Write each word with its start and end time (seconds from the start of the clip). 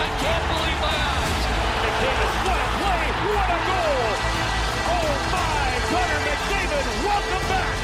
I 0.00 0.08
can't 0.16 0.46
believe 0.48 0.80
my 0.80 0.96
eyes. 1.12 1.44
McDavid, 1.84 2.32
what 2.48 2.56
a 2.56 2.68
play! 2.80 3.04
What 3.36 3.48
a 3.52 3.60
goal! 3.68 4.04
Oh 4.96 5.10
my! 5.28 5.68
Connor 5.92 6.20
McDavid, 6.24 6.86
welcome 7.04 7.44
back! 7.52 7.74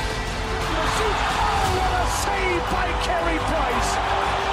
Oh, 0.97 1.65
what 1.77 1.93
a 1.93 2.05
save 2.25 2.65
by 2.73 2.89
Carey 3.05 3.39
Price! 3.51 3.91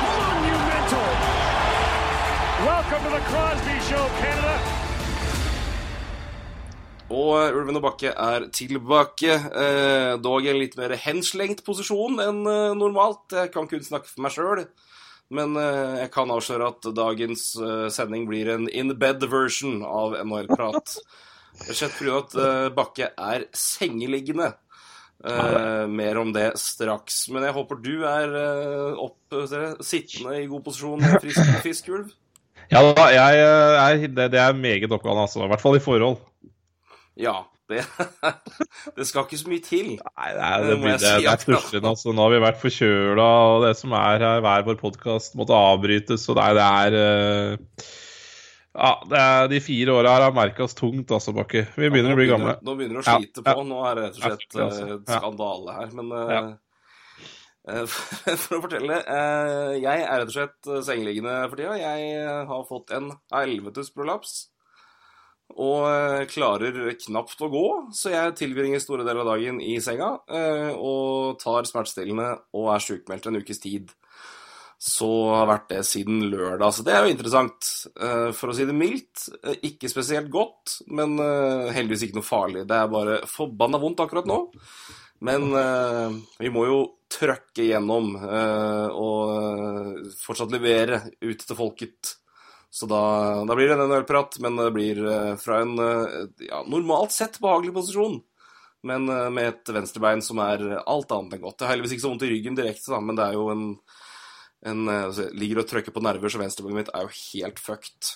Monumental! 0.04 1.08
Welcome 2.68 3.02
to 3.08 3.12
the 3.16 3.24
Crosby 3.32 3.78
Show, 3.88 4.06
Canada. 4.20 4.56
Og 7.14 7.32
eh, 7.38 7.56
Ulven 7.56 7.80
og 7.80 7.84
Bakke 7.88 8.12
er 8.12 8.50
tilbake. 8.52 9.40
Eh, 9.40 10.14
dog 10.20 10.44
i 10.44 10.52
en 10.52 10.60
litt 10.60 10.76
mer 10.76 10.98
henslengt 11.00 11.64
posisjon 11.64 12.20
enn 12.20 12.44
eh, 12.44 12.76
normalt. 12.76 13.30
Jeg 13.32 13.56
kan 13.56 13.72
kun 13.72 13.88
snakke 13.88 14.12
for 14.12 14.26
meg 14.26 14.36
sjøl. 14.36 14.66
Men 15.34 15.58
eh, 15.58 16.00
jeg 16.04 16.12
kan 16.14 16.32
avsløre 16.34 16.72
at 16.74 16.90
dagens 16.96 17.46
eh, 17.58 17.88
sending 17.94 18.28
blir 18.30 18.52
en 18.54 18.68
in 18.70 18.94
bed 19.00 19.26
version 19.32 19.82
av 19.86 20.18
NHL-prat. 20.22 20.98
Rett 21.70 21.96
pga. 21.98 22.20
at 22.20 22.36
eh, 22.38 22.68
Bakke 22.76 23.10
er 23.14 23.48
sengeliggende. 23.58 24.54
Mer 25.24 26.18
om 26.20 26.34
det 26.36 26.50
straks. 26.60 27.30
Men 27.32 27.46
jeg 27.48 27.56
håper 27.56 27.78
du 27.80 28.02
er 28.04 28.34
opp, 29.00 29.32
sittende 29.80 30.34
i 30.42 30.50
god 30.52 30.66
posisjon, 30.66 31.06
frisk 31.24 31.54
fisk, 31.64 31.88
Ulv. 31.96 32.10
Ja 32.74 32.82
da, 32.90 33.06
jeg, 33.14 33.46
er, 33.46 34.02
det, 34.04 34.26
det 34.34 34.42
er 34.42 34.58
meget 34.58 34.92
oppgående, 34.92 35.24
altså. 35.24 35.46
I 35.46 35.52
hvert 35.54 35.64
fall 35.64 35.78
i 35.80 35.84
forhold. 35.86 36.18
Ja. 37.16 37.38
Det, 37.72 37.80
det 38.98 39.06
skal 39.08 39.24
ikke 39.24 39.38
så 39.40 39.50
mye 39.50 39.64
til. 39.64 39.92
Nei, 39.96 40.30
det 40.36 40.42
er, 40.44 40.64
Det 40.68 40.78
det, 40.84 40.94
si 41.00 41.12
det, 41.24 41.30
er 41.32 41.40
stusslig. 41.42 41.80
Altså. 41.88 42.12
Nå 42.14 42.26
har 42.26 42.34
vi 42.34 42.42
vært 42.44 42.60
forkjøla, 42.62 43.28
og 43.54 43.64
det 43.68 43.74
som 43.80 43.94
er 43.98 44.26
her, 44.26 44.42
hver 44.44 44.66
vår 44.68 44.80
podkast 44.82 45.38
måtte 45.40 45.56
avbrytes. 45.56 46.26
Og 46.34 46.42
er, 46.44 46.58
det 46.60 46.66
er 46.68 46.98
uh, 47.00 47.86
Ja, 48.74 48.92
det 49.10 49.22
er, 49.22 49.48
de 49.54 49.62
fire 49.64 49.96
åra 49.96 50.16
her 50.18 50.26
har 50.28 50.36
merka 50.36 50.66
oss 50.68 50.76
tungt, 50.78 51.12
altså, 51.14 51.34
Bakke. 51.38 51.66
Vi 51.78 51.90
begynner 51.94 52.16
å 52.16 52.20
bli 52.20 52.28
gamle. 52.32 52.58
Nå 52.66 52.76
begynner 52.80 53.00
det 53.00 53.06
å 53.06 53.10
Ja, 53.14 53.18
slite 53.22 53.46
ja. 53.46 53.56
på. 53.56 53.66
Nå 53.72 53.80
er 53.88 53.96
det 54.02 54.06
rett 54.10 54.20
og 54.20 54.28
slett 54.28 54.60
Ja, 54.60 54.68
altså, 54.68 54.88
eh, 54.92 55.02
skandale 55.08 55.80
her. 55.80 55.92
Men 56.02 56.12
uh, 56.12 56.34
Ja. 56.36 56.44
eh, 57.72 57.84
for 58.44 58.60
å 58.60 58.64
fortelle 58.68 58.98
uh, 59.08 59.72
Jeg 59.80 60.04
er 60.04 60.18
rett 60.20 60.32
og 60.34 60.36
slett 60.36 60.74
sengeliggende 60.90 61.38
for 61.48 61.62
tida. 61.62 61.78
Jeg 61.80 62.26
har 62.52 62.66
fått 62.68 62.92
en 63.00 63.14
helvetes 63.32 63.94
prolaps. 63.96 64.42
Og 65.62 65.84
eh, 65.86 66.24
klarer 66.32 66.96
knapt 66.98 67.42
å 67.46 67.50
gå, 67.52 67.66
så 67.94 68.14
jeg 68.14 68.38
tilbringer 68.40 68.82
store 68.82 69.06
deler 69.06 69.22
av 69.22 69.36
dagen 69.36 69.60
i 69.62 69.76
senga 69.84 70.16
eh, 70.26 70.72
og 70.74 71.38
tar 71.42 71.68
smertestillende 71.70 72.30
og 72.58 72.72
er 72.74 72.82
sjukmeldt 72.82 73.28
en 73.30 73.38
ukes 73.38 73.62
tid. 73.62 73.92
Så 74.84 75.08
har 75.30 75.46
vært 75.48 75.70
det 75.70 75.84
siden 75.88 76.26
lørdag. 76.32 76.74
Så 76.76 76.84
det 76.84 76.96
er 76.96 77.06
jo 77.06 77.14
interessant. 77.14 77.70
Eh, 77.94 78.32
For 78.36 78.52
å 78.52 78.56
si 78.58 78.66
det 78.68 78.76
mildt, 78.76 79.28
ikke 79.62 79.92
spesielt 79.92 80.32
godt, 80.34 80.80
men 80.92 81.16
heldigvis 81.76 82.08
ikke 82.08 82.18
noe 82.18 82.28
farlig. 82.28 82.66
Det 82.68 82.80
er 82.80 82.92
bare 82.92 83.22
forbanna 83.30 83.80
vondt 83.80 84.04
akkurat 84.04 84.28
nå. 84.28 84.42
Men 85.24 85.54
vi 86.36 86.50
må 86.52 86.66
jo 86.68 86.80
trøkke 87.14 87.70
gjennom 87.70 88.10
og 88.20 90.10
fortsatt 90.20 90.52
levere 90.52 91.00
ut 91.24 91.46
til 91.46 91.56
folket. 91.56 92.18
Så 92.74 92.88
da, 92.90 93.00
da 93.46 93.54
blir 93.54 93.70
det 93.70 93.76
en 93.78 93.92
ølprat, 94.00 94.40
men 94.42 94.56
det 94.58 94.72
blir 94.74 94.98
eh, 95.06 95.34
fra 95.38 95.60
en 95.62 95.76
eh, 95.78 96.24
ja, 96.48 96.64
normalt 96.66 97.14
sett 97.14 97.36
behagelig 97.44 97.76
posisjon. 97.76 98.16
Men 98.90 99.06
eh, 99.14 99.28
med 99.30 99.52
et 99.52 99.72
venstrebein 99.76 100.24
som 100.26 100.42
er 100.42 100.64
alt 100.82 101.14
annet 101.14 101.36
enn 101.38 101.44
godt. 101.44 101.60
Det 101.60 101.68
har 101.68 101.76
heldigvis 101.76 101.94
ikke 102.00 102.06
så 102.08 102.10
vondt 102.16 102.26
i 102.26 102.32
ryggen 102.32 102.58
direkte, 102.58 102.90
da, 102.96 102.98
men 103.06 103.20
det 103.20 103.28
er 103.28 103.38
jo 103.38 103.46
en, 103.54 103.62
en 104.66 104.90
altså, 104.90 105.28
Ligger 105.38 105.62
og 105.62 105.70
trykker 105.70 105.94
på 105.94 106.02
nerver, 106.02 106.34
så 106.34 106.42
venstrebeinet 106.42 106.80
mitt 106.82 106.92
er 106.98 107.06
jo 107.06 107.14
helt 107.20 107.62
fucked. 107.62 108.16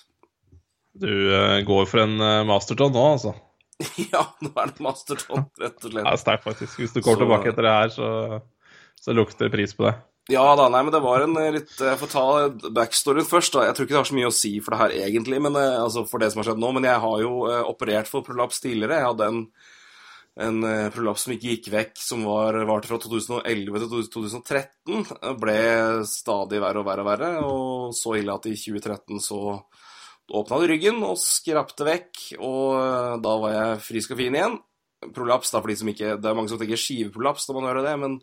Du 0.98 1.14
går 1.70 1.86
for 1.94 2.08
en 2.08 2.18
masterton 2.50 2.98
nå, 2.98 3.06
altså. 3.14 3.36
ja, 4.10 4.24
nå 4.42 4.56
er 4.58 4.74
det 4.74 4.82
masterton, 4.90 5.46
rett 5.62 5.78
og 5.86 5.92
slett. 5.92 6.02
Det 6.10 6.16
er 6.16 6.24
sterkt, 6.26 6.50
faktisk. 6.50 6.82
Hvis 6.82 6.98
du 6.98 7.04
kommer 7.04 7.22
Så- 7.22 7.28
tilbake 7.28 7.54
etter 7.54 7.70
det 7.70 7.78
her, 7.78 7.94
så, 7.94 8.10
så 9.06 9.14
lukter 9.14 9.46
det 9.52 9.54
pris 9.54 9.78
på 9.78 9.86
det. 9.86 10.00
Ja 10.28 10.44
da, 10.60 10.66
nei, 10.68 10.82
men 10.84 10.92
det 10.92 11.00
var 11.04 11.24
en 11.24 11.38
eh, 11.40 11.54
litt 11.56 11.72
Jeg 11.80 12.00
får 12.02 12.10
ta 12.12 12.24
backstoryen 12.76 13.28
først. 13.28 13.54
da. 13.56 13.68
Jeg 13.70 13.78
tror 13.78 13.88
ikke 13.88 13.96
det 13.96 14.02
har 14.02 14.10
så 14.10 14.18
mye 14.18 14.28
å 14.28 14.36
si 14.36 14.52
for 14.60 14.76
det 14.76 14.82
her 14.82 14.96
egentlig, 15.08 15.40
men, 15.44 15.56
eh, 15.56 15.78
altså 15.80 16.04
for 16.10 16.20
det 16.20 16.32
som 16.34 16.42
har 16.42 16.50
skjedd 16.50 16.60
nå. 16.64 16.72
Men 16.76 16.88
jeg 16.90 17.04
har 17.06 17.22
jo 17.24 17.34
eh, 17.48 17.64
operert 17.72 18.12
for 18.12 18.26
prolaps 18.28 18.60
tidligere. 18.64 19.00
Jeg 19.00 19.08
hadde 19.08 19.30
en, 19.32 19.40
en 20.48 20.58
eh, 20.68 20.90
prolaps 20.92 21.24
som 21.24 21.36
ikke 21.36 21.54
gikk 21.54 21.70
vekk, 21.72 21.94
som 22.04 22.26
var, 22.28 22.60
varte 22.68 22.92
fra 22.92 23.00
2011 23.06 23.80
til 23.86 24.10
2013. 24.18 25.06
Eh, 25.16 25.36
Ble 25.40 25.58
stadig 26.12 26.60
verre 26.66 26.84
og 26.84 26.90
verre 26.90 27.06
og 27.06 27.12
verre, 27.14 27.32
og 27.48 27.96
så 27.96 28.18
ille 28.20 28.36
at 28.36 28.50
i 28.52 28.58
2013 28.60 29.24
så 29.24 29.42
åpna 30.28 30.58
det 30.60 30.68
ryggen 30.74 31.00
og 31.08 31.16
skrapte 31.24 31.88
vekk, 31.88 32.26
og 32.44 32.74
eh, 32.82 33.14
da 33.24 33.38
var 33.46 33.56
jeg 33.56 33.86
frisk 33.86 34.12
og 34.12 34.20
fin 34.26 34.36
igjen. 34.36 34.60
Prolaps, 35.16 35.54
da, 35.54 35.62
for 35.62 35.70
de 35.72 35.76
som 35.78 35.90
ikke 35.92 36.16
Det 36.18 36.26
er 36.26 36.36
mange 36.36 36.50
som 36.50 36.58
tenker 36.58 36.80
skiveprolaps 36.82 37.44
når 37.48 37.58
man 37.62 37.68
hører 37.70 37.86
det, 37.86 37.96
men 38.02 38.20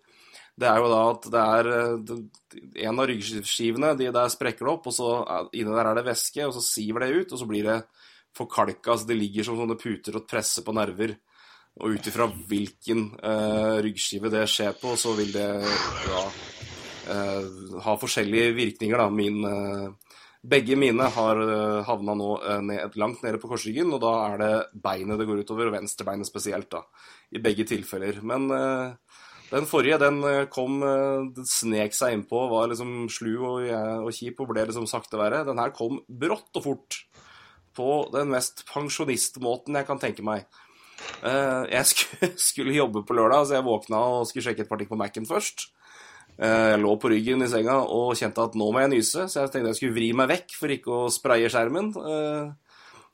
det 0.61 0.69
er 0.71 0.79
jo 0.79 0.91
da 0.93 1.03
at 1.11 1.29
det 1.35 1.45
er 1.59 1.69
eh, 1.75 2.83
En 2.87 3.01
av 3.03 3.09
ryggskivene, 3.11 3.95
de 3.99 4.11
der 4.15 4.31
sprekker 4.31 4.67
det 4.67 4.73
opp, 4.77 4.87
og 4.87 4.95
så 4.95 5.11
er- 5.23 5.49
inni 5.59 5.75
der 5.75 5.91
er 5.91 5.99
det 5.99 6.07
væske, 6.07 6.47
og 6.47 6.55
så 6.55 6.63
siver 6.63 7.03
det 7.03 7.15
ut, 7.17 7.33
og 7.33 7.41
så 7.41 7.49
blir 7.51 7.65
det 7.67 7.79
forkalka. 8.39 8.95
Så 8.97 9.09
det 9.09 9.19
ligger 9.19 9.45
som 9.45 9.59
sånne 9.59 9.79
puter 9.81 10.17
og 10.21 10.29
presser 10.31 10.63
på 10.63 10.75
nerver. 10.77 11.17
Og 11.83 11.97
ut 11.97 12.07
ifra 12.07 12.29
hvilken 12.31 13.01
uh, 13.19 13.83
ryggskive 13.83 14.31
det 14.31 14.45
skjer 14.47 14.77
på, 14.79 14.93
så 14.95 15.11
vil 15.19 15.33
det 15.35 15.49
ja, 16.07 16.21
uh, 17.11 17.81
ha 17.83 17.97
forskjellige 17.99 18.53
virkninger, 18.55 19.03
da. 19.03 19.09
Min 19.11 19.43
uh, 19.43 19.91
begge 20.45 20.77
mine 20.79 21.09
har 21.17 21.41
uh, 21.41 21.83
havna 21.89 22.15
nå 22.15 22.31
eh, 22.45 22.61
ned, 22.69 22.97
langt 23.01 23.23
nede 23.25 23.41
på 23.41 23.49
korsryggen, 23.49 23.91
og 23.97 24.03
da 24.03 24.13
er 24.29 24.43
det 24.43 24.53
beinet 24.85 25.19
det 25.19 25.27
går 25.27 25.43
utover, 25.43 25.71
og 25.71 25.77
venstrebeinet 25.79 26.29
spesielt, 26.29 26.69
da. 26.71 26.83
I 27.35 27.41
begge 27.43 27.65
tilfeller. 27.67 28.21
Men 28.23 28.51
eh, 28.53 29.19
den 29.55 29.69
forrige, 29.71 30.01
den 30.03 30.19
eh, 30.27 30.47
kom 30.51 30.83
eh, 30.83 31.27
Den 31.37 31.47
snek 31.49 31.95
seg 31.95 32.17
innpå, 32.17 32.47
var 32.51 32.71
liksom 32.71 33.07
slu 33.13 33.33
og, 33.39 33.69
og 34.03 34.11
kjip 34.15 34.41
og 34.43 34.51
ble 34.51 34.67
liksom 34.67 34.89
sakte 34.91 35.21
verre. 35.21 35.45
Den 35.47 35.61
her 35.63 35.75
kom 35.77 36.01
brått 36.09 36.59
og 36.59 36.67
fort. 36.67 36.99
På 37.75 38.05
den 38.15 38.31
mest 38.35 38.65
pensjonistmåten 38.71 39.79
jeg 39.79 39.87
kan 39.89 40.01
tenke 40.03 40.25
meg. 40.27 40.47
Eh, 41.23 41.63
jeg 41.71 42.33
skulle, 42.49 42.75
jobbe 42.75 43.05
på 43.07 43.17
lørdag, 43.17 43.47
så 43.47 43.59
jeg 43.59 43.67
våkna 43.67 44.03
og 44.19 44.29
skulle 44.31 44.49
sjekke 44.49 44.65
et 44.67 44.71
par 44.71 44.81
ting 44.81 44.91
på 44.91 44.99
Mac-en 44.99 45.29
først. 45.29 45.69
Eh, 46.35 46.73
Jeg 46.75 46.81
lå 46.83 46.95
på 46.99 47.13
ryggen 47.13 47.47
i 47.47 47.51
senga 47.51 47.79
og 47.85 48.17
kjente 48.19 48.43
at 48.43 48.59
nå 48.59 48.71
må 48.75 48.83
jeg 48.83 48.95
nyse, 48.97 49.29
så 49.31 49.45
jeg 49.45 49.53
tenkte 49.55 49.71
jeg 49.71 49.81
skulle 49.83 49.99
vri 49.99 50.11
meg 50.19 50.33
vekk 50.33 50.57
for 50.59 50.75
ikke 50.75 50.97
å 50.97 51.13
spraye 51.15 51.51
skjermen. 51.53 51.93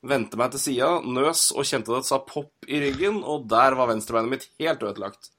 Vente 0.01 0.39
meg 0.41 0.55
til 0.55 0.62
sida, 0.62 0.95
nøs 1.05 1.51
og 1.53 1.69
kjente 1.69 1.93
det 1.93 2.09
sa 2.09 2.22
pop 2.25 2.65
i 2.65 2.81
ryggen, 2.81 3.21
og 3.21 3.45
der 3.53 3.77
var 3.77 3.91
venstrebeinet 3.91 4.33
mitt 4.33 4.48
helt 4.63 4.86
ødelagt. 4.89 5.34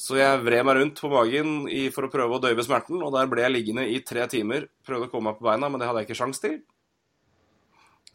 Så 0.00 0.16
jeg 0.16 0.40
vred 0.40 0.64
meg 0.64 0.78
rundt 0.78 1.00
på 1.02 1.10
magen 1.12 1.56
i, 1.68 1.88
for 1.92 2.06
å 2.06 2.12
prøve 2.12 2.38
å 2.38 2.40
døyve 2.40 2.64
smerten, 2.64 3.02
og 3.04 3.12
der 3.12 3.28
ble 3.28 3.44
jeg 3.44 3.52
liggende 3.52 3.84
i 3.84 3.98
tre 4.06 4.24
timer. 4.32 4.70
Prøvde 4.86 5.10
å 5.10 5.12
komme 5.12 5.30
meg 5.30 5.40
på 5.40 5.48
beina, 5.50 5.68
men 5.68 5.82
det 5.82 5.90
hadde 5.90 6.00
jeg 6.00 6.08
ikke 6.08 6.20
sjans 6.22 6.40
til. 6.40 6.60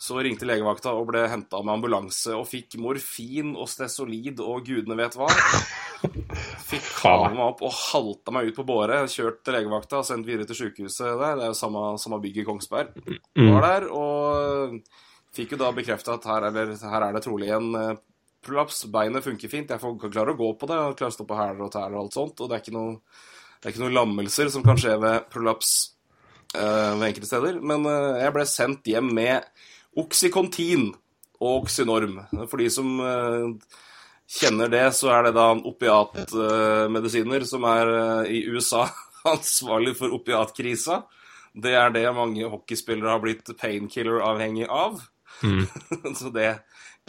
Så 0.02 0.18
ringte 0.20 0.48
legevakta 0.48 0.92
og 0.98 1.06
ble 1.12 1.22
henta 1.32 1.62
med 1.64 1.78
ambulanse 1.78 2.34
og 2.36 2.50
fikk 2.50 2.76
morfin 2.84 3.54
og 3.54 3.70
stesolid 3.72 4.42
og 4.44 4.66
gudene 4.68 4.98
vet 5.00 5.16
hva. 5.16 5.30
Fikk 6.66 6.90
kava 6.98 7.30
meg 7.32 7.44
opp 7.46 7.64
og 7.64 7.78
halta 7.78 8.34
meg 8.36 8.50
ut 8.50 8.58
på 8.58 8.66
båre. 8.68 9.06
Kjørt 9.12 9.40
til 9.46 9.56
legevakta 9.56 10.02
og 10.02 10.10
sendt 10.10 10.28
videre 10.28 10.50
til 10.50 10.60
sjukehuset 10.60 11.14
der. 11.22 11.38
Det 11.38 11.46
er 11.46 11.54
jo 11.54 11.60
samme, 11.62 11.86
samme 12.02 12.20
bygg 12.26 12.42
i 12.42 12.48
Kongsberg. 12.50 12.98
Var 13.40 13.70
der 13.70 13.88
og 13.94 14.76
fikk 15.36 15.56
jo 15.56 15.62
da 15.64 15.72
bekrefta 15.76 16.18
at 16.18 16.28
her 16.28 16.50
er, 16.50 16.60
det, 16.60 16.82
her 16.84 17.08
er 17.08 17.16
det 17.16 17.24
trolig 17.24 17.54
en 17.56 17.72
prolaps. 18.46 18.84
Beinet 18.92 19.26
funker 19.26 19.52
fint. 19.52 19.72
Jeg 19.72 19.82
får 19.82 19.98
klarer 20.06 20.34
å 20.34 20.40
gå 20.40 20.52
på 20.60 20.70
det 20.70 20.78
Jeg 20.78 21.00
klarer 21.00 21.14
å 21.14 21.18
stå 21.18 21.28
på 21.30 21.40
hæler 21.40 21.66
og 21.66 21.72
tær 21.74 21.94
og 21.94 22.04
alt 22.04 22.18
sånt. 22.18 22.42
Og 22.42 22.50
det 22.50 22.58
er 22.58 22.64
ikke 22.64 22.76
noe, 22.76 23.00
det 23.60 23.68
er 23.68 23.74
ikke 23.74 23.84
noen 23.86 23.98
lammelser 23.98 24.52
som 24.54 24.66
kan 24.66 24.80
skje 24.82 24.98
ved 25.02 25.26
prolaps 25.34 25.72
eh, 26.56 26.92
ved 26.96 27.08
enkelte 27.10 27.32
steder. 27.32 27.60
Men 27.62 27.88
eh, 27.90 28.22
jeg 28.24 28.36
ble 28.36 28.46
sendt 28.50 28.92
hjem 28.92 29.10
med 29.18 29.50
Oxycontin 30.02 30.92
og 31.42 31.66
Oxynorm. 31.66 32.22
For 32.46 32.62
de 32.62 32.70
som 32.74 32.94
eh, 33.02 33.82
kjenner 34.40 34.72
det, 34.72 34.86
så 34.98 35.12
er 35.16 35.28
det 35.28 35.36
da 35.38 35.50
opiatmedisiner 35.56 37.46
som 37.50 37.68
er 37.70 37.94
i 38.32 38.46
USA 38.50 38.86
ansvarlig 39.36 39.98
for 40.00 40.14
opiatkrisa. 40.16 41.04
Det 41.56 41.72
er 41.80 41.92
det 41.96 42.08
mange 42.16 42.48
hockeyspillere 42.52 43.14
har 43.14 43.22
blitt 43.24 43.52
painkiller-avhengig 43.60 44.68
av. 44.68 45.00
så 46.20 46.32
det 46.34 46.50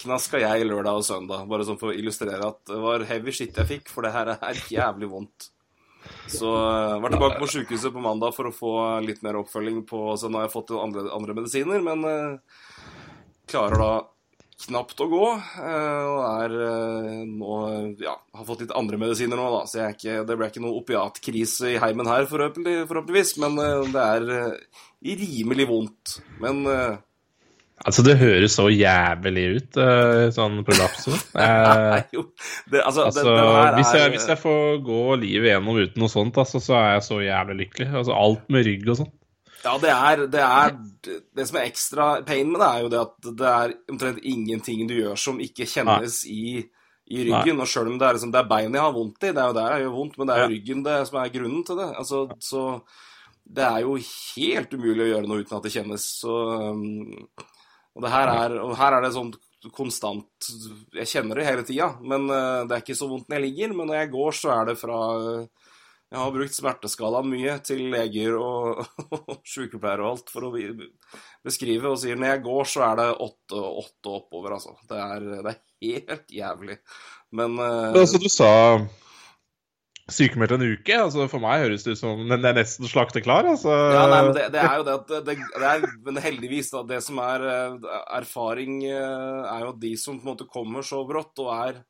knaska 0.03 0.41
jeg 0.43 0.67
lørdag 0.69 1.01
og 1.01 1.05
søndag, 1.07 1.47
bare 1.49 1.67
sånn 1.67 1.79
for 1.81 1.93
å 1.93 1.97
illustrere 1.97 2.51
at 2.53 2.63
det 2.69 2.81
var 2.83 3.05
heavy 3.09 3.33
shit 3.35 3.57
jeg 3.57 3.71
fikk, 3.71 3.93
for 3.93 4.07
det 4.07 4.13
her 4.17 4.35
er 4.37 4.65
jævlig 4.73 5.09
vondt. 5.13 5.51
Så 6.31 6.51
jeg 6.51 7.01
var 7.03 7.15
tilbake 7.15 7.39
på 7.41 7.49
sykehuset 7.51 7.95
på 7.95 8.03
mandag 8.03 8.35
for 8.37 8.49
å 8.49 8.55
få 8.55 8.75
litt 9.03 9.23
mer 9.27 9.41
oppfølging 9.41 9.81
på 9.89 10.13
Så 10.19 10.29
nå 10.31 10.39
har 10.39 10.47
jeg 10.47 10.55
fått 10.55 10.71
andre, 10.79 11.07
andre 11.15 11.35
medisiner, 11.35 11.83
men 11.83 12.05
eh, 12.07 12.61
klarer 13.51 13.83
da 13.83 13.91
knapt 14.67 15.03
å 15.03 15.09
gå. 15.11 15.25
eh, 15.35 16.05
og 16.11 16.21
er 16.29 16.55
eh, 16.67 17.25
nå 17.27 17.57
Ja, 18.03 18.17
har 18.39 18.47
fått 18.49 18.65
litt 18.65 18.77
andre 18.77 19.01
medisiner 19.01 19.39
nå, 19.39 19.49
da, 19.55 19.65
så 19.71 19.89
ikke, 19.91 20.23
det 20.29 20.39
ble 20.39 20.51
ikke 20.51 20.63
noe 20.65 20.79
opiatkrise 20.81 21.75
i 21.75 21.81
heimen 21.83 22.11
her, 22.11 22.29
forhåpentlig, 22.31 22.85
forhåpentligvis. 22.91 23.37
Men 23.43 23.59
eh, 23.63 23.91
det 23.95 24.07
er 24.07 24.33
eh, 24.39 24.87
rimelig 25.25 25.69
vondt. 25.71 26.19
Men 26.43 26.63
eh, 26.71 26.97
Altså, 27.85 28.01
det 28.07 28.15
høres 28.17 28.55
så 28.57 28.71
jævlig 28.73 29.45
ut, 29.59 29.77
eh, 29.83 30.23
sånn 30.35 30.63
prolaps. 30.65 31.11
Eh, 31.37 31.91
Nei, 31.93 32.01
jo, 32.17 32.23
det, 32.73 32.81
altså, 32.81 33.05
altså, 33.11 33.25
det, 33.27 33.35
det 33.37 33.75
hvis, 33.77 33.91
jeg, 33.99 34.13
hvis 34.15 34.29
jeg 34.31 34.41
får 34.41 34.79
gå 34.87 35.03
livet 35.21 35.51
gjennom 35.51 35.77
uten 35.83 36.01
noe 36.01 36.13
sånt, 36.13 36.39
altså, 36.41 36.63
så 36.65 36.79
er 36.81 36.89
jeg 36.95 37.05
så 37.05 37.19
jævlig 37.21 37.59
lykkelig. 37.61 37.89
Altså, 38.01 38.17
alt 38.17 38.47
med 38.53 38.65
rygg 38.67 38.89
og 38.89 39.01
sånn. 39.03 39.13
Ja, 39.67 39.75
det 39.83 39.91
er, 39.91 40.21
det 40.31 40.43
er 40.45 40.75
Det 41.35 41.47
som 41.49 41.57
er 41.59 41.67
ekstra 41.67 42.07
pain 42.27 42.51
med 42.53 42.61
det, 42.63 42.69
er 42.69 42.85
jo 42.85 42.91
det 42.93 43.01
at 43.03 43.31
det 43.41 43.49
er 43.51 43.75
omtrent 43.93 44.21
ingenting 44.23 44.85
du 44.89 44.95
gjør 44.97 45.19
som 45.19 45.41
ikke 45.43 45.67
kjennes 45.69 46.21
i, 46.31 46.63
i 46.63 47.27
ryggen. 47.29 47.61
Og 47.61 47.71
sjøl 47.71 47.91
om 47.91 47.99
det 48.01 48.07
er, 48.09 48.19
liksom, 48.19 48.33
det 48.35 48.41
er 48.41 48.53
beinet 48.53 48.79
jeg 48.79 48.87
har 48.87 48.95
vondt 48.95 49.27
i, 49.27 49.33
det 49.35 49.43
er 49.43 49.51
jo 49.51 49.59
der 49.59 49.75
jeg 49.75 49.85
gjør 49.85 49.99
vondt, 49.99 50.17
men 50.17 50.31
det 50.31 50.37
er 50.37 50.45
jo 50.45 50.55
ryggen 50.55 50.87
det 50.87 50.97
som 51.11 51.19
er 51.21 51.35
grunnen 51.35 51.67
til 51.67 51.83
det. 51.83 51.91
Altså, 52.01 52.23
så 52.41 52.63
det 53.59 53.67
er 53.67 53.85
jo 53.85 53.99
helt 54.01 54.73
umulig 54.75 55.05
å 55.05 55.11
gjøre 55.13 55.31
noe 55.31 55.45
uten 55.45 55.59
at 55.59 55.67
det 55.69 55.75
kjennes. 55.75 56.07
Så 56.23 56.39
um, 56.73 57.21
Og 57.97 58.09
her 58.13 58.33
er, 58.33 58.57
og 58.61 58.75
her 58.77 58.99
er 58.99 59.07
det 59.07 59.15
sånn 59.15 59.33
konstant 59.75 60.47
Jeg 60.95 61.09
kjenner 61.11 61.41
det 61.41 61.47
hele 61.49 61.65
tida, 61.67 61.89
men 62.05 62.29
uh, 62.31 62.67
det 62.69 62.77
er 62.77 62.83
ikke 62.85 62.99
så 62.99 63.09
vondt 63.11 63.31
når 63.31 63.41
jeg 63.41 63.47
ligger. 63.49 63.73
Men 63.79 63.91
når 63.91 64.03
jeg 64.03 64.13
går, 64.13 64.37
så 64.37 64.53
er 64.55 64.69
det 64.71 64.77
fra 64.79 65.01
uh, 65.17 65.71
jeg 66.07 66.21
har 66.23 66.31
brukt 66.31 66.55
smerteskalaen 66.55 67.27
mye 67.27 67.55
til 67.67 67.81
leger 67.91 68.37
og, 68.39 68.85
og 69.17 69.41
sykepleiere 69.47 70.05
og 70.05 70.13
alt 70.13 70.31
for 70.31 70.47
å 70.47 70.53
beskrive, 70.55 71.91
og 71.91 71.99
sier 71.99 72.19
når 72.19 72.37
jeg 72.37 72.45
går, 72.45 72.69
så 72.71 72.85
er 72.87 73.01
det 73.01 73.09
åtte, 73.27 73.59
og 73.59 73.81
åtte 73.83 74.13
oppover, 74.21 74.55
altså. 74.55 74.77
Det 74.87 75.01
er, 75.03 75.27
det 75.43 75.53
er 75.53 75.59
helt 75.89 76.31
jævlig. 76.39 76.79
Men 77.35 77.59
eh, 77.59 77.89
Men 77.91 78.01
altså, 78.05 78.23
du 78.23 78.29
sa 78.31 78.51
sykemeldt 80.13 80.55
en 80.55 80.65
uke. 80.65 80.95
altså 80.95 81.27
For 81.31 81.43
meg 81.43 81.65
høres 81.65 81.85
det 81.87 81.97
ut 81.97 82.01
som 82.01 82.23
den 82.31 82.47
er 82.47 82.57
nesten 82.57 82.89
slakteklar. 82.91 83.49
altså. 83.53 83.73
Ja, 83.73 84.05
nei, 84.11 84.21
men 84.29 84.37
det, 84.37 84.47
det 84.55 84.63
er 84.63 84.77
jo 84.79 84.87
det 84.87 84.95
at 85.01 85.13
det, 85.27 85.37
det, 85.57 85.71
er, 85.73 85.87
Men 86.07 86.23
heldigvis, 86.23 86.71
da. 86.75 86.85
Det 86.87 87.01
som 87.05 87.21
er 87.25 87.47
eh, 87.51 87.91
erfaring, 88.21 88.81
eh, 88.87 89.43
er 89.51 89.67
jo 89.67 89.75
at 89.75 89.83
de 89.83 89.93
som 90.01 90.21
på 90.21 90.27
en 90.27 90.33
måte 90.35 90.49
kommer 90.51 90.87
så 90.87 91.03
brått 91.09 91.43
og 91.45 91.53
er 91.57 91.83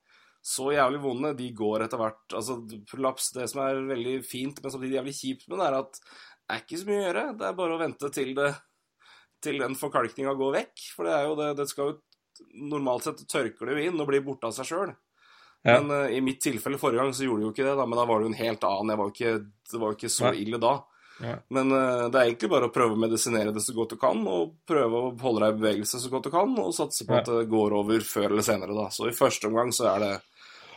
så 0.47 0.71
jævlig 0.71 1.03
vonde, 1.03 1.35
de 1.37 1.51
går 1.59 1.85
etter 1.85 2.01
hvert. 2.01 2.23
Altså, 2.39 2.61
prolaps, 2.87 3.33
det 3.35 3.49
som 3.51 3.65
er 3.65 3.83
veldig 3.89 4.21
fint, 4.25 4.61
men 4.63 4.73
samtidig 4.73 5.01
jævlig 5.01 5.17
kjipt 5.19 5.49
med 5.51 5.59
det, 5.59 5.67
er 5.67 5.79
at 5.81 5.99
det 5.99 6.55
er 6.55 6.63
ikke 6.63 6.79
så 6.79 6.89
mye 6.89 6.99
å 7.01 7.07
gjøre. 7.07 7.25
Det 7.37 7.47
er 7.49 7.57
bare 7.61 7.77
å 7.77 7.81
vente 7.81 8.11
til 8.15 8.35
det 8.37 8.53
til 9.45 9.59
den 9.61 9.75
forkalkninga 9.79 10.35
går 10.39 10.55
vekk. 10.61 10.85
For 10.97 11.09
det 11.09 11.17
er 11.17 11.27
jo 11.29 11.35
det 11.39 11.55
Det 11.61 11.71
skal 11.71 11.93
jo 11.93 11.97
Normalt 12.69 13.07
sett 13.07 13.23
tørker 13.33 13.65
det 13.65 13.75
jo 13.79 13.85
inn 13.89 14.01
og 14.03 14.11
blir 14.11 14.21
borte 14.21 14.45
av 14.45 14.53
seg 14.53 14.67
sjøl. 14.69 14.91
Ja. 15.67 15.81
Men 15.81 15.91
uh, 15.91 16.11
i 16.15 16.21
mitt 16.23 16.39
tilfelle 16.45 16.79
forrige 16.79 17.03
gang 17.03 17.15
så 17.17 17.25
gjorde 17.27 17.43
det 17.43 17.49
jo 17.49 17.55
ikke 17.57 17.65
det, 17.67 17.77
da, 17.81 17.87
men 17.91 17.99
da 17.99 18.05
var 18.07 18.21
det 18.23 18.29
jo 18.29 18.33
en 18.35 18.39
helt 18.45 18.67
annen. 18.69 18.93
Jeg 18.93 19.01
var 19.01 19.09
jo 19.09 19.15
ikke, 19.17 19.33
det 19.73 19.81
var 19.83 19.91
jo 19.91 19.97
ikke 19.99 20.11
så 20.15 20.29
Nei. 20.31 20.37
ille 20.45 20.61
da. 20.63 20.75
Ja. 21.17 21.33
Men 21.57 21.73
uh, 21.73 22.05
det 22.13 22.21
er 22.21 22.29
egentlig 22.29 22.51
bare 22.53 22.69
å 22.69 22.73
prøve 22.75 22.93
å 22.95 23.01
medisinere 23.01 23.53
det 23.57 23.63
så 23.65 23.73
godt 23.75 23.95
du 23.95 23.99
kan, 24.01 24.23
og 24.29 24.55
prøve 24.69 25.01
å 25.01 25.11
holde 25.23 25.43
deg 25.47 25.55
i 25.55 25.61
bevegelse 25.63 26.01
så 26.03 26.11
godt 26.13 26.29
du 26.29 26.33
kan, 26.35 26.55
og 26.63 26.75
satse 26.77 27.07
på 27.09 27.17
Ja. 27.17 27.23
at 27.25 27.31
det 27.33 27.49
går 27.51 27.77
over 27.79 28.05
før 28.05 28.29
eller 28.31 28.45
senere, 28.47 28.77
da. 28.77 28.87
Så 28.93 29.09
i 29.09 29.17
første 29.17 29.49
omgang 29.51 29.73
så 29.75 29.89
er 29.95 30.05
det, 30.05 30.13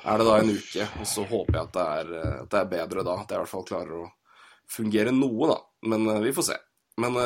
er 0.09 0.17
det 0.21 0.27
da 0.29 0.37
en 0.39 0.53
uke, 0.55 0.89
og 1.03 1.09
så 1.11 1.25
håper 1.27 1.59
jeg 1.59 1.67
at 1.67 1.73
det 1.75 1.87
er, 1.99 2.13
eh, 2.21 2.35
at 2.45 2.49
det 2.55 2.59
er 2.63 2.71
bedre 2.71 3.03
da. 3.03 3.17
At 3.19 3.29
jeg 3.33 3.35
i 3.35 3.43
hvert 3.43 3.51
fall 3.51 3.67
klarer 3.67 3.97
å 3.99 4.11
fungere 4.71 5.11
noe, 5.11 5.51
da. 5.51 5.59
Men 5.91 6.07
uh, 6.07 6.21
vi 6.23 6.31
får 6.39 6.49
se. 6.53 6.59
Men 7.03 7.19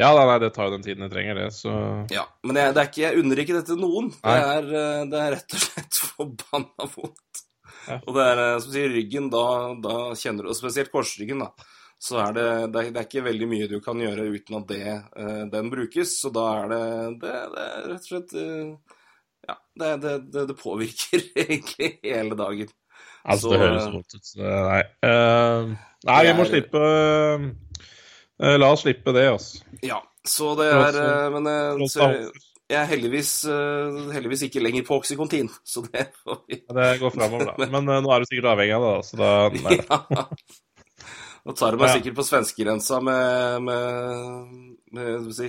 Ja, 0.00 0.08
nei, 0.16 0.24
nei, 0.26 0.38
det 0.40 0.52
tar 0.56 0.68
jo 0.70 0.72
den 0.76 0.82
tiden 0.86 1.04
jeg 1.04 1.12
trenger, 1.12 1.34
det. 1.42 1.50
Så 1.54 1.72
ja. 2.14 2.24
Men 2.46 2.56
jeg, 2.58 2.72
det 2.74 2.80
er 2.82 2.88
ikke, 2.90 3.02
jeg 3.04 3.18
unner 3.22 3.42
ikke 3.42 3.58
dette 3.58 3.76
noen. 3.78 4.08
Det 4.16 4.36
er, 4.56 4.70
eh, 4.80 5.02
det 5.12 5.20
er 5.20 5.34
rett 5.36 5.56
og 5.58 5.62
slett 5.66 5.98
forbanna 6.14 6.88
vondt. 6.94 7.42
Ja. 7.88 7.98
Og 8.06 8.14
det 8.16 8.24
er, 8.30 8.40
eh, 8.46 8.56
som 8.64 8.72
sier, 8.72 8.90
ryggen, 8.94 9.28
da, 9.32 9.44
da 9.82 9.94
kjenner 10.18 10.46
du 10.46 10.52
Og 10.52 10.56
spesielt 10.58 10.92
korsryggen, 10.94 11.42
da. 11.44 11.68
Så 12.02 12.16
er 12.18 12.32
det, 12.34 12.46
det, 12.74 12.80
er, 12.80 12.90
det 12.94 12.98
er 13.02 13.06
ikke 13.06 13.24
veldig 13.28 13.46
mye 13.52 13.68
du 13.70 13.76
kan 13.84 14.00
gjøre 14.02 14.24
uten 14.34 14.56
at 14.58 14.68
det, 14.72 14.80
eh, 15.22 15.42
den 15.52 15.68
brukes. 15.70 16.16
Så 16.22 16.32
da 16.34 16.46
er 16.64 16.72
det 16.72 16.82
Det, 17.22 17.34
det 17.52 17.66
er 17.68 17.84
rett 17.92 18.06
og 18.06 18.08
slett 18.08 18.34
Ja, 19.48 19.56
det, 19.78 19.90
det, 20.02 20.14
det, 20.34 20.46
det 20.50 20.56
påvirker 20.58 21.22
egentlig 21.44 21.92
hele 22.06 22.38
dagen. 22.38 22.72
altså, 23.24 23.44
Så- 23.48 23.52
det 23.52 23.60
høres 23.62 23.86
vondt 23.92 24.14
ut. 24.16 24.26
Så, 24.32 24.40
nei. 24.42 24.82
Uh, 25.06 25.72
nei, 26.08 26.18
vi 26.26 26.34
må 26.38 26.46
er- 26.46 26.50
slippe 26.50 26.82
La 28.42 28.72
oss 28.74 28.82
slippe 28.82 29.14
det, 29.14 29.28
altså. 29.30 29.62
Ja, 29.86 30.00
så 30.28 30.54
det 30.58 30.70
er 30.70 30.96
eh, 30.98 31.28
Men 31.34 31.46
eh, 31.50 31.84
så, 31.90 32.08
jeg 32.72 32.78
er 32.80 32.88
heldigvis, 32.88 33.32
eh, 33.50 33.96
heldigvis 34.14 34.46
ikke 34.46 34.62
lenger 34.62 34.84
på 34.86 34.96
oksykontin, 35.00 35.50
så 35.72 35.84
det 35.88 36.08
får 36.22 36.42
vi 36.48 36.60
Det 36.66 36.90
går 37.02 37.14
framover, 37.14 37.52
da. 37.52 37.68
Men 37.74 37.88
eh, 37.88 38.02
nå 38.04 38.12
er 38.14 38.22
du 38.22 38.30
sikkert 38.30 38.52
avhengig 38.54 38.76
av 38.78 38.86
det, 38.86 38.92
da, 38.92 39.02
så 39.08 39.20
da 39.20 39.32
nei. 39.58 39.78
Ja. 39.82 40.26
Nå 41.42 41.56
tar 41.58 41.74
du 41.74 41.82
meg 41.82 41.90
sikkert 41.90 42.14
på 42.20 42.24
svenskegrensa 42.28 43.00
med, 43.02 43.64
med, 43.66 44.52
med, 44.94 45.24
si, 45.34 45.48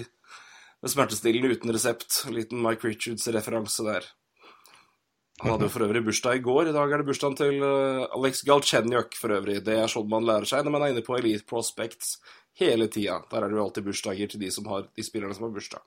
med 0.82 0.90
smertestillende 0.90 1.54
uten 1.54 1.74
resept. 1.76 2.24
En 2.26 2.34
liten 2.34 2.64
Mike 2.66 2.90
Richards-referanse 2.90 3.86
der. 3.86 4.08
Han 5.44 5.52
hadde 5.52 5.68
jo 5.68 5.72
for 5.74 5.84
øvrig 5.86 6.02
bursdag 6.06 6.38
i 6.40 6.44
går. 6.44 6.70
I 6.72 6.76
dag 6.76 6.88
er 6.96 7.02
det 7.02 7.08
bursdagen 7.10 7.36
til 7.40 7.56
eh, 7.68 8.04
Alex 8.16 8.34
Galchenyuk 8.48 9.12
for 9.20 9.30
øvrig. 9.36 9.58
Det 9.66 9.76
er 9.76 9.88
sånn 9.92 10.08
man 10.12 10.26
lærer 10.28 10.48
seg 10.48 10.64
når 10.64 10.74
man 10.78 10.84
er 10.86 10.90
inne 10.94 11.04
på 11.06 11.18
Elite 11.20 11.46
Prospects 11.50 12.08
hele 12.60 12.86
tida. 12.94 13.16
Der 13.32 13.40
er 13.44 13.48
det 13.52 13.58
jo 13.60 13.66
alltid 13.66 13.88
bursdager 13.90 14.28
til 14.32 14.40
de, 14.46 14.50
som 14.56 14.66
har, 14.72 14.82
de 14.96 15.04
spillerne 15.06 15.36
som 15.36 15.46
har 15.50 15.56
bursdag. 15.56 15.84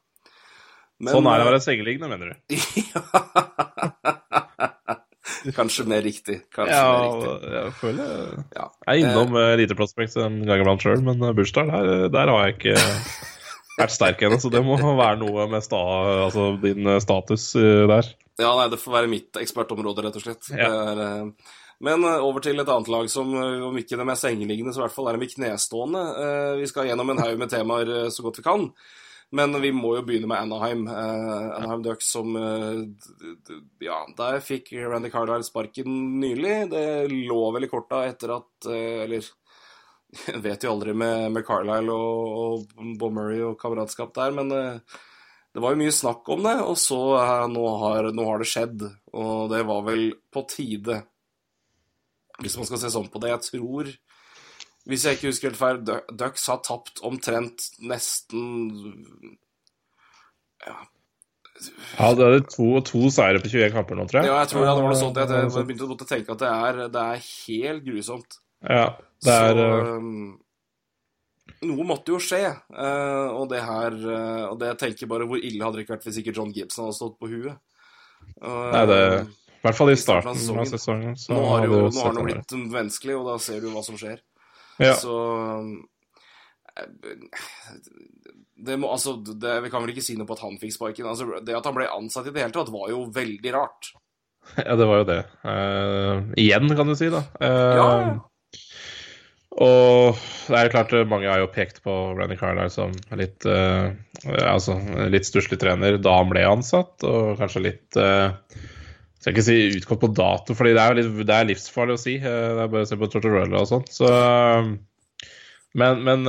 Men, 0.99 1.11
Sånn 1.13 1.27
er 1.29 1.35
det 1.41 1.45
å 1.45 1.47
eh, 1.47 1.51
være 1.53 1.65
sengeliggende, 1.65 2.09
mener 2.13 2.27
du? 2.33 2.37
Kanskje 5.57 5.85
mer 5.87 6.03
riktig. 6.03 6.41
Kanskje 6.55 6.75
Ja, 6.75 6.83
mer 6.91 7.03
riktig. 7.07 7.31
jeg 7.55 7.73
føler 7.81 8.07
Ja. 8.57 8.67
Jeg 8.87 8.93
er 8.93 8.99
innom 9.03 9.31
uh, 9.37 9.53
Elite 9.55 9.75
Prospects 9.79 10.17
en 10.21 10.35
gang 10.47 10.61
iblant 10.63 10.83
sjøl, 10.83 11.01
men 11.07 11.17
eh, 11.23 11.35
bursdag, 11.37 11.67
der, 11.71 11.85
der 12.13 12.27
har 12.33 12.41
jeg 12.47 12.53
ikke 12.57 12.77
vært 13.81 13.95
sterk 13.95 14.19
ennå. 14.27 14.37
Så 14.43 14.49
det 14.53 14.63
må 14.67 14.75
være 14.81 15.19
noe 15.23 15.41
med 15.53 15.63
sta, 15.65 15.81
altså 16.27 16.43
din 16.63 16.83
eh, 16.87 17.01
status 17.05 17.45
eh, 17.61 17.85
der. 17.91 18.05
Ja, 18.37 18.51
nei, 18.59 18.67
det 18.69 18.81
får 18.81 18.99
være 18.99 19.09
mitt 19.11 19.39
ekspertområde, 19.41 20.05
rett 20.05 20.19
og 20.19 20.25
slett. 20.27 20.51
Ja. 20.53 20.69
Er, 20.69 21.01
eh, 21.07 21.55
men 21.87 22.05
eh, 22.05 22.25
over 22.25 22.45
til 22.45 22.61
et 22.61 22.69
annet 22.69 22.91
lag 22.93 23.09
som, 23.13 23.33
eh, 23.33 23.65
om 23.65 23.81
ikke 23.81 23.97
de 23.97 24.05
er 24.05 24.21
sengeliggende, 24.21 24.75
så 24.75 24.83
i 24.83 24.85
hvert 24.85 24.97
fall 24.97 25.09
er 25.11 25.21
de 25.21 25.31
knestående. 25.33 26.05
Vi 26.61 26.69
skal 26.69 26.91
gjennom 26.91 27.13
en 27.13 27.25
haug 27.25 27.41
med 27.41 27.53
temaer 27.53 27.93
så 28.13 28.27
godt 28.27 28.43
vi 28.43 28.47
kan. 28.47 28.71
Men 29.35 29.57
vi 29.59 29.73
må 29.75 29.97
jo 29.97 30.05
begynne 30.07 30.29
med 30.31 30.39
Anaheim. 30.39 30.85
Anaheim 30.87 31.81
Ducks 31.83 32.13
som 32.15 32.37
Ja, 33.83 33.97
der 34.15 34.39
fikk 34.39 34.71
Randy 34.71 35.11
Carlisle 35.11 35.49
sparken 35.49 36.21
nylig. 36.21 36.69
Det 36.71 36.85
lå 37.11 37.41
vel 37.57 37.67
i 37.67 37.71
korta 37.73 38.05
etter 38.07 38.37
at 38.37 38.69
Eller 38.71 39.27
jeg 40.29 40.39
vet 40.47 40.63
jo 40.63 40.77
aldri 40.77 40.95
med, 40.95 41.33
med 41.35 41.45
Carlisle 41.45 41.91
og, 41.91 42.39
og 42.79 42.95
Bob 43.01 43.19
Murray 43.19 43.43
og 43.43 43.59
kameratskap 43.59 44.15
der, 44.15 44.31
men 44.39 44.55
det 45.57 45.63
var 45.65 45.73
jo 45.73 45.81
mye 45.81 45.93
snakk 45.97 46.27
om 46.35 46.43
det, 46.45 46.53
og 46.69 46.75
så 46.77 46.97
eh, 47.17 47.45
nå, 47.49 47.63
har, 47.81 48.11
nå 48.13 48.25
har 48.29 48.43
det 48.43 48.49
skjedd. 48.51 48.83
Og 49.17 49.47
det 49.49 49.63
var 49.65 49.87
vel 49.87 50.03
på 50.29 50.43
tide, 50.53 50.99
hvis 52.45 52.59
man 52.61 52.69
skal 52.69 52.83
se 52.83 52.91
sånn 52.93 53.09
på 53.09 53.23
det. 53.23 53.31
Jeg 53.33 53.45
tror, 53.47 53.89
hvis 54.85 55.07
jeg 55.09 55.17
ikke 55.17 55.31
husker 55.33 55.49
helt 55.49 55.61
feil, 55.63 55.81
Du- 55.89 56.13
Ducks 56.21 56.45
har 56.53 56.61
tapt 56.61 57.01
omtrent 57.09 57.71
nesten 57.81 58.53
Ja, 60.67 60.77
Ja, 61.97 62.13
det 62.13 62.27
er 62.29 62.43
to, 62.53 62.69
to 62.85 63.09
seire 63.09 63.41
på 63.41 63.49
21 63.49 63.73
kamper 63.73 63.97
nå, 63.97 64.05
tror 64.11 64.21
jeg. 64.21 64.29
Ja, 64.29 64.43
jeg 64.43 64.53
tror 64.53 64.67
det 64.67 64.75
var 64.77 64.91
noe 64.91 64.99
sånt. 65.01 65.17
Jeg, 65.25 65.53
begynte 65.71 65.89
å 65.89 65.97
tenke 66.05 66.37
at 66.37 66.43
det 66.45 66.51
er, 66.53 66.83
det 66.93 67.05
er 67.15 67.23
helt 67.33 67.87
grusomt. 67.89 68.43
Ja, 68.61 68.91
det 69.25 69.33
er 69.41 69.57
Så 69.57 69.71
eh, 69.73 69.95
um, 69.97 70.35
Noe 71.65 71.87
måtte 71.89 72.13
jo 72.13 72.19
skje, 72.21 72.43
uh, 72.77 73.33
og 73.33 73.47
det 73.49 73.63
her 73.65 73.95
uh, 73.97 74.45
Og 74.51 74.59
det 74.61 74.67
jeg 74.75 74.79
tenker 74.83 75.09
bare 75.09 75.25
Hvor 75.25 75.41
ille 75.41 75.65
hadde 75.65 75.79
det 75.79 75.87
ikke 75.87 75.95
vært 75.95 76.05
hvis 76.05 76.19
ikke 76.21 76.35
John 76.37 76.51
Gibson 76.53 76.85
hadde 76.85 76.97
stått 76.99 77.15
på 77.17 77.31
huet? 77.31 77.57
Uh, 78.43 78.69
Nei, 78.75 78.83
det 78.91 78.99
I 79.25 79.63
hvert 79.65 79.79
fall 79.79 79.93
i 79.95 79.97
starten 79.97 80.35
av 80.35 80.37
sesongen. 80.37 80.69
sesongen. 80.69 81.17
Så 81.17 81.33
Nå 81.33 81.47
har, 81.49 81.65
jo, 81.65 81.79
nå 81.89 82.05
har 82.05 82.13
det 82.19 82.25
blitt 82.27 82.57
vanskelig, 82.75 83.17
og 83.17 83.31
da 83.31 83.39
ser 83.43 83.65
du 83.65 83.71
hva 83.73 83.83
som 83.87 83.97
skjer. 83.99 84.21
ja. 84.85 84.93
Så 85.01 85.17
det 88.67 88.77
må, 88.77 88.91
altså, 88.93 89.17
det, 89.17 89.55
Vi 89.65 89.71
kan 89.73 89.81
vel 89.85 89.95
ikke 89.95 90.05
si 90.05 90.17
noe 90.19 90.29
på 90.29 90.37
at 90.37 90.43
han 90.45 90.59
fikk 90.61 90.75
sparken. 90.77 91.09
Altså, 91.09 91.41
det 91.41 91.57
at 91.57 91.65
han 91.67 91.77
ble 91.77 91.89
ansatt 91.89 92.29
i 92.29 92.35
det 92.35 92.45
hele 92.45 92.53
tatt, 92.53 92.73
var 92.75 92.91
jo 92.93 93.07
veldig 93.17 93.55
rart. 93.57 93.93
Ja, 94.63 94.77
det 94.79 94.87
var 94.87 95.01
jo 95.01 95.07
det. 95.09 95.19
Igjen, 96.39 96.69
kan 96.79 96.87
du 96.87 96.95
si, 96.95 97.09
da. 97.11 97.25
ja, 97.43 97.57
Ja. 97.81 98.17
Og 99.57 100.19
det 100.51 100.57
er 100.59 100.67
jo 100.67 100.73
klart, 100.75 100.91
mange 101.09 101.31
har 101.31 101.41
jo 101.41 101.49
pekt 101.53 101.79
på 101.85 101.93
Randy 102.19 102.37
Carlisle 102.37 102.69
som 102.75 102.93
litt 103.17 103.47
uh, 103.49 103.89
altså, 104.45 104.77
litt 105.09 105.25
stusslig 105.29 105.57
trener 105.63 105.97
da 105.97 106.19
han 106.19 106.29
ble 106.29 106.43
ansatt, 106.45 107.01
og 107.09 107.39
kanskje 107.41 107.63
litt 107.65 107.97
uh, 107.97 108.37
Skal 109.23 109.33
ikke 109.33 109.47
si 109.47 109.57
utgått 109.79 110.03
på 110.03 110.13
dato, 110.13 110.55
fordi 110.59 110.75
det 110.77 110.83
er 110.83 110.93
jo 110.93 110.99
litt, 111.01 111.25
det 111.31 111.39
er 111.39 111.49
livsfarlig 111.49 111.97
å 111.97 112.03
si. 112.03 112.19
eh, 112.21 112.51
det 112.53 112.67
er 112.67 112.69
bare 112.75 112.85
å 112.85 112.91
se 112.91 113.01
på 113.01 113.09
Tortorella 113.11 113.65
og 113.65 113.71
sånn. 113.73 113.89
Så 113.91 114.13
Men, 115.77 116.05
men 116.05 116.29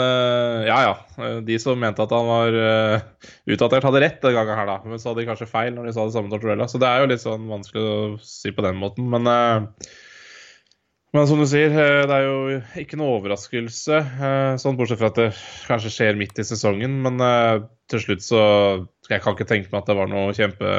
ja, 0.66 0.80
ja. 0.88 1.36
De 1.46 1.60
som 1.62 1.78
mente 1.80 2.04
at 2.04 2.12
han 2.12 2.26
var 2.28 2.58
utdatert, 3.46 3.86
hadde 3.86 4.02
rett 4.02 4.18
den 4.24 4.34
gangen 4.36 4.58
her, 4.58 4.72
da. 4.72 4.80
Men 4.88 5.00
så 5.00 5.12
hadde 5.12 5.22
de 5.22 5.28
kanskje 5.30 5.52
feil 5.52 5.76
når 5.76 5.88
de 5.88 5.94
sa 5.96 6.08
det 6.08 6.16
samme 6.16 6.32
Tortorella. 6.34 6.68
Så 6.68 6.82
det 6.82 6.90
er 6.90 7.04
jo 7.04 7.12
litt 7.12 7.22
sånn 7.22 7.46
vanskelig 7.52 7.86
å 7.86 8.02
si 8.24 8.56
på 8.56 8.66
den 8.66 8.82
måten. 8.82 9.08
Men 9.14 9.30
men 11.16 11.28
som 11.30 11.40
du 11.40 11.46
sier, 11.48 11.72
eh, 11.72 12.04
det 12.10 12.14
er 12.16 12.26
jo 12.28 12.58
ikke 12.84 12.98
noe 13.00 13.18
overraskelse. 13.18 13.98
eh, 13.98 14.56
Sånn 14.60 14.76
bortsett 14.78 15.00
fra 15.00 15.10
at 15.12 15.20
det 15.20 15.28
kanskje 15.70 15.92
skjer 15.94 16.18
midt 16.20 16.40
i 16.42 16.46
sesongen. 16.46 16.98
Men 17.06 17.22
eh, 17.24 17.62
til 17.88 18.04
slutt 18.04 18.26
så 18.26 18.42
Jeg 19.10 19.24
kan 19.24 19.38
ikke 19.38 19.48
tenke 19.48 19.72
meg 19.72 19.80
at 19.82 19.88
det 19.88 19.96
var 19.96 20.10
noe 20.12 20.36
kjempe 20.36 20.72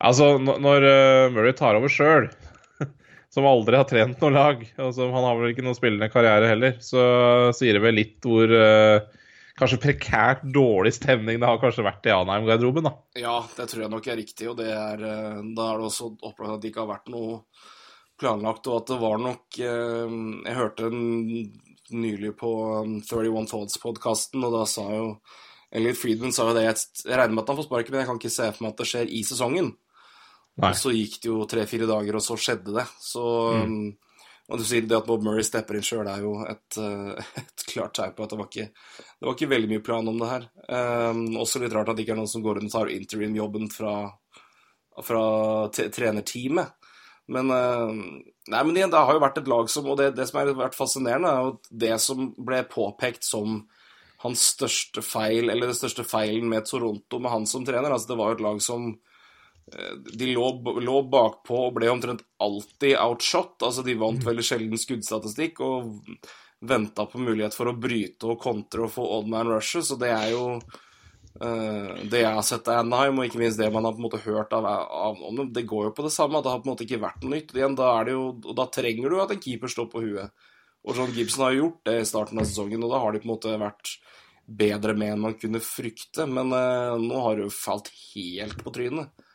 Altså, 0.00 0.38
når 0.40 0.86
Murray 1.34 1.52
tar 1.52 1.76
over 1.76 1.92
sjøl, 1.92 2.30
som 3.34 3.44
aldri 3.44 3.76
har 3.76 3.84
trent 3.84 4.22
noe 4.22 4.32
lag, 4.32 4.62
og 4.80 4.94
som 4.96 5.10
han 5.12 5.26
har 5.26 5.36
vel 5.36 5.50
ikke 5.52 5.64
noen 5.66 5.76
spillende 5.76 6.08
karriere 6.08 6.48
heller, 6.48 6.78
så 6.80 7.02
sier 7.52 7.76
det 7.76 7.82
vel 7.84 7.98
litt 7.98 8.24
hvor 8.24 8.48
kanskje 9.60 9.80
prekært 9.82 10.46
dårlig 10.56 10.94
stemning 10.96 11.36
det 11.36 11.50
har 11.50 11.60
kanskje 11.60 11.84
vært 11.84 12.08
i 12.08 12.14
Anheim-garderoben, 12.16 12.88
da. 12.88 12.94
Ja, 13.20 13.36
det 13.58 13.68
tror 13.68 13.84
jeg 13.84 13.92
nok 13.92 14.08
er 14.08 14.16
riktig, 14.22 14.48
og 14.48 14.56
det 14.62 14.70
er, 14.72 15.04
da 15.04 15.68
er 15.68 15.84
det 15.84 15.90
også 15.90 16.14
opplagt 16.16 16.54
at 16.54 16.64
det 16.64 16.72
ikke 16.72 16.86
har 16.86 16.94
vært 16.94 17.12
noe 17.12 17.42
planlagt, 18.20 18.68
og 18.68 18.82
at 18.82 18.92
det 18.92 18.98
var 19.00 19.20
nok 19.22 19.60
eh, 19.64 20.16
Jeg 20.46 20.58
hørte 20.58 20.90
nylig 21.90 22.34
på 22.38 22.50
um, 22.84 22.98
31 23.02 23.48
Thoughts-podkasten, 23.50 24.44
og 24.46 24.54
da 24.54 24.66
sa 24.68 24.84
jo 24.94 25.06
Elliot 25.74 25.98
Friedman 25.98 26.34
sa 26.34 26.48
jo 26.48 26.54
det 26.56 26.66
Jeg 26.66 26.76
regner 27.08 27.34
med 27.34 27.44
at 27.44 27.52
han 27.52 27.58
får 27.60 27.68
sparken, 27.68 27.94
men 27.94 28.04
jeg 28.04 28.10
kan 28.10 28.20
ikke 28.20 28.34
se 28.36 28.50
for 28.52 28.64
meg 28.64 28.74
at 28.74 28.82
det 28.82 28.90
skjer 28.90 29.10
i 29.10 29.24
sesongen. 29.26 29.72
Nei. 30.60 30.70
Og 30.70 30.78
så 30.78 30.92
gikk 30.94 31.20
det 31.22 31.30
jo 31.30 31.42
tre-fire 31.48 31.88
dager, 31.88 32.18
og 32.18 32.24
så 32.24 32.36
skjedde 32.38 32.74
det. 32.76 32.86
Så 33.00 33.24
mm. 33.64 33.84
Og 34.50 34.58
du 34.58 34.64
sier 34.66 34.82
det 34.82 34.96
at 34.98 35.06
Bob 35.06 35.22
Murray 35.22 35.46
stepper 35.46 35.78
inn 35.78 35.84
sjøl, 35.86 36.08
er 36.10 36.24
jo 36.24 36.32
et, 36.50 36.78
eh, 36.82 37.28
et 37.40 37.66
klart 37.70 37.94
tegn 37.96 38.16
på 38.16 38.26
at 38.26 38.32
det 38.32 38.40
var 38.40 38.48
ikke 38.50 38.66
det 38.72 39.28
var 39.28 39.36
ikke 39.36 39.52
veldig 39.52 39.70
mye 39.70 39.84
plan 39.86 40.10
om 40.10 40.18
det 40.18 40.30
her. 40.30 40.46
Um, 40.66 41.20
også 41.38 41.62
litt 41.62 41.74
rart 41.76 41.92
at 41.92 41.98
det 41.98 42.06
ikke 42.06 42.16
er 42.16 42.20
noen 42.22 42.32
som 42.32 42.42
går 42.42 42.58
rundt 42.58 42.72
og 42.72 42.74
tar 42.74 42.90
interim-jobben 42.94 43.70
fra, 43.70 43.94
fra 45.06 45.24
trenerteamet. 45.76 46.79
Men, 47.28 47.50
eh, 47.50 47.90
nei, 48.50 48.62
men 48.64 48.76
igjen, 48.76 48.90
det 48.90 49.02
har 49.02 49.14
jo 49.14 49.22
vært 49.22 49.38
et 49.38 49.50
lag 49.50 49.68
som 49.70 49.86
Og 49.86 49.98
det, 50.00 50.14
det 50.16 50.26
som 50.28 50.40
har 50.40 50.50
vært 50.58 50.78
fascinerende, 50.78 51.30
er 51.30 51.44
jo 51.46 51.78
det 51.84 51.98
som 52.02 52.32
ble 52.38 52.64
påpekt 52.70 53.26
som 53.26 53.62
hans 54.20 54.42
største 54.56 55.02
feil, 55.04 55.48
eller 55.48 55.70
den 55.70 55.78
største 55.78 56.04
feilen 56.04 56.50
med 56.50 56.66
Toronto 56.68 57.20
med 57.22 57.32
han 57.32 57.46
som 57.48 57.64
trener 57.64 57.94
altså 57.94 58.10
Det 58.10 58.18
var 58.20 58.32
jo 58.32 58.36
et 58.36 58.44
lag 58.44 58.60
som 58.64 58.90
eh, 58.90 59.94
de 60.12 60.32
lå, 60.34 60.50
lå 60.82 60.98
bakpå 61.08 61.62
og 61.68 61.78
ble 61.78 61.88
omtrent 61.92 62.26
alltid 62.42 62.98
outshot. 63.00 63.56
Altså, 63.62 63.86
de 63.86 63.96
vant 64.00 64.26
veldig 64.26 64.44
sjelden 64.44 64.80
skuddstatistikk 64.80 65.62
og 65.64 65.96
venta 66.60 67.06
på 67.08 67.20
mulighet 67.22 67.56
for 67.56 67.70
å 67.70 67.78
bryte 67.78 68.28
og 68.28 68.40
kontre 68.42 68.84
og 68.84 68.92
få 68.92 69.06
odd 69.16 69.30
man 69.32 69.48
rushes, 69.48 69.94
og 69.94 70.02
det 70.02 70.10
er 70.12 70.32
jo 70.34 70.44
det 71.40 72.20
jeg 72.20 72.34
har 72.34 72.44
sett 72.44 72.68
av 72.68 72.82
Anaheim, 72.82 73.20
og 73.20 73.28
ikke 73.28 73.38
minst 73.40 73.60
det 73.60 73.68
man 73.72 73.86
har 73.86 73.94
på 73.94 74.02
en 74.02 74.06
måte 74.08 74.18
hørt 74.24 74.52
av, 74.56 74.66
av 74.66 75.20
om 75.24 75.36
dem, 75.38 75.52
det 75.54 75.62
går 75.68 75.86
jo 75.86 75.92
på 75.96 76.04
det 76.04 76.12
samme. 76.12 76.42
Det 76.42 76.50
har 76.52 76.60
på 76.60 76.68
en 76.68 76.72
måte 76.74 76.84
ikke 76.84 77.00
vært 77.00 77.22
noe 77.22 77.36
nytt. 77.36 77.54
Igjen, 77.56 77.76
da, 77.78 77.92
jo, 78.10 78.24
og 78.34 78.56
da 78.58 78.66
trenger 78.74 79.12
du 79.12 79.20
at 79.22 79.34
en 79.34 79.42
keeper 79.42 79.72
står 79.72 79.88
på 79.92 80.02
huet. 80.04 80.48
Og 80.84 80.96
John 80.96 81.12
Gibson 81.14 81.44
har 81.44 81.54
jo 81.54 81.64
gjort 81.64 81.82
det 81.88 81.96
i 82.00 82.08
starten 82.08 82.40
av 82.40 82.48
sesongen, 82.48 82.84
og 82.84 82.92
da 82.92 83.00
har 83.02 83.14
de 83.14 83.22
på 83.22 83.28
en 83.28 83.34
måte 83.34 83.56
vært 83.60 83.94
bedre 84.50 84.94
med 84.98 85.14
enn 85.14 85.24
man 85.26 85.36
kunne 85.40 85.62
frykte. 85.64 86.26
Men 86.28 86.54
eh, 86.56 86.94
nå 87.00 87.24
har 87.24 87.36
det 87.38 87.46
jo 87.46 87.54
falt 87.54 87.92
helt 88.12 88.64
på 88.64 88.72
trynet. 88.74 89.26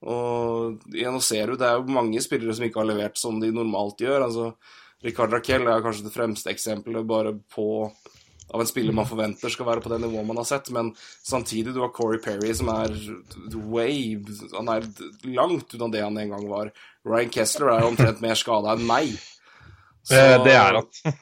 Og 0.00 0.86
igjen, 0.94 1.16
nå 1.16 1.24
ser 1.24 1.50
du, 1.50 1.58
det 1.60 1.68
er 1.68 1.80
jo 1.80 1.96
mange 1.96 2.22
spillere 2.24 2.54
som 2.56 2.64
ikke 2.64 2.80
har 2.80 2.88
levert 2.88 3.20
som 3.20 3.40
de 3.42 3.50
normalt 3.52 4.00
gjør. 4.00 4.28
altså 4.28 4.52
Ricard 5.04 5.32
Raquel 5.32 5.68
er 5.68 5.84
kanskje 5.84 6.06
det 6.06 6.14
fremste 6.14 6.52
eksempelet 6.52 7.08
bare 7.08 7.34
på 7.52 7.66
av 8.54 8.60
en 8.60 8.66
spiller 8.66 8.92
man 8.96 9.06
forventer 9.06 9.50
skal 9.52 9.66
være 9.68 9.82
på 9.84 9.90
det 9.92 10.00
nivået 10.02 10.26
man 10.26 10.36
har 10.40 10.48
sett, 10.48 10.70
men 10.74 10.92
samtidig 11.26 11.74
du 11.74 11.80
har 11.84 11.92
Corey 11.94 12.18
Perry 12.22 12.52
som 12.54 12.68
er 12.74 12.94
way 13.70 14.16
Han 14.56 14.68
er 14.68 14.86
langt 15.24 15.74
unna 15.74 15.88
det 15.92 16.02
han 16.02 16.18
en 16.18 16.30
gang 16.36 16.48
var. 16.50 16.72
Ryan 17.06 17.30
Kessler 17.30 17.72
er 17.78 17.86
omtrent 17.88 18.20
mer 18.20 18.34
skada 18.38 18.74
enn 18.76 18.86
meg. 18.86 19.14
Så- 20.02 20.16
Eh, 20.16 20.44
Det 20.44 20.52
er 20.56 20.80
han. 20.80 20.86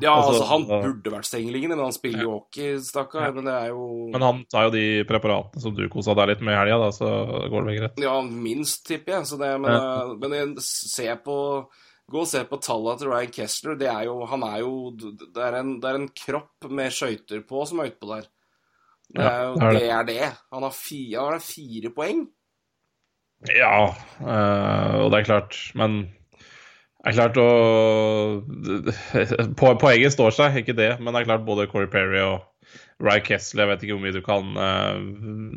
Ja, 0.00 0.10
altså, 0.16 0.42
altså, 0.42 0.44
han 0.48 0.64
burde 0.66 1.10
vært 1.12 1.26
stengeliggende, 1.28 1.76
men 1.76 1.84
han 1.86 1.92
spiller 1.94 2.22
jo 2.24 2.30
hockey, 2.32 2.78
stakkar. 2.82 3.28
Men 3.36 3.44
det 3.46 3.52
er 3.54 3.68
jo 3.68 4.08
Men 4.10 4.22
han 4.24 4.40
tar 4.50 4.64
jo 4.66 4.72
de 4.74 5.04
preparatene 5.06 5.62
som 5.62 5.74
du 5.76 5.84
kosa 5.92 6.14
deg 6.18 6.32
litt 6.32 6.40
med 6.42 6.56
i 6.56 6.58
helga, 6.58 6.78
da, 6.82 6.88
så 6.96 7.10
går 7.52 7.62
det 7.62 7.66
vel 7.68 7.78
greit. 7.78 8.00
Ja, 8.02 8.16
minst, 8.26 8.82
tipper 8.88 9.18
jeg. 9.18 9.28
Så 9.30 9.38
det, 9.38 9.52
men, 9.60 9.70
eh, 9.76 10.14
men 10.18 10.34
jeg- 10.34 10.64
se 10.66 11.06
på 11.24 11.36
Gå 12.06 12.22
og 12.22 12.28
se 12.30 12.44
på 12.46 12.58
tallene 12.62 13.00
til 13.00 13.10
Ryan 13.10 13.32
Kessler. 13.34 13.78
Det 13.78 13.88
er 13.90 14.06
jo, 14.06 14.20
han 14.30 14.44
er 14.46 14.60
jo 14.62 14.72
Det 14.94 15.42
er 15.42 15.58
en, 15.58 15.76
det 15.82 15.90
er 15.90 15.98
en 15.98 16.08
kropp 16.14 16.68
med 16.70 16.94
skøyter 16.94 17.42
på 17.48 17.64
som 17.66 17.82
er 17.82 17.90
utpå 17.90 18.10
der. 18.12 18.28
Det 19.16 19.22
er 19.26 19.42
jo 19.42 19.54
er 19.54 19.72
det, 19.72 19.80
det. 19.80 19.90
er 19.90 20.06
det. 20.10 20.32
Han 20.54 20.66
har 20.66 20.74
fire, 20.74 21.24
han 21.24 21.38
har 21.38 21.44
fire 21.44 21.92
poeng. 21.94 22.26
Ja, 23.52 23.92
øh, 24.22 24.94
og 25.04 25.10
det 25.12 25.18
er 25.18 25.26
klart, 25.28 25.58
men 25.76 25.98
det 27.06 27.12
er 27.12 27.16
klart 27.18 27.36
å 27.38 27.48
på, 29.60 29.72
Poenget 29.78 30.14
står 30.14 30.34
seg, 30.34 30.56
ikke 30.62 30.74
det, 30.78 30.96
men 30.98 31.12
det 31.12 31.20
er 31.20 31.28
klart 31.28 31.44
både 31.46 31.68
Corey 31.70 31.90
Perry 31.92 32.22
og 32.24 32.46
Ry 33.04 33.20
Kessler 33.22 33.66
Jeg 33.66 33.70
vet 33.70 33.84
ikke 33.84 33.98
hvor 33.98 34.02
mye 34.06 34.16
du 34.16 34.22
kan 34.24 34.56
eh, 34.56 35.02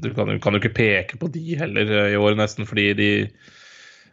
Du 0.04 0.10
kan, 0.14 0.34
kan 0.44 0.56
jo 0.56 0.62
ikke 0.62 0.76
peke 0.76 1.20
på 1.22 1.32
de 1.32 1.56
heller 1.62 1.94
eh, 2.04 2.12
i 2.14 2.20
år, 2.20 2.36
nesten, 2.38 2.68
fordi 2.70 2.92
de 3.00 3.10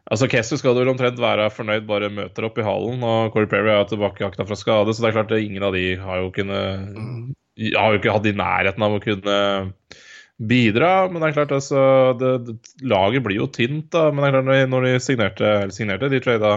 Altså, 0.07 0.29
Kessel 0.31 0.61
skal 0.61 0.77
vel 0.79 0.93
omtrent 0.93 1.19
være 1.19 1.49
fornøyd, 1.51 1.87
bare 1.89 2.13
møter 2.15 2.47
opp 2.47 2.61
i 2.61 2.67
hallen, 2.67 3.03
og 3.03 3.33
Corey 3.35 3.49
Perry 3.51 3.73
er 3.73 3.81
jo 3.81 3.89
tilbakejakta 3.91 4.47
fra 4.47 4.59
skade, 4.59 4.95
så 4.95 5.03
det 5.03 5.09
er 5.11 5.17
klart 5.17 5.33
at 5.35 5.43
ingen 5.43 5.67
av 5.67 5.75
de 5.75 5.97
har 5.99 6.21
jo 6.23 6.33
kunnet 6.37 7.33
Har 7.75 7.95
jo 7.95 7.99
ikke 7.99 8.15
hatt 8.15 8.29
i 8.29 8.37
nærheten 8.37 8.85
av 8.87 8.95
å 8.95 9.03
kunne 9.03 9.39
bidra, 10.37 10.91
men 11.09 11.23
det 11.23 11.31
er 11.31 11.37
klart 11.39 11.55
altså 11.57 11.81
det, 12.21 12.33
det, 12.45 12.57
Laget 12.85 13.25
blir 13.25 13.41
jo 13.41 13.49
tynt, 13.51 13.89
da. 13.95 14.11
Men 14.13 14.23
det 14.23 14.29
er 14.29 14.37
klart 14.37 14.71
når 14.75 14.87
de, 14.87 14.93
signerte, 15.01 15.55
eller 15.63 15.75
signerte 15.75 16.13
De 16.13 16.21
trada 16.23 16.53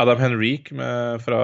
Adam 0.00 0.22
Henrique 0.22 0.74
med, 0.74 1.20
fra, 1.22 1.42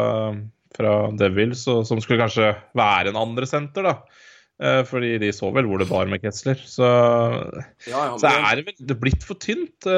fra 0.75 0.95
Devils, 1.21 1.67
og, 1.71 1.85
som 1.87 2.01
skulle 2.03 2.23
kanskje 2.23 2.55
være 2.79 3.13
en 3.13 3.21
andre 3.21 3.47
senter, 3.47 3.87
da. 3.87 4.20
Eh, 4.61 4.83
fordi 4.85 5.15
de 5.23 5.31
så 5.33 5.49
vel 5.57 5.65
hvor 5.71 5.81
det 5.81 5.87
var 5.89 6.09
med 6.11 6.21
Kessler. 6.21 6.59
Så, 6.69 6.85
Ja, 7.89 8.01
ja, 8.11 8.17
så 8.21 8.29
er 8.29 8.61
det 8.61 8.67
vel 8.67 8.97
blitt 9.01 9.25
for 9.25 9.41
tynt, 9.41 9.87
eh, 9.89 9.95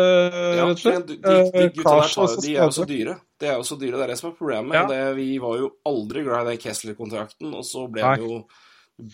Ja, 0.59 0.69
rett 0.69 0.77
og 0.77 0.83
slett. 0.85 1.07
de, 1.09 1.17
de, 1.17 1.33
de 1.51 1.63
Eh, 1.65 1.73
gutta 1.75 1.95
der 1.99 2.13
tar, 2.15 2.37
de 2.45 2.53
er 2.55 2.63
jo 2.63 2.75
så 2.77 2.87
dyre. 2.87 3.17
Det 3.43 3.49
er 3.49 3.57
jo 3.57 3.65
så 3.67 3.79
dyre, 3.81 3.97
det 3.97 4.05
er 4.05 4.13
det 4.13 4.19
som 4.21 4.31
er 4.31 4.37
problemet. 4.39 4.77
Ja. 4.79 4.85
Det, 4.87 5.01
vi 5.17 5.39
var 5.43 5.57
jo 5.59 5.73
aldri 5.85 6.23
glad 6.23 6.47
i 6.47 6.53
den 6.53 6.63
Kessler-kontrakten, 6.63 7.51
og 7.59 7.67
så 7.67 7.89
ble 7.91 8.05
Nei. 8.07 8.15
det 8.21 8.29
jo 8.29 8.39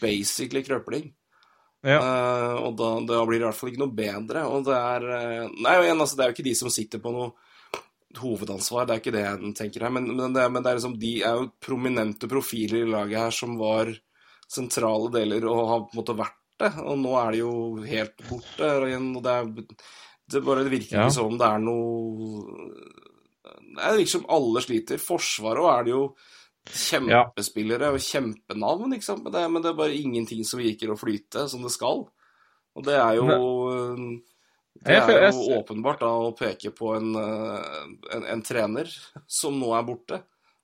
basically 0.03 0.63
krøpling. 0.67 1.15
Ja. 1.87 1.97
Uh, 2.03 2.55
og 2.67 2.77
da, 2.77 2.89
da 3.07 3.25
blir 3.25 3.39
det 3.39 3.47
i 3.47 3.49
hvert 3.49 3.57
fall 3.57 3.71
ikke 3.71 3.85
noe 3.87 3.95
bedre. 3.95 4.43
Og 4.51 4.67
det 4.67 4.75
er 4.77 5.49
Nei, 5.49 5.77
igjen, 5.87 6.01
altså, 6.03 6.19
det 6.19 6.25
er 6.25 6.33
jo 6.33 6.37
ikke 6.37 6.49
de 6.51 6.57
som 6.59 6.75
sitter 6.75 7.01
på 7.01 7.15
noe 7.15 7.33
hovedansvar, 8.19 8.85
det 8.89 8.95
er 8.95 9.01
ikke 9.03 9.13
det 9.15 9.25
jeg 9.25 9.55
tenker 9.57 9.85
her, 9.85 9.93
men, 9.95 10.09
men, 10.17 10.33
det, 10.35 10.45
men 10.51 10.65
det 10.65 10.71
er 10.71 10.79
liksom, 10.79 10.97
de 11.01 11.11
er 11.23 11.41
jo 11.41 11.49
prominente 11.63 12.29
profiler 12.29 12.83
i 12.83 12.89
laget 12.89 13.21
her 13.21 13.35
som 13.37 13.57
var 13.61 13.93
sentrale 14.49 15.11
deler 15.13 15.45
og 15.51 15.63
har 15.69 15.81
på 15.87 15.93
en 15.95 16.01
måte 16.03 16.17
vært 16.19 16.37
det, 16.59 16.73
og 16.83 16.97
nå 16.99 17.13
er 17.21 17.33
de 17.37 17.39
jo 17.45 17.53
helt 17.87 18.17
borte. 18.29 18.71
Og 18.81 18.89
igjen, 18.89 19.11
og 19.19 19.23
det, 19.23 19.35
er, 19.35 19.85
det 20.35 20.45
bare 20.47 20.65
virker 20.69 20.97
Ja. 20.97 21.05
ikke 21.07 21.15
som 21.19 21.27
om 21.33 21.39
det 21.39 21.47
er 21.47 21.61
noe 21.63 22.73
Det 23.79 23.93
virker 24.01 24.11
som 24.17 24.27
alle 24.35 24.63
sliter. 24.65 24.99
Forsvaret 25.03 25.63
òg 25.63 25.71
er 25.77 25.85
det 25.87 25.93
jo 25.95 26.03
kjempespillere 26.69 27.93
og 27.95 28.01
kjempenavn, 28.03 28.95
ikke 28.97 29.07
sant? 29.07 29.23
Men 29.25 29.33
det, 29.33 29.45
men 29.55 29.63
det 29.65 29.71
er 29.71 29.79
bare 29.79 29.97
ingenting 29.97 30.43
som 30.45 30.61
virker 30.61 30.91
å 30.93 30.99
flyte 31.01 31.47
som 31.49 31.63
det 31.65 31.71
skal. 31.73 32.03
Og 32.77 32.85
det 32.85 32.97
er 32.99 33.15
jo 33.21 33.29
Det 34.79 34.95
er 34.95 35.31
jo 35.33 35.57
åpenbart 35.59 36.01
da 36.05 36.11
å 36.29 36.35
peke 36.39 36.71
på 36.77 36.93
en, 36.97 37.09
eh, 37.19 38.15
en, 38.15 38.25
en 38.35 38.43
trener 38.47 38.91
som 39.27 39.57
nå 39.59 39.73
er 39.79 39.83
borte. 39.89 40.21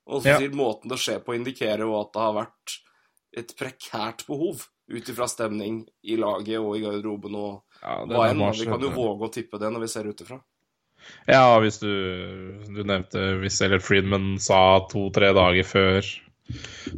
Og 0.07 0.21
så 0.21 0.29
Ja. 0.29 0.37
sier 0.39 0.53
måten 0.55 0.87
det 0.91 0.99
skjer 1.01 1.19
på, 1.25 1.33
indikerer 1.35 1.79
jo 1.83 1.95
at 1.99 2.13
det 2.13 2.21
har 2.21 2.33
vært 2.37 2.75
et 3.37 3.53
prekært 3.59 4.25
behov 4.29 4.65
ut 4.91 5.07
ifra 5.11 5.27
stemning 5.29 5.83
i 6.05 6.17
laget 6.19 6.59
og 6.59 6.75
i 6.77 6.83
garderoben 6.83 7.37
og 7.39 7.61
Ja, 7.81 8.01
hva 8.09 8.27
enn. 8.31 8.43
Vi 8.55 8.67
kan 8.69 8.81
jo 8.81 8.91
våge 8.93 9.27
å 9.27 9.33
tippe 9.33 9.59
det 9.61 9.71
når 9.73 9.85
vi 9.85 9.89
ser 9.91 10.09
utifra. 10.09 10.39
Ja, 11.29 11.57
hvis 11.61 11.77
du, 11.81 11.91
du 12.65 12.79
nevnte 12.81 13.35
Hvis 13.41 13.59
Elliot 13.61 13.83
Friedman 13.85 14.39
sa 14.41 14.79
to-tre 14.89 15.33
dager 15.37 15.67
før 15.67 16.07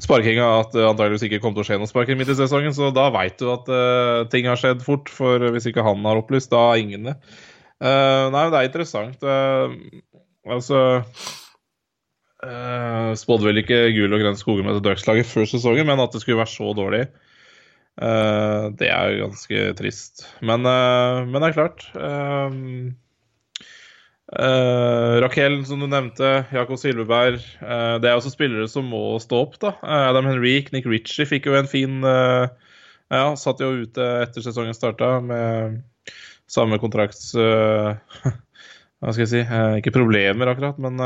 sparkinga 0.04 0.46
at 0.62 0.74
det 0.76 0.84
antageligvis 0.84 1.24
ikke 1.28 1.40
kom 1.44 1.54
til 1.56 1.64
å 1.64 1.68
skje 1.68 1.78
noe 1.80 1.90
sparking 1.90 2.20
midt 2.20 2.34
i 2.34 2.36
sesongen, 2.36 2.74
så 2.76 2.90
da 2.96 3.08
veit 3.16 3.38
du 3.40 3.48
at 3.54 3.70
uh, 3.72 4.26
ting 4.32 4.48
har 4.50 4.60
skjedd 4.60 4.84
fort. 4.84 5.08
For 5.14 5.40
hvis 5.56 5.70
ikke 5.70 5.86
han 5.88 6.04
har 6.08 6.20
opplyst, 6.20 6.52
da 6.52 6.66
har 6.70 6.82
ingen 6.82 7.08
det. 7.08 7.16
Uh, 7.80 8.28
nei, 8.34 8.42
men 8.42 8.52
det 8.52 8.60
er 8.60 8.68
interessant. 8.68 9.24
Uh, 9.24 9.72
altså 10.52 10.82
uh, 12.46 13.14
Spådde 13.18 13.48
vel 13.50 13.62
ikke 13.64 13.80
gul 13.96 14.14
og 14.14 14.22
grønn 14.22 14.38
skoger 14.40 14.66
med 14.68 14.82
Ducks-laget 14.86 15.30
før 15.30 15.48
sesongen, 15.50 15.88
men 15.90 16.02
at 16.04 16.14
det 16.14 16.22
skulle 16.24 16.40
være 16.40 16.54
så 16.54 16.74
dårlig, 16.78 17.08
uh, 18.02 18.70
det 18.78 18.92
er 18.92 19.12
jo 19.14 19.26
ganske 19.26 19.66
trist. 19.80 20.28
Men, 20.42 20.68
uh, 20.68 21.26
men 21.26 21.42
det 21.42 21.52
er 21.52 21.60
klart. 21.60 21.90
Uh, 21.98 22.94
Uh, 24.28 25.24
Raquel, 25.24 25.54
som 25.64 25.80
du 25.80 25.86
nevnte, 25.88 26.42
Jakob 26.52 26.76
Silveberg. 26.76 27.38
Det 27.64 28.10
er 28.10 28.12
også 28.12 28.34
spillere 28.34 28.66
som 28.68 28.90
må 28.92 29.16
stå 29.24 29.38
opp. 29.46 29.54
da. 29.62 29.72
Adam 29.80 30.28
Henrik, 30.28 30.74
Nick 30.74 30.84
Ritchie 30.84 31.24
fikk 31.24 31.48
jo 31.48 31.56
en 31.56 31.70
fin 31.72 32.04
Ja, 32.04 33.22
satt 33.40 33.64
jo 33.64 33.70
ute 33.86 34.10
etter 34.26 34.44
sesongen 34.44 34.76
starta 34.76 35.22
med 35.24 35.80
samme 36.52 36.76
kontrakts... 36.84 37.32
hva 38.98 39.14
skal 39.14 39.26
jeg 39.26 39.32
si 39.32 39.42
Ikke 39.78 39.94
problemer, 39.94 40.50
akkurat, 40.50 40.80
men 40.82 40.98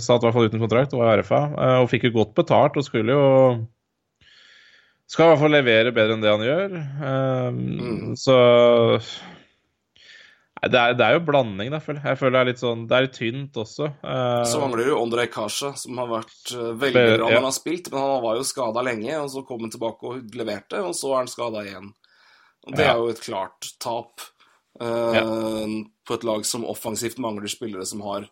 satt 0.00 0.22
i 0.22 0.26
hvert 0.26 0.36
fall 0.36 0.48
uten 0.48 0.62
kontrakt 0.62 0.94
og 0.96 1.02
var 1.02 1.20
RFA. 1.20 1.40
og 1.82 1.90
fikk 1.92 2.08
jo 2.08 2.14
godt 2.22 2.32
betalt 2.38 2.78
og 2.80 2.86
skulle 2.86 3.12
jo 3.12 3.26
Skal 5.08 5.26
i 5.26 5.32
hvert 5.32 5.42
fall 5.42 5.52
levere 5.52 5.92
bedre 5.92 6.16
enn 6.16 6.24
det 6.24 6.32
han 6.32 6.46
gjør. 6.46 6.78
Mm. 7.52 8.16
Så 8.16 8.38
det 10.66 10.78
er, 10.78 10.94
det 10.98 11.04
er, 11.04 11.14
jo 11.14 11.22
blanding, 11.22 11.70
da, 11.70 11.78
føler 11.82 12.00
jeg. 12.00 12.10
Jeg 12.10 12.18
føler 12.18 12.34
det 12.34 12.40
er 12.40 12.48
litt 12.50 12.62
sånn 12.62 12.80
Det 12.88 12.96
er 12.96 13.04
litt 13.04 13.14
tynt 13.14 13.58
også. 13.62 13.90
Uh, 14.02 14.42
så 14.48 14.62
mangler 14.62 14.90
jo 14.90 14.96
Ondrej 14.98 15.28
Kasja, 15.30 15.70
som 15.78 16.00
har 16.02 16.08
vært 16.10 16.54
uh, 16.56 16.72
veldig 16.72 17.04
bra 17.04 17.20
når 17.20 17.30
ja. 17.30 17.38
han 17.38 17.46
har 17.46 17.54
spilt, 17.54 17.90
men 17.92 18.02
han 18.02 18.24
var 18.24 18.40
jo 18.40 18.48
skada 18.48 18.82
lenge, 18.86 19.12
og 19.20 19.30
så 19.34 19.44
kom 19.46 19.62
han 19.62 19.74
tilbake 19.74 20.10
og 20.10 20.34
leverte, 20.38 20.82
og 20.82 20.96
så 20.98 21.12
er 21.12 21.22
han 21.22 21.30
skada 21.30 21.62
igjen. 21.62 21.92
Og 22.66 22.74
det 22.74 22.88
ja. 22.88 22.90
er 22.90 22.98
jo 22.98 23.12
et 23.12 23.22
klart 23.22 23.70
tap 23.84 24.24
uh, 24.24 24.37
ja. 24.80 25.24
på 26.06 26.14
et 26.14 26.26
lag 26.28 26.44
som 26.46 26.66
offensivt 26.68 27.18
mangler 27.22 27.50
spillere 27.50 27.86
som 27.88 28.04
har 28.06 28.28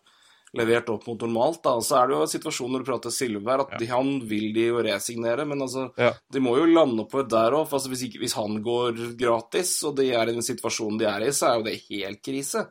levert 0.55 0.89
opp 0.89 1.07
mot 1.07 1.21
normalt. 1.21 1.63
da, 1.63 1.81
Så 1.81 1.97
er 1.97 2.07
det 2.07 2.15
jo 2.15 2.21
en 2.21 2.31
situasjon 2.31 2.71
når 2.71 2.83
du 2.83 2.87
prater 2.87 3.13
Silver, 3.13 3.63
at 3.65 3.75
de, 3.79 3.89
han 3.91 4.13
vil 4.27 4.49
de 4.55 4.67
jo 4.69 4.81
resignere, 4.85 5.45
men 5.45 5.61
altså, 5.65 5.89
ja. 5.99 6.13
de 6.33 6.43
må 6.43 6.55
jo 6.57 6.69
lande 6.71 7.07
på 7.09 7.21
et 7.21 7.31
der 7.31 7.57
òg. 7.57 7.67
Altså, 7.67 7.91
hvis, 7.91 8.05
hvis, 8.15 8.37
han 8.39 8.61
går 8.63 9.03
gratis, 9.19 9.75
og 9.87 9.97
de 9.99 10.09
er 10.13 10.29
i 10.29 10.37
den 10.37 10.45
situasjonen 10.45 11.01
de 11.01 11.09
er 11.09 11.27
i, 11.27 11.33
så 11.35 11.51
er 11.51 11.59
jo 11.59 11.67
det 11.67 11.79
helt 11.89 12.23
krise. 12.25 12.67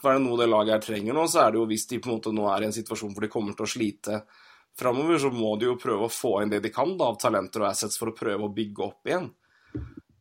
For 0.00 0.10
er 0.10 0.18
det 0.18 0.26
noe 0.26 0.40
det 0.40 0.50
laget 0.50 0.74
her 0.74 0.82
trenger 0.84 1.16
nå, 1.16 1.28
så 1.30 1.44
er 1.44 1.54
det 1.54 1.62
jo 1.62 1.68
hvis 1.70 1.86
de 1.88 2.00
på 2.02 2.10
en 2.10 2.18
måte 2.18 2.34
nå 2.34 2.48
er 2.50 2.64
i 2.64 2.68
en 2.68 2.76
situasjon 2.76 3.14
hvor 3.14 3.24
de 3.24 3.32
kommer 3.32 3.56
til 3.56 3.64
å 3.64 3.72
slite 3.76 4.24
framover, 4.76 5.20
så 5.22 5.30
må 5.30 5.54
de 5.56 5.70
jo 5.70 5.78
prøve 5.80 6.08
å 6.08 6.12
få 6.12 6.40
inn 6.42 6.50
det 6.50 6.60
de 6.64 6.72
kan 6.74 6.96
da, 6.98 7.12
av 7.12 7.20
talenter 7.22 7.62
og 7.62 7.70
assets 7.70 7.96
for 8.00 8.10
å 8.10 8.16
prøve 8.16 8.48
å 8.48 8.52
bygge 8.52 8.84
opp 8.84 9.08
igjen. 9.08 9.30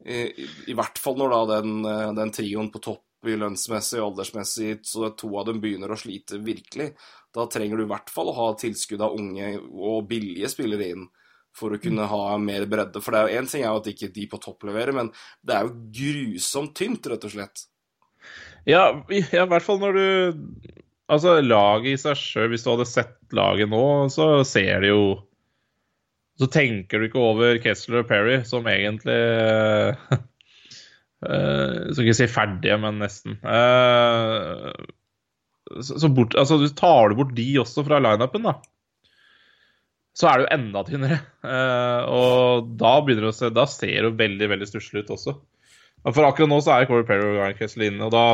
I, 0.05 0.19
i, 0.43 0.47
i 0.71 0.75
hvert 0.77 0.99
fall 0.99 1.17
når 1.19 1.33
da 1.33 1.41
den, 1.57 1.81
den 2.17 2.31
trioen 2.35 2.71
på 2.73 2.81
topp 2.83 3.03
lønnsmessig 3.23 4.01
og 4.01 4.11
aldersmessig, 4.11 4.77
så 4.83 5.09
to 5.15 5.29
av 5.39 5.47
dem 5.47 5.61
begynner 5.63 5.91
å 5.93 5.99
slite 5.99 6.41
virkelig. 6.43 6.91
Da 7.33 7.45
trenger 7.49 7.79
du 7.79 7.85
i 7.85 7.91
hvert 7.91 8.11
fall 8.11 8.29
å 8.29 8.37
ha 8.37 8.47
tilskudd 8.59 9.01
av 9.01 9.15
unge 9.17 9.55
og 9.57 10.07
billige 10.09 10.51
spillere 10.51 10.91
inn 10.93 11.07
for 11.53 11.75
å 11.75 11.81
kunne 11.81 12.07
ha 12.09 12.37
mer 12.41 12.65
bredde. 12.69 13.01
For 13.01 13.13
det 13.13 13.19
er 13.19 13.29
jo 13.29 13.41
én 13.41 13.49
ting 13.49 13.63
er 13.63 13.71
jo 13.71 13.81
at 13.81 13.91
ikke 13.91 14.11
de 14.13 14.25
på 14.29 14.39
topp 14.41 14.65
leverer, 14.69 14.95
men 14.97 15.11
det 15.45 15.55
er 15.55 15.67
jo 15.67 15.75
grusomt 15.99 16.73
tynt, 16.77 17.09
rett 17.09 17.27
og 17.27 17.35
slett. 17.35 17.67
Ja, 18.69 18.87
i, 19.11 19.21
ja, 19.35 19.45
hvert 19.49 19.65
fall 19.65 19.81
når 19.83 19.99
du 19.99 20.07
Altså, 21.11 21.33
laget 21.43 21.91
i 21.91 21.99
seg 21.99 22.15
sjøl, 22.15 22.45
hvis 22.53 22.63
du 22.63 22.69
hadde 22.71 22.85
sett 22.87 23.33
laget 23.35 23.67
nå, 23.69 24.07
så 24.09 24.39
ser 24.47 24.79
det 24.81 24.93
jo 24.93 25.01
Så 26.39 26.49
tenker 26.49 26.99
du 26.99 27.07
ikke 27.07 27.21
over 27.21 27.59
Kessler 27.61 28.01
og 28.01 28.09
Perry, 28.09 28.41
som 28.47 28.67
egentlig 28.69 29.19
Uh, 31.23 31.87
skal 31.93 32.03
ikke 32.03 32.17
si 32.17 32.27
ferdige, 32.31 32.77
men 32.81 32.99
nesten. 32.99 33.37
Uh, 33.45 34.73
så, 35.79 35.99
så 36.01 36.09
bort, 36.11 36.35
altså, 36.39 36.57
du 36.59 36.67
tar 36.75 37.11
du 37.11 37.19
bort 37.21 37.35
de 37.37 37.47
også 37.61 37.85
fra 37.87 38.01
lineupen, 38.03 38.49
da, 38.49 38.57
så 40.13 40.27
er 40.29 40.37
det 40.37 40.45
jo 40.45 40.53
enda 40.57 40.83
tynnere. 40.87 41.21
Uh, 41.45 42.01
og 42.13 42.73
da 42.81 42.97
begynner 43.01 43.29
det 43.29 43.33
å 43.33 43.37
se, 43.37 43.53
da 43.53 43.65
ser 43.69 44.09
det 44.09 44.17
veldig 44.19 44.49
veldig 44.51 44.69
stusslig 44.69 45.05
ut 45.05 45.15
også. 45.15 45.37
For 46.09 46.27
akkurat 46.27 46.51
nå 46.51 46.59
så 46.61 46.75
er 46.75 46.89
Corey 46.89 47.07
Perry 47.07 47.29
og 47.29 47.39
Ryan 47.39 47.57
Kessler 47.57 47.87
inne, 47.87 48.09
og 48.09 48.13
da 48.13 48.25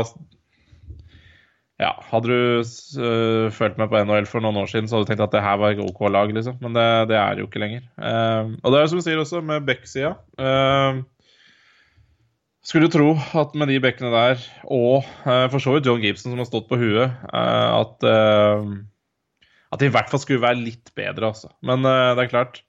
ja, 1.79 1.93
Hadde 2.09 2.27
du 2.27 2.39
uh, 2.59 3.47
følt 3.55 3.77
med 3.79 3.87
på 3.87 4.01
NHL 4.03 4.27
for 4.27 4.43
noen 4.43 4.59
år 4.59 4.67
siden, 4.67 4.89
så 4.89 4.97
hadde 4.97 5.07
du 5.07 5.11
tenkt 5.13 5.23
at 5.23 5.35
det 5.35 5.43
her 5.45 5.61
var 5.61 5.75
et 5.75 5.79
OK 5.83 6.01
lag, 6.11 6.31
liksom. 6.35 6.57
Men 6.59 6.75
det, 6.75 6.87
det 7.11 7.15
er 7.15 7.37
det 7.37 7.45
jo 7.45 7.47
ikke 7.47 7.61
lenger. 7.63 7.85
Uh, 7.95 8.51
og 8.59 8.73
det 8.73 8.81
er 8.81 8.91
som 8.91 8.99
du 8.99 9.05
sier 9.05 9.21
også, 9.21 9.39
med 9.47 9.63
Beck-sida. 9.67 10.11
Uh, 10.35 10.99
skulle 12.67 12.91
tro 12.91 13.13
at 13.39 13.55
med 13.55 13.71
de 13.71 13.79
bekkene 13.81 14.11
der, 14.11 14.41
og 14.67 15.07
for 15.23 15.63
så 15.63 15.71
vidt 15.73 15.87
John 15.87 16.03
Gibson 16.03 16.33
som 16.33 16.41
har 16.41 16.49
stått 16.49 16.67
på 16.69 16.77
huet, 16.77 17.15
at, 17.31 18.03
at 19.71 19.79
det 19.81 19.87
i 19.87 19.93
hvert 19.95 20.11
fall 20.11 20.21
skulle 20.21 20.43
være 20.43 20.59
litt 20.59 20.91
bedre, 20.99 21.31
altså. 21.31 21.49
Men 21.65 21.87
det 21.87 22.25
er 22.25 22.29
klart. 22.29 22.59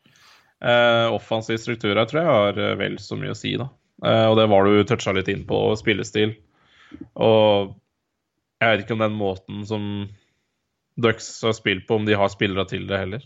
offensiv 1.11 1.59
struktur 1.61 1.99
her 1.99 2.07
tror 2.09 2.23
jeg 2.23 2.31
har 2.31 2.79
vel 2.81 2.96
så 3.03 3.18
mye 3.18 3.35
å 3.35 3.37
si, 3.37 3.57
da. 3.61 3.66
og 4.31 4.38
det 4.38 4.46
var 4.55 4.64
du 4.64 4.79
toucha 4.88 5.12
litt 5.18 5.29
inn 5.29 5.42
på, 5.51 5.59
spillestil. 5.83 6.38
Og 7.20 7.75
jeg 8.61 8.73
vet 8.73 8.85
ikke 8.85 8.96
om 8.96 9.05
den 9.05 9.16
måten 9.16 9.62
som 9.68 9.85
Ducks 11.01 11.29
har 11.46 11.55
spilt 11.57 11.87
på, 11.88 12.01
om 12.01 12.09
de 12.09 12.18
har 12.18 12.33
spillere 12.33 12.66
til 12.68 12.85
det 12.88 12.99
heller. 13.01 13.25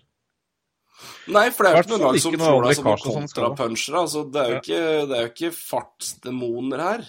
Nei, 1.34 1.48
for 1.50 1.66
det 1.66 1.72
er 1.72 1.80
jo 1.80 1.82
ikke 1.82 1.96
noe 1.96 2.04
lag 2.04 2.20
som 2.22 2.36
tror 2.38 2.66
deg 2.68 2.78
som 2.78 2.88
kontrapunchere. 3.02 4.02
Altså, 4.04 4.22
det, 4.30 4.44
er 4.44 4.52
jo 4.52 4.60
ikke, 4.60 4.84
det 5.10 5.18
er 5.18 5.32
ikke 5.32 5.50
fartsdemoner 5.56 6.84
her. 6.84 7.04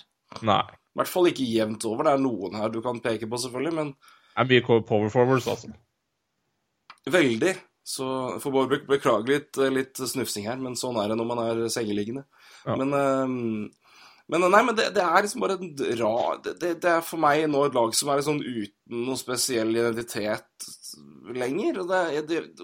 Nei. 0.47 0.63
I 0.65 1.01
hvert 1.01 1.11
fall 1.11 1.29
ikke 1.29 1.45
jevnt 1.45 1.85
over. 1.89 2.07
Det 2.07 2.15
er 2.15 2.23
noen 2.23 2.57
her 2.57 2.73
du 2.73 2.81
kan 2.83 3.01
peke 3.03 3.29
på, 3.29 3.39
selvfølgelig, 3.43 3.77
men 3.77 3.93
Det 3.93 4.41
er 4.41 4.49
mye 4.49 4.81
power 4.89 5.11
forwards, 5.13 5.47
altså. 5.51 5.73
Veldig. 7.11 7.53
Så 7.85 8.05
for 8.39 8.47
får 8.47 8.53
bare 8.55 8.77
beklage 8.89 9.29
litt, 9.29 9.59
litt, 9.69 9.99
snufsing 9.99 10.47
her, 10.49 10.57
men 10.57 10.77
sånn 10.79 10.97
er 10.97 11.11
det 11.11 11.19
når 11.19 11.27
man 11.29 11.41
er 11.43 11.59
sengeliggende. 11.69 12.23
Ja. 12.65 12.79
Men 12.79 12.95
um, 12.95 13.35
men 14.31 14.41
nei, 14.49 14.61
men 14.65 14.77
det, 14.77 14.87
det, 14.95 15.03
er 15.05 15.21
liksom 15.21 15.43
bare 15.43 15.57
en 15.59 15.75
rar 15.99 16.39
det, 16.41 16.55
det, 16.61 16.71
det, 16.81 16.93
er 16.95 17.03
for 17.05 17.21
meg 17.21 17.43
nå 17.51 17.59
et 17.67 17.75
lag 17.77 17.91
som 17.93 18.09
er 18.09 18.23
sånn 18.25 18.41
uten 18.41 19.03
noen 19.05 19.19
spesiell 19.19 19.69
identitet 19.75 20.69
lenger. 21.35 21.81
Og, 21.83 21.93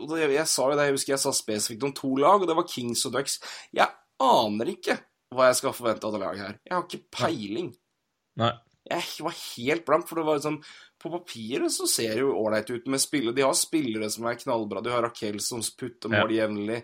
og 0.02 0.16
jeg 0.22 0.48
sa 0.50 0.66
jo 0.66 0.78
det, 0.80 0.88
jeg 0.88 0.98
husker 0.98 1.14
jeg 1.14 1.24
sa 1.24 1.34
spesifikt 1.36 1.86
om 1.86 1.94
to 1.98 2.16
lag, 2.22 2.42
og 2.42 2.50
det 2.50 2.58
var 2.58 2.68
Kings 2.70 3.06
og 3.10 3.14
Ducks. 3.18 3.38
Jeg 3.78 3.90
aner 4.22 4.74
ikke 4.74 4.98
hva 5.36 5.52
jeg 5.52 5.62
skal 5.62 5.76
forvente 5.76 6.08
av 6.08 6.16
det 6.16 6.24
laget 6.24 6.46
her. 6.46 6.60
Jeg 6.66 6.76
har 6.76 6.88
ikke 6.88 7.20
peiling. 7.20 7.72
Nei. 8.42 8.54
Jeg 8.92 9.24
var 9.24 9.38
helt 9.38 9.86
blank, 9.88 10.08
for 10.10 10.18
det 10.18 10.26
var 10.28 10.40
liksom 10.40 10.58
På 11.02 11.10
papiret 11.10 11.74
så 11.74 11.88
ser 11.90 12.14
det 12.14 12.22
jo 12.22 12.36
ålreit 12.38 12.70
ut 12.70 12.90
med 12.92 13.02
spillere. 13.02 13.34
De 13.34 13.46
har 13.46 13.56
spillere 13.58 14.10
som 14.14 14.28
er 14.30 14.38
knallbra. 14.38 14.84
De 14.86 14.92
har 14.94 15.02
Raquel 15.08 15.40
som 15.42 15.64
putter 15.80 16.12
mål 16.14 16.34
ja. 16.36 16.44
jevnlig. 16.44 16.82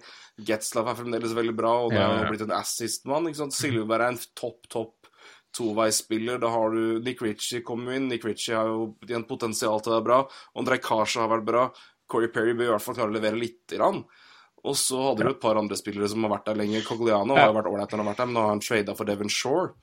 Getslav 0.48 0.90
er 0.90 0.98
fremdeles 0.98 1.36
veldig 1.38 1.54
bra, 1.58 1.74
og 1.84 1.94
det 1.94 2.02
har 2.02 2.16
ja, 2.16 2.24
har 2.24 2.34
blitt 2.34 2.46
en 2.48 2.56
assist-mann. 2.58 3.30
Silverberg 3.54 4.08
er 4.08 4.16
en 4.16 4.24
topp, 4.38 4.66
topp 4.74 5.12
toveisspiller. 5.58 6.42
Da 6.42 6.50
har 6.54 6.74
du 6.74 7.00
Nick 7.06 7.22
Ritchie 7.22 7.62
kommer 7.66 7.98
inn. 7.98 8.08
Nick 8.10 8.26
Ritchie 8.26 8.58
har 8.58 8.70
jo 8.72 8.96
igjen 9.08 9.28
potensial 9.30 9.82
til 9.82 9.94
å 9.94 9.98
være 9.98 10.08
bra. 10.10 10.22
Andrej 10.60 10.82
Kasha 10.86 11.26
har 11.26 11.34
vært 11.36 11.48
bra. 11.48 11.68
Corey 12.08 12.32
Perry 12.32 12.56
bør 12.56 12.72
i 12.72 12.74
hvert 12.76 12.86
fall 12.86 12.98
klare 12.98 13.12
å 13.12 13.18
levere 13.18 13.40
lite 13.40 13.78
grann. 13.78 14.04
Og 14.68 14.76
så 14.80 15.00
hadde 15.10 15.28
du 15.28 15.32
et 15.32 15.42
par 15.42 15.60
andre 15.60 15.78
spillere 15.80 16.10
som 16.12 16.26
har 16.26 16.34
vært 16.38 16.50
der 16.50 16.60
lenger. 16.62 16.86
Cogliano 16.88 17.38
har 17.38 17.52
jo 17.52 17.58
vært 17.60 17.70
ålreit 17.72 17.94
når 17.94 18.00
han 18.00 18.06
har 18.06 18.12
vært 18.12 18.22
der, 18.22 18.30
men 18.30 18.38
nå 18.38 18.46
har 18.46 18.56
han 18.56 18.64
trada 18.64 18.96
for 18.98 19.10
Devon 19.10 19.32
Shore. 19.32 19.76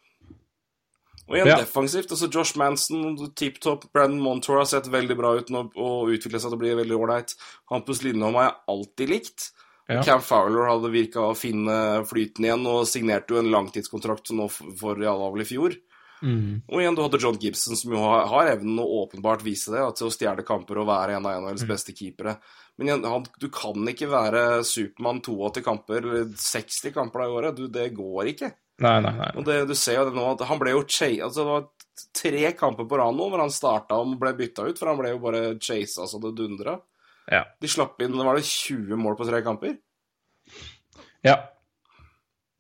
Og 1.25 1.39
igjen 1.39 1.49
ja. 1.49 1.59
defensivt. 1.63 2.11
altså 2.13 2.29
Josh 2.29 2.59
Manson, 2.61 3.17
tip 3.37 3.61
top, 3.65 3.87
Brandon 3.93 4.21
Montour 4.21 4.61
har 4.61 4.69
sett 4.69 4.91
veldig 4.93 5.17
bra 5.17 5.33
ut 5.39 5.53
nå 5.53 5.67
og 5.73 6.13
utviklet 6.13 6.43
seg 6.43 6.53
til 6.53 6.59
å 6.59 6.61
bli 6.61 6.75
veldig 6.83 6.99
ålreit. 6.99 7.37
Hampus 7.73 8.03
Lindholm 8.05 8.37
har 8.41 8.51
jeg 8.51 8.59
alltid 8.75 9.15
likt. 9.15 9.49
Ja. 9.89 10.03
Cam 10.05 10.23
Fowler 10.25 10.69
hadde 10.69 10.93
virka 10.93 11.27
å 11.31 11.37
finne 11.37 12.05
flyten 12.09 12.47
igjen 12.47 12.69
og 12.69 12.87
signerte 12.89 13.35
jo 13.35 13.41
en 13.41 13.51
langtidskontrakt 13.53 14.33
nå 14.37 14.49
for 14.53 14.97
Realhavel 15.01 15.45
i 15.45 15.49
fjor. 15.49 15.77
Mm. 16.25 16.63
Og 16.73 16.81
igjen, 16.81 16.97
du 16.97 17.03
hadde 17.05 17.21
John 17.21 17.39
Gibson, 17.41 17.77
som 17.77 17.93
jo 17.93 18.01
har, 18.01 18.25
har 18.33 18.51
evnen 18.55 18.81
å 18.81 18.87
åpenbart 19.03 19.45
vise 19.45 19.75
det, 19.75 19.83
til 19.99 20.09
å 20.09 20.13
stjele 20.15 20.45
kamper 20.47 20.81
og 20.81 20.89
være 20.89 21.19
en 21.19 21.29
av 21.29 21.43
NHLs 21.43 21.67
mm. 21.67 21.71
beste 21.71 21.95
keepere. 21.97 22.39
Men 22.81 22.89
igjen, 22.89 23.07
han, 23.13 23.27
du 23.43 23.49
kan 23.55 23.93
ikke 23.93 24.09
være 24.11 24.45
Supermann 24.67 25.21
82 25.23 25.65
kamper 25.67 26.01
eller 26.01 26.31
60 26.41 26.95
kamper 26.97 27.23
da 27.23 27.29
i 27.29 27.37
året. 27.39 27.61
Du, 27.61 27.69
det 27.71 27.91
går 27.95 28.33
ikke. 28.33 28.51
Nei, 28.83 28.97
nei, 29.05 29.13
nei. 29.21 29.31
Og 29.39 29.47
det, 29.47 29.61
du 29.71 29.77
ser 29.79 30.01
jo 30.01 30.09
det 30.09 30.17
nå, 30.17 30.25
at 30.33 30.49
han 30.49 30.59
ble 30.59 30.73
jo 30.73 30.81
altså 30.83 31.45
Det 31.45 31.47
var 31.47 31.69
tre 32.19 32.49
kamper 32.59 32.89
på 32.91 32.99
rad 32.99 33.15
nå 33.15 33.29
hvor 33.31 33.39
han 33.39 33.53
starta 33.55 34.01
og 34.03 34.17
ble 34.19 34.33
bytta 34.35 34.65
ut, 34.67 34.81
for 34.81 34.91
han 34.91 34.99
ble 34.99 35.13
jo 35.13 35.21
bare 35.23 35.43
chasa 35.63 36.09
så 36.11 36.19
det 36.23 36.35
dundra. 36.41 36.79
Ja. 37.31 37.45
De 37.61 37.71
slapp 37.71 38.03
inn 38.03 38.17
var 38.19 38.41
det 38.41 38.49
20 38.49 38.99
mål 39.01 39.15
på 39.21 39.29
tre 39.29 39.41
kamper? 39.47 39.77
Ja. 41.25 41.39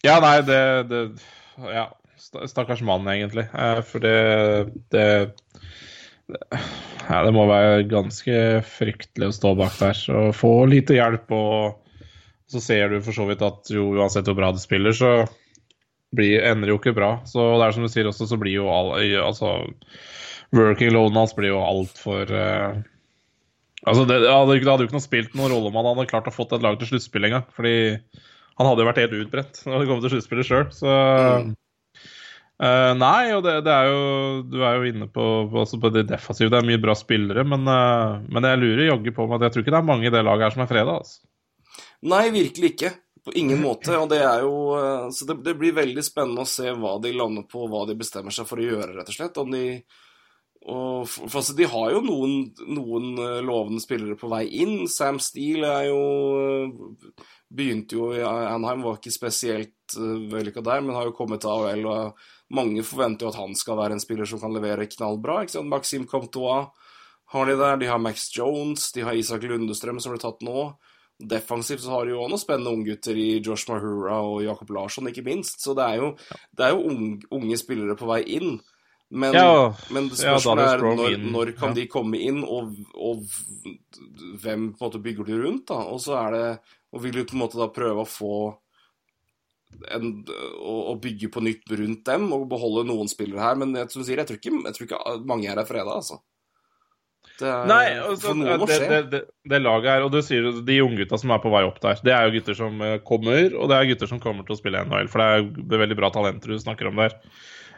Ja, 0.04 0.20
nei, 0.22 0.38
det, 0.46 0.62
det 0.92 1.02
Ja. 1.72 1.88
Stakkars 2.50 2.82
mann, 2.86 3.06
egentlig. 3.10 3.46
Eh, 3.52 3.80
for 3.86 4.04
det, 4.04 4.16
det 4.94 5.06
ja, 6.24 7.20
det 7.20 7.32
må 7.36 7.44
være 7.50 7.84
ganske 7.90 8.36
fryktelig 8.64 9.28
å 9.28 9.36
stå 9.36 9.54
bak 9.58 9.74
der 9.80 9.98
og 10.16 10.36
få 10.36 10.52
lite 10.70 10.96
hjelp. 10.96 11.34
Og 11.36 12.50
så 12.50 12.62
ser 12.62 12.92
du 12.92 13.00
for 13.04 13.16
så 13.16 13.26
vidt 13.28 13.44
at 13.44 13.72
jo, 13.72 13.90
uansett 13.98 14.28
hvor 14.28 14.38
bra 14.38 14.52
du 14.54 14.60
spiller, 14.62 14.96
så 14.96 15.14
blir, 16.14 16.40
ender 16.46 16.72
jo 16.72 16.78
ikke 16.80 16.96
bra. 16.96 17.16
Så 17.28 17.44
det 17.58 17.68
er 17.68 17.76
som 17.76 17.84
du 17.84 17.92
sier 17.92 18.08
også, 18.08 18.28
så 18.30 18.40
blir 18.40 18.56
jo 18.56 18.70
all, 18.72 18.94
altså 19.24 19.56
working 20.54 20.94
loanen 20.94 21.18
hans 21.18 21.34
blir 21.36 21.50
jo 21.50 21.62
altfor 21.64 22.30
uh, 22.30 22.82
Altså, 23.84 24.06
det, 24.08 24.16
det, 24.22 24.30
hadde, 24.32 24.54
det 24.62 24.70
hadde 24.70 24.84
jo 24.84 24.88
ikke 24.88 24.96
noe 24.96 25.04
spilt 25.04 25.34
noen 25.36 25.50
rolle 25.52 25.68
om 25.68 25.74
han 25.76 25.90
hadde 25.90 26.06
klart 26.08 26.28
å 26.30 26.32
fått 26.32 26.54
et 26.56 26.62
lag 26.64 26.78
til 26.80 26.88
sluttspill 26.88 27.26
engang. 27.28 27.42
Fordi 27.52 27.74
han 28.56 28.68
hadde 28.70 28.80
jo 28.80 28.88
vært 28.88 29.00
helt 29.02 29.16
utbredt 29.18 29.60
når 29.68 29.82
det 29.82 29.88
kom 29.90 30.00
til 30.00 30.14
sluttspillet 30.14 30.48
sjøl. 30.48 30.62
Så 30.72 30.88
mm. 30.88 31.50
Uh, 32.62 32.92
Nei, 32.98 33.32
og 33.34 33.44
det, 33.46 33.56
det, 33.66 33.74
er 33.74 33.90
jo 33.90 34.42
Du 34.46 34.58
er 34.62 34.78
jo 34.78 34.90
inne 34.90 35.08
på, 35.10 35.24
på, 35.50 35.64
på 35.80 35.92
det 35.94 36.06
defensive. 36.10 36.50
Det 36.52 36.60
er 36.60 36.68
mye 36.68 36.82
bra 36.82 36.96
spillere, 36.98 37.46
men, 37.48 37.66
uh, 37.68 38.20
men 38.28 38.48
jeg 38.50 38.60
lurer 38.62 38.86
jaggu 38.88 39.10
på 39.16 39.28
meg 39.28 39.38
at 39.38 39.48
jeg 39.48 39.56
tror 39.56 39.64
ikke 39.64 39.74
det 39.76 39.80
er 39.80 39.88
mange 39.92 40.10
i 40.10 40.14
det 40.14 40.22
laget 40.26 40.48
her 40.48 40.56
som 40.56 40.64
er 40.66 40.70
freda. 40.70 40.98
Altså. 41.02 41.24
Nei, 42.14 42.28
virkelig 42.34 42.74
ikke. 42.74 42.94
På 43.24 43.34
ingen 43.40 43.62
måte. 43.66 43.96
Og 43.98 44.08
det 44.12 44.22
er 44.22 44.46
jo 44.46 44.54
uh, 44.76 45.10
Så 45.14 45.28
det, 45.30 45.40
det, 45.46 45.58
blir 45.60 45.76
veldig 45.76 46.06
spennende 46.06 46.46
å 46.46 46.50
se 46.54 46.72
hva 46.78 46.96
de 47.02 47.14
lander 47.16 47.46
på, 47.50 47.66
hva 47.70 47.84
de 47.90 47.98
bestemmer 47.98 48.34
seg 48.34 48.48
for 48.48 48.62
å 48.62 48.66
gjøre, 48.70 48.94
rett 48.96 49.12
og 49.12 49.18
slett. 49.18 49.40
Om 49.40 49.54
de 49.54 49.66
og, 50.64 51.02
for, 51.10 51.28
altså, 51.28 51.52
De 51.58 51.66
har 51.68 51.90
jo 51.92 51.98
noen, 52.00 52.38
noen 52.72 53.10
lovende 53.44 53.82
spillere 53.84 54.16
på 54.16 54.30
vei 54.32 54.46
inn. 54.62 54.86
Sam 54.88 55.18
Steele 55.20 55.68
er 55.68 55.90
jo 55.90 56.94
Begynte 57.54 57.98
jo 57.98 58.08
i 58.16 58.22
Anheim, 58.24 58.80
var 58.82 58.96
ikke 58.96 59.12
spesielt 59.12 59.94
vellykka 59.94 60.62
der, 60.64 60.80
men 60.82 60.96
har 60.96 61.06
jo 61.06 61.12
kommet 61.14 61.44
til 61.44 61.52
AHL. 61.52 61.84
og 61.86 62.24
Mange 62.52 62.84
forventer 62.84 63.26
jo 63.26 63.32
at 63.32 63.40
han 63.40 63.54
skal 63.56 63.78
være 63.78 63.96
en 63.96 64.02
spiller 64.02 64.28
som 64.28 64.40
kan 64.42 64.52
levere 64.52 64.88
knallbra. 64.90 65.42
ikke 65.42 65.56
sant? 65.56 65.70
Maxim 65.70 66.04
Comtois 66.06 66.66
har 67.32 67.46
de 67.48 67.56
der. 67.56 67.78
De 67.80 67.88
har 67.88 68.02
Max 68.02 68.28
Jones, 68.36 68.90
de 68.92 69.06
har 69.06 69.16
Isak 69.16 69.46
Lundestrøm, 69.48 70.00
som 70.00 70.12
ble 70.12 70.20
tatt 70.22 70.44
nå. 70.44 70.68
Defensivt 71.24 71.84
så 71.84 71.94
har 71.94 72.04
de 72.04 72.12
jo 72.12 72.20
også 72.20 72.34
noen 72.34 72.42
spennende 72.42 72.74
unggutter 72.74 73.16
i 73.16 73.38
Josh 73.38 73.70
Mahura 73.70 74.18
og 74.26 74.42
Jakob 74.44 74.70
Larsson, 74.74 75.08
ikke 75.08 75.24
minst. 75.24 75.62
Så 75.62 75.76
det 75.78 75.86
er 75.86 76.02
jo, 76.02 76.12
det 76.52 76.66
er 76.66 76.74
jo 76.74 76.86
unge, 76.90 77.18
unge 77.32 77.58
spillere 77.60 77.96
på 77.98 78.10
vei 78.10 78.22
inn. 78.36 78.56
Men, 79.14 79.36
ja, 79.36 79.68
men 79.94 80.08
spørsmålet 80.10 80.64
ja, 80.64 80.70
er 80.74 80.80
når, 80.82 81.16
når 81.30 81.50
kan 81.54 81.70
ja. 81.70 81.76
de 81.78 81.84
komme 81.92 82.18
inn, 82.18 82.40
og, 82.42 82.72
og, 82.98 83.20
hvem 84.42 84.72
på 84.72 84.80
en 84.80 84.88
måte 84.88 85.00
bygger 85.04 85.28
de 85.28 85.36
rundt? 85.44 85.68
da? 85.70 85.84
Og 85.92 86.02
så 86.02 86.16
er 86.18 86.34
det 86.34 86.46
og 86.94 87.02
vil 87.02 87.16
du 87.16 87.24
på 87.26 87.34
en 87.34 87.42
måte 87.42 87.58
da 87.58 87.66
prøve 87.74 88.04
å 88.04 88.08
få 88.08 88.34
en, 89.94 90.12
å, 90.58 90.76
å, 90.92 90.94
bygge 91.00 91.30
på 91.32 91.42
nytt 91.44 91.74
rundt 91.78 92.04
dem 92.06 92.28
og 92.36 92.46
beholde 92.50 92.86
noen 92.88 93.10
spillere 93.10 93.42
her. 93.42 93.58
Men 93.60 93.74
jeg, 93.78 93.90
sier, 93.96 94.20
jeg, 94.20 94.28
tror, 94.28 94.40
ikke, 94.40 94.62
jeg 94.68 94.76
tror 94.76 94.88
ikke 94.88 95.18
mange 95.28 95.50
her 95.50 95.60
er 95.60 95.68
freda, 95.68 95.98
altså. 95.98 96.20
Det 97.34 97.48
er, 97.50 97.64
Nei, 97.66 97.86
altså, 97.98 98.30
det, 98.38 98.76
det, 98.86 98.98
det, 99.10 99.20
det, 99.50 99.58
laget 99.64 99.90
her, 99.90 100.04
og 100.06 100.12
du 100.14 100.20
sier 100.22 100.44
de 100.62 100.76
unggutta 100.84 101.18
som 101.18 101.32
er 101.34 101.40
på 101.42 101.50
vei 101.50 101.64
opp 101.66 101.80
der, 101.82 101.98
det 102.06 102.12
er 102.14 102.28
jo 102.28 102.34
gutter 102.36 102.58
som 102.58 102.84
eh, 102.84 103.00
kommer, 103.02 103.56
og 103.58 103.72
det 103.72 103.78
er 103.78 103.88
gutter 103.88 104.10
som 104.10 104.20
kommer 104.22 104.46
til 104.46 104.54
å 104.54 104.58
spille 104.60 104.84
NHL. 104.86 105.10
For 105.10 105.22
det 105.22 105.26
er, 105.40 105.80
veldig 105.82 105.98
bra 105.98 106.12
talenter 106.14 106.54
du 106.54 106.60
snakker 106.62 106.92
om 106.92 107.02
der. 107.02 107.16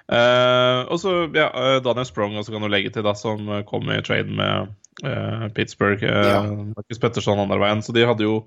Uh, 0.07 0.85
og 0.93 1.01
så 1.03 1.15
ja, 1.35 1.49
eh, 1.49 1.79
Daniel 1.83 2.07
Sprong 2.07 2.37
også 2.39 2.53
kan 2.55 2.63
du 2.63 2.69
legge 2.71 2.93
til, 2.95 3.07
da, 3.07 3.17
som 3.17 3.49
kom 3.67 3.89
i 3.91 4.03
trade 4.05 4.29
med 4.29 4.77
uh, 5.05 5.49
Pittsburgh. 5.57 6.03
Uh, 6.03 6.29
ja. 6.29 6.43
Marcus 6.77 7.01
Petterson 7.03 7.41
andre 7.43 7.61
veien. 7.63 7.83
Så 7.85 7.95
de 7.97 8.07
hadde 8.07 8.27
jo 8.27 8.41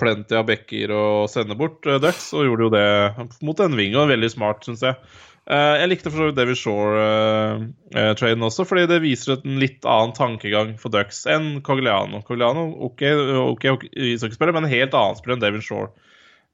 plenty 0.00 0.36
av 0.38 0.46
bekker 0.48 0.92
å 0.94 1.02
sende 1.30 1.58
bort 1.58 1.86
uh, 1.88 1.98
Ducks, 2.02 2.30
og 2.36 2.46
gjorde 2.46 2.68
jo 2.68 2.72
det 2.76 2.86
mot 3.46 3.64
en 3.64 3.76
ving. 3.78 3.96
Og 3.98 4.12
veldig 4.12 4.30
smart, 4.32 4.64
syns 4.66 4.86
jeg. 4.86 4.96
Jeg 5.50 5.88
likte 5.88 6.10
for 6.12 6.20
så 6.20 6.26
vidt 6.28 6.36
David 6.36 6.58
Shore-traden 6.60 8.44
også, 8.46 8.62
fordi 8.68 8.84
det 8.86 9.00
viser 9.02 9.40
en 9.40 9.56
litt 9.58 9.86
annen 9.88 10.12
tankegang 10.14 10.76
for 10.78 10.94
Ducks 10.94 11.24
enn 11.26 11.56
Cogliano. 11.66 12.20
Cogliano, 12.28 12.68
OK, 12.86 13.02
okay, 13.48 13.72
okay 13.72 14.12
ishockeyspiller, 14.12 14.54
men 14.54 14.68
en 14.68 14.70
helt 14.70 14.94
annen 14.94 15.18
spiller 15.18 15.38
enn 15.38 15.42
David 15.42 15.64
Shore. 15.66 15.90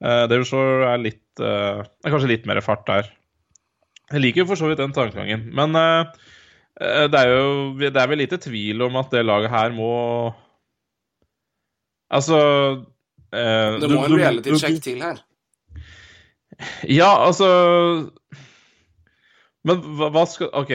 David 0.01 0.47
Shore 0.49 0.87
er, 0.95 1.03
litt, 1.03 1.21
er 1.37 1.85
kanskje 2.07 2.31
litt 2.31 2.49
mer 2.49 2.63
fart 2.65 2.87
der. 2.89 3.11
Jeg 4.07 4.23
liker 4.23 4.43
jo 4.43 4.49
for 4.51 4.59
så 4.59 4.69
vidt 4.69 4.79
den 4.79 4.95
tankegangen. 4.95 5.49
Men 5.55 5.75
uh, 5.75 6.07
det 6.77 7.19
er 7.19 7.31
jo 7.31 7.45
det 7.79 7.95
er 7.97 8.09
vel 8.11 8.21
lite 8.21 8.37
tvil 8.41 8.83
om 8.85 8.99
at 8.99 9.09
det 9.13 9.25
laget 9.25 9.49
her 9.49 9.73
må 9.73 9.93
Altså 12.13 12.37
eh, 13.33 13.79
Det 13.81 13.89
må 13.91 14.05
en 14.05 14.15
reality-sjekk 14.15 14.77
til 14.83 15.01
her. 15.03 15.19
Ja, 16.89 17.09
altså 17.25 17.47
Men 19.67 19.81
hva, 19.97 20.07
hva, 20.15 20.23
skal 20.29 20.53
OK, 20.55 20.71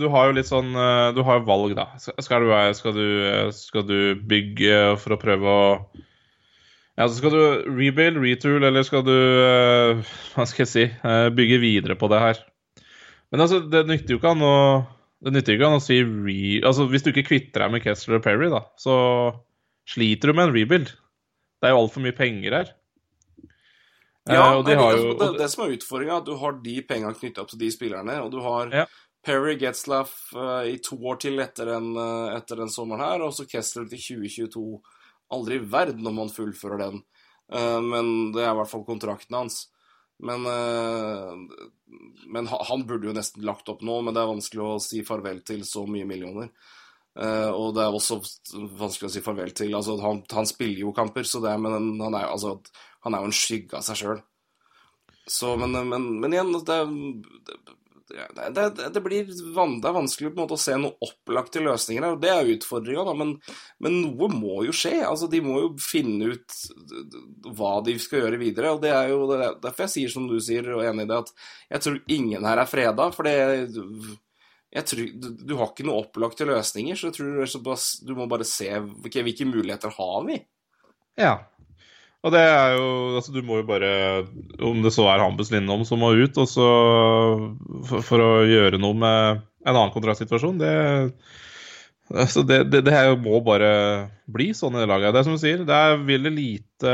du 0.00 0.08
har 0.12 0.28
jo 0.28 0.34
litt 0.36 0.50
sånn 0.50 0.74
Du 1.14 1.22
har 1.24 1.38
jo 1.38 1.46
valg, 1.46 1.76
da. 1.78 1.86
Skal 2.00 2.16
du, 2.44 2.50
skal 2.74 2.96
du, 2.96 3.06
skal 3.54 3.86
du 3.88 3.98
bygge 4.26 4.80
for 5.00 5.14
å 5.14 5.20
prøve 5.20 5.54
å 5.54 5.68
ja, 6.94 7.08
så 7.08 7.14
Skal 7.18 7.32
du 7.34 7.70
rebuild, 7.74 8.20
retool, 8.22 8.62
eller 8.62 8.84
skal 8.86 9.02
du 9.06 9.14
hva 10.34 10.44
skal 10.46 10.62
jeg 10.62 10.70
si, 10.70 10.84
bygge 11.34 11.58
videre 11.62 11.96
på 11.98 12.06
det 12.12 12.20
her? 12.22 12.42
Men 13.34 13.42
altså, 13.42 13.58
det 13.66 13.80
nytter 13.88 14.14
jo 14.14 14.20
ikke 14.20 14.30
an 14.30 14.44
å 14.46 14.58
det 15.24 15.32
nytter 15.32 15.56
ikke 15.56 15.72
å 15.72 15.80
si 15.82 15.98
re... 16.04 16.38
Altså, 16.66 16.86
Hvis 16.90 17.04
du 17.04 17.10
ikke 17.14 17.28
kvitter 17.30 17.64
deg 17.64 17.72
med 17.72 17.84
Kessler 17.84 18.18
og 18.18 18.24
Perry, 18.26 18.50
da, 18.52 18.60
så 18.80 18.96
sliter 19.88 20.30
du 20.30 20.36
med 20.36 20.50
en 20.50 20.56
rebuild. 20.56 20.90
Det 21.60 21.68
er 21.68 21.72
jo 21.72 21.84
altfor 21.84 22.04
mye 22.04 22.16
penger 22.16 22.58
her. 22.58 22.74
Ja, 24.28 24.54
eh, 24.54 24.58
de 24.64 24.68
det, 24.68 24.76
jo, 24.76 25.14
det, 25.20 25.30
det, 25.38 25.48
som 25.52 25.64
er 25.64 25.74
utfordringa, 25.76 26.20
at 26.20 26.28
du 26.28 26.34
har 26.40 26.60
de 26.64 26.76
penga 26.88 27.12
knytta 27.16 27.44
opp 27.44 27.52
til 27.52 27.60
de 27.60 27.70
spillerne. 27.72 28.18
Og 28.24 28.30
du 28.32 28.38
har 28.44 28.72
ja. 28.72 28.84
Perry 29.24 29.56
Getzlaff 29.60 30.16
uh, 30.36 30.64
i 30.68 30.76
to 30.84 30.98
år 31.08 31.20
til 31.24 31.40
etter 31.44 31.72
den, 31.72 31.92
uh, 31.96 32.32
etter 32.36 32.60
den, 32.60 32.72
sommeren 32.72 33.04
her, 33.04 33.24
og 33.24 33.32
så 33.36 33.48
Kessler 33.48 33.88
til 33.88 34.02
2022. 34.24 34.64
Aldri 35.34 35.56
i 35.56 35.66
verden 35.72 36.08
om 36.08 36.20
han 36.20 36.32
fullfører 36.32 36.82
den, 36.84 37.00
uh, 37.52 37.80
men 37.80 38.34
det 38.36 38.44
er 38.44 38.52
i 38.52 38.58
hvert 38.60 38.72
fall 38.72 38.84
kontrakten 38.84 39.40
hans. 39.40 39.64
Men, 40.24 40.46
uh, 40.48 41.34
men, 42.32 42.48
han 42.48 42.86
burde 42.88 43.10
jo 43.10 43.16
nesten 43.16 43.44
lagt 43.46 43.68
opp 43.68 43.84
nå, 43.84 44.00
men 44.02 44.16
det 44.16 44.22
er 44.22 44.32
vanskelig 44.32 44.64
å 44.64 44.80
si 44.82 45.04
farvel 45.06 45.42
til 45.46 45.64
så 45.68 45.84
mye 45.88 46.08
millioner. 46.08 46.50
Uh, 47.14 47.50
og 47.54 47.76
det 47.76 47.84
er 47.84 47.94
også 47.94 48.18
vanskelig 48.74 49.10
å 49.10 49.14
si 49.14 49.22
farvel 49.22 49.52
til 49.54 49.76
altså, 49.76 49.94
han, 50.02 50.24
han, 50.34 50.48
spiller 50.50 50.82
jo 50.82 50.94
kamper, 50.96 51.26
så 51.28 51.38
det, 51.44 51.52
men 51.62 52.00
han 52.02 52.16
er, 52.16 52.26
altså, 52.26 52.56
han 53.06 53.14
er 53.14 53.22
jo 53.22 53.30
en 53.30 53.38
skygge 53.38 53.78
av 53.78 53.86
seg 53.86 54.00
sjøl. 54.00 54.24
Men, 55.60 55.76
men, 55.88 56.08
men, 56.20 56.34
igjen, 56.34 56.52
det, 56.66 56.80
det, 58.08 58.48
det, 58.76 58.88
det, 58.92 59.00
blir 59.00 59.28
van, 59.54 59.78
det 59.80 59.88
er 59.88 59.96
vanskelig 59.96 60.32
på 60.32 60.36
en 60.36 60.42
måte 60.44 60.56
å 60.58 60.60
se 60.60 60.76
noen 60.76 61.06
opplagte 61.06 61.62
løsninger 61.64 62.04
her. 62.04 62.16
og 62.16 62.20
Det 62.22 62.32
er 62.32 62.50
utfordringa, 62.54 63.14
men, 63.16 63.32
men, 63.84 64.00
noe 64.02 64.28
må 64.32 64.64
jo 64.66 64.74
skje. 64.76 64.98
altså 65.06 65.28
De 65.32 65.40
må 65.44 65.56
jo 65.62 65.70
finne 65.82 66.34
ut 66.34 66.58
hva 67.56 67.78
de 67.86 67.96
skal 68.02 68.24
gjøre 68.24 68.40
videre. 68.42 68.74
og 68.74 68.82
det 68.84 68.92
er 68.92 69.14
jo 69.14 69.24
Derfor 69.32 69.86
jeg 69.86 69.94
sier 69.94 70.12
som 70.12 70.28
du 70.28 70.36
sier, 70.42 70.68
og 70.74 70.84
enig 70.84 71.08
i 71.08 71.12
det, 71.12 71.22
at 71.24 71.32
jeg 71.76 71.86
tror 71.86 71.98
ingen 72.18 72.48
her 72.50 72.62
er 72.62 72.70
freda. 72.70 73.08
For 73.14 73.28
det 73.28 73.36
jeg 74.74 74.88
tror, 74.90 75.10
du, 75.22 75.28
du, 75.38 75.52
har 75.60 75.68
ikke 75.70 75.86
noen 75.86 76.02
opplagte 76.02 76.46
løsninger, 76.48 76.98
så 76.98 77.08
jeg 77.08 77.16
tror 77.20 78.06
du 78.08 78.16
må 78.18 78.26
bare 78.30 78.46
se 78.48 78.72
okay, 78.74 79.22
hvilke 79.22 79.46
muligheter 79.46 79.92
har 79.94 80.24
vi. 80.26 80.40
Ja, 81.14 81.36
og 82.24 82.34
det 82.34 82.42
er 82.42 82.74
jo 82.78 82.90
Altså, 83.18 83.32
du 83.34 83.40
må 83.46 83.60
jo 83.60 83.68
bare 83.68 83.92
Om 84.64 84.82
det 84.84 84.94
så 84.94 85.06
er 85.12 85.22
Hampus 85.22 85.52
Lindholm 85.52 85.84
som 85.88 86.00
må 86.02 86.14
ut, 86.16 86.38
og 86.40 86.48
så 86.50 86.68
for, 87.86 88.00
for, 88.00 88.24
å 88.24 88.44
gjøre 88.48 88.80
noe 88.82 88.96
med 88.98 89.44
en 89.64 89.76
annen 89.76 89.92
kontraktsituasjon, 89.94 90.58
det 90.60 90.72
altså 92.12 92.42
det, 92.44 92.58
det, 92.68 92.82
det 92.84 92.98
må 93.22 93.38
bare 93.40 93.70
bli 94.28 94.50
sånn 94.52 94.74
i 94.76 94.82
det 94.82 94.90
laget. 94.90 95.14
Det 95.14 95.22
er 95.22 95.24
som 95.24 95.38
du 95.38 95.40
sier, 95.40 95.62
det 95.64 95.78
er 95.78 96.02
veldig 96.04 96.32
lite 96.34 96.90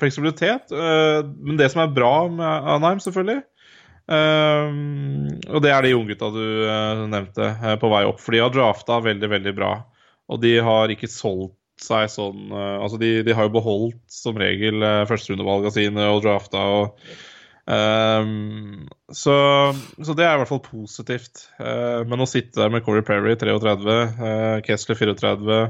fleksibilitet. 0.00 0.74
Eh, 0.74 1.20
men 1.38 1.60
det 1.60 1.68
som 1.70 1.84
er 1.84 1.92
bra 1.94 2.14
med 2.34 2.66
Anheim, 2.74 2.98
selvfølgelig 3.04 3.44
Um, 4.10 5.38
Og 5.46 5.62
det 5.62 5.70
er 5.70 5.86
de 5.86 5.94
unggutta 5.94 6.32
du 6.34 6.42
uh, 6.66 7.06
nevnte 7.06 7.46
på 7.78 7.90
vei 7.92 8.02
opp. 8.08 8.18
For 8.22 8.34
de 8.34 8.42
har 8.42 8.52
drafta 8.54 8.98
veldig, 9.04 9.30
veldig 9.30 9.54
bra. 9.54 9.70
Og 10.30 10.40
de 10.42 10.56
har 10.62 10.90
ikke 10.90 11.10
solgt 11.10 11.59
seg 11.84 12.10
sånn 12.12 12.52
uh, 12.52 12.78
Altså, 12.80 13.00
de, 13.00 13.10
de, 13.26 13.34
har 13.36 13.48
jo 13.48 13.56
beholdt 13.58 14.00
som 14.12 14.38
regel 14.40 14.82
uh, 14.84 15.04
førsterundevalga 15.08 15.72
sine 15.74 16.06
og 16.12 16.22
drafta 16.24 16.62
og 16.76 17.04
um, 17.66 18.88
så, 19.10 19.36
så, 19.98 20.16
det 20.16 20.26
er 20.26 20.34
i 20.36 20.40
hvert 20.42 20.50
fall 20.50 20.64
positivt. 20.64 21.46
Uh, 21.58 22.06
men 22.08 22.22
å 22.22 22.28
sitte 22.30 22.60
der 22.60 22.72
med 22.72 22.84
Corey 22.86 23.04
Perry 23.06 23.36
33, 23.40 24.00
uh, 24.20 24.58
Kessler 24.66 24.98
34 25.00 25.62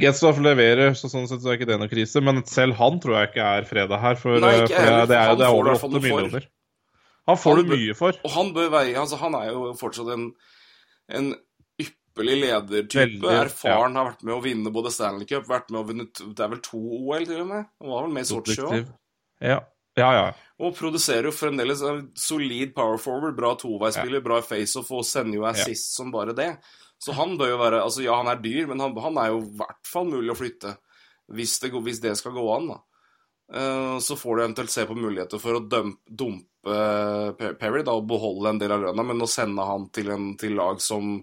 Getzoff 0.00 0.38
leverer, 0.40 0.94
så 0.96 1.10
sånn 1.12 1.26
sett 1.28 1.42
så 1.42 1.52
er 1.52 1.58
ikke 1.58 1.68
det 1.68 1.76
noe 1.80 1.90
krise. 1.90 2.22
Men 2.24 2.40
selv 2.48 2.78
han 2.78 2.96
tror 3.02 3.18
jeg 3.18 3.30
ikke 3.30 3.50
er 3.58 3.68
freda 3.68 3.98
her, 4.00 4.16
for, 4.20 4.38
Nei, 4.40 4.54
for 4.62 4.70
det, 4.70 4.78
det, 5.10 5.18
er, 5.18 5.36
det 5.36 5.46
er 5.46 5.52
over 5.52 5.74
8 5.74 5.90
millioner. 5.98 6.46
Han 7.28 7.38
får 7.38 7.60
han 7.60 7.68
du 7.68 7.74
mye 7.74 7.96
for. 7.98 8.16
Og 8.24 8.32
han 8.34 8.52
bør 8.56 8.70
veie 8.72 8.96
altså, 8.98 9.18
Han 9.20 9.36
er 9.38 9.50
jo 9.52 9.74
fortsatt 9.78 10.08
en, 10.14 10.30
en 11.14 11.30
ypperlig 12.20 12.36
ledertype. 12.44 13.32
Erfaren, 13.32 13.94
ja. 13.94 14.02
har 14.02 14.10
vært 14.12 14.24
med 14.26 14.34
å 14.36 14.40
vinne 14.44 14.72
både 14.74 14.92
Stanley 14.94 15.28
Cup, 15.28 15.48
vært 15.48 15.70
med 15.72 15.80
å 15.80 15.86
vinne 15.88 16.06
Det 16.10 16.44
er 16.44 16.52
vel 16.52 16.62
to 16.64 16.80
OL, 16.80 17.24
til 17.26 17.42
og 17.44 17.50
med? 17.50 17.70
Han 17.80 17.92
var 17.94 18.06
vel 18.06 18.14
med 18.16 18.26
i 18.26 18.30
Sotsji 18.30 18.60
òg? 18.66 18.92
Ja. 19.40 19.62
ja, 19.96 20.10
ja. 20.18 20.26
Og 20.60 20.76
produserer 20.76 21.30
jo 21.30 21.32
fremdeles 21.32 21.80
en 21.86 22.04
solid 22.18 22.74
power 22.76 23.00
forward, 23.00 23.36
bra 23.38 23.54
toveispiller, 23.58 24.20
ja. 24.20 24.26
bra 24.26 24.42
faceoff 24.44 24.92
og 24.92 25.06
sender 25.08 25.40
jo 25.40 25.48
assist 25.48 25.96
som 25.96 26.12
bare 26.12 26.36
det. 26.36 26.52
Så 27.00 27.16
han 27.16 27.38
bør 27.40 27.54
jo 27.54 27.58
være 27.62 27.80
Altså, 27.80 28.04
ja, 28.04 28.18
han 28.20 28.28
er 28.28 28.42
dyr, 28.44 28.68
men 28.68 28.82
han, 28.84 28.94
han 29.00 29.18
er 29.22 29.32
jo 29.32 29.40
i 29.40 29.50
hvert 29.62 29.88
fall 29.88 30.10
mulig 30.10 30.34
å 30.34 30.38
flytte. 30.38 30.76
Hvis 31.32 31.56
det, 31.62 31.72
hvis 31.72 32.02
det 32.02 32.16
skal 32.18 32.36
gå 32.36 32.46
an, 32.52 32.72
da. 32.74 32.80
Uh, 33.50 33.96
så 33.98 34.14
får 34.14 34.36
du 34.36 34.42
eventuelt 34.44 34.70
se 34.70 34.84
på 34.86 34.94
muligheter 34.94 35.40
for 35.42 35.58
å 35.58 35.62
dumpe, 35.66 36.04
dumpe 36.06 36.76
Perry 37.58 37.80
da, 37.82 37.96
og 37.96 38.06
beholde 38.06 38.52
en 38.52 38.60
del 38.60 38.74
av 38.76 38.84
lønna, 38.84 39.02
men 39.08 39.24
å 39.24 39.26
sende 39.30 39.64
han 39.66 39.88
til, 39.94 40.12
en, 40.14 40.28
til 40.38 40.54
lag 40.58 40.78
som 40.84 41.16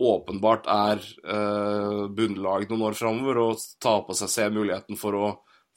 åpenbart 0.00 0.66
er 0.66 1.02
uh, 1.28 2.06
bunnlag 2.10 2.66
noen 2.70 2.88
år 2.90 2.96
framover, 2.98 3.38
og 3.44 3.62
ta 3.82 4.00
på 4.02 4.16
seg 4.18 4.32
se 4.32 4.48
muligheten 4.50 4.98
for 4.98 5.18
å 5.18 5.28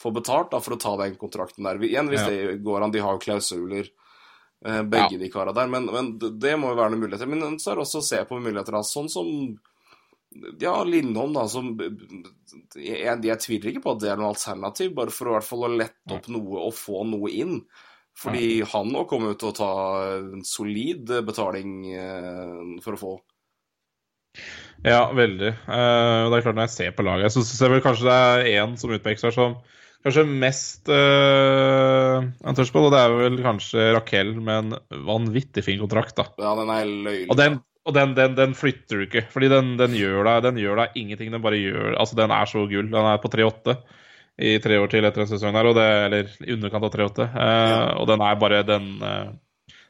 få 0.01 0.11
betalt 0.13 0.51
da, 0.53 0.61
for 0.61 0.75
å 0.75 0.81
ta 0.81 0.95
den 1.01 1.15
kontrakten 1.17 1.65
der. 1.65 1.79
Igjen, 1.85 2.09
hvis 2.09 2.21
Ja. 2.25 2.29
det 2.29 2.63
går 2.65 2.83
an, 2.85 2.91
de 2.93 3.01
har 3.01 3.17
jo 3.17 3.23
klausuler, 3.23 3.89
eh, 4.65 4.81
begge 4.83 5.17
Ja. 5.17 5.21
de 5.21 5.29
kara 5.29 5.53
der, 5.53 5.67
men, 5.67 5.85
men 5.85 6.17
det 6.17 6.57
må 6.57 6.69
jo 6.69 6.77
være 6.77 6.91
noen 6.93 7.01
muligheter. 7.05 7.27
Men 7.27 7.57
så 7.57 7.71
er 7.71 7.75
det 7.75 7.85
også 7.85 8.01
å 8.01 8.07
se 8.09 8.23
på 8.25 8.39
muligheter 8.41 8.77
da, 8.77 8.83
sånn 8.85 9.09
som 9.09 9.59
ja, 10.59 10.83
Lindholm, 10.83 11.33
da, 11.33 11.47
som 11.47 11.71
jeg, 12.75 13.21
jeg 13.23 13.39
tviler 13.41 13.71
ikke 13.71 13.83
på 13.85 13.93
at 13.95 14.01
det 14.03 14.09
er 14.11 14.19
noe 14.19 14.33
alternativ, 14.33 14.93
bare 14.93 15.13
for 15.13 15.29
å, 15.29 15.31
i 15.31 15.37
hvert 15.37 15.47
fall 15.47 15.65
å 15.65 15.77
lette 15.77 16.13
opp 16.13 16.27
noe 16.33 16.65
og 16.67 16.75
få 16.77 17.05
noe 17.07 17.31
inn. 17.31 17.61
Fordi 18.17 18.63
han 18.65 18.91
nå 18.91 19.05
kommer 19.09 19.33
jo 19.33 19.37
til 19.37 19.49
å 19.51 19.57
ta 19.57 19.71
en 20.17 20.43
solid 20.45 21.09
betaling 21.25 21.73
eh, 21.93 22.81
for 22.83 22.97
å 22.97 23.01
få. 23.01 23.15
Ja, 24.85 25.07
veldig. 25.15 25.53
Uh, 25.65 26.29
det 26.29 26.37
er 26.37 26.45
klart 26.45 26.57
Når 26.59 26.67
jeg 26.67 26.75
ser 26.75 26.93
på 26.95 27.05
laget, 27.07 27.33
så 27.33 27.41
syns 27.41 27.63
jeg 27.63 27.73
vel 27.73 27.83
kanskje 27.83 28.07
det 28.07 28.17
er 28.17 28.51
én 28.61 28.75
som 28.79 28.93
utpeker 28.93 29.23
seg 29.23 29.35
som 29.35 29.57
kanskje 30.05 30.23
mest 30.29 30.91
uh, 30.93 32.21
untouchable, 32.47 32.85
og 32.87 32.93
det 32.93 32.99
er 33.01 33.15
vel 33.17 33.39
kanskje 33.43 33.87
Raquel 33.97 34.35
med 34.37 34.69
en 34.75 35.01
vanvittig 35.07 35.65
fin 35.65 35.81
kontrakt, 35.81 36.15
da. 36.19 36.29
Ja, 36.39 36.53
den 36.59 36.71
er 36.71 36.85
løylig. 36.87 37.25
Og 37.33 37.39
den, 37.39 37.57
og 37.87 37.95
den, 37.95 38.13
den, 38.15 38.35
den 38.37 38.53
flytter 38.57 39.01
du 39.01 39.05
ikke, 39.07 39.25
fordi 39.31 39.49
den, 39.51 39.73
den, 39.79 39.95
gjør 39.95 40.27
deg, 40.27 40.43
den 40.49 40.61
gjør 40.61 40.83
deg 40.83 40.99
ingenting. 40.99 41.31
Den 41.33 41.43
bare 41.43 41.59
gjør 41.59 41.95
Altså, 41.95 42.17
den 42.19 42.33
er 42.35 42.49
så 42.49 42.65
gull. 42.67 42.89
Den 42.91 43.09
er 43.13 43.21
på 43.23 43.31
3-8 43.31 43.77
i 44.37 44.57
tre 44.61 44.77
år 44.77 44.91
til 44.91 45.07
etter 45.07 45.23
en 45.23 45.29
sesong 45.29 45.55
der, 45.55 45.69
og 45.69 45.77
det, 45.77 45.85
eller 46.05 46.33
i 46.45 46.53
underkant 46.53 46.85
av 46.85 46.93
3-8. 46.93 47.27
Eh, 47.31 47.91
Og 47.97 48.09
den 48.11 48.23
er 48.27 48.41
bare 48.41 48.63
Den, 48.67 48.89
eh, 49.01 49.29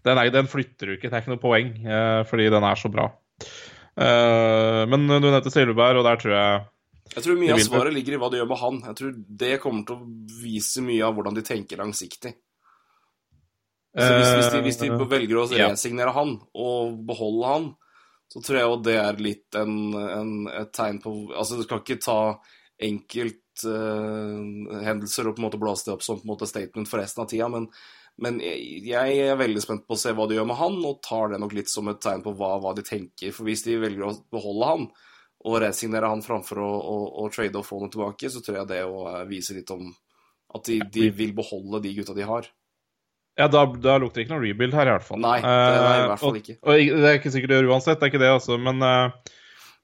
den, 0.05 0.17
er, 0.21 0.29
den 0.31 0.47
flytter 0.47 0.87
du 0.87 0.95
ikke. 0.95 1.09
Det 1.09 1.17
er 1.17 1.25
ikke 1.25 1.33
noe 1.33 1.41
poeng, 1.43 1.73
eh, 1.83 2.21
fordi 2.29 2.47
den 2.53 2.63
er 2.69 2.79
så 2.79 2.91
bra. 2.93 3.09
Eh, 3.97 4.83
men 4.89 5.07
du 5.09 5.25
nevnte 5.25 5.51
Silveberg, 5.53 5.97
og 6.01 6.05
der 6.05 6.17
tror 6.21 6.33
jeg 6.35 6.51
Jeg 7.15 7.23
tror 7.25 7.37
mye 7.39 7.53
av 7.55 7.59
svaret 7.65 7.93
ligger 7.95 8.13
i 8.13 8.19
hva 8.21 8.29
de 8.29 8.37
gjør 8.41 8.51
med 8.51 8.61
han. 8.61 8.75
Jeg 8.91 8.95
tror 8.99 9.11
det 9.41 9.61
kommer 9.63 9.81
til 9.87 9.95
å 9.95 10.07
vise 10.43 10.79
mye 10.85 11.03
av 11.07 11.13
hvordan 11.17 11.35
de 11.37 11.43
tenker 11.47 11.75
langsiktig. 11.81 12.31
Så 13.97 14.11
hvis, 14.13 14.31
hvis, 14.35 14.51
de, 14.53 14.59
hvis 14.61 14.79
de 14.83 14.87
Eh, 14.93 15.09
velger 15.09 15.37
å 15.41 15.49
resignere 15.49 16.11
han 16.13 16.31
og 16.53 17.01
beholde 17.07 17.45
han, 17.49 17.63
så 18.29 18.37
tror 18.43 18.57
jeg 18.59 18.67
jo 18.67 18.83
det 18.85 18.97
er 19.01 19.23
litt 19.23 19.49
en, 19.57 19.73
en, 19.95 20.47
et 20.51 20.71
tegn 20.75 20.99
på 21.01 21.09
Altså, 21.31 21.55
du 21.57 21.63
skal 21.65 21.81
ikke 21.81 22.03
ta 22.03 22.37
enkelthendelser 22.83 25.23
og 25.25 25.33
på 25.33 25.39
en 25.41 25.47
måte 25.47 25.61
blåse 25.61 25.85
det 25.87 25.93
opp 25.95 26.03
som 26.05 26.17
på 26.19 26.23
en 26.27 26.33
måte 26.35 26.51
statement 26.51 26.87
for 26.91 26.97
resten 27.01 27.21
av 27.23 27.29
tida, 27.31 27.47
men, 27.49 27.65
men 28.23 28.39
jeg, 28.41 28.81
jeg 28.87 29.19
er 29.27 29.37
veldig 29.39 29.61
spent 29.63 29.85
på 29.87 29.97
å 29.97 29.99
se 30.01 30.13
hva 30.17 30.25
de 30.29 30.37
gjør 30.39 30.47
med 30.49 30.57
han, 30.59 30.79
og 30.89 31.01
tar 31.05 31.33
det 31.33 31.41
nok 31.43 31.53
litt 31.57 31.69
som 31.69 31.89
et 31.91 32.01
tegn 32.01 32.23
på 32.25 32.33
hva, 32.39 32.55
hva 32.63 32.73
de 32.77 32.85
tenker. 32.85 33.33
For 33.35 33.47
hvis 33.47 33.65
de 33.67 33.77
velger 33.81 34.07
å 34.07 34.15
beholde 34.33 34.71
han, 34.71 34.87
og 35.47 35.59
resignere 35.61 36.09
han 36.09 36.23
framfor 36.25 36.59
å, 36.63 36.69
å, 36.81 36.97
å 37.23 37.29
trade 37.33 37.59
og 37.59 37.65
få 37.67 37.79
noe 37.81 37.93
tilbake, 37.93 38.29
så 38.33 38.41
tror 38.43 38.61
jeg 38.61 38.71
det 38.71 38.83
å 38.89 39.03
vise 39.05 39.29
viser 39.29 39.59
litt 39.61 39.73
om 39.75 39.91
at 40.57 40.65
de, 40.65 40.79
de 40.91 41.09
vil 41.13 41.35
beholde 41.37 41.81
de 41.83 41.93
gutta 41.97 42.15
de 42.17 42.25
har. 42.27 42.47
Ja, 43.37 43.45
da, 43.53 43.65
da 43.69 43.99
lukter 44.01 44.17
det 44.21 44.25
ikke 44.25 44.33
noe 44.33 44.47
rebuild 44.47 44.73
her, 44.73 44.89
i 44.89 44.93
hvert 44.95 45.05
fall. 45.05 45.19
Nei, 45.21 45.37
det 45.43 45.49
er 45.53 45.75
i 45.77 45.97
Eh, 46.01 46.07
hvert 46.09 46.21
fall 46.23 46.31
og- 46.33 46.39
ikke. 46.41 46.55
Og, 46.63 47.01
det 47.03 47.09
er 47.09 47.19
ikke 47.19 47.33
sikkert 47.35 47.51
det 47.51 47.59
gjør 47.59 47.73
uansett, 47.75 47.99
det 47.99 48.07
er 48.07 48.11
ikke 48.13 48.23
det, 48.23 48.31
altså. 48.33 48.57
Men 48.57 48.81
uh, 48.81 49.35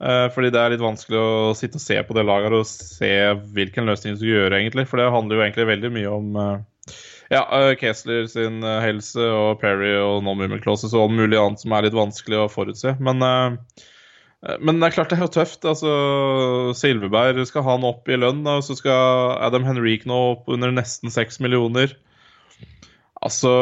eh, 0.02 0.28
fordi 0.34 0.50
det 0.56 0.62
er 0.62 0.74
litt 0.74 0.82
vanskelig 0.82 1.20
å 1.22 1.54
sitte 1.58 1.78
og 1.78 1.84
se 1.86 2.00
på 2.02 2.18
det 2.18 2.26
laget 2.26 2.58
og 2.58 2.66
se 2.66 3.12
hvilken 3.54 3.86
løsning 3.86 4.16
du 4.16 4.24
skal 4.24 4.32
gjøre, 4.32 4.58
egentlig. 4.58 4.88
For 4.90 4.98
det 4.98 5.12
handler 5.14 5.38
jo 5.38 5.46
egentlig 5.46 5.70
veldig 5.70 5.94
mye 6.00 6.16
om 6.18 6.40
eh, 6.42 6.96
ja, 7.34 7.42
eh, 7.58 7.74
Kessler 7.80 8.28
sin 8.30 8.62
eh, 8.64 8.82
helse 8.84 9.24
og 9.24 9.58
Perry 9.62 9.96
og 9.98 10.22
non-movement 10.26 10.64
clauses 10.66 10.94
og 10.94 11.08
alt 11.08 11.18
mulig 11.18 11.40
annet 11.40 11.64
som 11.64 11.74
er 11.74 11.88
litt 11.88 11.98
vanskelig 11.98 12.44
å 12.44 12.52
forutse. 12.52 12.96
Men, 13.04 13.24
eh, 13.26 14.56
men 14.60 14.80
det 14.80 14.90
er 14.90 14.96
klart 14.98 15.14
det 15.14 15.18
er 15.18 15.26
jo 15.26 15.34
tøft. 15.34 15.66
altså 15.66 15.94
Silveberg 16.78 17.42
skal 17.50 17.66
ha 17.66 17.78
han 17.78 17.88
opp 17.88 18.10
i 18.12 18.20
lønn, 18.20 18.44
og 18.50 18.64
så 18.68 18.78
skal 18.78 19.38
Adam 19.42 19.66
Henrik 19.68 20.06
nå 20.10 20.20
opp 20.36 20.52
under 20.54 20.74
nesten 20.76 21.14
seks 21.14 21.40
millioner. 21.44 21.96
Altså 23.24 23.54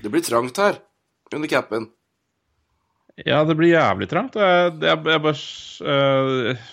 Det 0.00 0.08
blir 0.08 0.24
trangt 0.24 0.56
her 0.56 0.80
under 1.34 1.50
capen. 1.50 1.90
Ja, 3.24 3.44
det 3.48 3.56
blir 3.56 3.72
jævlig 3.72 4.08
trangt. 4.08 4.36
Jeg, 4.36 4.72
jeg, 4.80 5.02
jeg 5.12 5.22
bare 5.24 5.36
uh, 5.88 6.72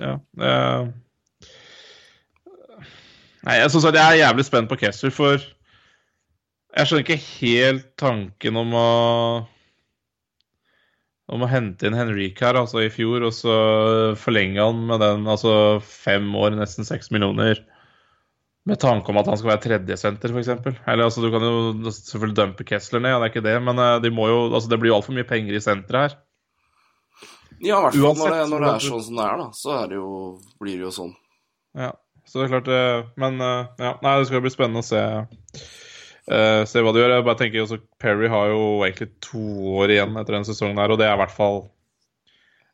Ja. 0.00 0.18
øh. 0.40 0.92
Nei, 3.46 3.58
jeg, 3.58 3.72
sagt, 3.74 3.98
jeg 3.98 4.02
er 4.02 4.20
jævlig 4.22 4.46
spent 4.48 4.70
på 4.70 4.78
Kessler, 4.80 5.14
for 5.14 5.38
jeg 6.72 6.88
skjønner 6.88 7.04
ikke 7.04 7.24
helt 7.40 7.88
tanken 8.00 8.60
om 8.60 8.76
å 8.78 8.88
om 11.32 11.44
å 11.44 11.48
hente 11.48 11.86
inn 11.88 11.96
Henrik 11.96 12.40
her, 12.44 12.58
altså 12.60 12.82
i 12.82 12.90
fjor, 12.92 13.24
og 13.24 13.32
så 13.32 13.54
forlenge 14.20 14.60
han 14.60 14.82
med 14.88 15.00
den, 15.00 15.28
altså 15.30 15.54
fem 15.84 16.26
år, 16.36 16.56
nesten 16.58 16.84
seks 16.84 17.12
millioner. 17.14 17.62
Med 18.68 18.78
tanke 18.82 19.10
om 19.10 19.18
at 19.18 19.30
han 19.30 19.38
skal 19.40 19.54
være 19.54 19.62
tredjesenter, 19.64 20.34
f.eks. 20.34 20.50
Eller 20.84 21.06
altså, 21.06 21.22
du 21.24 21.32
kan 21.32 21.42
jo 21.46 21.54
selvfølgelig 21.88 22.36
dumpe 22.38 22.66
Kessler 22.68 23.02
ned, 23.02 23.16
det 23.16 23.30
er 23.30 23.32
ikke 23.32 23.46
det, 23.46 23.56
men 23.64 23.80
eh, 23.80 23.96
de 24.04 24.12
må 24.14 24.28
jo, 24.30 24.44
altså, 24.50 24.68
det 24.70 24.78
blir 24.82 24.92
jo 24.92 24.98
altfor 25.00 25.16
mye 25.16 25.28
penger 25.28 25.56
i 25.56 25.62
senteret 25.64 26.04
her. 26.04 26.20
Ja, 27.62 27.78
i 27.78 27.82
hvert 27.86 27.96
fall 27.96 28.18
når 28.18 28.36
det, 28.36 28.44
når 28.50 28.64
det 28.64 28.70
er 28.70 28.86
sånn 28.90 29.04
som 29.06 29.18
det 29.18 29.26
er, 29.26 29.40
da. 29.40 29.48
Så 29.56 29.74
er 29.78 29.90
det 29.90 29.98
jo, 29.98 30.12
blir 30.62 30.78
det 30.78 30.86
jo 30.88 30.94
sånn. 30.94 31.12
Ja, 31.78 31.92
så 32.26 32.38
det 32.38 32.46
er 32.46 32.52
klart 32.54 32.68
det 32.70 32.82
Men 33.20 33.40
eh, 33.42 33.70
ja, 33.82 33.92
nei, 34.02 34.16
det 34.20 34.28
skal 34.30 34.44
bli 34.44 34.52
spennende 34.54 34.84
å 34.84 34.90
se 34.92 35.04
Uh, 36.22 36.62
Se 36.70 36.78
hva 36.78 36.92
de 36.94 37.00
gjør. 37.00 37.16
Jeg 37.16 37.24
bare 37.26 37.38
tenker 37.40 37.64
også 37.64 37.80
Perry 37.98 38.28
har 38.30 38.52
jo 38.52 38.60
egentlig 38.86 39.08
to 39.26 39.40
år 39.80 39.90
igjen 39.90 40.14
etter 40.20 40.36
den 40.36 40.46
sesongen 40.46 40.78
her, 40.78 40.92
og 40.94 41.00
det 41.00 41.08
er 41.08 41.16
i 41.16 41.18
hvert 41.18 41.34
fall 41.34 41.58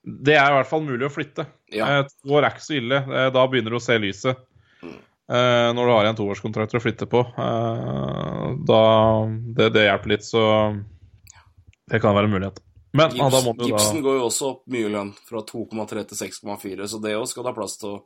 Det 0.04 0.34
er 0.36 0.52
i 0.52 0.58
hvert 0.58 0.68
fall 0.68 0.84
mulig 0.84 1.06
å 1.08 1.10
flytte. 1.14 1.46
Ja. 1.72 1.88
Eh, 1.88 2.02
to 2.12 2.36
år 2.36 2.44
er 2.44 2.52
ikke 2.52 2.66
så 2.66 2.76
ille. 2.76 3.00
Eh, 3.00 3.30
da 3.32 3.46
begynner 3.48 3.72
du 3.72 3.78
å 3.80 3.82
se 3.82 3.96
lyset. 4.04 4.44
Eh, 5.28 5.70
når 5.76 5.80
du 5.80 5.92
har 5.92 6.06
igjen 6.06 6.20
toårskontrakt 6.20 6.76
å 6.76 6.80
flytte 6.80 7.08
på. 7.10 7.20
Eh, 7.20 8.44
da 8.68 8.84
det, 9.56 9.72
det 9.74 9.88
hjelper 9.88 10.12
litt, 10.14 10.24
så 10.24 10.44
det 11.88 12.00
kan 12.04 12.16
være 12.16 12.30
en 12.30 12.36
mulighet. 12.36 12.62
Men 12.96 13.12
ja, 13.16 13.26
da 13.32 13.42
må 13.44 13.52
du 13.52 13.66
da 13.66 13.68
Gibson 13.68 14.00
går 14.04 14.16
jo 14.16 14.28
også 14.30 14.52
opp 14.54 14.62
mye 14.72 14.88
lønn, 14.92 15.10
fra 15.28 15.42
2,3 15.44 16.06
til 16.08 16.20
6,4, 16.22 16.86
så 16.88 17.00
det 17.04 17.16
òg 17.18 17.28
skal 17.28 17.44
du 17.44 17.50
ha 17.50 17.56
plass 17.56 17.76
til 17.80 17.90
å, 17.90 17.98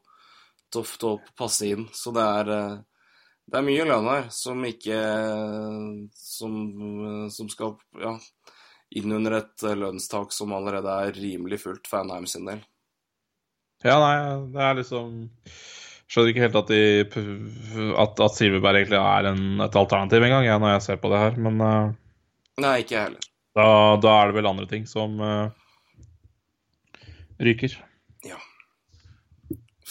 til, 0.72 0.87
å- 1.11 1.35
passe 1.38 1.68
inn. 1.68 1.87
Så 1.92 2.12
det 2.16 2.24
er, 2.24 2.50
eh, 2.56 2.76
det 3.52 3.58
er 3.61 3.66
mye 3.66 3.87
lønn 3.88 4.08
her 4.11 4.28
som 4.32 4.62
ikke 4.64 4.98
Som, 6.16 6.52
som 7.30 7.48
skal 7.52 7.76
ja, 8.00 8.14
inn 8.96 9.12
under 9.12 9.38
et 9.40 9.64
lønnstak 9.78 10.32
som 10.32 10.52
allerede 10.56 10.94
er 11.06 11.12
rimelig 11.18 11.61
fullt 11.64 11.88
for 11.90 12.00
Anheim 12.02 12.26
sin 12.30 12.46
del. 12.48 12.62
Ja, 13.82 13.96
nei, 13.98 14.16
det 14.54 14.62
er 14.62 14.76
liksom 14.78 15.08
Skjønner 16.12 16.28
ikke 16.35 16.42
helt 16.44 16.56
at, 16.61 16.68
de, 16.68 17.92
at, 18.04 18.18
at 18.20 18.35
Silverberg 18.37 18.82
egentlig 18.82 18.98
er 19.00 19.28
en, 19.30 19.44
et 19.64 19.76
alternativ 19.80 20.20
engang, 20.26 20.44
ja, 20.44 20.58
når 20.61 20.74
jeg 20.74 20.82
ser 20.85 20.98
på 21.00 21.08
det 21.08 21.20
her. 21.22 21.38
Men 21.40 21.61
uh, 21.64 21.94
Nei, 22.61 22.74
ikke 22.82 22.92
jeg 22.98 23.06
heller. 23.06 23.28
da, 23.56 23.66
da 24.02 24.12
er 24.18 24.28
det 24.28 24.37
vel 24.37 24.48
andre 24.50 24.66
ting 24.68 24.85
som 24.90 25.14
uh, 25.24 25.48
ryker. 27.40 27.78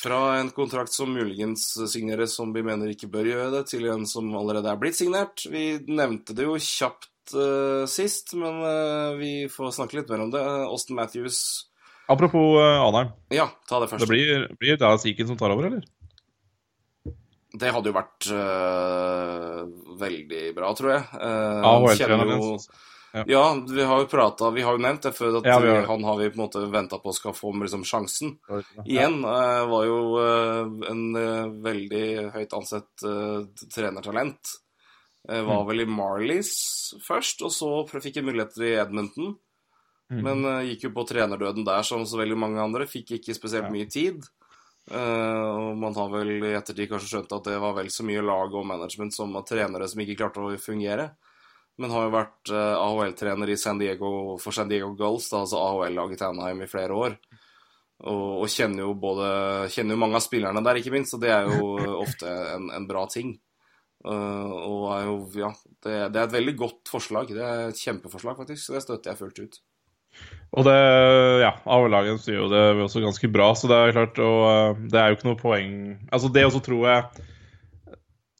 Fra 0.01 0.19
en 0.39 0.49
kontrakt 0.55 0.93
som 0.95 1.11
muligens 1.13 1.67
signeres 1.91 2.33
som 2.33 2.49
vi 2.55 2.63
mener 2.65 2.89
ikke 2.89 3.09
bør 3.11 3.27
gjøre 3.29 3.49
det, 3.53 3.65
til 3.69 3.85
en 3.91 4.07
som 4.09 4.31
allerede 4.37 4.71
er 4.71 4.79
blitt 4.81 4.97
signert. 4.97 5.43
Vi 5.45 5.75
nevnte 5.85 6.33
det 6.37 6.47
jo 6.47 6.55
kjapt 6.57 7.35
uh, 7.35 7.85
sist, 7.89 8.33
men 8.33 8.63
uh, 8.65 9.19
vi 9.19 9.45
får 9.51 9.75
snakke 9.77 9.99
litt 9.99 10.09
mer 10.09 10.25
om 10.25 10.33
det. 10.33 10.41
Austin 10.71 10.97
Matthews 10.97 11.43
Apropos 12.11 12.57
uh, 12.57 12.81
Anheim. 12.87 13.13
Ja, 13.31 13.47
ta 13.69 13.79
det 13.79 13.87
først. 13.91 14.03
Det 14.03 14.09
blir, 14.09 14.47
blir 14.59 14.79
da 14.79 14.95
Ziken 14.99 15.29
som 15.29 15.37
tar 15.39 15.53
over, 15.53 15.69
eller? 15.69 15.85
Det 17.51 17.71
hadde 17.71 17.91
jo 17.91 17.95
vært 17.95 18.27
uh, 18.31 19.61
veldig 19.99 20.43
bra, 20.55 20.71
tror 20.75 20.93
jeg. 20.95 21.05
Uh, 21.13 21.67
AHL-treneren 21.67 22.33
jo 22.33 22.49
hans. 22.49 22.67
Ja. 23.13 23.23
Ja, 23.27 23.43
vi 23.67 23.83
har 23.83 23.99
jo 23.99 24.07
prata 24.07 24.49
Vi 24.55 24.63
har 24.63 24.77
jo 24.77 24.79
nevnt 24.79 25.03
det 25.03 25.11
før, 25.11 25.41
at 25.41 25.47
Ja, 25.49 25.57
har 25.59 25.85
han 25.89 26.03
har 26.07 26.17
vi 26.17 26.29
på 26.31 26.39
en 26.39 26.43
måte 26.45 26.61
venta 26.71 26.99
på 27.01 27.11
skal 27.13 27.35
få 27.35 27.51
liksom, 27.59 27.83
sjansen. 27.83 28.37
Igjen 28.85 29.19
øh, 29.25 29.63
var 29.67 29.85
jo 29.85 29.97
øh, 30.21 30.71
en 30.91 31.03
øh, 31.19 31.63
veldig 31.63 32.31
høyt 32.31 32.53
ansett 32.55 33.03
øh, 33.03 33.45
trenertalent. 33.67 34.57
Var 35.27 35.43
Mm. 35.45 35.67
vel 35.67 35.81
i 35.83 35.85
Marlies 35.85 36.95
først, 37.05 37.43
og 37.45 37.51
så 37.53 37.67
fikk 38.01 38.15
jeg 38.15 38.25
muligheter 38.25 38.63
i 38.65 38.71
Edmonton. 38.81 39.35
Mm. 40.09 40.23
Men 40.25 40.65
gikk 40.65 40.87
jo 40.87 40.89
på 40.95 41.05
trenerdøden 41.05 41.63
der 41.63 41.83
som 41.83 42.07
så 42.09 42.17
veldig 42.17 42.37
mange 42.37 42.59
andre. 42.59 42.87
Fikk 42.89 43.11
ikke 43.19 43.35
spesielt 43.37 43.69
mye 43.69 43.85
tid. 43.85 44.25
Uh, 44.89 45.69
og 45.69 45.77
man 45.77 45.93
har 45.93 46.09
vel 46.09 46.31
i 46.41 46.55
ettertid 46.57 46.89
kanskje 46.89 47.11
skjønt 47.11 47.35
at 47.37 47.45
det 47.51 47.59
var 47.61 47.75
vel 47.77 47.91
så 47.93 48.03
mye 48.03 48.23
lag 48.25 48.49
og 48.57 48.65
management 48.65 49.13
som 49.13 49.37
trenere 49.47 49.87
som 49.87 50.01
ikke 50.01 50.17
klarte 50.17 50.41
å 50.41 50.57
fungere. 50.59 51.11
Men 51.81 51.93
har 51.93 52.07
jo 52.07 52.13
vært 52.13 52.51
eh, 52.53 52.73
AHL-trener 52.77 53.51
i 53.51 53.59
San 53.59 53.81
Diego 53.81 54.37
for 54.41 54.55
San 54.55 54.69
Diego 54.69 54.91
Gulls, 54.97 55.29
da, 55.31 55.43
altså 55.43 55.61
AHL-laget 55.61 56.21
til 56.21 56.29
Anaheim, 56.29 56.61
i 56.61 56.69
flere 56.69 56.97
år. 56.97 57.15
Og, 58.01 58.41
og 58.41 58.49
kjenner 58.49 58.81
jo 58.81 58.95
både 58.97 59.25
Kjenner 59.69 59.93
jo 59.93 60.01
mange 60.01 60.17
av 60.17 60.23
spillerne 60.25 60.63
der, 60.65 60.79
ikke 60.81 60.93
minst, 60.93 61.13
og 61.17 61.21
det 61.21 61.33
er 61.33 61.49
jo 61.49 61.97
ofte 62.01 62.29
en, 62.55 62.69
en 62.73 62.87
bra 62.89 63.05
ting. 63.11 63.35
Uh, 64.01 64.49
og 64.65 64.85
er 64.95 65.03
jo, 65.05 65.17
ja, 65.37 65.51
det, 65.85 65.97
det 66.13 66.21
er 66.21 66.23
et 66.23 66.37
veldig 66.37 66.55
godt 66.57 66.89
forslag. 66.89 67.33
Det 67.35 67.43
er 67.45 67.67
et 67.67 67.81
kjempeforslag, 67.81 68.39
faktisk. 68.39 68.63
Så 68.65 68.77
det 68.77 68.81
støtter 68.85 69.13
jeg 69.13 69.19
fullt 69.19 69.43
ut. 69.43 69.59
Og 70.57 70.65
det, 70.67 70.79
ja, 71.39 71.51
A-laget 71.71 72.23
sier 72.23 72.41
jo 72.41 72.49
det 72.51 72.63
også 72.83 73.03
ganske 73.03 73.29
bra, 73.31 73.51
så 73.55 73.69
det 73.71 73.77
er 73.77 73.93
klart 73.95 74.17
Og 74.19 74.41
eh, 74.49 74.81
det 74.91 74.99
er 74.99 75.07
jo 75.07 75.15
ikke 75.15 75.29
noe 75.29 75.39
poeng 75.39 75.69
Altså, 76.11 76.27
det 76.35 76.43
også 76.43 76.59
tror 76.65 76.81
jeg 76.89 77.29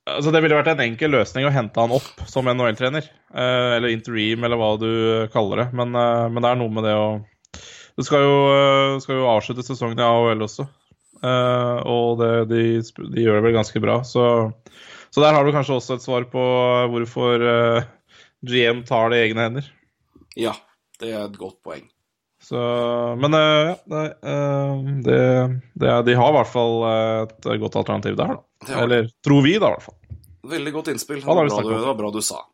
Altså, 0.09 0.31
Det 0.33 0.41
ville 0.41 0.57
vært 0.57 0.71
en 0.73 0.83
enkel 0.87 1.13
løsning 1.13 1.45
å 1.45 1.53
hente 1.53 1.81
han 1.81 1.93
opp 1.93 2.23
som 2.29 2.47
NHL-trener. 2.49 3.05
Eh, 3.33 3.71
eller 3.77 3.93
interim, 3.93 4.43
eller 4.43 4.57
hva 4.57 4.73
du 4.81 4.91
kaller 5.33 5.63
det. 5.63 5.67
Men, 5.77 5.93
eh, 5.93 6.27
men, 6.29 6.41
det 6.41 6.49
er 6.49 6.61
noe 6.61 6.73
med 6.73 6.87
det 6.87 6.95
å 6.97 7.09
Det 7.97 8.05
skal 8.07 8.23
jo, 8.23 8.37
eh, 8.55 8.99
skal 9.03 9.19
jo 9.19 9.29
avslutte 9.29 9.65
sesongen 9.67 9.99
i 9.99 10.05
AHL 10.05 10.41
også. 10.41 10.65
Eh, 11.21 11.79
og 11.85 12.17
det, 12.21 12.31
de, 12.49 12.61
de, 12.81 13.21
gjør 13.21 13.37
det 13.37 13.45
vel 13.45 13.57
ganske 13.59 13.81
bra. 13.83 13.99
Så, 14.07 14.23
så, 15.11 15.21
der 15.21 15.35
har 15.35 15.45
du 15.45 15.51
kanskje 15.53 15.75
også 15.75 15.99
et 15.99 16.05
svar 16.05 16.25
på 16.31 16.45
hvorfor 16.93 17.45
eh, 17.45 17.89
GM 18.47 18.81
tar 18.87 19.11
det 19.11 19.19
i 19.19 19.25
egne 19.27 19.45
hender. 19.45 19.67
Ja, 20.39 20.55
det 21.03 21.11
er 21.11 21.27
et 21.27 21.37
godt 21.37 21.59
poeng. 21.61 21.83
Så, 22.41 22.57
men 23.21 23.35
ja, 23.37 23.75
det, 23.85 24.05
det, 25.05 25.19
det, 25.77 25.91
de 26.07 26.15
har 26.17 26.31
i 26.31 26.37
hvert 26.39 26.49
fall 26.49 26.79
et 27.27 27.51
godt 27.61 27.77
alternativ 27.83 28.15
der, 28.17 28.39
da. 28.39 28.45
Eller 28.69 29.09
tror 29.23 29.41
vi, 29.41 29.57
da, 29.57 29.71
i 29.71 29.75
hvert 29.75 29.83
fall. 29.83 29.95
Veldig 30.51 30.73
godt 30.73 30.87
innspill. 30.93 31.21
Det 31.21 31.27
var, 31.27 31.45
bra, 31.45 31.61
du, 31.61 31.69
det 31.69 31.85
var 31.85 31.95
bra 31.97 32.11
du 32.11 32.21
sa. 32.25 32.45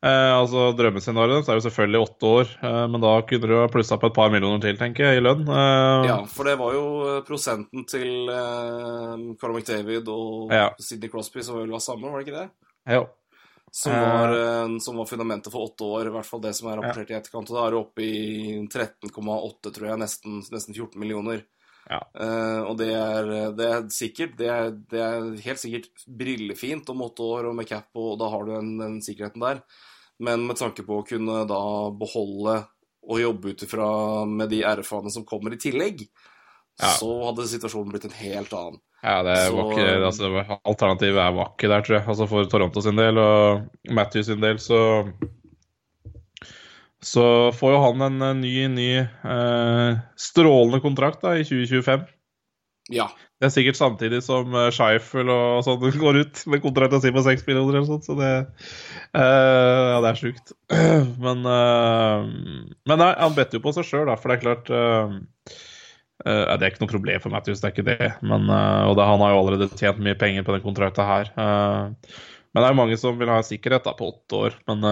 altså 0.00 0.70
Drømmescenarioet 0.78 1.50
er 1.52 1.58
jo 1.58 1.64
selvfølgelig 1.66 2.00
åtte 2.00 2.30
år, 2.38 2.54
men 2.88 3.04
da 3.04 3.10
kunne 3.28 3.50
du 3.50 3.52
ha 3.58 3.68
plussa 3.68 3.98
på 4.00 4.08
et 4.08 4.16
par 4.16 4.32
millioner 4.32 4.62
til, 4.64 4.78
tenker 4.80 5.10
jeg, 5.10 5.20
i 5.20 5.26
lønn. 5.26 5.44
ja, 6.08 6.16
for 6.32 6.48
det 6.48 6.56
var 6.62 6.72
jo 6.78 6.86
prosenten 7.28 7.84
til 7.84 8.24
Carl 8.32 9.52
McDavid 9.52 10.08
og 10.08 10.56
ja. 10.56 10.70
Sidney 10.80 11.12
Crosby 11.12 11.44
som 11.44 11.60
vel 11.60 11.76
var 11.76 11.84
samme, 11.84 12.08
var 12.08 12.22
det 12.22 12.30
ikke 12.30 12.40
det? 12.40 12.48
Ja. 12.88 13.04
Som 13.72 13.94
var, 13.96 14.34
uh, 14.36 14.78
som 14.84 14.98
var, 15.00 15.08
fundamentet 15.08 15.52
for 15.52 15.64
åtte 15.64 15.86
år, 15.88 16.10
i 16.10 16.12
hvert 16.12 16.28
fall 16.28 16.42
det 16.44 16.52
som 16.58 16.68
er 16.68 16.76
rapportert 16.76 17.08
ja. 17.08 17.16
i 17.16 17.20
etterkant. 17.22 17.48
Og 17.48 17.56
da 17.56 17.62
er 17.64 17.72
du 17.72 17.78
oppe 17.80 18.04
i 18.04 18.58
13,8, 18.68 19.72
tror 19.72 19.86
jeg, 19.88 20.00
nesten, 20.02 20.42
nesten 20.52 20.76
14 20.76 21.00
millioner. 21.00 21.46
Ja. 21.88 22.02
Uh, 22.12 22.60
og 22.68 22.76
det 22.78 22.90
er, 22.94 23.30
det 23.58 23.66
er 23.66 23.88
sikkert 23.90 24.36
det 24.38 24.50
er, 24.52 24.68
det 24.92 25.00
er, 25.02 25.24
helt 25.46 25.62
sikkert 25.62 26.04
brillefint 26.06 26.92
om 26.92 27.02
åtte 27.08 27.24
år 27.24 27.48
og 27.50 27.56
med 27.58 27.66
cap, 27.70 27.88
og 27.98 28.14
da 28.20 28.28
har 28.34 28.44
du 28.44 28.52
den, 28.54 28.76
den 28.82 29.00
sikkerheten 29.04 29.42
der. 29.42 29.64
Men 30.22 30.44
med 30.46 30.60
tanke 30.60 30.84
på 30.86 31.00
å 31.00 31.08
kunne 31.08 31.42
da 31.50 31.64
beholde 31.96 32.60
og 33.02 33.18
jobbe 33.18 33.50
ut 33.50 33.64
ifra 33.66 33.88
med 34.28 34.52
de 34.52 34.60
RF-ene 34.62 35.10
som 35.10 35.24
kommer 35.26 35.56
i 35.56 35.60
tillegg, 35.60 36.04
ja. 36.78 36.92
så 37.00 37.08
hadde 37.24 37.48
situasjonen 37.50 37.90
blitt 37.90 38.06
en 38.06 38.20
helt 38.20 38.52
annen. 38.54 38.78
Ja, 39.02 39.22
det 39.26 39.36
så... 39.36 39.54
var 39.56 39.72
ikke, 39.72 39.86
altså, 40.06 40.58
alternativet 40.62 41.18
er 41.18 41.34
var 41.34 41.54
der, 41.58 41.80
tror 41.82 41.96
jeg. 41.96 42.04
Altså 42.06 42.28
For 42.30 42.46
Toronto 42.50 42.82
sin 42.84 42.98
del 42.98 43.18
og 43.18 43.64
Matthews 43.90 44.30
sin 44.30 44.42
del, 44.42 44.60
så 44.62 45.12
Så 47.02 47.24
får 47.58 47.72
jo 47.74 47.80
han 47.82 48.06
en 48.06 48.40
ny, 48.40 48.52
ny 48.70 48.90
eh, 49.02 49.96
strålende 50.14 50.78
kontrakt 50.84 51.24
da 51.24 51.34
i 51.34 51.42
2025. 51.42 52.06
Ja. 52.94 53.08
Det 53.42 53.48
er 53.48 53.54
sikkert 53.56 53.78
samtidig 53.78 54.20
som 54.22 54.54
uh, 54.54 54.68
Scheifel 54.70 55.26
og 55.34 55.64
sånn 55.66 55.82
går 56.04 56.20
ut 56.22 56.42
med 56.46 56.62
kontrakten 56.62 57.02
si 57.02 57.10
på 57.10 57.24
seks 57.26 57.42
millioner 57.48 57.80
eller 57.80 57.88
sånt, 57.88 58.06
så 58.06 58.14
det 58.14 58.30
uh, 58.38 59.18
Ja, 59.18 59.98
det 59.98 60.12
er 60.12 60.20
sjukt. 60.20 60.54
men 61.26 61.42
uh, 61.42 62.22
Men 62.86 63.02
nei, 63.02 63.10
han 63.18 63.34
better 63.34 63.58
jo 63.58 63.64
på 63.66 63.74
seg 63.74 63.88
sjøl, 63.88 64.06
da, 64.12 64.14
for 64.14 64.30
det 64.30 64.38
er 64.38 64.44
klart 64.46 64.72
uh, 66.26 66.52
det 66.56 66.66
er 66.66 66.70
ikke 66.72 66.84
noe 66.84 66.92
problem 66.92 67.22
for 67.22 67.34
Matthews, 67.34 67.62
det 67.62 67.68
er 67.68 67.74
ikke 67.74 67.88
det. 67.88 68.10
Men, 68.20 68.46
uh, 68.50 68.88
og 68.90 68.96
det, 68.98 69.08
han 69.08 69.24
har 69.24 69.32
jo 69.32 69.40
allerede 69.40 69.68
tjent 69.74 70.00
mye 70.02 70.18
penger 70.18 70.46
på 70.46 70.54
den 70.56 70.64
kontrakten 70.64 71.08
her. 71.08 71.32
Uh, 71.36 71.92
men 72.52 72.60
det 72.60 72.66
er 72.68 72.74
jo 72.74 72.80
mange 72.82 72.98
som 73.00 73.20
vil 73.20 73.32
ha 73.32 73.40
sikkerhet 73.46 73.86
da, 73.86 73.94
på 73.96 74.10
åtte 74.12 74.40
år. 74.46 74.56
Men 74.68 74.82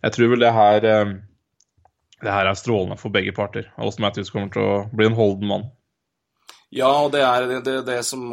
jeg 0.00 0.12
tror 0.14 0.30
vel 0.32 0.40
det 0.40 0.52
her 0.56 0.78
Det 0.80 2.32
her 2.32 2.48
er 2.48 2.56
strålende 2.56 2.96
for 2.96 3.12
begge 3.12 3.34
parter. 3.36 3.66
Austin 3.76 4.06
Matthews 4.06 4.30
kommer 4.32 4.48
til 4.54 4.64
å 4.64 4.78
bli 4.96 5.10
en 5.10 5.18
holden 5.18 5.50
mann. 5.50 5.66
Ja, 6.72 6.88
og 7.04 7.12
det 7.12 7.20
er 7.26 7.44
det, 7.44 7.58
det, 7.66 7.74
det 7.90 7.98
som 8.08 8.24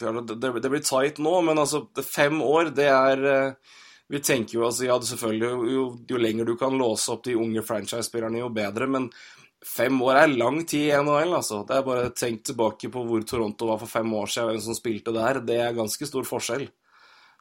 det, 0.00 0.38
det, 0.40 0.70
blir 0.72 0.80
tight 0.80 1.20
nå, 1.20 1.34
men 1.44 1.60
altså 1.60 1.84
fem 2.00 2.40
år, 2.40 2.72
det 2.72 2.88
er 2.88 3.54
Vi 4.08 4.22
tenker 4.24 4.56
jo 4.56 4.64
altså, 4.70 4.88
ja, 4.88 4.96
selvfølgelig 4.96 5.72
jo, 5.74 5.84
jo 6.08 6.24
lenger 6.24 6.48
du 6.48 6.56
kan 6.56 6.72
låse 6.72 7.12
opp 7.12 7.28
de 7.28 7.36
unge 7.36 7.60
franchise-spillerne, 7.68 8.40
jo 8.40 8.48
bedre. 8.48 8.88
men 8.88 9.10
Fem 9.66 9.96
år 10.06 10.20
er 10.20 10.34
lang 10.38 10.60
tid 10.68 10.86
i 10.86 10.98
NHL, 11.02 11.32
altså. 11.40 11.64
Det 11.66 11.74
er 11.74 11.86
bare 11.86 12.10
tenkt 12.14 12.44
tilbake 12.46 12.90
på 12.94 13.02
hvor 13.06 13.24
Toronto 13.26 13.72
var 13.72 13.80
for 13.80 13.90
fem 13.90 14.12
år 14.14 14.30
siden, 14.30 14.52
hvem 14.52 14.60
som 14.62 14.76
spilte 14.76 15.14
der. 15.14 15.40
Det 15.46 15.56
er 15.64 15.74
ganske 15.76 16.06
stor 16.06 16.26
forskjell. 16.28 16.68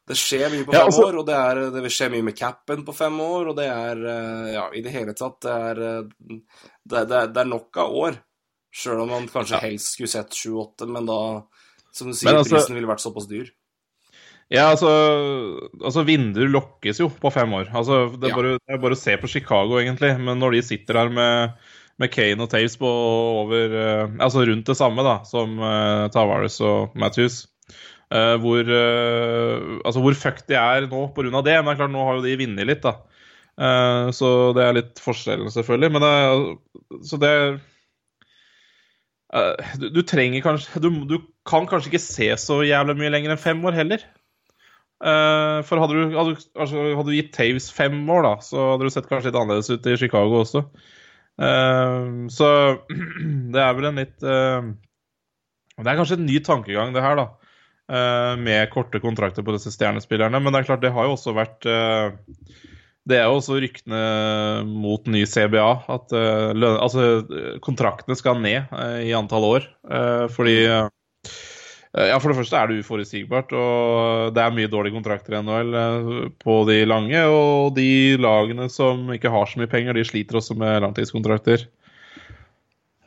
Det 0.07 0.15
skjer 0.15 0.47
mye 0.53 0.63
på 0.63 0.71
fem 0.71 0.79
ja, 0.79 0.87
altså... 0.87 1.03
år, 1.09 1.19
og 1.19 1.27
det, 1.27 1.35
er, 1.35 1.61
det, 1.75 1.83
vil 1.83 1.93
skje 1.93 2.07
mye 2.13 2.25
med 2.29 2.37
capen 2.37 2.85
på 2.87 2.95
fem 2.95 3.19
år, 3.21 3.51
og 3.51 3.57
det 3.59 3.67
er 3.67 4.01
eh, 4.13 4.47
Ja, 4.55 4.65
i 4.71 4.81
det 4.85 4.93
hele 4.93 5.13
tatt, 5.17 5.41
det 5.43 5.55
er 5.69 5.81
eh, 5.83 6.39
Det, 6.39 7.03
det, 7.11 7.21
det 7.35 7.43
er 7.43 7.51
nok 7.51 7.81
av 7.83 7.97
år. 8.05 8.19
Sjøl 8.71 9.03
om 9.03 9.11
man 9.11 9.27
kanskje 9.31 9.59
helst 9.65 9.95
skulle 9.95 10.11
sett 10.11 10.35
sju-åtte, 10.37 10.87
men 10.89 11.09
da, 11.09 11.19
som 11.91 12.09
du 12.09 12.15
sier, 12.15 12.37
altså... 12.37 12.55
prisen 12.55 12.77
ville 12.77 12.89
vært 12.89 13.03
såpass 13.03 13.27
dyr. 13.29 13.51
Ja, 14.47 14.69
altså, 14.71 14.89
altså 15.75 16.05
Vinduer 16.07 16.47
lokkes 16.47 17.01
jo 17.01 17.09
på 17.11 17.31
fem 17.35 17.51
år. 17.57 17.67
Altså, 17.75 18.05
det, 18.15 18.29
er 18.29 18.31
ja. 18.31 18.37
bare, 18.37 18.53
det 18.61 18.77
er 18.77 18.83
bare 18.85 18.95
å 18.95 18.99
se 18.99 19.17
på 19.19 19.29
Chicago, 19.31 19.75
egentlig. 19.81 20.13
Men 20.23 20.39
når 20.39 20.55
de 20.55 20.61
sitter 20.69 21.01
der 21.01 21.11
med 21.11 21.66
med 22.01 22.13
Kane 22.13 22.45
og 22.45 22.49
Taves 22.51 22.77
på 22.79 22.89
over 23.43 23.73
uh, 23.73 24.17
Altså 24.23 24.45
rundt 24.47 24.69
det 24.69 24.77
samme 24.77 25.05
da, 25.05 25.19
som 25.27 25.57
uh, 25.61 26.07
Tavares 26.13 26.59
og 26.65 26.97
Matthews. 26.97 27.45
Uh, 28.07 28.37
hvor, 28.39 28.63
altså 29.83 29.99
hvor 29.99 30.15
fucked 30.15 30.45
de 30.47 30.55
er 30.55 30.85
nå 30.87 31.07
pga. 31.11 31.27
det. 31.27 31.31
Men 31.33 31.43
det 31.43 31.55
er 31.57 31.79
klart, 31.81 31.91
nå 31.91 32.05
har 32.07 32.19
jo 32.19 32.27
de 32.27 32.37
vunnet 32.39 32.69
litt, 32.69 32.85
da. 32.85 32.93
så 34.13 34.27
det 34.53 34.63
er 34.63 34.77
litt 34.77 35.01
forskjellen, 35.01 35.49
selvfølgelig. 35.51 35.89
Men 35.95 36.05
det, 36.05 36.11
så 37.09 37.19
det 37.19 37.33
du, 39.81 39.89
du, 39.91 39.99
trenger 40.07 40.45
kanskje 40.45 40.79
du, 40.79 40.87
du, 41.09 41.17
kan 41.49 41.67
kanskje 41.67 41.89
ikke 41.91 41.99
se 41.99 42.29
så 42.39 42.61
jævlig 42.63 42.95
mye 43.01 43.09
lenger 43.11 43.33
enn 43.33 43.41
fem 43.41 43.65
år 43.67 43.75
heller. 43.75 44.05
for 45.67 45.83
hadde 45.83 45.97
du, 45.97 46.15
hadde, 46.15 46.37
altså, 46.55 46.85
hadde 46.95 47.09
du 47.09 47.17
gitt 47.17 47.33
Taves 47.35 47.67
fem 47.75 47.97
år, 48.07 48.23
da, 48.23 48.33
så 48.45 48.69
hadde 48.71 48.87
du 48.87 48.93
sett 48.93 49.09
kanskje 49.09 49.33
litt 49.33 49.41
annerledes 49.41 49.73
ut 49.73 49.91
i 49.91 49.97
Chicago 49.99 50.45
også. 50.45 50.63
Uh, 51.37 52.25
så 52.33 52.47
det 53.53 53.61
er 53.61 53.75
vel 53.77 53.89
en 53.91 53.99
litt 54.01 54.23
uh, 54.25 54.65
Det 55.77 55.85
er 55.85 55.99
kanskje 55.99 56.17
en 56.17 56.25
ny 56.25 56.39
tankegang, 56.45 56.95
det 56.95 57.03
her, 57.05 57.19
da. 57.19 57.27
Uh, 57.87 58.33
med 58.41 58.67
korte 58.73 58.99
kontrakter 58.99 59.45
på 59.45 59.53
disse 59.55 59.71
stjernespillerne. 59.75 60.41
Men 60.41 60.53
det 60.53 60.63
er 60.63 60.69
klart, 60.71 60.83
det 60.83 60.93
har 60.95 61.07
jo 61.07 61.15
også 61.15 61.35
vært 61.37 61.67
Det 63.07 63.15
er 63.15 63.29
jo 63.29 63.37
også 63.37 63.61
ryktene 63.63 64.01
mot 64.67 65.05
ny 65.07 65.23
CBA 65.29 65.67
at 65.93 66.11
løn, 66.11 66.75
altså, 66.75 67.23
kontraktene 67.63 68.17
skal 68.19 68.41
ned 68.43 68.73
i 69.07 69.13
antall 69.15 69.47
år. 69.47 69.69
fordi 70.35 70.57
Eh, 70.67 70.89
ja, 71.97 72.19
For 72.21 72.29
det 72.29 72.37
første 72.37 72.59
er 72.59 72.69
det 72.69 72.83
uforutsigbart, 72.83 73.53
og 73.57 74.35
det 74.35 74.43
er 74.43 74.53
mye 74.53 74.69
dårlige 74.69 74.97
kontrakter 74.97 75.37
i 75.37 75.41
NHL 75.41 75.77
eh, 75.81 76.13
på 76.43 76.59
de 76.69 76.77
lange. 76.85 77.23
Og 77.31 77.73
de 77.77 78.17
lagene 78.21 78.69
som 78.69 79.07
ikke 79.13 79.31
har 79.33 79.49
så 79.49 79.61
mye 79.61 79.71
penger, 79.71 79.97
de 79.97 80.05
sliter 80.05 80.37
også 80.37 80.57
med 80.59 80.83
langtidskontrakter. 80.85 81.65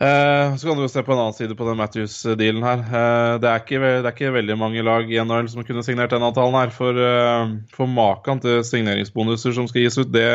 Eh, 0.01 0.57
så 0.57 0.67
kan 0.67 0.79
du 0.79 0.87
jo 0.87 0.91
se 0.91 1.05
på 1.07 1.15
en 1.15 1.23
annen 1.23 1.37
side 1.37 1.55
på 1.59 1.69
den 1.69 1.79
Matthews-dealen 1.79 2.67
her. 2.67 2.87
Det 3.43 3.51
er, 3.51 3.63
ikke, 3.63 3.83
det 3.85 4.09
er 4.09 4.15
ikke 4.17 4.37
veldig 4.41 4.59
mange 4.59 4.87
lag 4.87 5.13
i 5.13 5.21
NHL 5.23 5.53
som 5.53 5.67
kunne 5.69 5.85
signert 5.87 6.15
denne 6.15 6.33
avtalen 6.33 6.59
her. 6.59 6.75
For, 6.75 7.03
for 7.77 7.91
maken 8.01 8.43
til 8.43 8.65
signeringsbonuser 8.67 9.55
som 9.55 9.71
skal 9.71 9.87
gis 9.87 10.01
ut, 10.01 10.11
det 10.11 10.27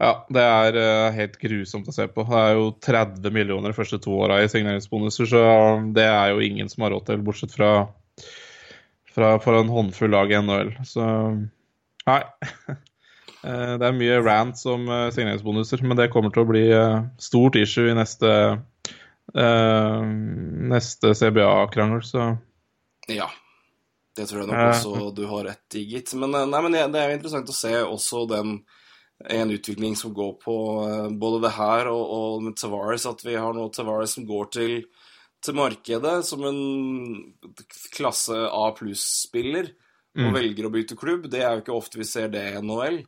Ja, 0.00 0.14
det 0.32 0.40
er 0.40 0.76
eh, 0.80 1.12
helt 1.12 1.34
grusomt 1.42 1.88
å 1.90 1.92
se 1.92 2.06
på. 2.08 2.24
Det 2.24 2.38
er 2.40 2.54
jo 2.56 2.68
30 2.80 3.34
millioner 3.36 3.68
de 3.68 3.76
første 3.76 3.98
to 4.00 4.14
åra 4.24 4.38
i 4.40 4.48
signeringsbonuser, 4.48 5.28
så 5.28 5.42
det 5.92 6.06
er 6.08 6.30
jo 6.32 6.44
ingen 6.44 6.70
som 6.72 6.86
har 6.86 6.94
råd 6.94 7.04
til, 7.10 7.24
bortsett 7.26 7.52
fra, 7.52 7.72
fra 9.12 9.34
for 9.44 9.58
en 9.58 9.68
håndfull 9.68 10.14
lag 10.14 10.32
i 10.32 10.38
NHL. 10.40 10.72
Så 10.88 11.08
nei. 12.08 12.22
Eh, 13.40 13.70
Det 13.80 13.86
er 13.88 13.94
mye 13.96 14.18
rants 14.20 14.66
om 14.68 14.82
eh, 14.92 15.06
signeringsbonuser, 15.16 15.80
men 15.88 15.96
det 15.96 16.10
kommer 16.12 16.28
til 16.28 16.42
å 16.42 16.48
bli 16.50 16.64
stort 17.24 17.54
issue 17.56 17.88
i 17.88 17.94
neste, 17.96 18.28
neste 19.32 21.14
CBA-krangel, 21.16 22.02
så 22.04 22.26
Ja. 23.08 23.30
Det 24.12 24.26
tror 24.28 24.42
jeg 24.42 24.50
nok 24.50 24.74
også 24.74 25.06
du 25.16 25.22
har 25.30 25.48
rett 25.48 25.78
i, 25.80 25.86
gitt. 25.88 26.12
Men, 26.20 26.36
nei, 26.52 26.60
men 26.66 26.76
det 26.76 26.84
det 26.92 27.00
er 27.00 27.08
jo 27.14 27.16
interessant 27.16 27.48
å 27.48 27.56
se 27.56 27.72
også 27.80 28.26
den 28.28 28.58
en 29.28 29.50
utvikling 29.52 29.96
som 29.96 30.14
går 30.16 30.32
på 30.40 30.56
eh, 30.86 31.10
både 31.20 31.42
det 31.44 31.52
her 31.56 31.90
og, 31.92 32.02
og 32.16 32.42
med 32.46 32.56
Tavares, 32.56 33.06
at 33.06 33.24
vi 33.26 33.36
har 33.36 33.54
nå 33.56 33.68
Tavares 33.74 34.16
som 34.16 34.26
går 34.28 34.50
til, 34.56 34.74
til 35.44 35.58
markedet 35.58 36.20
som 36.26 36.44
en 36.48 36.60
klasse 37.92 38.36
A 38.48 38.70
pluss-spiller 38.76 39.72
og 40.18 40.34
velger 40.34 40.66
å 40.66 40.72
bytte 40.74 40.98
klubb. 40.98 41.28
Det 41.30 41.42
er 41.44 41.54
jo 41.54 41.62
ikke 41.62 41.76
ofte 41.76 42.00
vi 42.00 42.06
ser 42.08 42.32
det 42.32 42.42
i 42.50 42.62
NHL. 42.64 43.02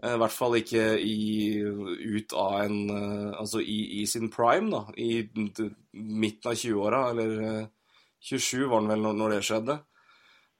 Eh, 0.00 0.14
I 0.14 0.18
hvert 0.20 0.34
fall 0.34 0.56
ikke 0.58 0.84
i, 1.04 1.60
ut 1.60 2.34
av 2.38 2.58
en 2.62 2.76
eh, 2.96 3.30
Altså 3.36 3.60
i, 3.60 4.00
i 4.00 4.06
sin 4.08 4.30
prime, 4.32 4.70
da. 4.72 4.84
I 4.96 5.28
midten 5.92 6.52
av 6.52 6.56
20-åra, 6.56 7.02
eller 7.12 7.34
eh, 7.48 7.64
27 8.22 8.68
var 8.70 8.80
den 8.80 8.92
vel 8.94 9.04
når, 9.06 9.18
når 9.20 9.34
det 9.34 9.42
skjedde. 9.48 9.78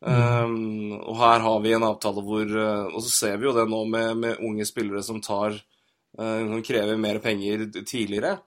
Um, 0.02 0.96
og 0.98 1.14
her 1.20 1.44
har 1.44 1.60
vi 1.62 1.74
en 1.76 1.84
avtale 1.86 2.24
hvor 2.26 2.42
eh, 2.42 2.86
Og 2.90 3.04
så 3.04 3.10
ser 3.12 3.36
vi 3.38 3.46
jo 3.46 3.52
det 3.54 3.68
nå 3.70 3.84
med, 3.86 4.16
med 4.18 4.40
unge 4.42 4.64
spillere 4.66 4.98
som 5.06 5.20
tar 5.22 5.54
uh, 5.54 6.40
Som 6.40 6.64
krever 6.66 6.98
mer 6.98 7.20
penger 7.22 7.68
tidligere. 7.86 8.40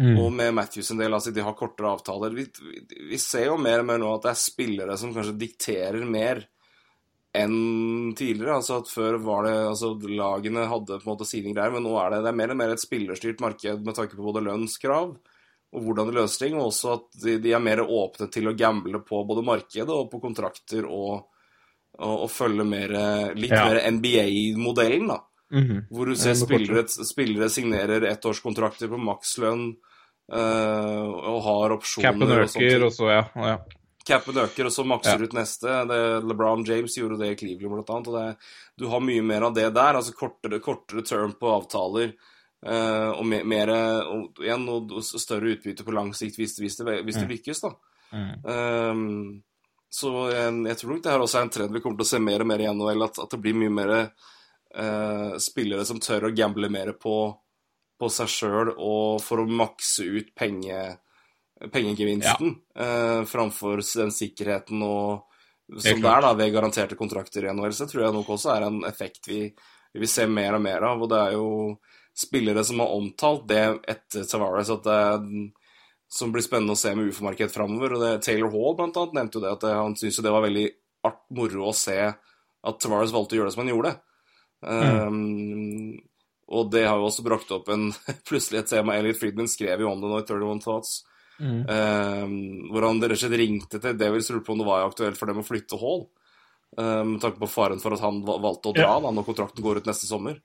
Og 0.00 0.30
med 0.32 0.54
Matthews 0.54 0.92
en 0.94 1.00
del, 1.02 1.12
altså 1.12 1.32
de 1.34 1.42
har 1.44 1.56
kortere 1.58 1.90
avtaler. 1.90 2.32
Vi, 2.32 2.46
vi, 2.62 2.78
vi 3.10 3.18
ser 3.20 3.50
jo 3.50 3.58
mer 3.60 3.82
og 3.82 3.88
mer 3.90 3.98
nå 4.00 4.14
at 4.14 4.22
det 4.24 4.30
er 4.30 4.38
spillere 4.38 4.94
som 4.96 5.10
kanskje 5.12 5.34
dikterer 5.42 6.06
mer 6.08 6.40
enn 7.36 8.14
tidligere. 8.16 8.54
Altså 8.54 8.78
at 8.80 8.88
Før 8.88 9.18
var 9.26 9.44
det 9.44 9.56
altså 9.66 9.92
lagene 10.06 10.64
hadde 10.70 11.02
på 11.02 11.04
en 11.04 11.10
måte 11.10 11.28
sine 11.28 11.52
greier, 11.52 11.74
men 11.74 11.84
nå 11.84 11.92
er 12.00 12.14
det, 12.14 12.22
det 12.24 12.32
er 12.32 12.38
mer 12.40 12.54
og 12.54 12.60
mer 12.62 12.72
et 12.72 12.82
spillerstyrt 12.82 13.44
marked 13.44 13.84
med 13.84 13.98
tanke 13.98 14.16
på 14.16 14.24
både 14.30 14.46
lønnskrav 14.46 15.12
og 15.72 15.82
hvordan 15.86 16.08
de 16.10 16.16
løser 16.16 16.46
ting, 16.46 16.56
og 16.58 16.70
også 16.72 16.92
at 16.96 17.20
de, 17.22 17.36
de 17.38 17.52
er 17.54 17.62
mer 17.62 17.78
åpne 17.84 18.26
til 18.32 18.48
å 18.50 18.56
gamble 18.58 19.00
på 19.06 19.20
både 19.28 19.44
markedet 19.46 19.90
og 19.94 20.08
på 20.10 20.18
kontrakter 20.22 20.84
og, 20.88 21.28
og, 21.98 22.14
og 22.24 22.30
følge 22.30 22.64
mer, 22.66 22.94
litt 23.38 23.52
Ja. 23.54 23.64
mer 23.68 23.80
NBA-modellen, 23.92 25.06
da. 25.12 25.20
Mhm. 25.50 25.86
Hvor 25.90 26.06
du 26.06 26.14
ser 26.18 26.34
spillere, 26.38 26.84
spillere 26.88 27.48
signerer 27.50 28.04
ettårskontrakter 28.10 28.90
på 28.90 28.98
makslønn 29.02 29.64
eh, 30.32 31.06
og 31.10 31.40
har 31.46 31.74
opsjoner 31.74 32.12
capen 32.12 32.34
øker, 32.36 32.84
og 32.86 32.92
så 32.94 33.08
ja. 33.10 33.22
ja. 33.34 33.56
Capen 34.06 34.38
øker, 34.42 34.66
og 34.66 34.72
så 34.74 34.84
makser 34.86 35.18
Ja. 35.18 35.26
ut 35.26 35.34
neste. 35.36 35.74
Det, 35.90 35.98
LeBron 36.24 36.64
James 36.66 36.94
gjorde 36.98 37.18
det 37.20 37.32
i 37.32 37.36
Cleveland, 37.36 37.74
blant 37.84 37.90
annet. 37.90 38.08
Og 38.08 38.14
det, 38.14 38.36
du 38.78 38.86
har 38.88 39.00
mye 39.04 39.22
mer 39.22 39.42
av 39.50 39.54
det 39.54 39.68
der. 39.74 39.98
Altså 39.98 40.14
kortere, 40.16 40.58
kortere 40.62 41.02
term 41.06 41.34
på 41.38 41.50
avtaler. 41.52 42.14
Eh, 42.66 43.10
og 43.10 43.24
mer, 43.26 43.44
mer, 43.48 43.72
og, 44.08 44.40
igjen, 44.42 44.66
og 44.72 44.96
og 44.96 45.04
større 45.04 45.54
utbytte 45.54 45.86
på 45.86 45.94
lang 45.96 46.12
sikt 46.16 46.40
hvis, 46.40 46.58
hvis, 46.60 46.80
det, 46.80 47.00
hvis 47.06 47.20
det 47.20 47.28
lykkes, 47.30 47.62
da. 47.66 47.74
Um, 48.10 49.42
så 49.90 50.10
jeg, 50.30 50.54
jeg 50.70 50.78
tror 50.78 50.92
nok 50.92 51.04
det 51.04 51.12
her 51.12 51.22
også 51.24 51.38
er 51.38 51.46
en 51.46 51.52
trend 51.54 51.74
vi 51.74 51.82
kommer 51.82 52.00
til 52.00 52.06
å 52.06 52.10
se 52.10 52.22
mer 52.22 52.42
og 52.42 52.50
mer 52.50 52.62
i 52.62 52.66
NHL, 52.70 53.06
at, 53.06 53.20
at 53.24 53.34
det 53.34 53.40
blir 53.42 53.58
mye 53.58 53.74
mer 53.74 53.92
uh, 54.00 55.38
spillere 55.42 55.86
som 55.86 56.02
tør 56.02 56.28
å 56.28 56.34
gamble 56.34 56.70
mer 56.70 56.92
på, 56.98 57.16
på 57.98 58.10
seg 58.10 58.30
sjøl 58.30 58.74
og 58.74 59.22
for 59.22 59.42
å 59.42 59.48
makse 59.50 60.06
ut 60.06 60.30
penge, 60.36 60.78
pengegevinsten 61.68 62.54
eh, 62.80 63.22
framfor 63.28 63.82
den 63.84 64.14
sikkerheten 64.14 64.80
og 64.86 65.26
som 65.70 66.00
det 66.02 66.10
er 66.10 66.24
da 66.24 66.32
ved 66.34 66.50
garanterte 66.50 66.96
kontrakter 66.98 67.44
i 67.44 67.52
NHL. 67.52 67.74
Så 67.74 67.84
det 67.84 67.92
tror 67.92 68.04
jeg 68.06 68.14
nok 68.16 68.30
også 68.34 68.50
er 68.54 68.64
en 68.66 68.80
effekt 68.88 69.28
vi, 69.30 69.44
vi 69.92 70.02
vil 70.02 70.10
se 70.10 70.24
mer 70.26 70.56
og 70.56 70.64
mer 70.64 70.86
av. 70.88 71.04
Og 71.04 71.10
det 71.12 71.20
er 71.20 71.36
jo 71.36 71.44
spillere 72.20 72.64
som 72.66 72.82
har 72.82 72.92
omtalt 72.92 73.48
det 73.48 73.64
etter 73.88 74.26
Tavares, 74.28 74.70
at 74.72 74.84
det 74.86 75.00
som 76.10 76.32
blir 76.34 76.42
spennende 76.42 76.74
å 76.74 76.78
se 76.78 76.92
med 76.96 77.10
UFO-markedet 77.10 77.54
framover. 77.54 77.94
Og 77.94 78.02
det, 78.02 78.12
Taylor 78.26 78.50
Hall 78.52 78.76
blant 78.78 78.98
annet 78.98 79.16
nevnte 79.16 79.38
jo 79.38 79.44
det, 79.44 79.54
at 79.54 79.64
det, 79.64 79.74
han 79.78 79.96
syntes 79.98 80.22
det 80.26 80.34
var 80.34 80.44
veldig 80.44 80.66
art, 81.06 81.20
moro 81.38 81.68
å 81.70 81.76
se 81.76 81.98
at 82.10 82.80
Tavares 82.82 83.14
valgte 83.14 83.36
å 83.36 83.40
gjøre 83.40 83.50
det 83.50 83.54
som 83.54 83.62
han 83.62 83.72
gjorde. 83.72 83.92
Um, 84.60 86.00
og 86.50 86.72
det 86.74 86.82
har 86.84 86.98
jo 86.98 87.06
også 87.06 87.24
brakt 87.24 87.52
opp 87.54 87.70
en 87.72 87.88
plutselig 88.28 88.64
et 88.64 88.72
tema. 88.74 88.98
Elliot 88.98 89.20
Friedman 89.20 89.48
skrev 89.48 89.84
jo 89.84 89.92
om 89.92 90.02
det 90.02 90.10
nå 90.10 90.18
i 90.18 90.26
31 90.26 90.64
Thoughts. 90.66 90.96
Um, 91.40 92.34
hvor 92.68 92.84
han 92.84 92.98
rett 93.00 93.14
og 93.16 93.22
slett 93.22 93.38
ringte 93.40 93.80
til 93.80 93.96
Devils 93.96 94.28
og 94.28 94.36
lurte 94.36 94.48
på 94.50 94.56
om 94.56 94.60
det 94.60 94.66
var 94.68 94.88
aktuelt 94.90 95.16
for 95.16 95.30
dem 95.30 95.40
å 95.40 95.46
flytte 95.46 95.78
Hall. 95.80 96.04
Um, 96.78 97.12
med 97.16 97.20
tanke 97.20 97.40
på 97.40 97.48
faren 97.50 97.80
for 97.82 97.92
at 97.96 98.00
han 98.04 98.20
valgte 98.22 98.70
å 98.70 98.72
dra 98.76 98.92
da 99.02 99.10
når 99.10 99.24
kontrakten 99.26 99.64
går 99.64 99.80
ut 99.80 99.88
neste 99.90 100.06
sommer. 100.06 100.36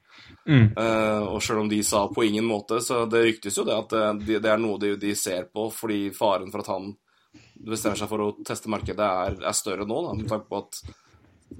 Uh, 0.73 1.21
og 1.35 1.43
selv 1.45 1.59
om 1.61 1.69
de 1.69 1.83
sa 1.85 2.07
på 2.09 2.23
ingen 2.25 2.45
måte, 2.49 2.79
så 2.81 3.03
det 3.05 3.21
ryktes 3.27 3.57
jo 3.59 3.63
det 3.67 3.75
at 3.77 3.89
det, 3.93 4.25
det- 4.25 4.41
det 4.41 4.49
er 4.51 4.57
noe 4.57 4.79
de, 4.81 4.95
de 4.97 5.13
ser 5.15 5.43
på, 5.53 5.67
fordi 5.71 6.09
faren 6.17 6.49
for 6.51 6.63
at 6.65 6.71
han 6.73 6.95
bestemmer 7.61 7.95
seg 8.01 8.09
for 8.09 8.25
å 8.25 8.31
teste 8.45 8.69
markedet, 8.73 9.05
er, 9.05 9.37
er 9.45 9.53
større 9.53 9.85
nå, 9.85 10.01
da, 10.07 10.13
med 10.17 10.27
tanke 10.31 10.49
på 10.49 10.63
at 10.63 10.81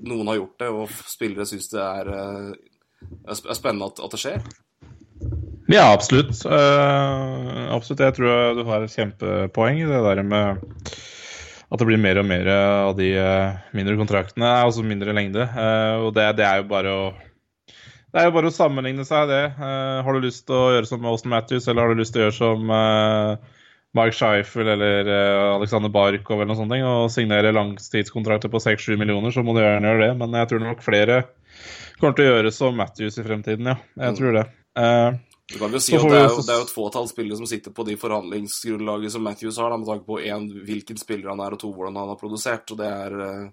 noen 0.02 0.28
har 0.34 0.40
gjort 0.42 0.58
det, 0.60 0.70
og 0.74 0.90
spillere 1.14 1.46
syns 1.46 1.70
det 1.70 1.82
er 1.86 2.10
er 2.16 3.36
spennende 3.54 3.86
at, 3.92 4.00
at 4.02 4.12
det 4.18 4.20
skjer. 4.24 4.42
Ja, 5.70 5.92
absolutt. 5.94 6.34
Uh, 6.46 7.70
absolutt. 7.74 8.02
Jeg 8.02 8.16
tror 8.18 8.58
du 8.58 8.64
har 8.68 8.82
et 8.86 8.94
kjempepoeng 8.98 9.80
i 9.82 9.88
det 9.90 10.02
der 10.10 10.24
med 10.26 10.66
at 11.66 11.82
det 11.82 11.88
blir 11.90 12.02
mer 12.02 12.22
og 12.22 12.28
mer 12.30 12.50
av 12.54 12.94
de 12.98 13.12
eh, 13.18 13.62
mindre 13.76 13.98
kontraktene, 14.00 14.52
altså 14.66 14.86
mindre 14.86 15.16
lengde. 15.18 15.48
Eh, 15.48 16.04
og 16.06 16.14
det, 16.18 16.28
det 16.40 16.46
er 16.48 16.62
jo 16.62 16.70
bare 16.70 16.94
å 16.94 17.06
det 18.16 18.22
er 18.22 18.30
jo 18.30 18.36
bare 18.38 18.48
å 18.48 18.56
sammenligne 18.56 19.04
seg, 19.04 19.28
det. 19.28 19.42
Eh, 19.60 19.98
har 20.06 20.16
du 20.16 20.24
lyst 20.24 20.46
til 20.48 20.56
å 20.56 20.72
gjøre 20.72 20.88
som 20.88 21.08
Austin 21.10 21.34
Matthews, 21.34 21.66
eller 21.68 21.84
har 21.84 21.92
du 21.92 22.00
lyst 22.00 22.14
til 22.16 22.22
å 22.22 22.28
gjøre 22.30 22.38
som 22.38 22.70
uh, 22.72 23.58
Mark 23.96 24.16
Scheifel 24.16 24.68
eller 24.72 25.08
eh, 25.08 25.56
Alexander 25.56 25.92
Barkov 25.92 26.40
eller 26.40 26.52
noe 26.52 26.60
sånt, 26.60 26.76
og 26.84 27.12
signere 27.12 27.54
langtidskontrakter 27.56 28.52
på 28.52 28.60
6-7 28.64 28.96
millioner, 29.00 29.32
så 29.32 29.44
må 29.44 29.56
du 29.56 29.62
gjerne 29.64 29.92
gjøre 29.92 30.04
det. 30.06 30.14
Men 30.20 30.36
jeg 30.40 30.52
tror 30.52 30.64
nok 30.64 30.84
flere 30.84 31.22
kommer 32.00 32.18
til 32.18 32.28
å 32.28 32.34
gjøre 32.34 32.52
som 32.56 32.76
Matthews 32.80 33.20
i 33.20 33.26
fremtiden, 33.28 33.72
ja. 33.72 33.78
Jeg 34.04 34.18
tror 34.20 34.40
det. 34.40 34.46
Eh, 34.80 35.20
Du 35.52 35.60
kan 35.62 35.74
jo 35.74 35.80
si 35.84 35.94
at 35.94 36.08
det 36.10 36.18
er, 36.18 36.30
jo, 36.30 36.42
det 36.42 36.54
er 36.54 36.62
jo 36.64 36.66
et 36.66 36.74
fåtall 36.74 37.12
spillere 37.12 37.38
som 37.38 37.50
sitter 37.50 37.74
på 37.76 37.86
de 37.86 37.98
forhandlingsgrunnlaget 38.02 39.14
som 39.14 39.24
Matthews 39.28 39.60
har, 39.62 39.70
da, 39.70 39.78
med 39.78 39.92
tanke 39.92 40.08
på 40.10 40.18
én, 40.26 40.50
hvilken 40.66 40.98
spiller 40.98 41.30
han 41.34 41.44
er, 41.46 41.54
og 41.54 41.62
to, 41.62 41.70
hvordan 41.76 42.00
han 42.02 42.12
har 42.14 42.20
produsert. 42.22 42.72
og 42.74 42.82
det 42.82 42.90
er... 42.90 43.22
eh, 43.28 43.46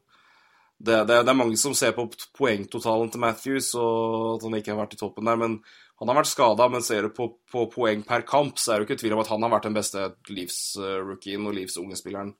Det, 0.82 0.96
det, 1.06 1.20
det 1.22 1.30
er 1.30 1.36
mange 1.38 1.54
som 1.60 1.74
ser 1.78 1.92
på 1.94 2.08
poengtotalen 2.34 3.10
til 3.12 3.20
Matthews, 3.22 3.68
og 3.78 4.32
at 4.32 4.46
han 4.48 4.56
ikke 4.58 4.72
har 4.72 4.80
vært 4.80 4.96
i 4.96 4.98
toppen 4.98 5.28
der. 5.28 5.36
Men 5.38 5.52
han 6.00 6.10
har 6.10 6.16
vært 6.18 6.30
skada, 6.32 6.66
men 6.72 6.82
ser 6.82 7.06
du 7.06 7.12
på, 7.14 7.28
på 7.52 7.68
poeng 7.70 8.02
per 8.02 8.24
kamp, 8.26 8.56
så 8.58 8.72
er 8.72 8.80
det 8.80 8.82
jo 8.82 8.88
ikke 8.88 9.02
tvil 9.04 9.14
om 9.14 9.20
at 9.22 9.30
han 9.30 9.46
har 9.46 9.52
vært 9.52 9.68
den 9.68 9.76
beste 9.76 10.08
livsrookien 10.26 11.46
og 11.46 11.54
livsunge 11.54 11.94
spilleren 12.00 12.32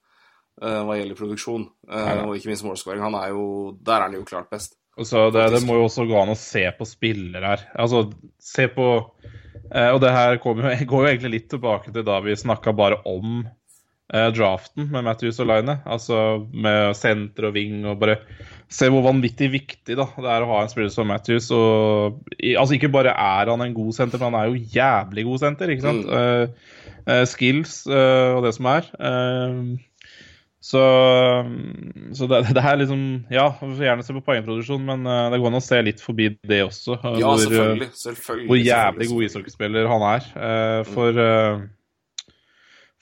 eh, 0.59 0.81
hva 0.83 0.97
gjelder 0.99 1.21
produksjon. 1.21 1.69
Uh, 1.87 2.25
og 2.25 2.35
ikke 2.35 2.51
minst 2.51 2.67
målskåring. 2.67 3.05
Han 3.05 3.15
er 3.21 3.31
jo, 3.31 3.45
der 3.79 4.01
er 4.01 4.09
han 4.09 4.19
jo 4.19 4.27
klart 4.27 4.51
best. 4.51 4.75
Og 4.99 5.07
så 5.07 5.29
det, 5.31 5.47
det 5.55 5.63
må 5.69 5.79
jo 5.79 5.87
også 5.87 6.09
gå 6.11 6.19
an 6.25 6.35
å 6.35 6.41
se 6.43 6.65
på 6.81 6.89
spillere 6.89 7.55
her. 7.55 7.63
Altså, 7.79 8.09
se 8.43 8.67
på 8.75 8.89
Og 9.73 9.99
det 10.03 10.13
her 10.13 10.37
jo, 10.37 10.53
går 10.91 11.05
jo 11.05 11.11
egentlig 11.11 11.35
litt 11.39 11.51
tilbake 11.53 11.93
til 11.95 12.05
da 12.05 12.19
vi 12.25 12.37
snakka 12.37 12.75
bare 12.77 12.99
om 13.09 13.43
eh, 14.13 14.29
draften 14.35 14.91
med 14.93 15.07
Matthews 15.07 15.41
og 15.43 15.49
Line. 15.51 15.79
Altså 15.85 16.19
med 16.53 16.97
senter 16.99 17.49
og 17.49 17.57
wing 17.57 17.87
og 17.87 18.01
bare 18.03 18.21
Se 18.73 18.87
hvor 18.89 19.03
vanvittig 19.05 19.51
viktig 19.53 19.99
da 19.99 20.07
det 20.17 20.29
er 20.33 20.45
å 20.45 20.49
ha 20.49 20.63
en 20.63 20.71
spiller 20.73 20.93
som 20.93 21.11
Matthews. 21.13 21.51
Og, 21.53 22.23
altså 22.41 22.79
Ikke 22.79 22.89
bare 22.93 23.13
er 23.13 23.51
han 23.53 23.61
en 23.61 23.75
god 23.77 23.93
senter, 23.93 24.17
men 24.17 24.33
han 24.33 24.39
er 24.39 24.49
jo 24.49 24.79
jævlig 24.79 25.27
god 25.29 25.43
senter. 25.43 25.73
ikke 25.75 25.85
sant? 25.85 26.07
Mm. 26.09 26.55
eh, 27.05 27.25
skills 27.29 27.83
eh, 27.85 28.31
og 28.33 28.47
det 28.47 28.55
som 28.57 28.71
er. 28.73 28.89
Eh, 28.97 29.59
så, 30.63 30.81
så 32.15 32.27
det, 32.31 32.39
det 32.57 32.63
er 32.63 32.77
liksom 32.79 33.01
Ja, 33.35 33.49
vi 33.59 33.73
får 33.75 33.87
gjerne 33.89 34.05
se 34.07 34.15
på 34.15 34.23
poengproduksjon, 34.29 34.85
men 34.87 35.07
eh, 35.11 35.31
det 35.33 35.41
går 35.43 35.51
an 35.51 35.59
å 35.59 35.65
se 35.65 35.81
litt 35.83 36.03
forbi 36.03 36.29
det 36.47 36.61
også. 36.69 36.99
eh, 37.01 37.17
Ja, 37.19 37.33
hvor, 37.33 37.41
eh, 37.41 37.47
selvfølgelig. 37.49 37.89
selvfølgelig 37.99 38.51
Hvor 38.53 38.61
jævlig 38.63 39.09
god 39.11 39.25
ishockeyspiller 39.27 39.89
han 39.91 40.05
er. 40.13 40.29
eh, 40.49 40.83
for, 40.87 41.19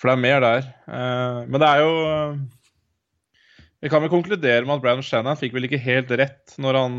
for 0.00 0.08
det 0.08 0.14
er 0.16 0.22
mer 0.24 0.40
der. 0.46 0.70
Men 1.50 1.58
det 1.61 1.68
er 1.68 1.82
jo 1.84 1.92
Vi 3.84 3.90
kan 3.92 4.02
vel 4.04 4.12
konkludere 4.12 4.64
med 4.64 4.78
at 4.78 4.82
Brandon 4.86 5.04
Shannon 5.04 5.36
fikk 5.40 5.52
vel 5.56 5.68
ikke 5.68 5.80
helt 5.84 6.11
rett 6.16 6.56
når 6.61 6.78
han 6.80 6.96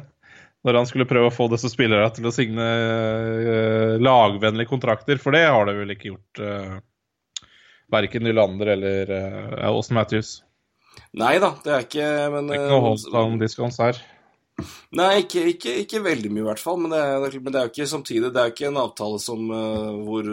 når 0.64 0.78
han 0.80 0.86
skulle 0.88 1.06
prøve 1.06 1.28
å 1.28 1.34
få 1.34 1.46
disse 1.52 1.68
spillerne 1.70 2.08
til 2.16 2.24
å 2.26 2.32
signe 2.34 2.66
lagvennlige 4.00 4.70
kontrakter, 4.70 5.18
for 5.20 5.36
det 5.36 5.42
har 5.44 5.66
det 5.68 5.74
vel 5.76 5.92
ikke 5.94 6.08
gjort. 6.14 6.40
Verken 7.94 8.26
Nylander 8.26 8.74
eller 8.74 9.14
uh, 9.14 9.54
Austin 9.70 9.96
Matthews. 10.00 10.36
Nei 11.18 11.36
da, 11.42 11.52
det 11.64 11.72
er 11.74 11.84
ikke 11.86 12.08
Men 12.34 12.48
Det 12.50 12.56
er 12.56 12.60
eh, 12.60 12.66
ikke 12.68 13.14
noe 13.14 13.22
on 13.24 13.38
discounts 13.40 13.78
her. 13.82 13.98
Nei, 14.94 15.24
ikke, 15.24 15.40
ikke, 15.50 15.72
ikke 15.82 16.00
veldig 16.04 16.28
mye 16.30 16.44
i 16.44 16.46
hvert 16.46 16.60
fall, 16.62 16.76
men 16.78 16.92
det, 16.94 16.98
er, 17.02 17.38
men 17.42 17.50
det 17.54 17.58
er 17.58 17.64
jo 17.66 17.72
ikke 17.72 17.86
samtidig 17.90 18.28
Det 18.30 18.38
er 18.38 18.46
jo 18.46 18.52
ikke 18.54 18.68
en 18.68 18.78
avtale 18.84 19.18
som 19.22 19.40
uh, 19.50 19.88
hvor, 20.06 20.28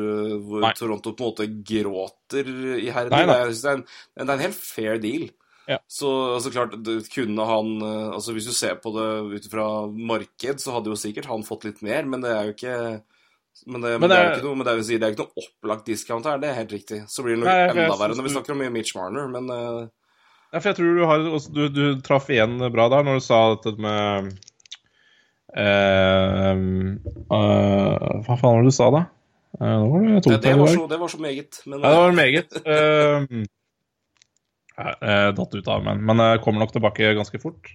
hvor 0.46 0.66
Toronto 0.78 1.14
på 1.18 1.26
en 1.26 1.32
måte 1.32 1.48
gråter 1.66 2.52
iherdig. 2.84 3.14
Nei, 3.16 3.24
Det, 3.26 3.30
nei. 3.32 3.38
er- 3.40 3.54
det, 3.56 3.72
er 3.72 3.80
en- 3.80 3.86
det 3.88 4.28
er 4.28 4.36
en 4.36 4.44
helt 4.46 4.60
fair 4.62 5.02
deal. 5.02 5.26
Ja. 5.70 5.78
Så 5.90 6.10
altså, 6.36 6.52
klart, 6.54 6.74
kunne 7.14 7.46
han 7.48 7.68
altså 7.86 8.34
Hvis 8.36 8.48
du 8.50 8.54
ser 8.58 8.78
på 8.82 8.92
det 8.96 9.08
ut 9.40 9.46
fra 9.54 9.66
marked, 9.88 10.60
så 10.62 10.74
hadde 10.76 10.90
jo 10.94 10.98
sikkert 11.00 11.30
han 11.30 11.46
fått 11.48 11.66
litt 11.70 11.82
mer, 11.86 12.06
men 12.10 12.22
det 12.26 12.32
er 12.34 12.50
jo 12.50 12.56
ikke 12.58 12.78
men 13.66 13.82
det, 13.82 13.90
men 13.90 14.02
Men 14.02 14.10
det 14.10 14.18
er 14.18 14.30
ikke 14.34 14.48
noe, 14.48 14.58
men 14.58 14.66
det 14.66 14.74
er, 14.74 14.84
si, 14.86 14.98
det 14.98 15.06
er 15.06 15.12
jo 15.12 15.16
ikke 15.16 15.26
noe 15.28 15.44
opplagt 15.46 15.90
discount 15.90 16.28
her, 16.28 16.40
det 16.42 16.50
er 16.50 16.58
helt 16.58 16.72
riktig. 16.74 17.02
Så 17.12 17.26
blir 17.26 17.38
det 17.38 17.44
nok 17.44 17.76
enda 17.76 17.98
verre 18.00 18.16
når 18.18 18.26
vi 18.28 18.34
snakker 18.34 18.56
om 18.56 18.64
Mitch 18.74 18.96
Marner, 18.98 19.28
men 19.32 19.50
uh, 19.52 19.82
Ja, 20.52 20.60
for 20.60 20.72
jeg 20.72 20.78
tror 20.80 20.98
du 20.98 21.04
har 21.08 21.26
Du, 21.56 21.62
du 21.72 21.84
traff 22.04 22.30
igjen 22.34 22.58
bra 22.74 22.90
der 22.92 23.06
når 23.08 23.20
du 23.20 23.26
sa 23.26 23.42
dette 23.54 23.74
med 23.82 24.32
uh, 25.56 26.54
uh, 27.32 27.98
Hva 28.26 28.36
faen 28.36 28.48
var 28.48 28.64
det 28.64 28.72
du 28.72 28.78
sa, 28.80 28.90
da? 28.98 29.06
Eh, 29.60 29.68
var 29.68 30.00
det 30.00 30.24
det, 30.26 30.38
det, 30.48 30.56
var 30.58 30.70
så, 30.72 30.88
det 30.88 30.98
var 30.98 31.10
så 31.12 31.18
meget. 31.22 31.58
Men, 31.68 31.82
Ja, 31.84 31.90
det 31.92 31.98
var 32.02 32.14
meget. 32.18 32.50
Jeg 34.82 35.34
datt 35.42 35.58
ut 35.60 35.68
av, 35.68 35.84
men, 35.86 36.00
men 36.08 36.24
jeg 36.24 36.42
kommer 36.46 36.64
nok 36.64 36.72
tilbake 36.74 37.12
ganske 37.20 37.42
fort. 37.44 37.70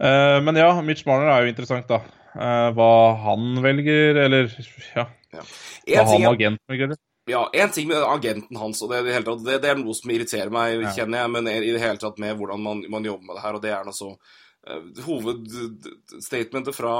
Men 0.00 0.56
ja, 0.58 0.72
Mitch 0.82 1.04
Marner 1.06 1.28
er 1.28 1.44
jo 1.44 1.52
interessant, 1.52 1.86
da. 1.92 2.00
Eh, 2.32 2.68
hva 2.76 2.90
han 3.26 3.48
velger, 3.64 4.16
eller 4.26 4.52
ja, 4.96 5.06
ja. 5.34 5.42
hva 5.44 6.04
han 6.08 6.28
agenten 6.30 6.62
velger. 6.72 6.94
Ja, 7.30 7.44
én 7.54 7.70
ting 7.70 7.86
med 7.86 8.02
agenten 8.02 8.56
hans, 8.58 8.80
og 8.82 8.90
det, 8.90 9.04
det, 9.06 9.20
tatt, 9.26 9.42
det, 9.46 9.58
det 9.62 9.68
er 9.70 9.76
noe 9.78 9.94
som 9.94 10.10
irriterer 10.10 10.50
meg, 10.50 10.80
Ja. 10.82 10.90
kjenner 10.96 11.20
jeg, 11.22 11.30
men 11.36 11.46
i 11.52 11.58
det 11.70 11.78
hele 11.82 12.00
tatt 12.02 12.18
med 12.18 12.34
hvordan 12.40 12.64
man, 12.64 12.80
man 12.90 13.04
jobber 13.06 13.28
med 13.28 13.36
det 13.38 13.44
her, 13.44 13.58
og 13.58 13.62
det 13.62 13.70
er 13.70 13.90
altså 13.92 14.08
uh, 14.16 15.04
Hovedstatementet 15.06 16.74
fra, 16.74 16.94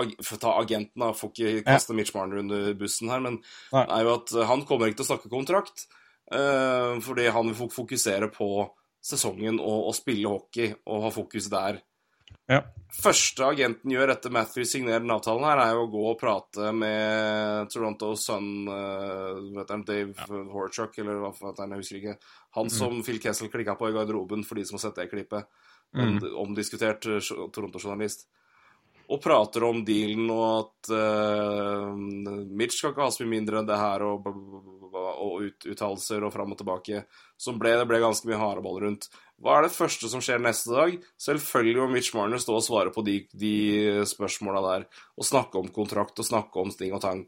ag- 0.00 0.16
ta 0.40 0.54
agenten 0.60 1.02
da, 1.04 1.10
får 1.12 1.32
ikke 1.34 1.66
kaste 1.66 1.96
Mitch 1.98 2.14
Marner 2.16 2.40
under 2.40 2.72
bussen 2.78 3.10
her, 3.12 3.20
men 3.20 3.40
Nei. 3.74 3.84
er 3.84 4.06
jo 4.08 4.14
at 4.16 4.32
uh, 4.36 4.46
han 4.48 4.64
kommer 4.68 4.88
ikke 4.88 5.02
til 5.02 5.08
å 5.08 5.10
snakke 5.12 5.32
kontrakt, 5.32 5.86
uh, 6.32 6.96
fordi 7.04 7.28
han 7.32 7.52
vil 7.52 7.70
fokusere 7.74 8.30
på 8.32 8.50
sesongen 9.06 9.60
og, 9.60 9.90
og 9.90 9.94
spille 9.94 10.30
hockey, 10.32 10.72
og 10.88 11.04
ha 11.06 11.12
fokus 11.14 11.50
der 11.52 11.82
Ja. 12.46 12.60
første 12.94 13.42
agenten 13.42 13.90
gjør 13.90 14.12
etter 14.12 14.30
Matthew 14.30 14.66
signerer 14.70 15.02
den 15.02 15.10
avtalen 15.10 15.46
her, 15.48 15.62
er 15.64 15.72
jo 15.74 15.86
å 15.86 15.90
gå 15.90 16.04
og 16.12 16.18
prate 16.20 16.70
med 16.76 17.72
Toronto 17.72 18.12
Sun 18.20 18.68
uh, 18.70 19.40
du, 19.50 19.58
Dave 19.88 20.28
Horchuk, 20.52 20.94
eller 21.02 21.18
hva 21.24 21.32
heter 21.34 21.64
han, 21.64 21.74
jeg 21.74 21.82
husker 21.82 22.00
ikke. 22.00 22.16
Han 22.60 22.70
som 22.72 23.02
Phil 23.06 23.18
Kessel 23.22 23.50
klikka 23.52 23.74
på 23.78 23.90
i 23.90 23.96
garderoben, 23.96 24.46
for 24.46 24.58
de 24.58 24.66
som 24.68 24.78
har 24.78 24.86
sett 24.86 25.02
det 25.02 25.10
klippet. 25.10 25.50
Mm. 25.96 26.18
omdiskutert 26.42 27.06
uh, 27.08 27.20
Toronto-journalist. 27.54 28.26
Og 29.06 29.20
prater 29.22 29.62
om 29.62 29.84
dealen 29.86 30.30
og 30.34 30.46
at 30.50 30.90
uh, 30.94 31.92
Mitch 31.94 32.80
skal 32.80 32.94
ikke 32.94 33.04
ha 33.06 33.12
så 33.14 33.22
mye 33.22 33.36
mindre 33.36 33.60
enn 33.60 33.68
det 33.68 33.78
her, 33.78 34.02
og, 34.06 34.22
bla, 34.24 34.34
bla, 34.34 34.62
bla, 34.62 34.75
og 34.96 35.46
ut, 35.46 35.66
uttalelser 35.72 36.24
og 36.26 36.32
fram 36.34 36.54
og 36.54 36.60
tilbake. 36.60 37.02
Som 37.40 37.60
ble, 37.60 37.74
det 37.78 37.86
ble 37.88 38.00
ganske 38.02 38.28
mye 38.28 38.40
hareball 38.40 38.80
rundt. 38.84 39.08
Hva 39.42 39.58
er 39.58 39.66
det 39.66 39.74
første 39.74 40.08
som 40.12 40.22
skjer 40.24 40.40
neste 40.42 40.72
dag? 40.72 40.96
Selvfølgelig 41.20 41.82
må 41.82 41.90
Mitch 41.92 42.14
Marner 42.16 42.40
stå 42.42 42.56
og 42.56 42.64
svare 42.64 42.94
på 42.94 43.04
de, 43.06 43.18
de 43.36 43.54
spørsmåla 44.08 44.64
der. 44.70 44.88
Og 45.18 45.28
snakke 45.28 45.60
om 45.60 45.68
kontrakt 45.74 46.22
og 46.22 46.28
snakke 46.28 46.62
om 46.62 46.72
sting 46.72 46.96
og 46.96 47.04
tang. 47.04 47.26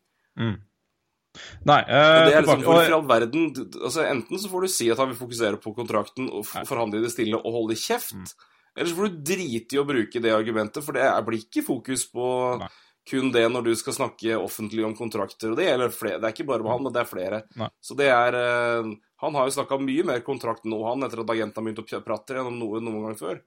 Nei, 1.69 1.83
Og 1.85 1.93
eh, 1.93 2.27
det 2.27 2.35
er 2.35 2.45
liksom, 2.45 2.63
Hvorfor 2.65 2.89
i 2.89 2.95
all 2.97 3.05
verden 3.07 3.51
altså 3.85 4.05
Enten 4.09 4.41
så 4.41 4.49
får 4.51 4.65
du 4.65 4.71
si 4.73 4.89
at 4.91 4.99
han 4.99 5.11
vil 5.13 5.19
fokusere 5.19 5.61
på 5.63 5.75
kontrakten 5.77 6.31
og 6.33 6.47
forhandle 6.49 7.03
i 7.03 7.05
det 7.05 7.13
stille 7.13 7.39
og 7.39 7.55
holde 7.55 7.77
kjeft. 7.79 8.17
Mm. 8.17 8.55
Eller 8.79 8.91
så 8.91 8.99
får 8.99 9.11
du 9.11 9.23
drite 9.27 9.77
i 9.77 9.81
å 9.81 9.87
bruke 9.87 10.23
det 10.23 10.35
argumentet, 10.35 10.85
for 10.87 10.97
det 10.97 11.07
blir 11.27 11.43
ikke 11.43 11.67
fokus 11.67 12.07
på 12.15 12.29
Nei. 12.63 12.69
Kun 13.09 13.33
det 13.35 13.45
når 13.51 13.67
du 13.67 13.75
skal 13.79 13.97
snakke 13.97 14.39
offentlig 14.39 14.85
om 14.87 14.95
kontrakter. 14.99 15.53
Og 15.53 15.59
det 15.59 15.69
gjelder 15.69 15.95
flere. 15.95 16.21
Det 16.21 16.29
er 16.31 16.37
ikke 16.37 16.49
bare 16.49 16.65
med 16.65 16.75
han, 16.75 16.83
men 16.87 16.95
det 16.95 17.03
er 17.03 17.11
flere. 17.11 17.43
Nei. 17.59 17.71
Så 17.83 17.97
det 17.99 18.09
er 18.13 18.37
uh, 18.39 18.91
Han 19.25 19.35
har 19.39 19.49
jo 19.49 19.55
snakka 19.59 19.81
mye 19.83 20.05
mer 20.07 20.21
kontrakt 20.27 20.67
nå, 20.69 20.79
han, 20.87 21.03
etter 21.07 21.25
at 21.25 21.31
agenten 21.35 21.59
har 21.59 21.67
begynt 21.67 21.81
å 21.83 21.87
prate 21.89 22.05
prate 22.07 22.45
om 22.45 22.59
noe 22.61 22.83
noen 22.85 23.09
gang 23.09 23.17
før. 23.19 23.41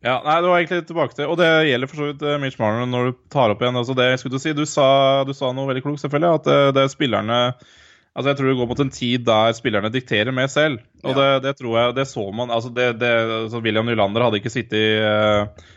Ja, 0.00 0.16
nei, 0.24 0.38
det 0.40 0.48
var 0.48 0.56
egentlig 0.62 0.86
tilbake 0.88 1.12
til 1.12 1.28
Og 1.28 1.36
det 1.36 1.48
gjelder 1.68 1.90
for 1.90 2.00
så 2.00 2.06
vidt 2.08 2.22
eh, 2.24 2.38
Mitch 2.40 2.56
Marner 2.56 2.86
når 2.88 3.10
du 3.10 3.18
tar 3.28 3.52
opp 3.52 3.60
igjen 3.60 3.76
altså 3.76 3.92
det 3.98 4.06
jeg 4.08 4.22
skulle 4.22 4.40
si. 4.40 4.54
Du 4.56 4.64
sa, 4.64 4.86
du 5.28 5.34
sa 5.36 5.50
noe 5.52 5.68
veldig 5.68 5.82
klokt, 5.84 6.00
selvfølgelig. 6.00 6.38
At 6.40 6.48
det, 6.48 6.58
det 6.78 6.84
er 6.86 6.92
spillerne 6.94 7.40
Altså 8.10 8.32
Jeg 8.32 8.38
tror 8.40 8.48
det 8.50 8.54
går 8.58 8.70
mot 8.72 8.80
en 8.82 8.90
tid 8.90 9.26
der 9.28 9.52
spillerne 9.54 9.90
dikterer 9.92 10.34
mer 10.34 10.48
selv. 10.50 10.80
Og 11.04 11.12
Ja. 11.12 11.18
det, 11.20 11.28
det 11.44 11.52
tror 11.60 11.76
jeg 11.78 11.94
Det 12.00 12.06
så 12.10 12.24
man 12.34 12.50
altså 12.50 12.72
det, 12.74 12.88
det, 12.98 13.12
altså 13.44 13.60
William 13.62 13.86
Nylander 13.86 14.24
hadde 14.26 14.40
ikke 14.40 14.52
sittet 14.56 14.80
i 14.80 14.88
eh, 15.04 15.68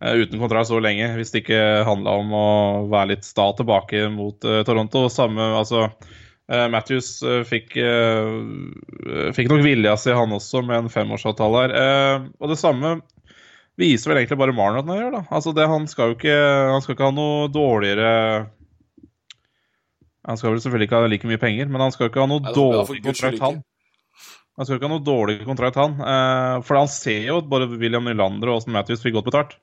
uten 0.00 0.40
kontrakt 0.40 0.68
så 0.68 0.78
lenge 0.82 1.08
hvis 1.16 1.32
det 1.32 1.44
ikke 1.44 1.62
handla 1.88 2.18
om 2.20 2.32
å 2.36 2.46
være 2.92 3.14
litt 3.14 3.24
sta 3.24 3.48
tilbake 3.56 4.06
mot 4.12 4.44
eh, 4.44 4.62
Toronto. 4.68 5.06
Samme 5.12 5.52
altså 5.56 5.86
eh, 5.86 6.66
Matthews 6.72 7.22
eh, 7.24 7.42
fikk, 7.48 7.76
eh, 7.80 9.30
fikk 9.36 9.48
nok 9.52 9.64
vilja 9.64 9.96
si, 10.00 10.12
han 10.12 10.34
også, 10.36 10.60
med 10.66 10.84
en 10.84 10.92
femårsavtale 10.92 11.62
her. 11.64 11.76
Eh, 11.80 12.26
og 12.40 12.52
det 12.52 12.58
samme 12.60 12.98
viser 13.80 14.12
vel 14.12 14.20
egentlig 14.20 14.40
bare 14.40 14.56
Marnot 14.56 14.88
han 14.88 15.00
gjør, 15.00 15.16
da. 15.18 15.22
Altså 15.36 15.54
det, 15.56 15.68
han 15.68 15.88
skal 15.88 16.12
jo 16.12 16.18
ikke 16.18 16.36
Han 16.72 16.84
skal 16.84 16.94
ikke 16.96 17.08
ha 17.10 17.12
noe 17.12 17.48
dårligere 17.52 18.12
Han 20.24 20.38
skal 20.40 20.54
vel 20.54 20.62
selvfølgelig 20.64 20.88
ikke 20.88 21.00
ha 21.02 21.10
like 21.12 21.28
mye 21.28 21.42
penger, 21.42 21.68
men 21.72 21.84
han 21.84 21.92
skal 21.92 22.08
ikke 22.08 22.22
ha 22.24 22.30
noe 22.30 22.44
for 22.46 22.56
dårlig 22.56 23.02
kontrakt, 23.04 23.42
han. 23.44 23.60
Han 24.56 24.64
skal 24.64 24.78
ikke 24.78 24.88
ha 24.88 24.92
noe 24.94 25.04
dårlig 25.04 25.36
kontrakt, 25.44 25.76
han. 25.80 25.96
Eh, 26.00 26.56
for 26.64 26.80
han 26.80 26.88
ser 26.90 27.28
jo 27.28 27.40
at 27.42 27.48
både 27.52 27.68
William 27.76 28.08
Nylander 28.08 28.50
og 28.50 28.60
Austin 28.60 28.76
Matthews 28.76 29.04
fikk 29.04 29.18
godt 29.18 29.28
betalt. 29.28 29.56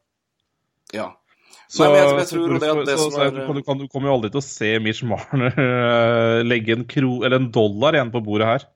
Ja. 0.94 1.12
Så, 1.70 1.86
Nei, 1.88 1.96
jeg- 1.98 2.18
jeg 2.20 2.28
tror 2.28 2.60
det 2.60 2.70
at 2.70 2.86
det 2.86 2.98
så, 3.00 3.10
som 3.12 3.22
er- 3.22 3.32
du, 3.32 3.62
kan, 3.64 3.78
du, 3.80 3.88
kommer 3.88 4.10
jo 4.10 4.16
aldri 4.20 4.30
til 4.34 4.42
å 4.42 4.46
se 4.46 4.80
Mitch 4.80 5.02
Marner 5.04 5.56
eh, 5.58 6.44
legge 6.44 6.76
en, 6.76 6.86
kro, 6.86 7.24
eller 7.24 7.40
en 7.40 7.50
dollar 7.52 7.94
igjen 7.98 8.12
på 8.14 8.22
bordet 8.24 8.46
her. 8.52 8.68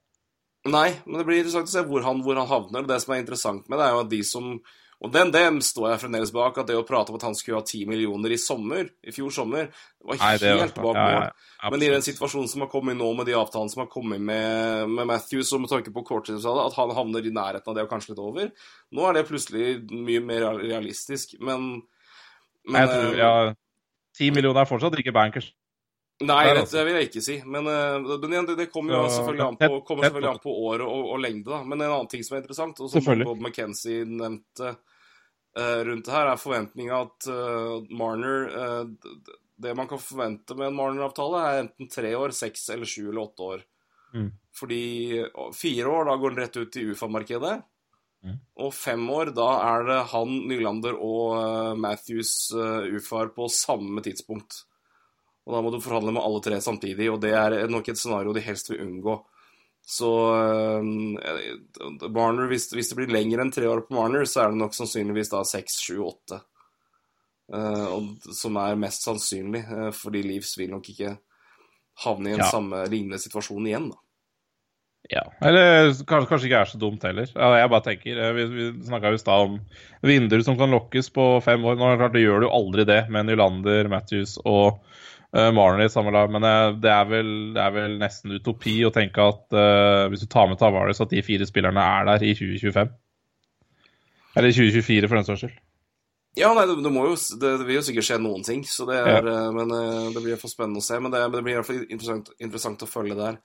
Nei, 0.68 0.90
men 1.06 1.20
det 1.22 1.26
blir 1.28 1.38
interessant 1.44 1.70
å 1.70 1.76
se 1.78 1.84
hvor 1.88 2.02
han, 2.04 2.24
hvor 2.26 2.36
han 2.36 2.48
havner. 2.50 2.88
Det 2.88 2.98
som 3.04 3.14
er 3.14 3.22
interessant 3.22 3.70
med 3.70 3.78
det, 3.80 3.86
er 3.86 3.92
jo 3.98 4.00
at 4.06 4.10
de 4.16 4.24
som 4.24 4.60
Og 5.00 5.12
den, 5.14 5.30
dem 5.30 5.60
står 5.62 5.92
jeg 5.92 6.00
fremdeles 6.02 6.32
bak, 6.34 6.56
at 6.58 6.66
det 6.66 6.74
å 6.76 6.82
prate 6.84 7.12
om 7.14 7.16
at 7.20 7.22
han 7.22 7.36
skulle 7.38 7.60
ha 7.60 7.62
10 7.64 7.86
millioner 7.86 8.32
i 8.34 8.38
sommer, 8.42 8.88
i 9.06 9.12
fjor 9.14 9.30
sommer, 9.30 9.68
var 10.04 10.18
Nei, 10.18 10.38
det 10.42 10.50
var- 10.56 10.62
helt 10.64 10.74
bak 10.74 10.96
mål. 10.98 11.12
ja, 11.22 11.30
ja, 11.62 11.70
Men 11.70 11.84
i 11.84 11.90
den 11.94 12.02
situasjonen 12.02 12.50
som 12.50 12.62
har 12.62 12.68
kommet 12.72 12.98
nå, 12.98 13.16
med 13.16 13.28
de 13.28 13.34
avtalene 13.38 13.70
som 13.70 13.84
har 13.86 13.92
kommet 13.94 14.20
med, 14.20 14.90
med 14.90 15.06
Matthews, 15.06 15.54
og 15.54 15.62
med 15.62 15.70
tanke 15.70 15.94
på 15.94 16.02
korttidsavtale, 16.04 16.66
at 16.66 16.74
han 16.74 16.90
havner 16.98 17.22
i 17.22 17.30
nærheten 17.30 17.68
av 17.70 17.76
det 17.78 17.84
og 17.86 17.92
kanskje 17.92 18.10
litt 18.16 18.24
over 18.26 18.50
Nå 18.92 19.06
er 19.08 19.14
det 19.14 19.28
plutselig 19.30 19.86
mye 19.92 20.20
mer 20.26 20.58
realistisk, 20.66 21.38
men, 21.46 21.84
men 22.68 22.84
jeg 22.84 22.92
tror, 22.92 23.14
eh, 23.14 23.22
ja, 23.22 23.56
10 24.18 24.36
millioner 24.36 24.64
er 24.64 24.70
fortsatt 24.70 25.00
ikke 25.00 25.16
bankers. 25.16 25.52
Nei, 26.18 26.48
det, 26.50 26.64
altså. 26.64 26.82
vil 26.82 26.96
jeg 26.98 27.08
ikke 27.12 27.22
si. 27.22 27.36
Men, 27.46 27.68
eh, 27.70 27.96
men 28.02 28.32
igjen, 28.34 28.48
det, 28.50 28.56
det 28.58 28.70
kommer 28.74 28.96
jo 28.96 29.02
selvfølgelig 29.14 29.46
an 29.46 29.58
på, 29.60 29.98
selvfølgelig 30.02 30.30
an 30.32 30.40
på 30.42 30.54
år 30.66 30.84
og, 30.88 31.10
og 31.14 31.20
lengde. 31.22 31.52
da. 31.52 31.60
Men 31.62 31.84
en 31.84 31.92
annen 31.92 32.10
ting 32.10 32.26
som 32.26 32.38
er 32.38 32.42
interessant, 32.42 32.82
og 32.82 32.90
som 32.90 33.22
Bob 33.22 33.44
McKenzie 33.44 34.06
nevnte 34.10 34.72
uh, 34.74 35.82
rundt 35.86 36.08
det 36.08 36.16
her, 36.16 36.32
er 36.32 36.42
forventninga 36.42 37.04
at 37.06 37.30
uh, 37.30 37.86
Marner 37.98 38.50
eh, 38.50 38.82
d- 38.90 39.38
Det 39.68 39.76
man 39.78 39.90
kan 39.90 40.02
forvente 40.02 40.58
med 40.58 40.72
en 40.72 40.76
Marner-avtale, 40.78 41.44
er 41.46 41.64
enten 41.64 41.94
tre 41.94 42.16
år, 42.18 42.34
seks 42.34 42.66
eller 42.74 42.90
sju 42.90 43.08
eller 43.12 43.24
åtte 43.24 43.54
år. 43.54 43.64
Mm. 44.18 44.28
Fordi 44.58 44.84
fire 45.54 45.94
år, 45.94 46.06
da 46.10 46.18
går 46.18 46.34
den 46.34 46.42
rett 46.44 46.58
ut 46.58 46.78
i 46.78 46.86
UFA-markedet. 46.92 47.56
Mm. 48.28 48.38
Og 48.66 48.74
fem 48.76 49.06
år, 49.14 49.32
da 49.38 49.48
er 49.64 49.88
det 49.88 49.98
han, 50.12 50.36
Nylander 50.50 50.98
og 51.00 51.38
eh, 51.40 51.74
Matthews 51.80 52.34
uh, 52.52 52.84
UFA-er 52.92 53.32
på 53.36 53.48
samme 53.54 54.04
tidspunkt. 54.04 54.66
Og 55.48 55.56
da 55.56 55.64
må 55.64 55.72
du 55.72 55.80
forhandle 55.80 56.12
med 56.12 56.26
alle 56.28 56.44
tre 56.44 56.60
samtidig, 56.60 57.08
og 57.14 57.22
det 57.24 57.32
er 57.40 57.56
nok 57.72 57.88
et 57.88 58.00
scenario 58.00 58.34
de 58.36 58.44
helst 58.44 58.68
vil 58.74 58.84
unngå. 58.84 59.16
Så 59.88 60.10
eh, 60.36 60.84
Marner, 62.12 62.50
hvis, 62.52 62.68
hvis 62.76 62.90
det 62.92 62.98
blir 63.00 63.14
lenger 63.14 63.40
enn 63.40 63.54
tre 63.56 63.70
år 63.72 63.86
på 63.88 63.96
Marner, 63.96 64.26
så 64.28 64.44
er 64.44 64.52
det 64.52 64.60
nok 64.60 64.76
sannsynligvis 64.76 65.32
da 65.32 65.46
seks, 65.48 65.80
sju, 65.86 66.02
åtte. 66.04 66.42
Eh, 67.54 67.86
og, 67.96 68.10
som 68.36 68.60
er 68.60 68.76
mest 68.80 69.08
sannsynlig, 69.08 69.64
eh, 69.64 69.92
fordi 69.96 70.26
Leeds 70.28 70.58
vil 70.60 70.74
nok 70.76 70.92
ikke 70.92 71.14
havne 72.04 72.34
i 72.34 72.36
en 72.36 72.44
Ja. 72.44 72.52
samme 72.52 72.84
lignende 72.92 73.22
situasjon 73.24 73.70
igjen. 73.72 73.88
da. 73.94 74.02
Ja, 75.10 75.24
Eller 75.42 75.94
kanskje, 76.04 76.28
kanskje 76.28 76.48
ikke 76.50 76.62
er 76.62 76.70
så 76.70 76.80
dumt 76.82 77.04
heller. 77.08 77.30
Jeg 77.32 77.72
bare 77.72 77.84
tenker, 77.86 78.18
eh, 78.20 78.34
Vi, 78.36 78.46
vi 78.52 78.66
snakka 78.88 79.14
i 79.16 79.20
stad 79.22 79.46
om 79.46 79.60
vinduer 80.04 80.44
som 80.44 80.58
kan 80.60 80.74
lokkes 80.74 81.10
på 81.16 81.28
fem 81.46 81.64
år. 81.64 81.78
Nå 81.78 81.88
er 81.88 81.96
det 81.96 82.02
klart, 82.02 82.16
det 82.18 82.24
gjør 82.26 82.44
du 82.44 82.50
aldri 82.52 82.86
det 82.88 83.06
med 83.14 83.30
Nylander, 83.30 83.88
Matthews 83.92 84.36
og 84.44 84.82
uh, 85.32 85.52
Marner 85.56 85.86
i 85.86 85.94
samme 85.94 86.12
lag. 86.12 86.32
Men 86.34 86.44
uh, 86.44 86.76
det, 86.76 86.92
er 86.92 87.08
vel, 87.08 87.30
det 87.56 87.64
er 87.64 87.78
vel 87.78 87.96
nesten 88.02 88.36
utopi 88.36 88.82
å 88.84 88.92
tenke 88.92 89.30
at 89.32 89.46
uh, 89.56 90.10
hvis 90.12 90.26
du 90.26 90.28
tar 90.32 90.52
med 90.52 90.60
Tavares, 90.60 91.00
at 91.00 91.16
de 91.16 91.24
fire 91.24 91.48
spillerne 91.48 91.88
er 92.02 92.12
der 92.12 92.28
i 92.28 92.36
2025. 92.36 92.92
Eller 94.38 94.54
2024, 94.60 95.08
for 95.08 95.22
den 95.22 95.30
saks 95.30 95.46
skyld. 95.46 95.56
Ja, 96.38 96.52
nei, 96.54 96.68
det, 96.70 96.76
det, 96.84 96.92
må 96.94 97.08
jo, 97.08 97.16
det, 97.16 97.56
det 97.64 97.66
vil 97.66 97.80
jo 97.80 97.88
sikkert 97.88 98.06
skje 98.06 98.20
noen 98.22 98.44
ting, 98.46 98.60
så 98.70 98.86
det 98.86 99.00
er, 99.00 99.26
ja. 99.26 99.48
men 99.56 99.72
det 100.14 100.22
blir 100.22 100.38
for 100.38 100.52
spennende 100.52 100.84
å 100.84 100.86
se. 100.86 101.00
Men 101.02 101.10
det, 101.16 101.24
men 101.32 101.40
det 101.40 101.42
blir 101.48 101.56
i 101.56 101.58
hvert 101.58 101.70
fall 101.72 101.80
interessant, 101.88 102.30
interessant 102.38 102.84
å 102.86 102.90
følge 102.92 103.18
der. 103.18 103.40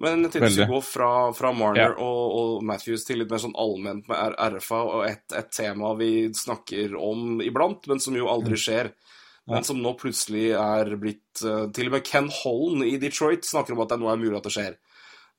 Men 0.00 0.24
jeg 0.24 0.32
tenkte 0.32 0.48
vi 0.48 0.54
skulle 0.54 0.72
gå 0.78 0.82
fra, 0.86 1.08
fra 1.36 1.50
Marner 1.52 1.92
Ja. 1.92 1.96
og, 2.00 2.34
og 2.40 2.62
Matthews 2.64 3.04
til 3.04 3.20
litt 3.20 3.30
mer 3.30 3.42
sånn 3.42 3.56
allment 3.60 4.06
med 4.08 4.36
RFA 4.56 4.78
og 4.80 5.02
et, 5.08 5.26
et 5.36 5.50
tema 5.52 5.92
vi 5.98 6.30
snakker 6.32 6.94
om 6.96 7.42
iblant, 7.44 7.84
men 7.90 8.00
som 8.00 8.16
jo 8.16 8.30
aldri 8.32 8.56
Mm. 8.56 8.62
skjer. 8.64 8.92
Men 9.50 9.64
som 9.66 9.80
nå 9.82 9.92
plutselig 9.98 10.50
er 10.54 10.92
blitt 11.00 11.40
eh, 11.42 11.64
Til 11.74 11.88
og 11.88 11.94
med 11.96 12.04
Ken 12.06 12.28
Holland 12.30 12.84
i 12.86 12.96
Detroit 13.02 13.44
snakker 13.44 13.74
om 13.74 13.80
at 13.82 13.88
det 13.92 13.98
nå 13.98 14.08
er 14.12 14.20
mulig 14.20 14.36
at 14.38 14.46
det 14.46 14.52
skjer. 14.54 14.76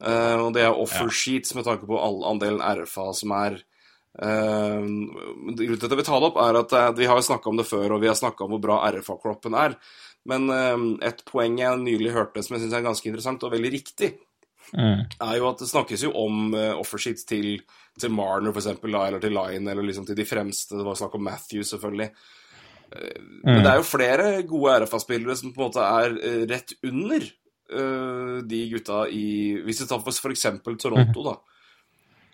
Uh, 0.01 0.47
og 0.47 0.53
det 0.55 0.63
er 0.65 0.73
offer 0.73 1.11
sheets 1.13 1.53
med 1.53 1.63
tanke 1.67 1.85
på 1.85 1.97
all 2.01 2.23
andelen 2.25 2.57
RFA 2.59 3.11
som 3.13 3.31
er 3.37 3.59
uh, 4.17 4.81
Grunnen 4.81 5.77
til 5.77 5.85
at 5.85 5.91
jeg 5.93 5.99
vil 5.99 6.07
ta 6.07 6.17
det 6.19 6.29
opp, 6.31 6.39
er 6.41 6.57
at 6.61 6.73
uh, 6.73 6.87
vi 6.97 7.05
har 7.09 7.19
jo 7.19 7.27
snakka 7.27 7.51
om 7.51 7.59
det 7.61 7.67
før, 7.69 7.93
og 7.95 8.01
vi 8.01 8.09
har 8.09 8.17
snakka 8.17 8.45
om 8.45 8.55
hvor 8.55 8.63
bra 8.63 8.79
RFA-kroppen 8.91 9.53
er. 9.61 9.77
Men 10.25 10.49
uh, 10.49 10.87
et 11.05 11.21
poeng 11.29 11.59
jeg 11.61 11.81
nylig 11.85 12.13
hørte 12.17 12.43
som 12.43 12.57
jeg 12.57 12.65
syns 12.65 12.75
er 12.79 12.85
ganske 12.85 13.07
interessant 13.09 13.45
og 13.47 13.53
veldig 13.53 13.71
riktig, 13.77 14.11
Mm. 14.71 15.03
er 15.19 15.37
jo 15.37 15.49
at 15.49 15.59
det 15.59 15.67
snakkes 15.67 16.05
jo 16.05 16.11
om 16.15 16.53
uh, 16.55 16.77
offersheets 16.79 17.25
til, 17.27 17.57
til 17.99 18.13
Marner, 18.15 18.53
eksempel, 18.55 18.95
eller 18.95 19.19
til 19.23 19.35
Line, 19.35 19.67
eller 19.71 19.83
liksom 19.83 20.05
til 20.07 20.15
de 20.15 20.25
fremste. 20.27 20.77
Det 20.77 20.85
var 20.87 20.99
snakk 20.99 21.17
om 21.17 21.25
Matthew, 21.27 21.65
selvfølgelig. 21.67 22.09
Eh, 22.91 23.21
Men 23.43 23.63
det 23.63 23.71
er 23.71 23.79
jo 23.79 23.87
flere 23.87 24.31
gode 24.47 24.79
RFA-spillere 24.85 25.35
som 25.39 25.53
på 25.53 25.61
en 25.61 25.69
måte 25.69 25.85
er 25.85 26.17
uh, 26.17 26.41
rett 26.51 26.75
under 26.87 27.27
uh, 27.73 28.37
de 28.47 28.65
gutta 28.73 29.05
i 29.07 29.27
Hvis 29.65 29.83
vi 29.83 29.87
tar 29.87 30.03
for, 30.03 30.11
Toronto, 30.15 30.75
Toronto, 30.87 31.23
da. 31.29 31.37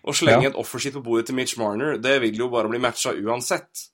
Å 0.08 0.14
slenge 0.14 0.46
Ja. 0.46 0.50
et 0.50 0.58
offersheet 0.58 0.94
på 0.94 1.02
bordet 1.04 1.26
til 1.26 1.36
Mitch 1.36 1.58
Marner, 1.58 1.98
det 1.98 2.20
vil 2.22 2.38
jo 2.38 2.48
bare 2.48 2.70
bli 2.70 2.78
matcha 2.78 3.12
uansett. 3.18 3.88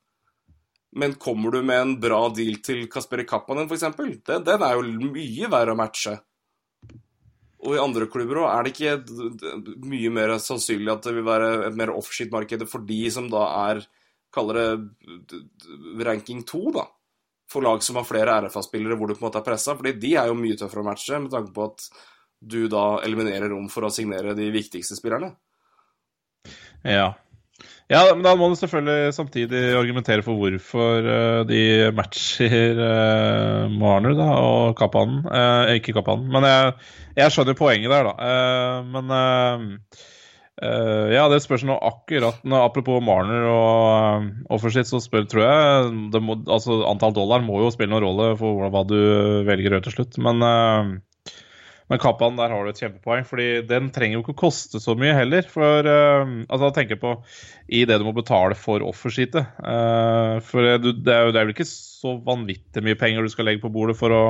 Men 0.94 1.16
kommer 1.18 1.50
du 1.50 1.62
med 1.62 1.80
en 1.80 2.00
bra 2.00 2.28
deal 2.30 2.60
til 2.62 2.86
Kasperi 2.88 3.24
Kappanen, 3.26 3.66
eksempel, 3.66 4.20
den, 4.22 4.44
den 4.46 4.62
er 4.62 4.76
jo 4.76 5.10
mye 5.10 5.50
verre 5.50 5.74
å 5.74 5.78
matche. 5.78 6.20
Og 7.64 7.76
i 7.76 7.80
andre 7.80 8.08
klubber 8.12 8.42
òg, 8.42 8.48
er 8.50 8.66
det 8.66 8.72
ikke 8.74 9.84
mye 9.88 10.10
mer 10.12 10.34
sannsynlig 10.42 10.92
at 10.92 11.06
det 11.06 11.14
vil 11.16 11.26
være 11.26 11.50
et 11.70 11.78
mer 11.78 11.94
offshit-marked 11.94 12.66
for 12.68 12.84
de 12.84 12.98
som 13.12 13.30
da 13.32 13.46
er 13.70 13.84
Kaller 14.34 14.56
det 15.30 16.06
ranking 16.06 16.42
2, 16.42 16.60
da. 16.74 16.88
For 17.50 17.62
lag 17.62 17.82
som 17.86 18.00
har 18.00 18.06
flere 18.08 18.34
RFA-spillere 18.42 18.96
hvor 18.98 19.06
du 19.06 19.14
på 19.14 19.22
en 19.22 19.28
måte 19.28 19.38
er 19.38 19.46
pressa. 19.46 19.76
Fordi 19.78 19.92
de 20.02 20.14
er 20.18 20.26
jo 20.26 20.34
mye 20.34 20.56
tøffere 20.58 20.82
å 20.82 20.88
matche, 20.88 21.20
med 21.22 21.30
tanke 21.30 21.54
på 21.54 21.68
at 21.68 21.84
du 22.42 22.64
da 22.72 22.98
eliminerer 23.06 23.52
rom 23.52 23.68
for 23.72 23.86
å 23.86 23.92
signere 23.94 24.34
de 24.34 24.48
viktigste 24.52 24.98
spillerne. 24.98 25.30
Ja. 26.82 27.12
Ja, 27.92 28.00
men 28.14 28.24
da 28.24 28.32
må 28.38 28.48
du 28.50 28.56
selvfølgelig 28.60 29.14
samtidig 29.16 29.62
argumentere 29.76 30.24
for 30.24 30.40
hvorfor 30.40 31.10
eh, 31.16 31.42
de 31.50 31.60
matcher 31.96 32.80
uh, 32.80 33.70
Marner 33.72 34.16
da, 34.18 34.30
og 34.40 34.74
Kappanen. 34.80 35.22
Uh, 35.28 35.74
ikke 35.76 35.96
Kappanen, 35.96 36.30
men 36.32 36.48
jeg, 36.48 36.74
jeg 37.20 37.34
skjønner 37.34 37.58
poenget 37.58 37.92
der, 37.92 38.10
da. 38.10 38.16
Uh, 38.18 38.90
men 38.94 39.16
Uh, 40.62 41.10
ja, 41.10 41.24
det 41.26 41.40
spørs 41.42 41.64
nå 41.66 41.74
akkurat 41.82 42.36
nå, 42.46 42.54
Apropos 42.62 43.00
Marner 43.02 43.42
og 43.50 43.88
uh, 44.22 44.28
Offershit, 44.54 44.86
så 44.86 45.00
spør, 45.02 45.24
tror 45.26 45.42
jeg 45.42 46.20
må, 46.22 46.36
altså, 46.46 46.76
Antall 46.86 47.16
dollar 47.16 47.42
må 47.42 47.58
jo 47.58 47.72
spille 47.74 47.90
noen 47.90 48.04
rolle 48.04 48.28
for 48.38 48.70
hva, 48.70 48.84
du 48.86 48.94
velger 49.48 49.72
å 49.72 49.76
gjøre 49.76 49.86
til 49.88 49.96
slutt. 49.96 50.20
Men 50.22 50.46
eh, 50.46 50.92
men 51.92 52.00
Kappan, 52.00 52.38
der 52.38 52.48
har 52.48 52.64
du 52.64 52.70
et 52.70 52.80
kjempepoeng, 52.80 53.26
fordi 53.28 53.48
den 53.68 53.90
trenger 53.92 54.16
jo 54.16 54.22
ikke 54.24 54.32
å 54.32 54.42
koste 54.46 54.80
så 54.80 54.94
mye 54.96 55.12
heller. 55.18 55.44
For 55.52 55.84
uh, 55.84 56.24
altså, 56.48 56.70
jeg 56.70 56.76
tenker 56.78 57.00
på 57.02 57.12
i 57.68 57.84
det 57.88 57.98
du 58.00 58.06
må 58.06 58.14
betale 58.16 58.56
for 58.56 58.84
offersheetet. 58.86 59.52
Uh, 59.60 60.40
for 60.46 60.64
det, 60.64 60.94
det, 61.04 61.12
er 61.12 61.28
jo, 61.28 61.34
det 61.34 61.42
er 61.42 61.46
vel 61.46 61.54
ikke 61.56 61.68
så 61.68 62.16
vanvittig 62.24 62.84
mye 62.86 62.98
penger 63.00 63.26
du 63.26 63.32
skal 63.34 63.50
legge 63.50 63.64
på 63.66 63.72
bordet 63.74 63.98
for 64.00 64.16
å 64.16 64.24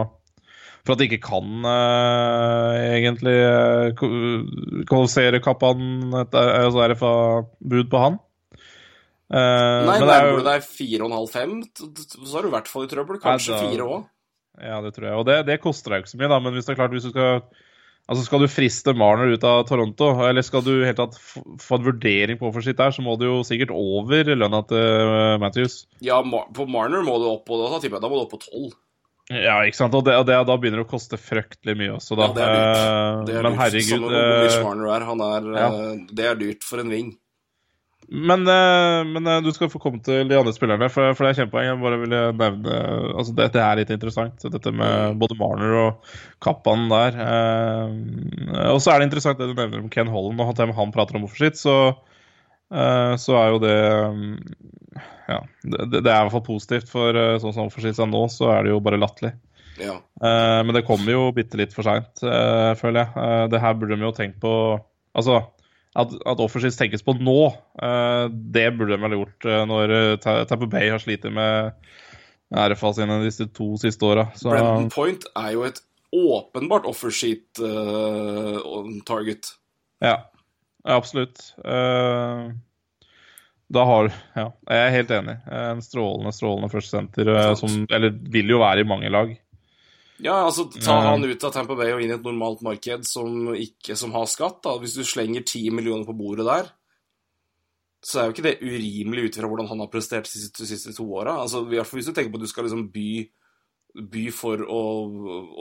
for 0.85 0.93
at 0.93 1.01
de 1.01 1.07
ikke 1.09 1.25
kan 1.25 1.65
uh, 1.65 2.75
egentlig 2.77 3.39
uh, 3.41 3.95
kvalifisere 4.85 5.41
Kappan 5.41 6.13
altså 6.13 6.83
RFA-bud 6.93 7.89
på 7.89 8.03
han. 8.03 8.19
Uh, 9.33 9.89
Nei, 9.89 9.97
men 9.97 10.05
det 10.05 10.17
er 10.19 10.27
jo- 10.29 10.35
nærmer 10.35 10.43
du 10.43 10.51
deg 10.51 10.67
4,5-5, 10.69 11.55
så 12.29 12.37
er 12.37 12.45
du 12.45 12.51
i 12.51 12.55
hvert 12.59 12.69
fall 12.69 12.85
i 12.85 12.91
trøbbel. 12.91 13.21
Kanskje 13.23 13.63
fire 13.63 13.89
òg. 13.89 14.05
Ja, 14.63 14.81
det 14.85 14.95
tror 14.97 15.09
jeg. 15.09 15.19
Og 15.19 15.29
det, 15.29 15.39
det 15.49 15.61
koster 15.63 15.93
deg 15.95 16.03
jo 16.03 16.07
ikke 16.07 16.15
så 16.15 16.21
mye, 16.21 16.33
da. 16.33 16.41
Men 16.45 16.55
hvis 16.57 16.69
det 16.69 16.75
er 16.75 16.83
klart, 16.83 16.95
hvis 16.97 17.07
du 17.09 17.15
skal 17.15 17.41
Altså, 18.05 18.21
skal 18.27 18.43
du 18.43 18.51
friste 18.53 18.93
Marner 18.93 19.31
ut 19.33 19.45
av 19.49 19.63
Toronto, 19.65 20.11
eller 20.27 20.45
skal 20.45 20.61
du 20.61 20.75
helt 20.85 20.99
tatt 20.99 21.15
få 21.17 21.79
en 21.79 21.87
vurdering 21.87 22.37
på 22.37 22.51
for 22.53 22.61
sitt 22.61 22.77
der, 22.77 22.93
så 22.93 23.01
må 23.01 23.15
du 23.17 23.25
jo 23.25 23.39
sikkert 23.49 23.73
over 23.73 24.29
lønna 24.29 24.61
til 24.69 24.83
uh, 25.09 25.39
Matthews. 25.41 25.87
Ja, 26.05 26.19
på 26.21 26.67
Marner 26.69 27.01
må 27.01 27.17
du 27.23 27.31
opp 27.31 27.47
på 27.49 27.57
da 27.63 27.71
da 27.81 28.11
må 28.11 28.19
du 28.19 28.27
opp 28.27 28.35
på 28.37 28.43
12. 28.45 28.75
Ja, 29.33 29.63
ikke 29.65 29.79
sant. 29.79 29.95
Og, 29.97 30.05
det, 30.05 30.19
og 30.21 30.27
det, 30.29 30.37
da 30.45 30.57
begynner 30.61 30.83
det 30.83 30.85
å 30.85 30.91
koste 30.91 31.17
fryktelig 31.17 31.79
mye 31.81 31.95
også, 31.97 32.17
da. 32.21 32.29
Ja, 32.29 32.35
det 32.37 32.45
er 32.45 32.53
dyrt. 32.53 32.77
Eh, 32.77 33.21
Det 33.25 33.37
er 33.39 33.47
men 33.47 33.55
dyrt. 33.55 33.61
herregud 33.63 34.05
Mitch 34.05 34.59
eh, 34.59 34.65
Marner 34.67 34.91
er. 34.93 35.07
Han 35.09 35.23
er 35.25 35.47
ja. 35.55 35.69
eh, 35.71 36.03
Det 36.13 36.27
er 36.29 36.41
dyrt 36.43 36.67
for 36.69 36.83
en 36.85 36.93
wing. 36.93 37.15
Men, 38.09 38.47
eh, 38.49 39.05
men 39.09 39.27
eh, 39.27 39.41
du 39.41 39.51
skal 39.55 39.71
få 39.73 39.81
komme 39.83 40.01
til 40.05 40.29
de 40.29 40.37
andre 40.37 40.53
spillerne, 40.55 40.89
for, 40.93 41.15
for 41.17 41.25
det 41.25 41.31
er 41.33 41.39
kjempepoeng. 41.41 41.69
Jeg 41.71 41.81
bare 41.81 42.01
ville 42.03 42.21
nevne 42.37 42.81
altså 43.15 43.35
Dette 43.39 43.63
er 43.63 43.81
litt 43.81 43.93
interessant, 43.95 44.45
dette 44.53 44.73
med 44.75 45.17
både 45.21 45.39
Marner 45.41 45.77
og 45.81 46.11
Kappan 46.45 46.89
der. 46.93 47.17
Eh, 47.25 48.69
og 48.75 48.83
så 48.85 48.93
er 48.93 49.01
det 49.01 49.09
interessant 49.09 49.41
det 49.41 49.49
du 49.51 49.57
nevner 49.57 49.81
om 49.81 49.89
Ken 49.93 50.13
Holland, 50.13 50.43
og 50.43 50.53
han, 50.53 50.75
han 50.77 50.95
prater 50.95 51.19
om 51.19 51.25
hvorfor 51.25 51.47
sitt, 51.47 51.61
så, 51.61 51.79
eh, 52.75 53.15
så 53.21 53.41
er 53.41 53.55
jo 53.55 53.65
det 53.65 53.81
mm, 54.19 54.31
Ja, 55.31 55.41
det, 55.65 55.89
det 55.97 56.05
er 56.05 56.13
i 56.13 56.23
hvert 56.27 56.37
fall 56.37 56.49
positivt, 56.53 56.93
for 56.93 57.17
eh, 57.17 57.41
sånn 57.43 57.57
som 57.57 57.69
hvorfor 57.69 57.87
sitt 57.89 58.01
er 58.03 58.11
nå, 58.11 58.27
så 58.33 58.53
er 58.53 58.67
det 58.67 58.75
jo 58.75 58.83
bare 58.85 59.01
latterlig. 59.01 59.33
Ja. 59.81 59.97
Eh, 60.21 60.61
men 60.61 60.77
det 60.77 60.87
kommer 60.87 61.17
jo 61.17 61.31
bitte 61.35 61.59
litt 61.59 61.73
for 61.75 61.89
seint, 61.89 62.21
føler 62.21 63.01
jeg. 63.01 63.15
Eh, 63.17 63.47
det 63.55 63.65
her 63.65 63.79
burde 63.81 63.97
de 63.97 64.07
jo 64.07 64.17
tenkt 64.17 64.43
på 64.45 64.53
Altså, 65.15 65.37
at, 65.95 66.11
at 66.27 66.41
offensivt 66.43 66.75
tenkes 66.79 67.03
på 67.07 67.15
nå, 67.21 67.55
eh, 67.83 68.29
det 68.31 68.71
burde 68.75 68.97
de 68.97 69.03
vel 69.03 69.13
ha 69.15 69.19
gjort 69.21 69.45
eh, 69.47 69.67
når 69.71 69.85
uh, 69.95 70.17
Tamper 70.51 70.69
Bay 70.71 70.87
har 70.91 70.99
slitt 71.03 71.25
med 71.31 71.73
RFA 72.55 72.93
sine 72.99 73.23
disse 73.23 73.47
to 73.55 73.77
siste 73.81 74.05
åra. 74.07 74.25
Så 74.39 74.51
Brendan 74.51 74.91
Point 74.95 75.23
er 75.39 75.51
jo 75.55 75.61
et 75.67 75.79
åpenbart 76.15 76.85
offersheet-target. 76.87 79.45
ja, 80.03 80.19
ja, 80.85 80.95
absolutt. 80.95 81.55
Uh, 81.65 82.51
da 83.75 83.85
har 83.89 84.13
Ja, 84.37 84.53
jeg 84.69 84.81
er 84.83 84.97
helt 84.99 85.11
enig. 85.17 85.37
En 85.51 85.83
strålende, 85.83 86.33
strålende 86.37 86.69
førstesenter 86.71 87.25
uh, 87.33 87.55
som 87.59 87.71
Eller 87.89 88.11
vil 88.11 88.51
jo 88.53 88.59
være 88.63 88.81
i 88.85 88.89
mange 88.89 89.11
lag. 89.11 89.44
Ja, 90.23 90.35
altså 90.45 90.69
ta 90.71 90.95
han 91.09 91.25
ut 91.27 91.45
av 91.45 91.53
Tampa 91.55 91.75
Bay 91.79 91.91
og 91.95 92.03
inn 92.05 92.13
i 92.13 92.15
et 92.15 92.27
normalt 92.27 92.63
marked 92.63 93.07
som 93.09 93.51
ikke 93.59 93.97
som 93.99 94.15
har 94.15 94.29
skatt. 94.31 94.61
da. 94.63 94.77
Hvis 94.79 94.95
du 94.99 95.03
slenger 95.07 95.43
10 95.43 95.75
millioner 95.75 96.07
på 96.07 96.15
bordet 96.17 96.47
der, 96.47 96.71
så 98.05 98.21
er 98.21 98.29
jo 98.29 98.35
ikke 98.35 98.45
det 98.45 98.59
urimelig 98.63 99.29
ut 99.29 99.39
fra 99.41 99.49
hvordan 99.49 99.71
han 99.71 99.81
har 99.83 99.91
prestert 99.93 100.29
de 100.29 100.37
siste, 100.37 100.69
siste 100.69 100.93
to 100.95 101.07
åra. 101.09 101.39
Altså, 101.41 101.65
i 101.65 101.79
hvert 101.79 101.89
fall 101.89 102.03
hvis 102.03 102.11
du 102.11 102.15
tenker 102.15 102.31
på 102.35 102.39
at 102.39 102.45
du 102.45 102.51
skal 102.51 102.69
liksom 102.69 102.87
by, 102.95 103.09
by 104.13 104.25
for 104.35 104.61
å, 104.61 104.81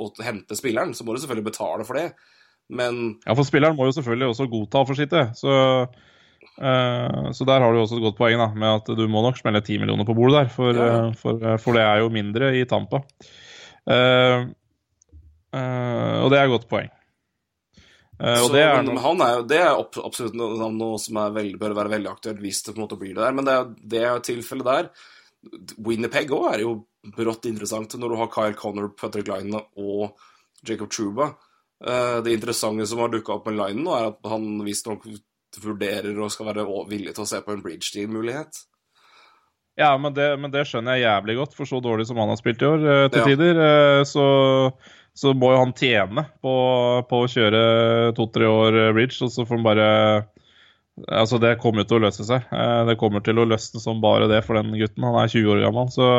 å 0.04 0.08
hente 0.26 0.58
spilleren, 0.60 0.94
så 0.94 1.08
må 1.08 1.16
du 1.16 1.24
selvfølgelig 1.24 1.50
betale 1.50 1.88
for 1.88 2.02
det. 2.02 2.10
Men 2.74 3.04
Ja, 3.24 3.36
for 3.38 3.48
spilleren 3.48 3.78
må 3.80 3.88
jo 3.88 3.96
selvfølgelig 3.96 4.34
også 4.34 4.50
godta 4.52 4.84
offersittet. 4.84 5.40
Så, 5.40 5.56
eh, 6.60 7.32
så 7.34 7.48
der 7.48 7.64
har 7.64 7.74
du 7.74 7.80
også 7.80 7.98
et 7.98 8.06
godt 8.06 8.20
poeng, 8.20 8.38
da, 8.44 8.52
med 8.52 8.84
at 8.84 8.92
du 9.00 9.08
må 9.08 9.24
nok 9.24 9.40
smelle 9.40 9.64
10 9.64 9.80
millioner 9.82 10.08
på 10.08 10.18
bordet 10.18 10.44
der. 10.44 10.54
For, 10.54 10.76
Ja, 10.76 10.92
eh, 11.08 11.18
for, 11.20 11.40
eh, 11.40 11.58
for 11.64 11.80
det 11.80 11.88
er 11.88 12.04
jo 12.04 12.14
mindre 12.14 12.54
i 12.60 12.68
Tampa. 12.68 13.02
Eh, 13.90 14.44
og 16.24 16.30
det 16.32 16.40
er 16.40 16.46
et 16.48 16.54
godt 16.54 16.70
poeng. 16.72 16.92
Uh, 18.14 18.38
så, 18.38 18.50
det 18.54 18.62
er 18.62 18.76
men 18.78 18.94
noe 18.94 19.02
han 19.04 19.22
er 19.26 19.32
jo, 19.36 19.46
det 19.50 19.58
er 19.60 19.72
absolutt 20.06 20.36
noe, 20.38 20.70
noe 20.72 21.00
som 21.02 21.18
veldig, 21.34 21.58
bør 21.60 21.74
være 21.76 21.92
veldig 21.96 22.12
aktuelt 22.12 22.44
hvis 22.44 22.62
det 22.64 22.76
på 22.76 22.80
en 22.80 22.86
måte 22.86 23.00
blir 23.02 23.16
det 23.18 23.24
der. 23.26 23.36
Men 23.36 23.48
det 23.48 23.56
er, 23.56 23.72
det 23.96 24.04
tilfellet 24.30 24.70
der. 24.70 24.92
Winnipeg 25.84 26.32
òg 26.32 26.46
er 26.54 26.64
jo 26.64 26.76
brått 27.18 27.50
interessant 27.50 27.98
når 28.00 28.14
du 28.14 28.20
har 28.22 28.32
Kyle 28.32 28.58
Connor, 28.58 28.94
Patrick 28.96 29.28
Line 29.28 29.60
og 29.82 30.14
Jacob 30.64 30.94
Truba. 30.94 31.34
Det 32.24 32.32
interessante 32.32 32.86
som 32.88 33.02
har 33.04 33.12
dukka 33.12 33.36
opp 33.36 33.50
med 33.50 33.58
Line 33.60 33.84
nå, 33.84 33.92
er 33.98 34.14
at 34.14 34.30
han 34.32 34.46
visstnok 34.64 35.04
vurderer 35.60 36.16
og 36.16 36.32
skal 36.32 36.48
være 36.48 36.64
villig 36.88 37.12
til 37.18 37.26
å 37.26 37.30
se 37.30 37.42
på 37.44 37.52
en 37.54 37.66
bridge 37.66 37.92
deal-mulighet. 37.98 38.62
Ja, 39.80 39.92
men 39.98 40.14
det, 40.14 40.28
men 40.38 40.52
det 40.54 40.68
skjønner 40.70 41.00
jeg 41.00 41.08
jævlig 41.08 41.36
godt, 41.40 41.56
for 41.58 41.66
så 41.70 41.80
dårlig 41.82 42.06
som 42.06 42.20
han 42.22 42.30
har 42.30 42.38
spilt 42.38 42.62
i 42.62 42.68
år 42.70 42.84
eh, 42.84 43.08
til 43.10 43.24
Ja. 43.24 43.26
tider. 43.32 43.62
eh, 43.68 44.04
så, 44.06 44.26
så 45.18 45.34
må 45.34 45.50
jo 45.56 45.64
han 45.64 45.74
tjene 45.78 46.28
på, 46.46 46.54
på 47.10 47.22
å 47.24 47.30
kjøre 47.32 47.64
to-tre 48.18 48.46
år 48.50 48.78
eh, 48.84 48.92
bridge, 48.94 49.18
og 49.26 49.34
så 49.34 49.48
får 49.50 49.58
han 49.60 49.66
bare 49.72 49.90
Altså, 51.10 51.40
det 51.42 51.56
kommer 51.58 51.82
jo 51.82 51.88
til 51.90 51.98
å 51.98 52.04
løse 52.04 52.22
seg. 52.28 52.44
Eh, 52.54 52.84
Det 52.86 53.00
kommer 53.02 53.24
til 53.26 53.40
å 53.42 53.48
løsne 53.50 53.80
som 53.82 53.98
bare 54.04 54.28
det 54.30 54.44
for 54.46 54.54
den 54.60 54.76
gutten. 54.78 55.02
Han 55.08 55.16
er 55.24 55.32
20 55.32 55.50
år 55.56 55.64
gammel, 55.66 55.90
så 55.90 56.10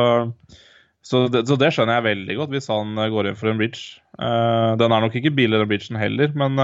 så 1.05 1.28
det, 1.30 1.44
så 1.46 1.55
det 1.61 1.68
skjønner 1.76 1.98
jeg 2.00 2.07
veldig 2.09 2.34
godt 2.40 2.50
hvis 2.57 2.66
han 2.72 2.96
går 3.12 3.26
inn 3.28 3.36
for 3.38 3.50
en 3.52 3.59
bridge. 3.61 4.00
Den 4.18 4.94
er 4.96 5.02
nok 5.05 5.14
ikke 5.20 5.30
billigere 5.36 5.66
enn 5.66 5.70
bridgen 5.70 5.98
heller, 6.00 6.30
men, 6.34 6.57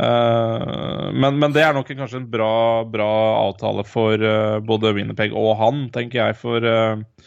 men, 0.00 1.36
men 1.42 1.52
det 1.52 1.62
er 1.64 1.74
nok 1.76 1.90
kanskje 1.92 2.20
en 2.22 2.30
bra, 2.30 2.84
bra 2.88 3.08
avtale 3.48 3.84
for 3.88 4.14
eh, 4.16 4.58
både 4.64 4.94
Winnerpeg 4.96 5.34
og 5.36 5.52
han, 5.60 5.76
tenker 5.94 6.22
jeg. 6.22 6.38
For, 6.40 6.64
eh, 6.64 7.26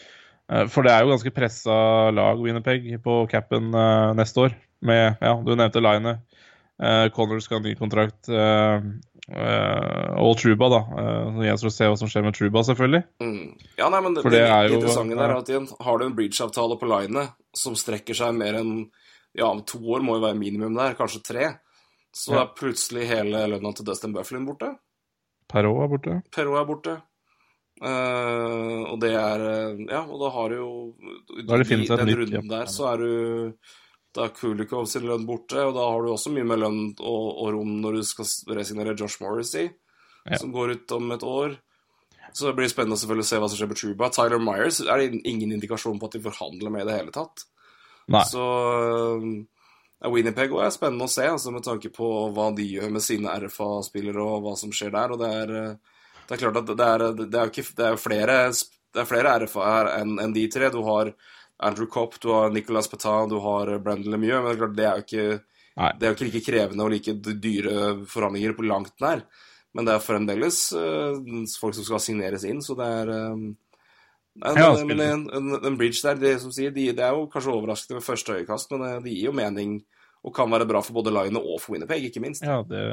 eh, 0.49 0.65
for 0.71 0.85
det 0.87 0.93
er 0.93 1.05
jo 1.05 1.13
ganske 1.13 1.33
pressa 1.35 1.75
lag, 2.15 2.41
Winnerpeg, 2.41 2.87
på 3.03 3.13
capen 3.31 3.69
eh, 3.77 4.13
neste 4.17 4.47
år. 4.47 4.55
Med, 4.83 5.19
ja, 5.21 5.35
du 5.39 5.53
nevnte 5.55 5.83
Line. 5.83 6.17
Uh, 6.83 7.05
Connor 7.15 7.39
skal 7.39 7.59
ha 7.59 7.63
ny 7.63 7.71
kontrakt. 7.79 8.27
Og 8.27 10.31
Truba, 10.41 10.67
da. 10.73 10.79
Så 11.37 11.45
gjenstår 11.45 11.69
å 11.69 11.71
se 11.71 11.87
hva 11.87 11.99
som 12.01 12.09
skjer 12.11 12.25
med 12.25 12.35
Truba, 12.35 12.63
selvfølgelig. 12.67 12.99
Mm. 13.23 13.53
Ja, 13.77 13.87
nei, 13.93 14.01
men 14.03 14.17
det, 14.17 14.23
For 14.25 14.33
det 14.33 14.41
det, 14.41 14.49
er 14.51 14.67
jo- 14.67 14.81
interessante 14.81 15.15
der 15.15 15.29
er 15.29 15.37
at 15.37 15.51
igjen, 15.53 15.69
har 15.85 16.01
du 16.01 16.03
en 16.09 16.17
bridge-avtale 16.17 16.75
på 16.81 16.89
linet 16.91 17.31
som 17.55 17.77
strekker 17.79 18.17
seg 18.17 18.35
mer 18.35 18.57
enn 18.59 18.73
Ja, 19.39 19.47
to 19.65 19.79
år 19.95 20.03
må 20.05 20.17
jo 20.17 20.25
være 20.25 20.37
minimum 20.37 20.75
der, 20.75 20.97
kanskje 20.99 21.23
tre. 21.25 21.45
Så 22.13 22.33
Ja. 22.35 22.43
er 22.43 22.51
plutselig 22.55 23.07
hele 23.09 23.47
lønna 23.49 23.71
til 23.75 23.85
Dustin 23.85 24.13
Bufflin 24.13 24.45
borte. 24.45 24.77
Perot 25.49 25.81
er 25.83 25.87
borte. 25.89 26.21
Perot 26.31 26.59
er 26.61 26.65
borte. 26.69 27.01
Uh, 27.81 28.85
og 28.93 28.99
det 29.01 29.09
er 29.17 29.41
eh, 29.43 29.79
Ja, 29.89 30.03
og 30.05 30.19
da 30.21 30.29
har 30.31 30.49
du 30.53 30.55
jo 30.55 30.67
Da 31.41 31.55
har 31.55 31.63
det 31.63 31.67
funnet 31.67 31.87
seg 31.89 31.99
et 32.03 32.05
nytt, 32.07 32.19
runden 32.21 32.47
der, 32.51 32.65
så 32.69 32.85
er 32.93 32.97
du 33.01 33.53
Da 34.13 34.27
er 34.27 34.35
Kulikov 34.37 34.85
sin 34.87 35.07
lønn 35.09 35.25
borte, 35.25 35.57
og 35.57 35.73
da 35.73 35.87
har 35.89 36.05
du 36.05 36.11
også 36.13 36.31
mye 36.31 36.45
mer 36.45 36.61
lønn 36.61 36.93
og, 37.01 37.25
og 37.41 37.49
rom 37.57 37.73
når 37.81 37.97
du 37.97 38.03
skal 38.05 38.29
resignere 38.55 38.93
Josh 38.95 39.17
Morrissey, 39.21 39.71
Ja. 40.29 40.37
som 40.37 40.53
går 40.53 40.75
ut 40.77 40.91
om 40.95 41.11
et 41.11 41.23
år. 41.27 41.57
Så 42.31 42.45
det 42.47 42.55
blir 42.55 42.69
spennende 42.71 42.95
selvfølgelig 42.95 43.25
å 43.25 43.31
se 43.33 43.39
hva 43.41 43.49
som 43.49 43.57
skjer 43.57 43.67
med 43.73 43.77
Truba. 43.81 44.09
Tyler 44.13 44.39
Myers 44.39 44.79
er 44.85 44.97
det 45.01 45.21
ingen 45.25 45.51
indikasjon 45.57 45.99
på 45.99 46.05
at 46.07 46.11
de 46.15 46.21
forhandler 46.23 46.71
med 46.71 46.85
i 46.85 46.91
det 46.91 46.99
hele 47.01 47.11
tatt. 47.11 47.43
Nei. 48.07 48.21
Så 48.29 48.45
Winnipeg 50.11 50.51
òg 50.51 50.65
er 50.65 50.73
spennende 50.75 51.07
å 51.07 51.11
se, 51.11 51.25
altså, 51.31 51.51
med 51.55 51.63
tanke 51.63 51.91
på 51.93 52.07
hva 52.35 52.49
de 52.55 52.65
gjør 52.67 52.89
med 52.91 53.03
sine 53.05 53.35
RFA-spillere, 53.45 54.23
og 54.23 54.43
hva 54.43 54.55
som 54.59 54.73
skjer 54.75 54.91
der. 54.95 55.13
Og 55.15 55.21
det 55.21 55.29
er, 55.31 55.53
eh, 55.59 56.01
det 56.27 56.35
er 56.35 56.41
klart 56.41 56.59
at 56.59 56.73
det 56.73 56.89
er, 56.95 57.05
det 57.21 57.39
er 57.39 57.53
ikke, 57.53 57.65
det 57.77 57.87
er 57.87 58.01
flere, 58.01 58.35
det 58.51 59.03
er 59.03 59.09
flere 59.09 59.37
RFA 59.45 59.69
her 59.69 59.91
enn 60.01 60.17
en 60.19 60.35
de 60.35 60.43
tre. 60.51 60.71
Du 60.73 60.81
har 60.87 61.13
Andrew 61.63 61.87
Copp, 61.87 62.19
du 62.19 62.33
har 62.33 62.51
Nicolas 62.51 62.91
Petain, 62.91 63.31
du 63.31 63.39
har 63.39 63.77
Brandon 63.79 64.11
Lemieux. 64.11 64.43
Men 64.43 64.51
det 64.51 64.57
er 64.57 64.61
klart, 64.61 64.77
det 64.77 64.85
er 64.85 64.93
jo 64.99 65.07
ikke, 65.07 65.41
det 65.99 66.05
er 66.05 66.11
jo 66.11 66.17
ikke 66.17 66.29
like 66.29 66.45
krevende 66.51 66.85
og 66.85 66.93
like 66.93 67.17
dyre 67.23 67.79
forhandlinger 68.09 68.55
på 68.57 68.67
langt 68.67 68.95
nær. 69.03 69.23
Men 69.73 69.87
det 69.87 69.95
er 69.95 70.05
fremdeles 70.05 70.57
uh, 70.77 71.15
folk 71.57 71.73
som 71.73 71.85
skal 71.87 72.01
signeres 72.03 72.43
inn, 72.45 72.59
så 72.61 72.75
det 72.77 72.89
er 72.99 73.13
um, 73.33 73.53
Nei, 74.33 74.85
men, 74.89 75.01
en, 75.01 75.23
en, 75.29 75.49
en 75.61 75.75
bridge 75.77 76.01
der, 76.01 76.17
det, 76.17 76.39
som 76.41 76.49
sier, 76.53 76.71
de, 76.73 76.87
det 76.97 77.03
er 77.05 77.13
jo 77.13 77.27
kanskje 77.29 77.53
overraskende 77.53 77.99
ved 77.99 78.05
første 78.05 78.37
øyekast, 78.39 78.71
men 78.73 78.85
eh, 78.87 78.95
det 79.03 79.11
gir 79.13 79.27
jo 79.27 79.33
mening 79.37 79.75
og 80.23 80.35
kan 80.35 80.51
være 80.51 80.67
bra 80.69 80.81
for 80.83 80.95
både 80.95 81.13
Line 81.13 81.41
og 81.41 81.59
for 81.61 81.75
Winnipeg, 81.75 82.07
ikke 82.07 82.23
minst. 82.23 82.45
Ja, 82.45 82.61
det 82.67 82.83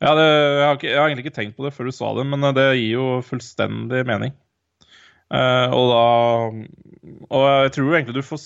Ja, 0.00 0.14
det, 0.16 0.24
jeg, 0.24 0.64
har 0.64 0.78
ikke, 0.78 0.88
jeg 0.88 0.96
har 0.96 1.10
egentlig 1.10 1.26
ikke 1.26 1.36
tenkt 1.36 1.58
på 1.58 1.66
det 1.66 1.74
før 1.76 1.90
du 1.90 1.92
sa 1.92 2.14
det, 2.16 2.24
men 2.24 2.46
eh, 2.48 2.54
det 2.56 2.68
gir 2.78 2.94
jo 2.94 3.08
fullstendig 3.26 4.06
mening. 4.08 4.32
Uh, 5.30 5.70
og 5.70 5.84
da 5.92 6.06
Og 7.30 7.42
jeg 7.46 7.74
tror 7.76 7.92
egentlig 7.94 8.16
du 8.16 8.24
får 8.26 8.40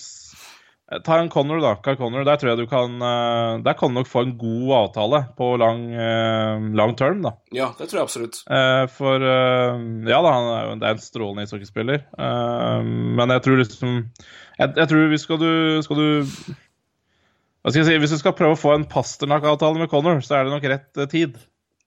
Ta 0.85 1.17
en 1.17 1.31
Connor, 1.33 1.63
da. 1.63 1.75
Kyle 1.81 1.97
Connor. 1.97 2.27
Der 2.29 2.37
tror 2.37 2.51
jeg 2.53 2.61
du 2.61 2.67
kan 2.69 3.01
eh, 3.01 3.63
Der 3.65 3.77
kan 3.79 3.91
du 3.91 3.99
nok 3.99 4.09
få 4.11 4.21
en 4.27 4.35
god 4.39 4.73
avtale 4.79 5.23
på 5.39 5.55
lang, 5.57 5.87
eh, 5.95 6.67
lang 6.77 6.93
term, 6.99 7.23
da. 7.25 7.33
Ja, 7.57 7.71
det 7.79 7.89
tror 7.89 8.03
jeg 8.03 8.09
absolutt. 8.09 8.43
Eh, 8.51 8.85
for 8.93 9.25
eh, 9.25 9.87
Ja 10.11 10.21
da, 10.21 10.35
han 10.37 10.51
er 10.53 10.67
jo 10.69 10.77
en 10.77 11.01
strålende 11.01 11.47
ishockeyspiller. 11.49 12.05
Eh, 12.19 12.85
men 12.85 13.33
jeg 13.33 13.47
tror 13.47 13.63
liksom 13.63 13.97
Jeg, 14.59 14.75
jeg 14.77 14.89
tror 14.93 15.09
vi 15.11 15.19
skal 15.19 15.41
du 15.41 15.83
Skal 15.83 16.03
du 16.03 16.55
hva 17.65 17.73
skal 17.73 17.81
jeg 17.81 17.89
si, 17.89 18.01
Hvis 18.03 18.13
du 18.13 18.21
skal 18.21 18.37
prøve 18.37 18.59
å 18.59 18.61
få 18.61 18.75
en 18.75 18.85
Pasternak-avtale 18.85 19.81
med 19.81 19.89
Connor, 19.89 20.21
så 20.21 20.37
er 20.37 20.45
det 20.45 20.53
nok 20.53 20.67
rett 20.69 21.01
eh, 21.01 21.09
tid. 21.09 21.39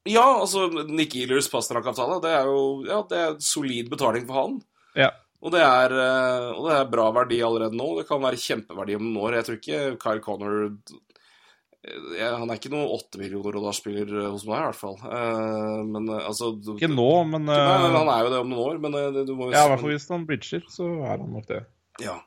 Ja, 0.09 0.25
altså, 0.39 0.65
Nick 0.89 1.13
Ehlers 1.19 1.51
Pasternak-avtale, 1.53 2.17
det 2.23 2.31
er 2.33 2.49
jo 2.49 2.61
ja, 2.87 3.03
det 3.05 3.19
er 3.21 3.35
solid 3.45 3.91
betaling 3.91 4.25
for 4.25 4.39
han. 4.39 4.55
Ja. 4.97 5.11
Og 5.45 5.53
det, 5.53 5.61
er, 5.61 5.93
eh, 5.93 6.47
og 6.55 6.65
det 6.65 6.79
er 6.79 6.89
bra 6.89 7.11
verdi 7.19 7.37
allerede 7.45 7.77
nå. 7.77 7.91
Det 7.99 8.07
kan 8.09 8.23
være 8.23 8.41
kjempeverdi 8.41 8.97
om 8.97 9.05
noen 9.05 9.19
år. 9.27 9.37
Jeg 9.37 9.47
tror 9.47 9.59
ikke 9.59 9.83
Kyle 10.01 10.23
Connor 10.25 10.55
eh, 10.65 12.23
Han 12.25 12.49
er 12.49 12.57
ikke 12.57 12.73
noen 12.73 12.95
åtte 12.95 13.21
millioner 13.21 13.59
dollar-spiller 13.59 14.15
hos 14.31 14.47
meg, 14.49 14.57
i 14.57 14.71
hvert 14.71 14.79
fall. 14.79 14.97
Men 15.91 16.09
altså 16.17 16.55
Ikke 16.73 16.89
nå, 16.89 17.11
men, 17.35 17.45
Nei, 17.51 17.91
han 17.99 18.09
er 18.15 18.25
jo 18.25 18.33
det 18.33 18.41
om 18.47 18.49
noen 18.49 18.65
år, 18.65 18.81
men 18.81 18.97
du 19.29 19.35
må 19.37 19.51
jo 19.51 19.53
ja, 19.53 19.67
i 19.67 19.75
hvert 19.75 19.85
fall 19.85 19.93
hvis 19.93 20.09
han 20.09 20.25
bridger, 20.25 20.65
så 20.73 20.89
er 21.03 21.13
han 21.19 21.29
nok 21.37 21.45
det. 21.53 21.61
Ja. 22.01 22.17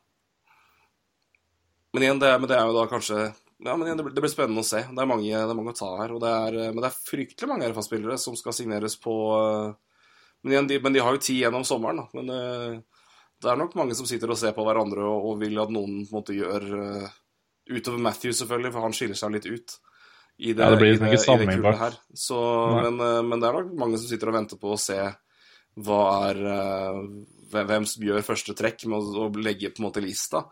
Men 1.95 2.07
igjen, 2.07 2.21
det 2.23 2.33
men 2.39 2.51
det 2.51 2.57
er 2.59 2.69
jo 2.69 2.77
da 2.77 2.87
kanskje 2.91 3.21
Ja, 3.61 3.75
men 3.75 3.87
igjen, 3.87 3.99
det 3.99 4.07
blir, 4.07 4.15
det 4.17 4.23
blir 4.25 4.33
spennende 4.33 4.63
å 4.63 4.67
se. 4.67 4.83
Det 4.89 5.03
er 5.03 5.09
mange, 5.11 5.29
det 5.29 5.53
er 5.53 5.57
mange 5.59 5.75
å 5.75 5.77
ta 5.77 5.91
her. 5.99 6.15
Og 6.17 6.23
det 6.23 6.31
er, 6.33 6.59
men 6.71 6.81
det 6.81 6.89
er 6.89 7.01
fryktelig 7.11 7.49
mange 7.51 7.67
RFA-spillere 7.69 8.17
som 8.21 8.39
skal 8.39 8.57
signeres 8.57 8.95
på 9.03 9.17
eh, 9.37 9.75
men, 10.41 10.55
igjen, 10.55 10.71
de, 10.71 10.79
men 10.81 10.95
de 10.97 11.03
har 11.05 11.17
jo 11.17 11.21
tid 11.21 11.43
gjennom 11.43 11.67
sommeren, 11.69 12.01
da. 12.01 12.07
Men 12.17 12.33
eh, 12.33 13.03
det 13.41 13.51
er 13.53 13.61
nok 13.61 13.77
mange 13.79 13.97
som 13.97 14.09
sitter 14.09 14.33
og 14.33 14.39
ser 14.41 14.55
på 14.57 14.65
hverandre 14.65 15.05
og, 15.05 15.31
og 15.31 15.43
vil 15.43 15.61
at 15.61 15.73
noen 15.73 16.03
på 16.05 16.15
en 16.15 16.19
måte 16.21 16.37
gjør 16.37 16.67
eh, 16.79 17.19
Utover 17.71 18.01
Matthew, 18.03 18.33
selvfølgelig, 18.35 18.73
for 18.75 18.87
han 18.87 18.97
skiller 18.97 19.19
seg 19.21 19.35
litt 19.37 19.49
ut. 19.51 19.77
I 20.41 20.55
det, 20.57 20.65
Ja, 20.65 20.73
det 20.73 20.81
blir 20.81 20.95
liksom 20.95 21.11
ikke 21.11 21.19
i 21.19 21.25
sammenlignbart. 21.27 21.79
her. 21.81 21.99
Så, 22.17 22.39
men, 22.81 22.97
eh, 23.05 23.21
men 23.27 23.43
det 23.43 23.51
er 23.51 23.59
nok 23.59 23.77
mange 23.85 24.01
som 24.01 24.09
sitter 24.09 24.33
og 24.33 24.39
venter 24.41 24.61
på 24.61 24.73
å 24.73 24.81
se 24.81 24.99
hva 25.81 26.01
er 26.31 26.41
eh, 26.57 27.03
hvem 27.53 27.87
som 27.89 28.05
gjør 28.09 28.25
første 28.27 28.57
trekk 28.57 28.89
med 28.89 28.97
å, 28.99 29.27
å 29.27 29.31
legge 29.37 29.73
på 29.75 29.83
en 29.83 29.89
måte 29.91 30.05
lista. 30.05 30.47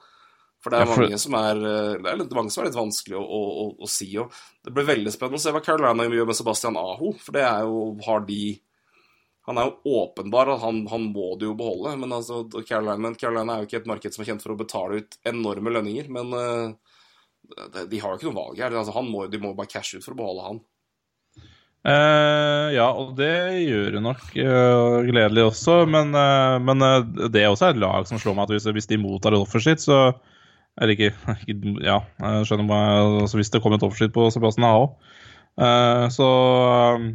For 0.63 0.75
det 0.75 0.79
er 0.79 0.87
Ja, 0.87 0.91
for- 0.91 1.07
mange 1.07 1.19
som 1.23 1.35
er 1.39 1.61
eh, 1.63 1.99
Det 2.03 2.11
er 2.11 2.17
litt, 2.19 2.33
mange 2.35 2.51
som 2.51 2.63
er 2.63 2.69
litt 2.69 2.79
vanskelig 2.79 3.19
å, 3.19 3.25
å, 3.25 3.67
å, 3.79 3.91
si. 3.91 4.09
Og 4.19 4.33
det 4.65 4.75
blir 4.75 4.89
veldig 4.89 5.13
spennende 5.15 5.39
å 5.39 5.43
se 5.43 5.53
hva 5.55 5.63
Carolina 5.65 6.09
gjør 6.09 6.31
med 6.31 6.39
Sebastian 6.39 6.79
Aho. 6.81 7.13
For 7.23 7.37
det 7.37 7.45
er 7.47 7.69
jo 7.69 7.85
Har 8.07 8.27
de 8.27 8.41
Han 9.47 9.59
er 9.59 9.71
jo 9.71 9.95
åpenbar 10.03 10.59
han, 10.61 10.87
han 10.91 11.07
må 11.15 11.37
det 11.39 11.47
jo 11.47 11.55
beholde. 11.57 11.95
Men 11.97 12.13
altså, 12.13 12.43
Carolina, 12.69 13.15
Carolina 13.15 13.55
er 13.55 13.63
jo 13.63 13.71
ikke 13.71 13.81
et 13.81 13.87
marked 13.89 14.13
som 14.13 14.25
er 14.25 14.33
kjent 14.33 14.45
for 14.45 14.53
å 14.53 14.59
betale 14.59 14.99
ut 15.01 15.17
enorme 15.25 15.73
lønninger. 15.73 16.11
Men 16.13 16.35
uh, 16.37 16.75
de 17.89 18.03
har 18.03 18.13
jo 18.13 18.19
ikke 18.19 18.29
noe 18.29 18.37
valg 18.43 18.61
her. 18.61 18.77
Altså, 18.77 18.93
han 18.93 19.09
må, 19.09 19.25
de 19.33 19.41
må 19.41 19.55
bare 19.57 19.71
cashe 19.73 19.97
ut 19.97 20.05
for 20.05 20.13
å 20.13 20.19
beholde 20.21 20.45
han. 20.51 20.61
Eh, 21.89 22.67
ja, 22.75 22.91
og 22.93 23.15
det 23.17 23.63
gjør 23.63 23.95
det 23.97 24.05
nok 24.05 24.25
Uh, 24.37 25.01
gledelig 25.07 25.47
også, 25.47 25.79
men, 25.89 26.11
uh, 26.13 26.59
men 26.61 26.83
det 27.31 27.41
er 27.41 27.49
også 27.49 27.71
et 27.71 27.81
lag 27.81 28.05
som 28.11 28.21
slår 28.21 28.37
meg 28.37 28.51
at 28.51 28.53
hvis, 28.57 28.67
hvis 28.75 28.91
de 28.91 28.99
mottar 29.01 29.33
et 29.39 29.63
sitt, 29.65 29.81
så 29.87 30.11
Eller 30.79 30.95
ikke, 30.95 31.12
ikke 31.51 31.76
Ja, 31.85 32.03
jeg 32.22 32.49
skjønner 32.49 32.68
meg 32.68 33.22
altså 33.24 33.41
Hvis 33.41 33.53
det 33.55 33.62
kom 33.64 33.76
et 33.76 33.87
offerskitt 33.87 34.14
på 34.14 34.29
Sebastian 34.35 34.68
Aho, 34.68 34.93
uh, 35.61 36.07
så 36.14 36.29
eh, 36.99 37.09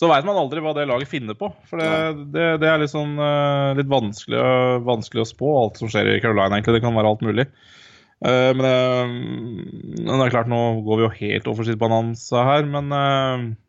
så 0.00 0.08
veit 0.10 0.24
man 0.26 0.38
aldri 0.40 0.58
hva 0.64 0.72
det 0.74 0.88
laget 0.88 1.10
finner 1.10 1.36
på. 1.38 1.50
For 1.68 1.78
det, 1.78 2.24
det, 2.34 2.46
det 2.62 2.66
er 2.66 2.82
sånn 2.90 3.12
eh, 3.22 3.74
litt 3.78 3.90
vanskelig, 3.92 4.40
vanskelig 4.82 5.22
å 5.22 5.28
spå, 5.28 5.50
alt 5.60 5.78
som 5.78 5.90
skjer 5.92 6.08
i 6.14 6.16
Carolina, 6.24 6.56
egentlig. 6.56 6.78
Det 6.78 6.82
kan 6.82 6.96
være 6.96 7.12
alt 7.12 7.22
mulig. 7.22 7.44
Uh, 8.24 8.50
men, 8.56 8.64
men 10.00 10.10
det 10.10 10.24
er 10.24 10.32
klart, 10.32 10.50
nå 10.50 10.58
går 10.88 10.98
vi 10.98 11.04
jo 11.04 11.12
helt 11.20 11.52
over 11.52 11.68
sitt 11.68 11.78
Bonanza 11.78 12.42
her, 12.48 12.66
men 12.72 12.90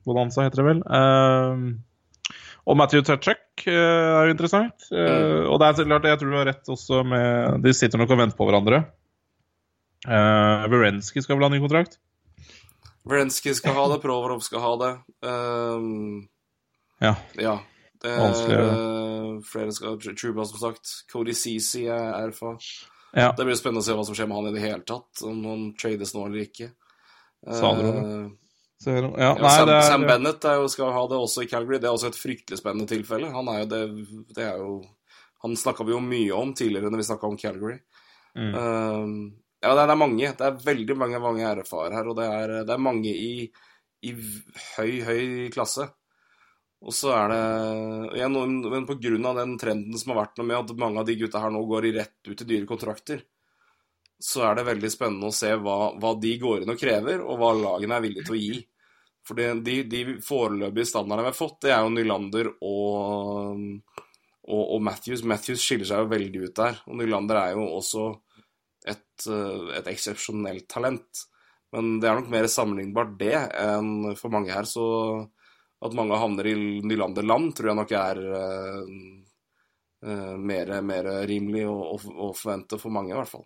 Bonanza 0.07 0.47
heter 0.47 0.63
det 0.63 0.67
vel. 0.71 0.81
Og 2.63 2.79
Matthew 2.79 3.03
Tutchuk 3.05 3.42
eh, 3.71 4.09
er 4.19 4.27
jo 4.27 4.33
interessant. 4.35 4.87
Mm. 4.91 5.47
Og 5.51 5.59
det 5.61 5.69
er 5.69 5.87
klart, 5.87 6.09
jeg 6.11 6.19
tror 6.21 6.33
du 6.33 6.37
har 6.39 6.49
rett 6.51 6.73
også 6.73 7.03
med 7.07 7.63
De 7.63 7.73
sitter 7.75 8.01
nok 8.01 8.13
og 8.13 8.19
venter 8.19 8.39
på 8.39 8.47
hverandre. 8.49 8.83
Uh, 10.03 10.67
Verensky 10.67 11.21
skal 11.23 11.37
vel 11.37 11.47
ha 11.47 11.53
ny 11.53 11.61
kontrakt? 11.63 11.95
Verensky 13.07 13.53
skal 13.55 13.75
ha 13.77 13.85
det, 13.93 14.01
Provorov 14.03 14.43
skal 14.43 14.63
ha 14.63 14.73
det. 14.81 14.93
Um, 15.27 16.29
Ja. 17.03 17.15
Ja. 17.39 17.59
Det 18.03 18.11
er 18.11 18.49
eh, 18.51 19.37
flere 19.47 19.71
skal 19.71 19.95
Truba, 19.99 20.43
som 20.45 20.59
sagt. 20.59 20.89
Cody 21.11 21.31
Ceesay 21.31 21.85
er 21.87 22.09
erfa. 22.27 22.57
ja. 23.15 23.31
Det 23.31 23.45
blir 23.47 23.55
spennende 23.55 23.79
å 23.79 23.85
se 23.85 23.95
hva 23.95 24.03
som 24.03 24.17
skjer 24.17 24.27
med 24.27 24.41
han 24.41 24.49
i 24.49 24.55
det 24.57 24.63
hele 24.63 24.83
tatt. 24.83 25.23
Om 25.23 25.43
han 25.47 25.61
trades 25.79 26.11
nå 26.15 26.25
eller 26.27 26.43
ikke. 26.43 26.73
Sa 27.47 27.73
dere 27.79 27.93
Eh, 28.03 28.27
Så, 28.83 28.91
ja, 28.91 29.09
ja, 29.15 29.29
nei, 29.39 29.51
Sam, 29.55 29.69
det 29.69 29.77
Sam 29.87 30.03
Bennett 30.09 30.47
jo, 30.59 30.67
skal 30.71 30.91
ha 30.95 31.03
det 31.07 31.19
også 31.19 31.45
i 31.45 31.49
Calgary. 31.51 31.79
Det 31.79 31.87
er 31.87 31.95
også 31.95 32.09
et 32.11 32.19
fryktelig 32.19 32.59
spennende 32.59 32.89
tilfelle. 32.89 33.31
Han 33.31 33.51
er 33.51 33.61
jo 33.63 33.69
det, 33.71 33.81
det 34.35 34.43
er 34.49 34.59
jo 34.59 34.81
Han 35.43 35.55
snakka 35.59 35.83
vi 35.83 35.91
jo 35.91 35.99
mye 36.03 36.35
om 36.35 36.53
tidligere 36.55 36.91
når 36.91 37.01
vi 37.01 37.05
snakka 37.09 37.27
om 37.27 37.39
Calgary. 37.39 37.77
Mm. 38.35 38.53
Um, 38.55 39.15
ja, 39.63 39.73
det 39.73 39.81
er, 39.81 39.87
det 39.89 39.95
er 39.95 39.99
mange. 39.99 40.29
Det 40.39 40.45
er 40.47 40.61
veldig 40.67 40.95
mange, 40.99 41.19
mange 41.23 41.49
RFA-er 41.59 41.97
her, 41.97 42.07
og 42.07 42.15
det 42.19 42.29
er, 42.31 42.53
det 42.67 42.73
er 42.75 42.81
mange 42.83 43.11
i, 43.11 43.33
i 44.07 44.13
høy, 44.77 44.93
høy 45.07 45.25
klasse. 45.51 45.89
Og 46.83 46.95
så 46.95 47.13
er 47.15 47.31
det 47.31 47.43
ja, 48.19 48.27
noen- 48.31 48.63
Men 48.71 48.87
av 49.27 49.37
den 49.39 49.57
trenden 49.59 49.99
som 49.99 50.11
har 50.11 50.25
vært 50.25 50.39
nå 50.39 50.47
med 50.47 50.57
at 50.59 50.75
mange 50.79 50.99
av 50.99 51.07
de 51.07 51.15
gutta 51.15 51.39
her 51.39 51.51
nå 51.51 51.63
går 51.67 51.87
i 51.87 51.93
rett 51.99 52.27
ut 52.27 52.41
i 52.41 52.47
dyre 52.49 52.67
kontrakter, 52.67 53.23
så 54.19 54.43
er 54.47 54.55
det 54.55 54.67
veldig 54.67 54.91
spennende 54.91 55.27
å 55.27 55.35
se 55.35 55.51
hva, 55.59 55.93
hva 55.99 56.13
de 56.19 56.37
går 56.39 56.63
inn 56.63 56.71
og 56.71 56.79
krever, 56.79 57.23
og 57.23 57.39
hva 57.39 57.51
lagene 57.55 57.95
er 57.97 58.03
villige 58.03 58.27
til 58.27 58.35
å 58.35 58.39
gi. 58.39 58.59
For 59.27 59.39
de, 59.39 59.75
de 59.87 60.01
foreløpige 60.23 60.89
standardene 60.89 61.27
vi 61.27 61.31
har 61.31 61.37
fått, 61.37 61.61
det 61.63 61.71
er 61.71 61.83
jo 61.85 61.91
Nylander 61.93 62.49
og, 62.59 63.61
og, 64.43 64.63
og 64.63 64.81
Matthews. 64.83 65.23
Matthews 65.27 65.63
skiller 65.63 65.87
seg 65.87 66.03
jo 66.03 66.11
veldig 66.11 66.41
ut 66.43 66.57
der. 66.59 66.81
Og 66.89 66.99
Nylander 66.99 67.39
er 67.39 67.53
jo 67.55 67.69
også 67.77 68.09
et, 68.91 69.27
eh, 69.31 69.69
et 69.79 69.87
eksepsjonelt 69.93 70.67
talent. 70.71 71.23
Men 71.73 71.95
det 72.01 72.09
er 72.09 72.19
nok 72.19 72.33
mer 72.33 72.49
sammenlignbart 72.51 73.15
det 73.21 73.37
enn 73.63 74.11
for 74.19 74.33
mange 74.33 74.51
her. 74.53 74.67
Så 74.69 74.83
at 75.83 75.95
mange 75.97 76.19
havner 76.19 76.47
i 76.47 76.55
Nylander-land, 76.83 77.53
tror 77.55 77.71
jeg 77.71 77.79
nok 77.79 77.93
er 77.99 78.19
uh, 78.23 78.91
eh, 80.05 80.35
mer, 80.39 80.75
mer 80.85 81.09
rimelig 81.27 81.65
å, 81.67 81.97
å 81.99 82.29
forvente 82.37 82.79
for 82.79 82.93
mange, 82.95 83.11
i 83.11 83.17
hvert 83.17 83.31
fall. 83.31 83.43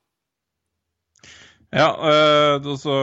Ja, 1.75 1.87
øh, 1.99 2.63
også, 2.63 2.93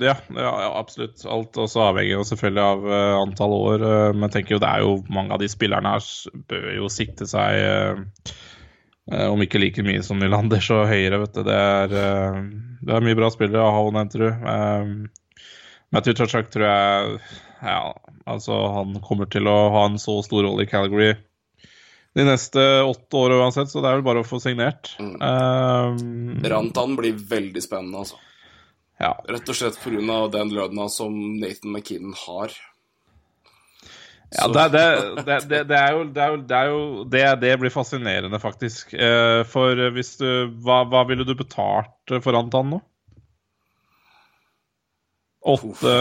ja, 0.00 0.14
ja, 0.32 0.52
absolutt. 0.78 1.20
Alt 1.28 1.58
også 1.60 1.82
avhenger 1.90 2.22
selvfølgelig 2.24 2.62
av 2.62 2.86
uh, 2.88 3.16
antall 3.20 3.52
år. 3.52 3.84
Uh, 3.84 4.14
men 4.14 4.24
jeg 4.24 4.38
tenker 4.38 4.56
jo 4.56 4.60
det 4.62 4.70
er 4.70 4.84
jo 4.86 4.94
mange 5.12 5.36
av 5.36 5.42
de 5.42 5.48
spillerne 5.52 5.92
her 5.92 6.06
bør 6.48 6.70
jo 6.78 6.88
sikte 6.92 7.28
seg 7.28 7.60
uh, 7.60 8.32
Om 9.28 9.44
ikke 9.44 9.60
like 9.60 9.84
mye 9.86 10.00
som 10.02 10.18
Nylander, 10.18 10.64
så 10.64 10.80
høyere, 10.88 11.20
vet 11.22 11.36
du. 11.36 11.44
Det 11.46 11.54
er, 11.54 11.92
det 12.82 12.94
er 12.96 13.04
mye 13.06 13.14
bra 13.14 13.28
spillere. 13.30 13.62
Aho 13.62 13.92
nevnte 13.94 14.18
du. 14.18 14.26
Matthew 15.94 16.16
Tachak 16.18 16.48
tror 16.50 16.66
jeg 16.66 17.20
Ja, 17.62 17.92
altså 18.26 18.56
han 18.74 18.96
kommer 19.04 19.30
til 19.30 19.46
å 19.46 19.54
ha 19.76 19.84
en 19.86 20.00
så 20.02 20.18
stor 20.26 20.42
rolle 20.48 20.66
i 20.66 20.70
Calgary 20.72 21.12
de 22.16 22.24
neste 22.24 22.62
åtte 22.82 23.16
åra 23.16 23.42
uansett, 23.42 23.68
så 23.68 23.82
det 23.84 23.90
er 23.90 23.98
vel 23.98 24.06
bare 24.06 24.22
å 24.22 24.26
få 24.26 24.38
signert. 24.40 24.94
Um, 24.98 26.38
Rantan 26.40 26.94
blir 26.96 27.18
veldig 27.28 27.60
spennende, 27.60 28.06
altså. 28.06 28.16
ja. 29.02 29.10
Rett 29.28 29.52
og 29.52 29.58
slett 29.58 29.76
pga. 29.82 30.22
den 30.32 30.54
lønna 30.56 30.88
som 30.88 31.12
Nathan 31.36 31.74
McKinnon 31.74 32.16
har. 32.22 32.56
Ja, 34.32 34.48
det, 34.48 34.64
det, 34.72 34.86
det, 35.46 35.60
det, 35.68 35.76
er 35.76 35.92
jo 35.92 36.00
det, 36.08 36.22
er 36.22 36.32
jo, 36.32 36.40
det, 36.40 36.56
er 36.56 36.70
jo, 36.72 36.80
det, 37.04 37.24
det 37.44 37.52
blir 37.60 37.74
fascinerende, 37.74 38.40
faktisk. 38.40 38.96
Eh, 38.96 39.42
for 39.52 39.84
hvis 39.94 40.16
du 40.18 40.26
hva, 40.64 40.80
hva 40.88 41.04
ville 41.06 41.28
du 41.28 41.34
betalt 41.36 42.16
for 42.24 42.40
Antan 42.40 42.72
nå? 42.72 42.80
Åtte 45.46 46.00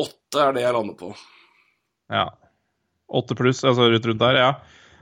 Åtte 0.00 0.46
er 0.46 0.54
det 0.56 0.62
jeg 0.64 0.78
lander 0.78 0.96
på. 1.02 1.10
Ja. 2.10 2.28
Åtte 3.08 3.36
pluss, 3.38 3.64
altså 3.64 3.88
rundt, 3.90 4.06
rundt 4.06 4.22
der, 4.22 4.40
ja. 4.40 4.52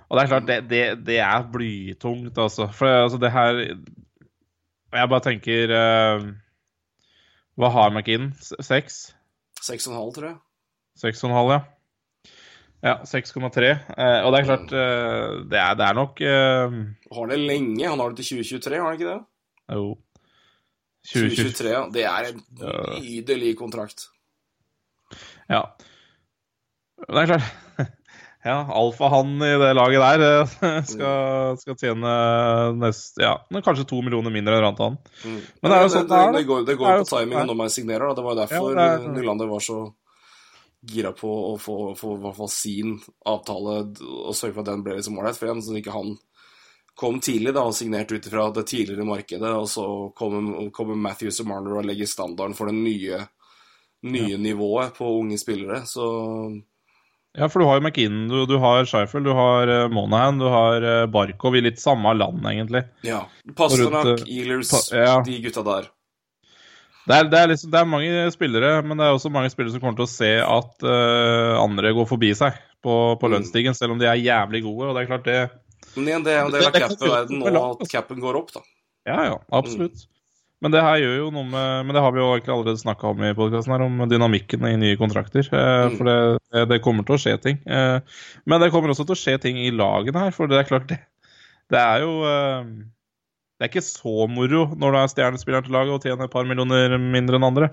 Og 0.08 0.18
det 0.18 0.22
er 0.22 0.30
klart, 0.30 0.48
det, 0.48 0.58
det, 0.70 0.84
det 1.06 1.18
er 1.24 1.50
blytungt, 1.52 2.38
altså. 2.38 2.68
For 2.74 2.86
altså, 2.86 3.18
det 3.18 3.32
her 3.32 3.60
Jeg 4.92 5.08
bare 5.08 5.24
tenker 5.24 5.72
uh, 5.72 6.26
Hva 7.56 7.70
har 7.72 7.94
McInn? 7.94 8.32
Seks? 8.40 9.14
Seks 9.62 9.86
og 9.86 9.94
en 9.94 10.00
halv, 10.00 10.12
tror 10.16 10.28
jeg. 10.28 10.36
Seks 11.00 11.24
og 11.24 11.30
en 11.30 11.36
halv, 11.38 11.54
ja. 11.54 11.62
Ja, 12.82 12.96
6,3. 13.06 13.68
Eh, 13.94 14.20
og 14.26 14.32
det 14.34 14.38
er 14.40 14.46
klart, 14.48 14.72
eh, 14.74 15.34
det, 15.46 15.58
er, 15.58 15.76
det 15.78 15.84
er 15.86 15.94
nok 15.94 16.20
eh, 16.26 16.72
Har 17.14 17.28
det 17.30 17.38
lenge. 17.38 17.84
Han 17.86 18.00
har 18.02 18.10
det 18.10 18.24
til 18.24 18.42
2023, 18.42 18.80
har 18.80 18.88
han 18.88 18.98
ikke 18.98 19.12
det? 19.12 19.20
Jo 19.70 19.84
2023. 21.06 21.44
2023, 21.52 21.70
ja. 21.70 21.84
Det 21.94 22.04
er 22.10 22.28
en 22.32 22.42
nydelig 23.04 23.52
kontrakt. 23.58 24.08
Ja. 25.50 25.62
Det 27.08 27.24
er 27.24 27.34
klart. 27.34 27.50
Ja, 28.42 28.56
alfahannen 28.74 29.38
i 29.46 29.50
det 29.54 29.68
laget 29.78 30.02
der 30.02 30.22
eh, 30.26 30.78
skal, 30.90 31.58
skal 31.60 31.76
tjene 31.78 32.14
nest, 32.74 33.20
ja, 33.22 33.36
kanskje 33.62 33.84
to 33.86 34.00
millioner 34.02 34.34
mindre 34.34 34.56
enn 34.58 34.64
Rantan. 34.64 34.96
Mm. 35.22 35.36
Men 35.62 35.70
det 35.70 35.76
er 35.76 35.84
jo 35.84 35.92
sånn 35.92 36.08
det 36.10 36.18
det, 36.18 36.32
det 36.40 36.48
går, 36.48 36.64
det 36.64 36.72
Det 36.72 36.78
går 36.80 36.88
er 36.88 36.96
jo 36.98 37.04
på 37.04 37.10
sånn 37.12 37.22
timingen 37.22 37.52
når 37.52 37.58
man 37.60 37.70
signerer. 37.70 38.08
Da. 38.08 38.16
Det 38.18 38.24
var 38.26 38.34
jo 38.34 38.40
derfor 38.40 38.72
Ja, 38.74 38.86
er- 38.96 39.06
Nylander 39.14 39.50
var 39.52 39.62
så 39.62 39.76
gira 40.90 41.12
på 41.14 41.30
å 41.52 41.54
få, 41.62 41.76
få 41.94 42.16
hvert 42.18 42.40
fall 42.40 42.50
sin 42.50 42.96
avtale 43.30 43.76
og 44.02 44.34
sørge 44.34 44.56
for 44.56 44.64
at 44.64 44.72
den 44.72 44.82
ble 44.82 44.96
liksom 44.98 45.20
ålreit 45.22 45.38
for 45.38 45.46
igjen, 45.46 45.62
så 45.62 45.78
ikke 45.78 45.94
han 45.94 46.16
kom 46.98 47.20
tidlig 47.22 47.54
da 47.54 47.62
og 47.70 47.76
signerte 47.78 48.18
ut 48.18 48.26
ifra 48.26 48.48
det 48.58 48.66
tidligere 48.66 49.06
markedet, 49.06 49.52
og 49.54 49.70
så 49.70 49.86
kommer, 50.18 50.66
kommer 50.74 50.98
Matthews 50.98 51.38
og 51.44 51.48
Marner 51.52 51.78
og 51.78 51.86
legger 51.86 52.10
standarden 52.10 52.58
for 52.58 52.66
det 52.66 52.74
nye, 52.74 53.22
nye 54.02 54.42
nivået 54.42 54.98
på 54.98 55.14
unge 55.22 55.38
spillere. 55.38 55.84
Så 55.86 56.10
Ja, 57.38 57.48
for 57.48 57.62
du 57.62 57.64
har 57.64 57.78
jo 57.80 57.84
McInn, 57.86 58.26
du, 58.28 58.42
du 58.46 58.58
har 58.60 58.84
Scheifel, 58.84 59.24
du 59.24 59.30
har 59.32 59.70
uh, 59.70 59.86
Monahan, 59.88 60.36
du 60.36 60.44
har 60.52 60.84
eh, 60.84 61.06
Barkov 61.08 61.54
i 61.56 61.62
litt 61.64 61.80
samme 61.80 62.12
land, 62.18 62.42
egentlig. 62.44 62.82
ja. 63.08 63.22
Pasternak, 63.56 64.04
rundt, 64.04 64.26
eh, 64.26 64.34
Ealers, 64.36 64.68
pa- 64.74 64.98
ja. 65.00 65.14
de 65.24 65.38
gutta 65.46 65.64
der. 65.64 65.88
Det 67.08 67.16
er, 67.16 67.30
det, 67.32 67.38
er 67.40 67.48
liksom, 67.50 67.70
det 67.72 67.80
er 67.80 67.88
mange 67.88 68.26
spillere, 68.34 68.74
men 68.84 69.00
det 69.00 69.06
er 69.08 69.16
også 69.16 69.32
mange 69.32 69.48
spillere 69.50 69.72
som 69.74 69.80
kommer 69.82 69.96
til 69.98 70.04
å 70.06 70.12
se 70.12 70.30
at 70.44 70.84
uh, 70.86 71.56
andre 71.62 71.94
går 71.96 72.06
forbi 72.12 72.34
seg 72.38 72.60
på, 72.84 72.98
på 73.18 73.32
Mm. 73.32 73.74
selv 73.74 73.96
om 73.96 73.98
de 73.98 74.06
er 74.12 74.20
jævlig 74.22 74.62
gode. 74.68 74.90
Og 74.90 74.94
det 74.94 75.02
er 75.02 75.10
klart 75.10 75.24
det 75.26 75.40
Men 75.96 76.06
igjen, 76.12 76.24
det 76.28 76.32
er 76.36 76.40
jo 76.42 76.46
en 76.46 76.52
del 76.52 76.66
av 76.68 76.72
det 76.76 76.80
kan 76.84 76.94
cap-verden 76.94 77.42
nå 77.42 77.64
at 77.80 77.88
capen 77.90 78.20
går 78.20 78.38
opp, 78.44 78.52
da. 78.52 78.60
Ja, 79.08 79.18
ja, 79.24 79.38
absolutt. 79.50 80.04
Men 80.62 80.70
det 80.70 80.82
her 80.84 81.00
gjør 81.02 81.16
jo 81.18 81.30
noe 81.34 81.48
med 81.50 81.86
Men 81.88 81.96
det 81.96 82.02
har 82.04 82.12
vi 82.14 82.20
jo 82.22 82.28
egentlig 82.36 82.52
allerede 82.54 82.80
snakka 82.84 83.10
om 83.10 83.22
i 83.26 83.34
podkasten 83.34 83.74
her, 83.74 83.82
om 83.82 84.02
dynamikken 84.10 84.66
i 84.68 84.76
nye 84.78 84.98
kontrakter. 85.00 85.46
Eh, 85.50 85.70
Mm. 85.82 85.96
For 85.98 86.06
det, 86.06 86.68
det 86.70 86.82
kommer 86.84 87.06
til 87.06 87.16
å 87.16 87.20
skje 87.20 87.34
ting. 87.42 87.58
Eh, 87.66 87.98
men 88.46 88.62
det 88.62 88.70
kommer 88.70 88.92
også 88.92 89.06
til 89.08 89.16
å 89.16 89.18
skje 89.18 89.34
ting 89.42 89.58
i 89.58 89.72
lagene 89.74 90.22
her, 90.22 90.34
for 90.36 90.46
det 90.46 90.60
er 90.60 90.68
klart 90.68 90.86
det 90.92 91.00
Det 91.72 91.80
er 91.80 92.04
jo 92.04 92.12
eh, 92.28 92.68
Det 93.58 93.66
er 93.66 93.72
ikke 93.72 93.82
så 93.86 94.28
moro 94.30 94.68
når 94.76 94.94
du 94.94 94.98
er 95.00 95.10
stjernespilleren 95.10 95.66
til 95.66 95.74
laget 95.74 95.96
og 95.96 96.06
tjener 96.06 96.28
et 96.28 96.34
par 96.34 96.46
millioner 96.46 96.94
mindre 96.98 97.40
enn 97.40 97.48
andre. 97.48 97.70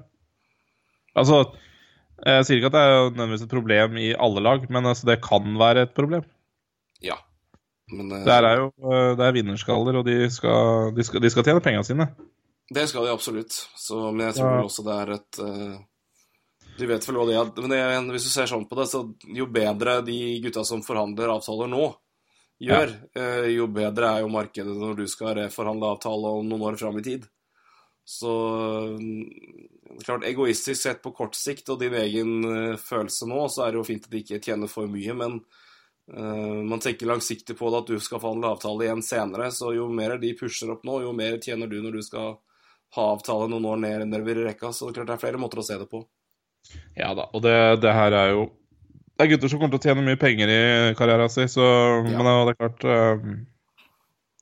Altså 1.18 1.44
Jeg 2.26 2.46
sier 2.46 2.58
ikke 2.58 2.72
at 2.74 2.78
det 2.78 2.82
er 2.82 2.98
nødvendigvis 3.12 3.46
et 3.46 3.54
problem 3.54 4.02
i 4.02 4.10
alle 4.18 4.42
lag, 4.44 4.66
men 4.70 4.90
altså, 4.90 5.06
det 5.08 5.22
kan 5.22 5.46
være 5.62 5.86
et 5.86 5.94
problem. 5.94 6.26
Ja. 7.06 7.22
Men 7.94 8.10
Det 8.10 8.34
er 8.34 8.66
jo 8.66 8.74
det 9.16 9.24
er 9.26 9.38
vinnerskaller, 9.38 10.02
og 10.02 10.06
de 10.06 10.26
skal, 10.30 10.92
de 10.98 11.06
skal, 11.06 11.22
de 11.22 11.30
skal 11.30 11.46
tjene 11.46 11.64
pengene 11.64 11.86
sine. 11.86 12.10
Det 12.70 12.88
skal 12.88 13.06
de 13.06 13.14
absolutt. 13.14 13.56
Så, 13.76 14.12
men 14.12 14.28
jeg 14.28 14.36
tror 14.40 14.52
Ja. 14.52 14.64
også 14.66 14.84
det 14.86 14.98
er 14.98 15.14
et 15.16 15.40
eh, 15.46 15.80
Du 16.80 16.86
vet 16.88 17.08
vel 17.08 17.18
hva 17.18 17.26
det 17.28 17.36
er 17.36 17.50
Men 17.62 17.74
det, 17.74 18.12
hvis 18.14 18.28
du 18.30 18.30
ser 18.30 18.46
sånn 18.48 18.68
på 18.70 18.78
det, 18.80 18.86
så 18.88 19.02
jo 19.36 19.48
bedre 19.52 20.02
de 20.06 20.40
gutta 20.44 20.64
som 20.64 20.84
forhandler 20.86 21.34
avtaler 21.34 21.68
nå, 21.68 21.88
gjør, 22.62 22.94
eh, 23.20 23.50
jo 23.56 23.68
bedre 23.68 24.14
er 24.14 24.22
jo 24.24 24.30
markedet 24.32 24.78
når 24.78 24.96
du 25.02 25.08
skal 25.08 25.36
reforhandle 25.42 25.90
avtale 25.96 26.32
om 26.40 26.48
noen 26.48 26.70
år 26.70 26.78
fram 26.80 27.00
i 27.00 27.04
tid. 27.04 27.26
Så 28.06 28.32
mm, 28.98 30.00
klart, 30.06 30.24
egoistisk 30.26 30.82
sett 30.82 31.02
på 31.04 31.12
kort 31.12 31.36
sikt 31.36 31.70
og 31.70 31.80
din 31.84 31.94
egen 31.94 32.32
eh, 32.46 32.78
følelse 32.80 33.28
nå, 33.28 33.48
så 33.50 33.66
er 33.66 33.74
det 33.74 33.82
jo 33.82 33.88
fint 33.90 34.06
at 34.08 34.12
de 34.14 34.24
ikke 34.24 34.40
tjener 34.42 34.72
for 34.72 34.88
mye, 34.88 35.14
men 35.16 35.42
Uh, 36.10 36.64
man 36.66 36.80
tenker 36.82 37.06
langsiktig 37.06 37.54
på 37.58 37.70
det 37.70 37.78
at 37.84 37.90
du 37.92 38.00
skal 38.02 38.18
forhandle 38.18 38.50
avtale 38.50 38.88
igjen 38.88 39.04
senere, 39.06 39.52
så 39.54 39.76
jo 39.76 39.84
mer 39.94 40.16
de 40.18 40.32
pusher 40.34 40.72
opp 40.74 40.82
nå, 40.82 41.04
jo 41.04 41.12
mer 41.14 41.36
tjener 41.38 41.70
du 41.70 41.76
når 41.84 42.00
du 42.00 42.02
skal 42.02 42.40
ha 42.96 43.12
avtale 43.14 43.50
noen 43.52 43.68
år 43.70 43.82
ned 43.84 44.08
nedover 44.08 44.42
i 44.42 44.48
rekka. 44.50 44.72
Så 44.74 44.88
det 44.88 44.94
er 44.94 45.02
klart 45.02 45.12
det 45.12 45.18
er 45.18 45.26
flere 45.26 45.42
måter 45.42 45.62
å 45.62 45.66
se 45.66 45.78
det 45.80 45.90
på. 45.92 46.04
Ja 46.98 47.14
da, 47.16 47.30
og 47.34 47.44
det, 47.46 47.56
det 47.84 47.94
her 47.96 48.16
er 48.16 48.34
jo 48.34 48.42
Det 49.16 49.26
er 49.26 49.30
gutter 49.32 49.52
som 49.52 49.62
kommer 49.62 49.78
til 49.78 49.80
å 49.80 49.86
tjene 49.90 50.04
mye 50.06 50.20
penger 50.20 50.52
i 50.52 50.60
karrieren 51.00 51.32
sin, 51.32 51.48
så 51.52 51.64
Men 52.06 52.28
uh, 52.28 52.44
det 52.48 52.54
er 52.54 52.60
klart 52.60 52.84
uh, 52.84 53.16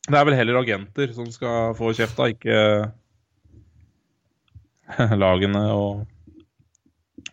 Det 0.07 0.17
er 0.17 0.25
vel 0.29 0.37
heller 0.39 0.59
agenter 0.63 1.13
som 1.13 1.29
skal 1.31 1.75
få 1.77 1.93
kjeft, 1.97 2.17
da, 2.17 2.29
ikke 2.33 2.57
lagene 5.23 5.63
og 5.75 6.03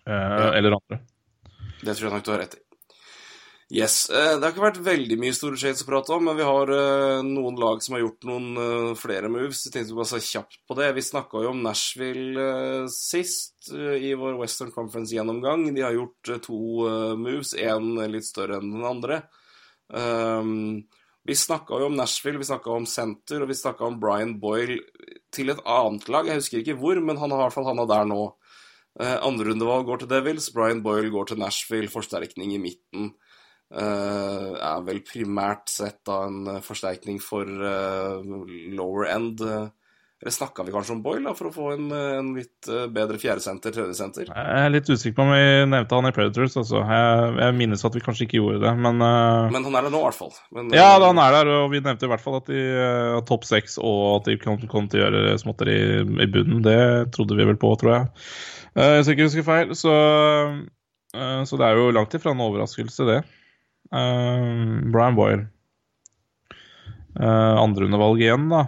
uh, 0.04 0.50
Eller 0.52 0.76
andre. 0.76 1.00
Det 1.84 1.96
tror 1.96 2.08
jeg 2.08 2.14
nok 2.14 2.26
du 2.26 2.32
har 2.34 2.44
rett 2.44 2.58
i. 2.58 2.63
Yes. 3.74 4.08
eh, 4.08 4.36
Det 4.38 4.44
har 4.44 4.52
ikke 4.52 4.62
vært 4.62 4.84
veldig 4.86 5.16
mye 5.18 5.34
store 5.34 5.58
shades 5.58 5.82
å 5.82 5.88
prate 5.88 6.12
om, 6.14 6.28
men 6.28 6.36
vi 6.38 6.44
har 6.46 6.70
eh, 6.70 7.22
noen 7.26 7.56
lag 7.58 7.80
som 7.82 7.96
har 7.96 8.04
gjort 8.04 8.26
noen 8.28 8.44
eh, 8.62 8.90
flere 8.94 9.30
moves. 9.32 9.64
Jeg 9.66 9.74
tenkte 9.74 9.90
vi 9.90 9.98
bare 9.98 10.10
så 10.12 10.20
kjapt 10.22 10.60
på 10.68 10.76
det. 10.78 10.92
Vi 10.94 11.02
snakka 11.02 11.42
jo 11.42 11.50
om 11.50 11.62
Nashville 11.64 12.44
sist 12.94 13.72
i 13.74 14.12
vår 14.20 14.38
Western 14.38 14.70
Conference-gjennomgang. 14.70 15.64
De 15.74 15.82
har 15.82 15.96
gjort 15.96 16.30
to 16.44 16.58
moves, 17.18 17.54
én 17.58 17.96
litt 18.12 18.28
større 18.28 18.60
enn 18.60 18.70
den 18.76 18.86
andre. 18.86 19.24
Um, 19.90 20.84
vi 21.26 21.34
snakka 21.34 21.80
jo 21.80 21.88
om 21.88 21.98
Nashville, 21.98 22.38
vi 22.38 22.46
snakka 22.46 22.70
om 22.76 22.86
Center, 22.86 23.42
og 23.42 23.50
vi 23.50 23.58
snakka 23.58 23.88
om 23.88 23.98
Brian 23.98 24.36
Boyle 24.38 24.78
til 25.34 25.50
et 25.50 25.64
annet 25.66 26.06
lag. 26.12 26.30
Jeg 26.30 26.44
husker 26.44 26.62
ikke 26.62 26.78
hvor, 26.78 27.00
men 27.02 27.18
han 27.18 27.32
har 27.32 27.42
i 27.42 27.46
hvert 27.48 27.56
fall 27.58 27.70
havna 27.72 27.88
der 27.90 28.06
nå. 28.06 28.22
Andrerundevalg 29.02 29.88
går 29.88 30.04
til 30.04 30.12
Devils, 30.12 30.52
Brian 30.54 30.84
Boyle 30.84 31.10
går 31.10 31.32
til 31.32 31.40
Nashville, 31.42 31.90
forsterkning 31.90 32.52
i 32.54 32.60
midten. 32.62 33.14
Uh, 33.72 34.54
er 34.60 34.82
vel 34.86 35.00
primært 35.02 35.72
sett 35.72 36.02
da 36.06 36.26
en 36.28 36.44
uh, 36.46 36.60
forsterkning 36.62 37.16
for 37.22 37.48
uh, 37.48 38.20
lower 38.76 39.08
end. 39.10 39.40
Eller 40.24 40.32
snakka 40.32 40.62
vi 40.64 40.72
kanskje 40.72 40.94
om 40.94 41.00
Boyle 41.04 41.26
da, 41.26 41.32
for 41.36 41.50
å 41.50 41.52
få 41.52 41.64
en, 41.74 41.88
en 41.92 42.28
litt 42.36 42.68
bedre 42.94 43.18
fjerdesenter, 43.20 43.74
tredjesenter? 43.74 44.30
Jeg 44.30 44.60
er 44.62 44.70
litt 44.72 44.88
usikker 44.88 45.16
på 45.18 45.26
om 45.26 45.32
vi 45.34 45.42
nevnte 45.68 45.98
han 45.98 46.08
i 46.08 46.12
Predators. 46.16 46.54
Altså. 46.60 46.80
Jeg, 46.86 47.34
jeg 47.42 47.56
minnes 47.58 47.84
at 47.84 47.98
vi 47.98 48.02
kanskje 48.06 48.24
ikke 48.24 48.38
gjorde 48.38 48.62
det, 48.62 48.72
men, 48.86 49.02
uh, 49.04 49.50
Men 49.52 49.66
han 49.68 49.76
er 49.80 49.88
der 49.88 49.92
nå, 49.92 50.00
i 50.00 50.06
hvert 50.06 50.20
fall. 50.22 50.32
Men, 50.54 50.70
Ja, 50.72 50.94
han 51.02 51.20
er 51.20 51.36
der, 51.40 51.52
og 51.58 51.68
vi 51.74 51.82
nevnte 51.84 52.08
i 52.08 52.14
hvert 52.14 52.24
fall 52.24 52.38
at 52.38 52.48
de 52.48 52.62
uh, 52.62 53.20
topp 53.28 53.44
seks, 53.50 53.76
og 53.82 54.00
at 54.14 54.30
de 54.30 54.38
kom, 54.40 54.62
kom 54.70 54.88
til 54.88 55.02
å 55.02 55.06
gjøre 55.08 55.36
småtter 55.42 55.74
i, 55.74 55.80
i 56.06 56.30
bunnen. 56.30 56.62
Det 56.64 56.80
trodde 57.16 57.36
vi 57.36 57.50
vel 57.50 57.60
på, 57.60 57.74
tror 57.82 57.96
jeg. 57.98 58.10
Uh, 58.78 58.94
hvis 58.94 59.10
jeg 59.10 59.18
ikke 59.18 59.28
husker 59.28 59.50
feil. 59.50 59.76
Så, 59.76 59.92
uh, 61.18 61.40
så 61.44 61.60
det 61.60 61.68
er 61.68 61.82
jo 61.82 61.92
langt 61.98 62.16
ifra 62.16 62.32
en 62.32 62.46
overraskelse, 62.48 63.10
det. 63.12 63.24
Uh, 63.92 64.80
Brian 64.92 65.14
Boyle. 65.18 65.44
Uh, 67.14 67.56
Andreundervalg 67.62 68.22
igjen, 68.24 68.48
da. 68.50 68.64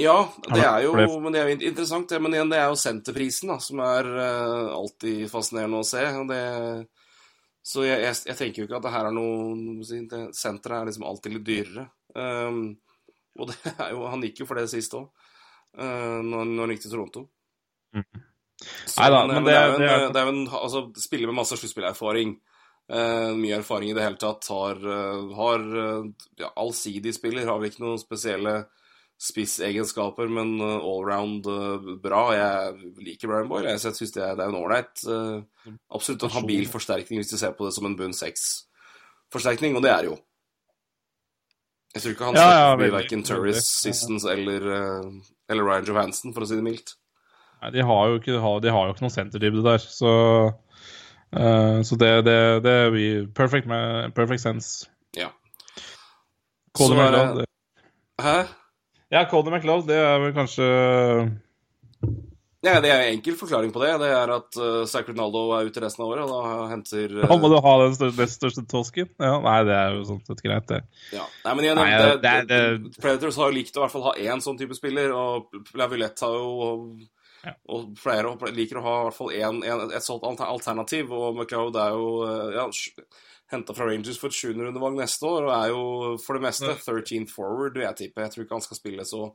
Ja, 0.00 0.16
det 0.48 0.62
er 0.64 0.80
jo, 0.86 0.94
men 1.20 1.34
det 1.34 1.40
er 1.42 1.50
jo 1.52 1.58
interessant, 1.68 2.08
det. 2.10 2.18
Men 2.24 2.32
igjen, 2.34 2.50
det 2.50 2.58
er 2.58 2.70
jo 2.72 2.78
senterprisen 2.80 3.52
da, 3.52 3.58
som 3.62 3.82
er 3.84 4.08
uh, 4.08 4.70
alltid 4.78 5.26
fascinerende 5.30 5.82
å 5.82 5.86
se. 5.86 6.00
og 6.22 6.30
Det, 6.30 6.40
så 7.62 7.84
jeg, 7.86 8.00
jeg, 8.06 8.16
jeg 8.32 8.38
tenker 8.40 8.62
jo 8.62 8.66
ikke 8.70 8.78
at 8.80 8.86
det 8.88 8.94
her 8.94 9.10
er 9.10 9.14
noe 9.14 9.84
det- 10.08 10.22
Senteret 10.34 10.80
er 10.80 10.88
liksom 10.88 11.04
alltid 11.06 11.36
litt 11.36 11.44
dyrere. 11.46 11.84
Um, 12.16 12.62
og 13.38 13.52
det 13.52 13.58
er 13.76 13.92
jo, 13.94 14.02
han 14.10 14.24
gikk 14.24 14.42
jo 14.42 14.48
for 14.48 14.58
det 14.58 14.66
sist 14.72 14.96
òg. 14.98 15.06
uh, 15.78 16.18
når, 16.24 16.48
når 16.50 16.64
han 16.66 16.74
gikk 16.74 16.82
til 16.86 16.94
Toronto. 16.96 17.26
Så, 17.92 18.96
Neida, 18.96 19.20
men, 19.26 19.28
men 19.28 19.36
men 19.42 19.46
det, 19.46 19.54
er 19.58 19.68
jo 19.68 19.74
en, 19.76 19.80
det 19.84 19.92
er- 19.92 20.10
det 20.16 20.20
er 20.24 20.32
en 20.32 20.42
altså, 20.48 20.82
spiller 21.04 21.28
med 21.30 21.38
masse 21.42 21.56
sluttspillerfaring. 21.60 22.34
Eh, 22.92 23.32
mye 23.40 23.56
erfaring 23.56 23.90
i 23.90 23.96
det 23.96 24.04
hele 24.04 24.20
tatt. 24.20 24.46
Har, 24.52 24.76
uh, 24.76 25.32
har 25.38 25.62
eh, 25.82 26.08
ja, 26.42 26.50
allsidig 26.60 27.14
spiller. 27.16 27.46
Har 27.48 27.60
vel 27.60 27.70
ikke 27.70 27.84
noen 27.86 28.00
spesielle 28.00 28.66
spissegenskaper, 29.22 30.28
men 30.28 30.58
uh, 30.60 30.82
allround 30.82 31.46
bra. 32.02 32.24
Jeg 32.36 32.90
liker 33.06 33.30
Brian 33.30 33.48
Boyle. 33.48 33.70
Jeg 33.72 33.80
syns 33.86 34.12
det, 34.12 34.26
det 34.36 34.44
er 34.44 34.50
en 34.50 34.58
ålreit 34.58 35.04
eh, 35.06 35.70
Absolutt 35.94 36.26
en 36.26 36.34
habil 36.34 36.66
forsterkning 36.68 37.22
hvis 37.22 37.30
du 37.30 37.38
ser 37.40 37.54
på 37.56 37.68
det 37.68 37.72
som 37.76 37.86
en 37.88 37.96
bunn 37.96 38.16
seks-forsterkning, 38.16 39.78
og 39.78 39.86
det 39.86 39.92
er 39.92 40.02
det 40.02 40.10
jo. 40.10 40.18
Jeg 41.94 42.02
tror 42.02 42.16
ikke 42.16 42.28
han 42.28 42.40
Ja, 42.40 42.48
slipper 42.48 42.66
ja, 42.66 42.74
bli 42.80 42.90
verken. 42.96 43.22
Turris, 43.28 43.70
Sistens 43.78 44.26
eller, 44.26 44.66
eller 45.48 45.64
Ryan 45.68 45.88
Johansen, 45.88 46.34
for 46.34 46.44
å 46.44 46.48
si 46.50 46.58
det 46.58 46.66
mildt. 46.66 46.96
Nei, 47.62 47.70
de 47.76 47.84
har 47.86 48.10
jo 48.10 48.18
ikke, 48.18 48.40
de 48.64 48.74
har 48.74 48.88
jo 48.88 48.96
ikke 48.96 49.04
noen 49.04 49.14
senterdybde 49.14 49.64
der, 49.68 49.84
så 49.86 50.12
eh, 51.36 51.82
Så 51.82 51.96
det, 52.00 52.12
det, 52.28 52.38
det 52.64 52.76
blir 52.94 53.26
perfect, 53.34 53.68
perfect 54.14 54.40
sense. 54.42 54.88
Ja. 55.16 55.28
Cody 56.76 56.96
McLeod, 56.96 57.38
det- 57.42 57.48
Hæ? 58.22 58.42
Ja, 59.12 59.24
Cody 59.28 59.50
McLeod, 59.52 59.86
det 59.88 59.96
er 60.00 60.18
vel 60.22 60.32
kanskje 60.36 60.66
Ja, 62.62 62.76
det 62.80 62.92
er 62.92 63.00
en 63.02 63.16
enkel 63.16 63.34
forklaring 63.34 63.72
på 63.74 63.80
det. 63.82 63.90
Det 63.98 64.08
er 64.14 64.30
at 64.30 64.56
uh, 64.56 64.84
Zac 64.86 65.08
Ronaldo 65.10 65.40
er 65.56 65.66
ute 65.66 65.82
resten 65.82 66.04
av 66.04 66.12
året, 66.14 66.22
og 66.22 66.30
da 66.30 66.68
henter 66.70 67.10
uh, 67.18 67.24
Da 67.26 67.36
må 67.42 67.50
du 67.50 67.56
ha 67.58 67.72
den 67.82 67.96
største, 67.96 68.28
største 68.30 68.62
tosken. 68.70 69.08
Ja, 69.18 69.32
nei, 69.42 69.56
det 69.66 69.74
er 69.74 69.96
jo 69.96 70.04
sånn 70.06 70.20
sett 70.28 70.44
greit, 70.44 70.68
det. 70.70 70.78
ja. 71.10 71.24
Nei, 71.42 71.54
men 71.58 71.66
igjen, 71.66 71.80
Nei, 71.80 71.88
det, 71.98 72.12
det 72.22 72.36
det, 72.52 72.92
Predators 73.02 73.40
har 73.42 73.50
jo 73.50 73.56
likt 73.58 73.74
å 73.74 73.82
i 73.82 73.84
hvert 73.84 73.94
fall 73.96 74.06
ha 74.06 74.14
én 74.14 74.44
sånn 74.44 74.60
type 74.60 74.78
spiller, 74.78 75.10
og 75.10 75.50
Lavillette 75.74 76.22
har 76.22 76.38
jo 76.38 76.78
Ja. 77.42 77.56
og 77.74 77.96
flere 77.98 78.36
liker 78.54 78.78
å 78.78 78.84
ha 78.84 78.94
i 79.00 79.04
hvert 79.08 79.16
fall 79.16 79.32
en, 79.34 79.56
en, 79.66 79.80
et 79.90 80.04
sånt 80.06 80.22
alternativ, 80.22 81.10
og 81.10 81.40
McLeod 81.40 81.78
er 81.82 81.96
jo 81.96 82.04
uh, 82.22 82.52
ja, 82.54 82.66
henta 83.52 83.74
fra 83.74 83.88
Rangers 83.88 84.20
for 84.20 84.32
et 84.32 84.38
700 84.38 84.68
rundevalg 84.68 85.00
neste 85.00 85.26
år, 85.28 85.48
og 85.48 85.54
er 85.56 85.72
jo 85.72 85.82
for 86.22 86.38
det 86.38 86.46
meste 86.46 86.70
13th 86.76 87.34
forward, 87.34 87.76
vil 87.76 87.86
jeg 87.88 87.98
tippe. 87.98 88.22
Jeg 88.24 88.34
tror 88.34 88.46
ikke 88.46 88.58
han 88.60 88.66
skal 88.68 88.78
spille 88.78 89.08
så 89.08 89.26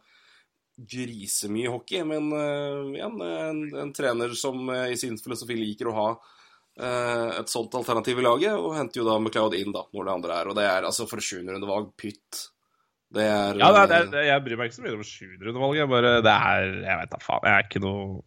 grisemye 0.77 1.71
hockey, 1.73 2.03
men 2.05 2.31
uh, 2.33 2.87
igjen, 2.93 3.21
en, 3.27 3.61
en 3.83 3.93
trener 3.97 4.33
som 4.37 4.67
uh, 4.69 4.85
i 4.91 4.97
sin 4.99 5.17
filosofi 5.21 5.57
liker 5.57 5.89
å 5.89 5.95
ha 5.97 6.09
uh, 6.13 7.39
et 7.39 7.49
sånt 7.49 7.73
alternativ 7.79 8.21
i 8.21 8.25
laget, 8.25 8.53
og 8.55 8.75
henter 8.77 9.01
jo 9.01 9.07
da 9.07 9.17
McLeod 9.19 9.57
inn 9.57 9.73
da, 9.73 9.87
når 9.93 10.05
det 10.05 10.15
andre 10.19 10.37
er. 10.37 10.51
Og 10.51 10.59
det 10.59 10.67
er 10.69 10.87
altså 10.87 11.09
for 11.09 11.23
700 11.23 11.57
rundevalg 11.57 11.91
pytt. 11.97 12.47
Det 13.13 13.23
er 13.23 13.55
Ja, 13.61 13.69
det 13.71 13.79
er, 13.81 13.87
det 13.87 13.95
uh, 13.95 14.01
er, 14.01 14.09
det- 14.11 14.25
jeg 14.27 14.43
bryr 14.43 14.57
meg 14.59 14.67
ikke 14.69 14.75
så 14.79 14.83
mye 14.83 14.97
om 14.97 15.05
700-valget. 15.07 15.79
Jeg 15.79 15.89
bare 15.93 16.15
Det 16.25 16.33
er 16.33 16.65
Jeg 16.83 16.97
vet 17.01 17.11
da 17.13 17.19
faen. 17.23 17.45
Jeg 17.47 17.53
er 17.53 17.67
ikke 17.69 17.83
noe 17.85 18.21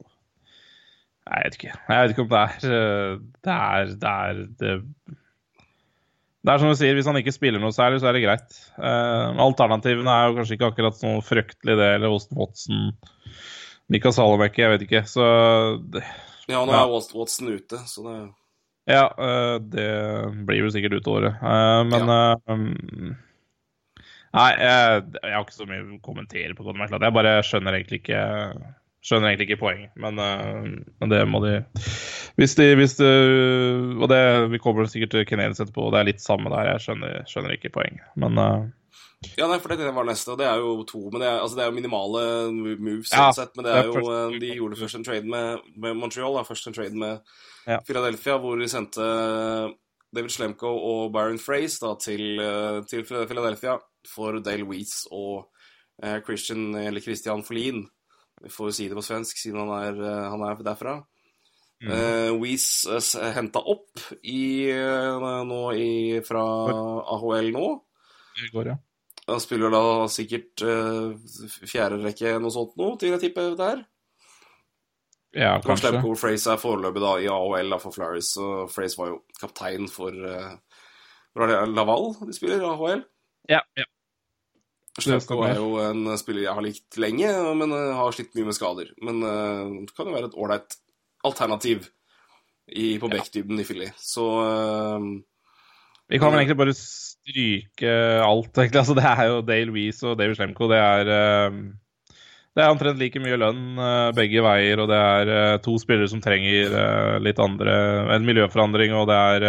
Nei, 1.31 1.37
Jeg 1.37 1.45
vet 1.51 1.59
ikke. 1.59 1.75
Jeg 1.89 2.01
vet 2.01 2.15
ikke 2.15 2.23
om 2.25 2.31
det 2.31 2.41
er 2.41 2.71
eh, 2.77 3.19
Det 3.45 3.57
er 3.57 3.93
Det 4.01 4.15
er 4.15 4.41
det, 4.63 4.73
det 6.41 6.49
er 6.55 6.59
som 6.63 6.71
du 6.73 6.75
sier, 6.81 6.95
hvis 6.97 7.05
han 7.05 7.19
ikke 7.21 7.35
spiller 7.37 7.61
noe 7.61 7.69
særlig, 7.77 7.99
så 8.01 8.09
er 8.09 8.17
det 8.17 8.23
greit. 8.25 8.55
Uh, 8.81 9.37
alternativene 9.45 10.09
er 10.09 10.31
jo 10.31 10.37
kanskje 10.39 10.55
ikke 10.57 10.71
akkurat 10.71 11.03
noe 11.05 11.19
fryktelig, 11.21 11.75
det, 11.77 11.89
eller 11.99 12.09
Austin 12.15 12.39
Watson, 12.41 12.87
Mika 13.93 14.09
Salomäki, 14.17 14.63
jeg 14.65 14.73
vet 14.73 14.85
ikke. 14.87 15.03
Så 15.05 15.27
det, 15.93 16.01
Ja, 16.49 16.63
nå 16.65 16.73
Ja. 16.73 16.87
er 16.87 16.95
Wat- 16.95 17.13
Watson 17.13 17.53
ute, 17.53 17.77
så 17.85 18.07
det 18.07 18.15
Ja, 18.89 19.05
uh, 19.21 19.59
det 19.61 20.47
blir 20.49 20.63
jo 20.65 20.71
sikkert 20.73 20.97
ut 21.03 21.11
året. 21.13 21.37
Uh, 21.45 21.85
men 21.93 22.09
eh, 22.09 22.37
um, 22.49 23.17
Nei, 24.37 24.51
jeg, 24.63 25.07
jeg 25.25 25.35
har 25.35 25.43
ikke 25.43 25.57
så 25.57 25.67
mye 25.67 25.83
å 25.83 26.03
kommentere 26.05 26.55
på 26.55 26.63
Conor 26.63 26.85
McLeod. 26.85 27.03
Jeg 27.03 27.17
bare 27.17 27.41
skjønner 27.47 27.79
egentlig 27.79 28.03
ikke 28.05 28.21
Skjønner 29.01 29.31
egentlig 29.31 29.47
ikke 29.49 29.63
poenget, 29.63 29.93
men, 29.97 30.19
uh, 30.21 30.67
men 31.01 31.09
det 31.13 31.23
må 31.25 31.39
de 31.41 31.55
Hvis 32.37 32.53
de, 32.59 32.67
hvis 32.77 32.99
de 32.99 33.09
Og 33.97 34.05
det, 34.13 34.21
vi 34.53 34.61
kommer 34.61 34.91
sikkert 34.93 35.15
til 35.15 35.25
Canadiens 35.29 35.63
etterpå, 35.63 35.87
og 35.87 35.95
det 35.95 36.03
er 36.03 36.11
litt 36.11 36.21
samme 36.21 36.53
der. 36.53 36.75
Jeg 36.75 36.85
skjønner, 36.85 37.17
skjønner 37.31 37.57
ikke 37.57 37.73
poenget, 37.79 38.05
men 38.21 38.37
uh, 38.37 38.69
Ja, 39.41 39.49
nei, 39.49 39.57
for 39.61 39.73
det 39.73 39.89
var 39.97 40.07
neste, 40.09 40.35
og 40.35 40.41
det 40.41 40.47
er 40.49 40.61
jo 40.61 40.85
to 40.89 41.07
Men 41.09 41.25
det 41.25 41.31
er, 41.31 41.41
altså, 41.41 41.57
det 41.57 41.65
er 41.65 41.73
jo 41.73 41.79
minimale 41.81 42.25
moves, 42.53 43.13
Ja, 43.13 43.31
sett, 43.37 43.57
men 43.57 43.67
det 43.67 43.73
er 43.73 43.89
det 43.89 43.89
er 43.89 44.05
jo 44.05 44.15
eh, 44.17 44.39
De 44.41 44.55
gjorde 44.61 44.81
først 44.81 45.01
en 45.01 45.07
trade 45.09 45.33
med, 45.33 45.67
med 45.81 45.97
Montreal, 45.97 46.37
da, 46.37 46.45
først 46.47 46.69
en 46.69 46.77
trade 46.77 46.97
med 46.97 47.39
Ja. 47.69 47.77
Philadelphia, 47.85 48.39
hvor 48.41 48.57
de 48.57 48.69
sendte 48.73 49.05
David 50.17 50.33
Slemko 50.33 50.71
og 50.73 51.13
Baron 51.13 51.39
Fraze 51.39 51.77
da, 51.83 51.93
til, 52.01 52.41
eh, 52.41 52.81
til 52.89 53.05
Philadelphia 53.05 53.77
for 54.09 54.41
Dale 54.45 54.67
Weese 54.69 55.09
og 55.13 55.51
eh, 56.03 56.21
Christian, 56.27 56.75
eller 56.79 57.05
Christian 57.05 57.45
Folin. 57.47 57.85
Vi 58.41 58.51
får 58.53 58.71
jo 58.71 58.77
si 58.77 58.89
det 58.89 58.97
på 58.97 59.05
svensk, 59.05 59.37
siden 59.37 59.61
han 59.65 59.73
er, 59.77 60.01
eh, 60.01 60.29
han 60.33 60.45
er 60.47 60.63
derfra. 60.65 61.01
Mm. 61.81 61.93
Uh, 61.93 62.41
Weese 62.43 62.99
uh, 63.17 63.31
henta 63.33 63.63
opp 63.65 64.03
i, 64.21 64.69
eh, 64.69 65.29
nå 65.49 65.61
i, 65.73 65.93
fra 66.27 66.43
AHL 67.15 67.49
nå. 67.55 67.69
det 68.37 68.51
går, 68.53 68.69
ja. 68.75 68.77
Han 69.31 69.41
spiller 69.41 69.73
da 69.73 69.85
sikkert 70.13 70.61
uh, 70.67 71.15
fjerde 71.71 72.03
rekke, 72.03 72.35
noe 72.43 72.53
sånt 72.53 72.77
nå, 72.77 72.91
til 73.01 73.15
jeg 73.15 73.23
tipper 73.25 73.57
der. 73.57 73.81
Ja, 75.33 75.55
Og 75.57 75.65
kanskje. 75.65 75.95
Slemko 75.95 76.13
Fraze 76.19 76.53
er 76.53 76.61
foreløpig 76.61 77.01
da 77.05 77.15
i 77.23 77.31
AHL 77.33 77.73
da, 77.73 77.81
for 77.81 77.97
Flaris, 77.97 78.35
og 78.43 78.69
Frace 78.73 79.01
var 79.01 79.13
jo 79.15 79.21
kaptein 79.41 79.89
for 79.89 80.13
uh, 80.13 80.59
Laval 81.71 82.11
de 82.27 82.37
spiller, 82.37 82.67
AHL? 82.67 83.07
Ja, 83.51 83.65
ja. 83.79 83.87
Slemko 85.01 85.41
er 85.47 85.57
jo 85.57 85.79
en 85.83 86.11
spiller 86.21 86.45
jeg 86.45 86.57
har 86.57 86.65
likt 86.65 86.99
lenge, 87.01 87.31
men 87.57 87.73
uh, 87.73 87.95
har 87.97 88.15
slitt 88.15 88.35
mye 88.37 88.49
med 88.49 88.57
skader. 88.57 88.91
Men 89.05 89.23
uh, 89.25 89.81
det 89.87 89.95
kan 89.97 90.11
jo 90.11 90.17
være 90.17 90.31
et 90.31 90.39
ålreit 90.39 90.77
alternativ 91.27 91.89
i, 92.71 92.99
på 93.01 93.11
backdybden 93.11 93.61
i 93.61 93.67
Philly. 93.67 93.91
Så 93.99 94.27
uh, 94.41 94.99
Vi 96.11 96.21
kan 96.21 96.33
vel 96.33 96.43
egentlig 96.43 96.59
bare 96.61 96.77
stryke 96.77 97.95
alt, 98.27 98.53
egentlig. 98.57 98.83
Altså, 98.83 98.99
det 98.99 99.07
er 99.07 99.23
jo 99.31 99.41
Dale 99.47 99.75
Weese 99.75 100.11
og 100.11 100.19
David 100.19 100.39
Slemko. 100.39 100.69
Det 100.71 100.81
er 100.83 101.13
eh, 101.15 101.61
Det 102.61 102.67
er 102.67 102.75
omtrent 102.75 102.99
like 103.01 103.21
mye 103.25 103.39
lønn 103.41 103.79
eh, 103.81 104.11
begge 104.13 104.43
veier, 104.45 104.81
og 104.83 104.91
det 104.91 104.97
er 105.01 105.31
eh, 105.33 105.59
to 105.65 105.79
spillere 105.81 106.11
som 106.13 106.21
trenger 106.21 106.75
eh, 106.77 107.15
litt 107.25 107.39
andre 107.41 107.77
En 108.19 108.27
miljøforandring, 108.27 108.93
og 108.99 109.07
det 109.09 109.17
er 109.17 109.47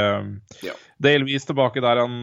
Ja. 0.64 0.76
delvis 1.02 1.44
tilbake 1.50 1.82
der 1.84 2.00
han 2.00 2.14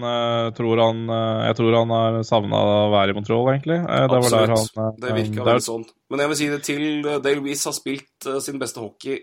tror 0.57 0.80
han 0.80 1.03
Jeg 1.11 1.57
tror 1.59 1.76
han 1.76 1.93
har 1.93 2.16
savna 2.24 2.61
å 2.62 2.78
være 2.95 3.12
i 3.12 3.16
Montreal, 3.18 3.51
egentlig. 3.53 3.80
Det 3.84 4.09
var 4.09 4.30
der 4.32 4.53
absolutt. 4.55 4.78
han, 4.78 4.95
det 5.03 5.16
virka 5.18 5.45
veldig 5.51 5.66
sånn. 5.66 5.84
Men 6.09 6.22
jeg 6.24 6.30
vil 6.32 6.39
si 6.41 6.49
det 6.55 6.61
til 6.64 6.84
Dale 7.03 7.43
Weese 7.45 7.68
har 7.68 7.76
spilt 7.76 8.28
sin 8.47 8.61
beste 8.62 8.80
hockey 8.80 9.18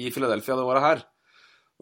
i 0.00 0.10
Philadelphia 0.10 0.56
det 0.58 0.66
året 0.66 0.82
her. 0.88 1.04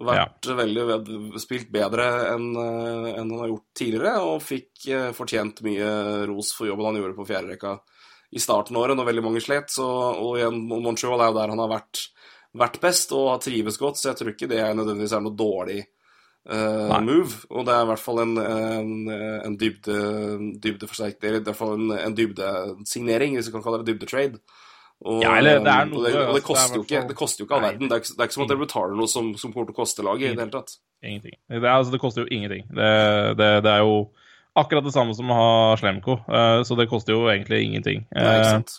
Vært 0.03 0.51
veldig 0.61 1.39
spilt 1.41 1.71
bedre 1.73 2.11
enn 2.35 2.51
en 2.59 3.17
han 3.17 3.33
har 3.39 3.49
gjort 3.55 3.69
tidligere, 3.79 4.15
og 4.29 4.45
fikk 4.45 4.91
fortjent 5.17 5.63
mye 5.65 5.89
ros 6.29 6.53
for 6.59 6.69
jobben 6.69 6.91
han 6.91 7.01
gjorde 7.01 7.17
på 7.17 7.29
fjerderekka 7.33 7.79
i 8.33 8.41
starten 8.41 8.77
av 8.79 8.87
året, 8.87 8.97
når 8.97 9.09
veldig 9.11 9.25
mange 9.27 9.43
slet. 9.45 9.69
Så, 9.75 9.85
og 9.87 10.39
igjen, 10.41 10.63
Montreal 10.71 11.21
er 11.21 11.33
jo 11.33 11.37
der 11.37 11.53
han 11.53 11.61
har 11.61 11.69
vært, 11.75 12.07
vært 12.57 12.79
best 12.81 13.13
og 13.17 13.27
har 13.35 13.43
trives 13.45 13.77
godt, 13.81 14.01
så 14.01 14.11
jeg 14.11 14.21
tror 14.23 14.33
ikke 14.33 14.49
det 14.51 14.63
er 14.65 14.73
nødvendigvis 14.79 15.13
er 15.19 15.23
noe 15.25 15.37
dårlig 15.37 15.79
uh, 16.49 16.97
move. 17.05 17.43
Og 17.53 17.67
det 17.69 17.75
er 17.77 17.85
i 17.85 17.91
hvert 17.93 18.03
fall 18.03 18.23
en, 18.25 18.35
en, 18.41 18.93
en 19.51 19.57
dybde, 19.61 20.01
dybdeforsterkning, 20.65 21.39
i 21.41 21.45
hvert 21.47 21.59
fall 21.61 21.77
en, 21.79 21.93
en 22.01 22.17
dybdesignering, 22.19 23.37
hvis 23.39 23.49
vi 23.51 23.57
kan 23.57 23.65
kalle 23.65 23.83
det 23.83 23.93
dybdetrade. 23.93 24.41
Og, 25.03 25.19
Ja, 25.25 25.33
eller 25.35 25.59
det 25.65 25.73
er 25.73 25.89
og 25.89 25.93
noe, 25.97 26.03
det, 26.07 26.13
og 26.15 26.37
det 26.37 26.43
altså, 26.43 26.47
koster 26.47 26.63
det 26.69 26.73
er 26.73 26.79
jo 26.79 26.83
ikke, 26.87 27.07
det 27.09 27.17
koster 27.19 27.43
jo 27.43 27.47
ikke 27.49 27.57
all 27.57 27.65
verden. 27.67 27.89
Det 27.91 27.97
er, 27.97 28.03
ikke- 28.05 28.13
det 28.17 28.21
er 28.23 28.29
ikke 28.29 28.37
som 28.37 28.43
at 28.45 28.51
dere 28.53 28.61
betaler 28.61 28.99
noe 29.01 29.11
som, 29.11 29.31
som 29.41 29.53
kommer 29.53 29.67
til 29.67 29.75
å 29.75 29.81
koste 29.81 30.05
laget 30.07 30.29
i 30.29 30.35
det 30.37 30.45
hele 30.45 30.55
tatt. 30.55 30.77
Ingenting. 31.03 31.35
Det, 31.51 31.59
er, 31.59 31.71
altså, 31.75 31.91
det 31.97 32.01
koster 32.05 32.23
jo 32.23 32.29
ingenting. 32.31 32.69
Det, 32.71 32.91
det, 33.41 33.49
det 33.67 33.73
er 33.73 33.83
jo 33.83 33.97
akkurat 34.59 34.85
det 34.85 34.93
samme 34.93 35.15
som 35.17 35.31
å 35.33 35.37
ha 35.39 35.77
Slemko, 35.81 36.19
eh, 36.29 36.61
så 36.69 36.77
det 36.77 36.89
koster 36.91 37.15
jo 37.15 37.29
egentlig 37.33 37.63
ingenting. 37.65 38.03
Nei, 38.15 38.35
Eh, 38.41 38.45
sant? 38.45 38.75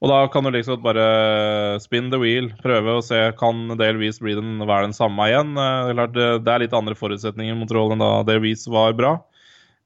og 0.00 0.08
da 0.08 0.26
kan 0.32 0.44
du 0.44 0.50
liksom 0.54 0.80
bare 0.82 1.78
spin 1.80 2.08
the 2.10 2.18
wheel, 2.18 2.48
prøve 2.62 2.94
å 2.96 3.02
se 3.04 3.32
kan 3.38 3.68
Dale 3.76 3.98
Weese 4.00 4.20
bli 4.24 4.34
den, 4.38 4.58
være 4.64 4.88
den 4.88 4.96
samme 4.96 5.26
igjen. 5.28 5.52
Eh, 5.58 5.92
Det 6.38 6.48
er 6.54 6.58
litt 6.64 6.72
andre 6.72 6.94
forutsetninger 6.94 7.56
mot 7.58 7.68
rollen 7.70 7.98
da 7.98 8.22
Dale 8.22 8.40
Weese 8.40 8.70
var 8.70 8.92
bra 8.94 9.18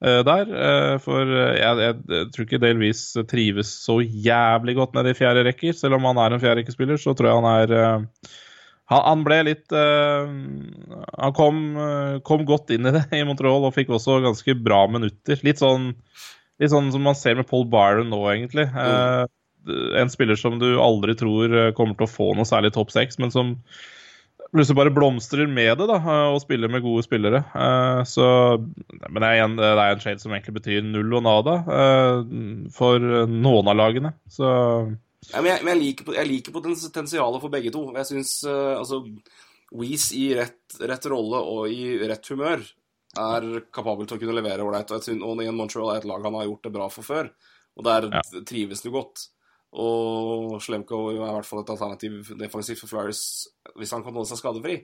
der. 0.02 0.98
For 0.98 1.24
jeg, 1.24 1.76
jeg, 1.78 1.94
jeg 2.10 2.30
tror 2.34 2.44
ikke 2.46 2.58
Dale 2.58 2.80
Weese 2.82 3.22
trives 3.30 3.68
så 3.84 4.00
jævlig 4.02 4.74
godt 4.74 4.94
nede 4.94 5.10
i 5.10 5.14
fjerde 5.14 5.44
rekker. 5.46 5.72
Selv 5.78 5.94
om 5.94 6.02
han 6.10 6.18
er 6.18 6.34
en 6.34 6.42
fjerderekkespiller, 6.42 6.98
så 6.98 7.14
tror 7.14 7.28
jeg 7.30 7.38
han 7.38 7.50
er 7.70 8.08
han, 8.90 9.02
han 9.06 9.24
ble 9.26 9.38
litt 9.46 9.74
uh, 9.74 10.26
Han 11.22 11.36
kom, 11.36 11.62
eh, 11.78 12.16
kom 12.26 12.44
godt 12.48 12.72
inn 12.74 12.88
i 12.88 12.94
det 12.94 13.04
i 13.18 13.24
Montreal 13.28 13.68
og 13.68 13.74
fikk 13.76 13.92
også 13.94 14.20
ganske 14.24 14.56
bra 14.58 14.84
minutter. 14.90 15.38
Litt 15.46 15.62
sånn, 15.62 15.92
litt 16.62 16.74
sånn 16.74 16.92
som 16.94 17.06
man 17.06 17.18
ser 17.18 17.38
med 17.38 17.48
Paul 17.50 17.68
Byron 17.70 18.12
nå, 18.12 18.20
egentlig. 18.32 18.66
Eh, 18.66 19.24
en 20.00 20.10
spiller 20.10 20.38
som 20.38 20.58
du 20.58 20.74
aldri 20.82 21.14
tror 21.14 21.52
kommer 21.78 21.94
til 21.94 22.08
å 22.08 22.10
få 22.10 22.32
noe 22.34 22.48
særlig 22.48 22.72
topp 22.74 22.90
seks, 22.90 23.20
men 23.22 23.30
som 23.30 23.54
plutselig 24.52 24.76
bare 24.76 24.92
blomstrer 24.92 25.46
med 25.48 25.78
det 25.78 25.86
da, 25.88 26.00
og 26.34 26.40
spiller 26.42 26.68
med 26.68 26.82
gode 26.84 27.06
spillere. 27.06 27.44
Uh, 27.54 28.02
så, 28.04 28.26
men 29.06 29.22
det 29.22 29.30
er, 29.30 29.44
en, 29.44 29.54
det 29.56 29.70
er 29.70 29.94
en 29.94 30.02
shade 30.02 30.20
som 30.20 30.34
egentlig 30.34 30.58
betyr 30.58 30.82
null 30.84 31.14
og 31.20 31.22
nada 31.24 31.54
for 32.74 33.06
noen 33.30 33.70
av 33.70 33.78
lagene. 33.78 34.12
Så 34.28 34.50
Ja, 35.30 35.38
men 35.38 35.52
jeg, 35.52 35.62
men 35.62 35.76
jeg, 35.76 35.82
liker, 35.82 36.14
jeg 36.18 36.28
liker 36.28 36.54
potensialet 36.54 37.42
for 37.42 37.52
begge 37.52 37.72
to. 37.74 37.84
Jeg 37.94 38.08
syns 38.08 38.36
uh, 38.48 38.78
altså 38.80 39.04
Weez 39.72 40.10
i 40.18 40.32
rett, 40.36 40.78
rett, 40.82 41.06
rolle 41.08 41.38
og 41.48 41.70
i 41.72 41.94
rett 42.04 42.26
humør 42.32 42.64
er 43.22 43.46
kapabel 43.72 44.08
til 44.08 44.18
å 44.18 44.20
kunne 44.20 44.36
levere 44.36 44.64
ålreit. 44.64 44.90
Og, 44.92 45.08
og 45.24 45.44
igjen, 45.44 45.56
Montreal 45.56 45.92
er 45.94 46.02
et 46.02 46.08
lag 46.08 46.26
han 46.26 46.36
har 46.36 46.48
gjort 46.48 46.66
det 46.66 46.74
bra 46.74 46.88
for 46.92 47.06
før, 47.06 47.30
og 47.78 47.86
der 47.86 48.08
ja. 48.12 48.24
trives 48.48 48.84
han 48.84 48.94
godt. 48.96 49.28
Og 49.72 50.58
Slemko 50.60 51.06
er 51.12 51.16
i 51.16 51.22
hvert 51.22 51.48
fall 51.48 51.62
et 51.62 51.72
alternativ 51.72 52.34
defensivt 52.36 52.82
for 52.82 52.92
Flyers 52.92 53.22
hvis 53.80 53.94
han 53.96 54.04
kan 54.04 54.12
holde 54.12 54.28
seg 54.28 54.42
skadefri. 54.42 54.82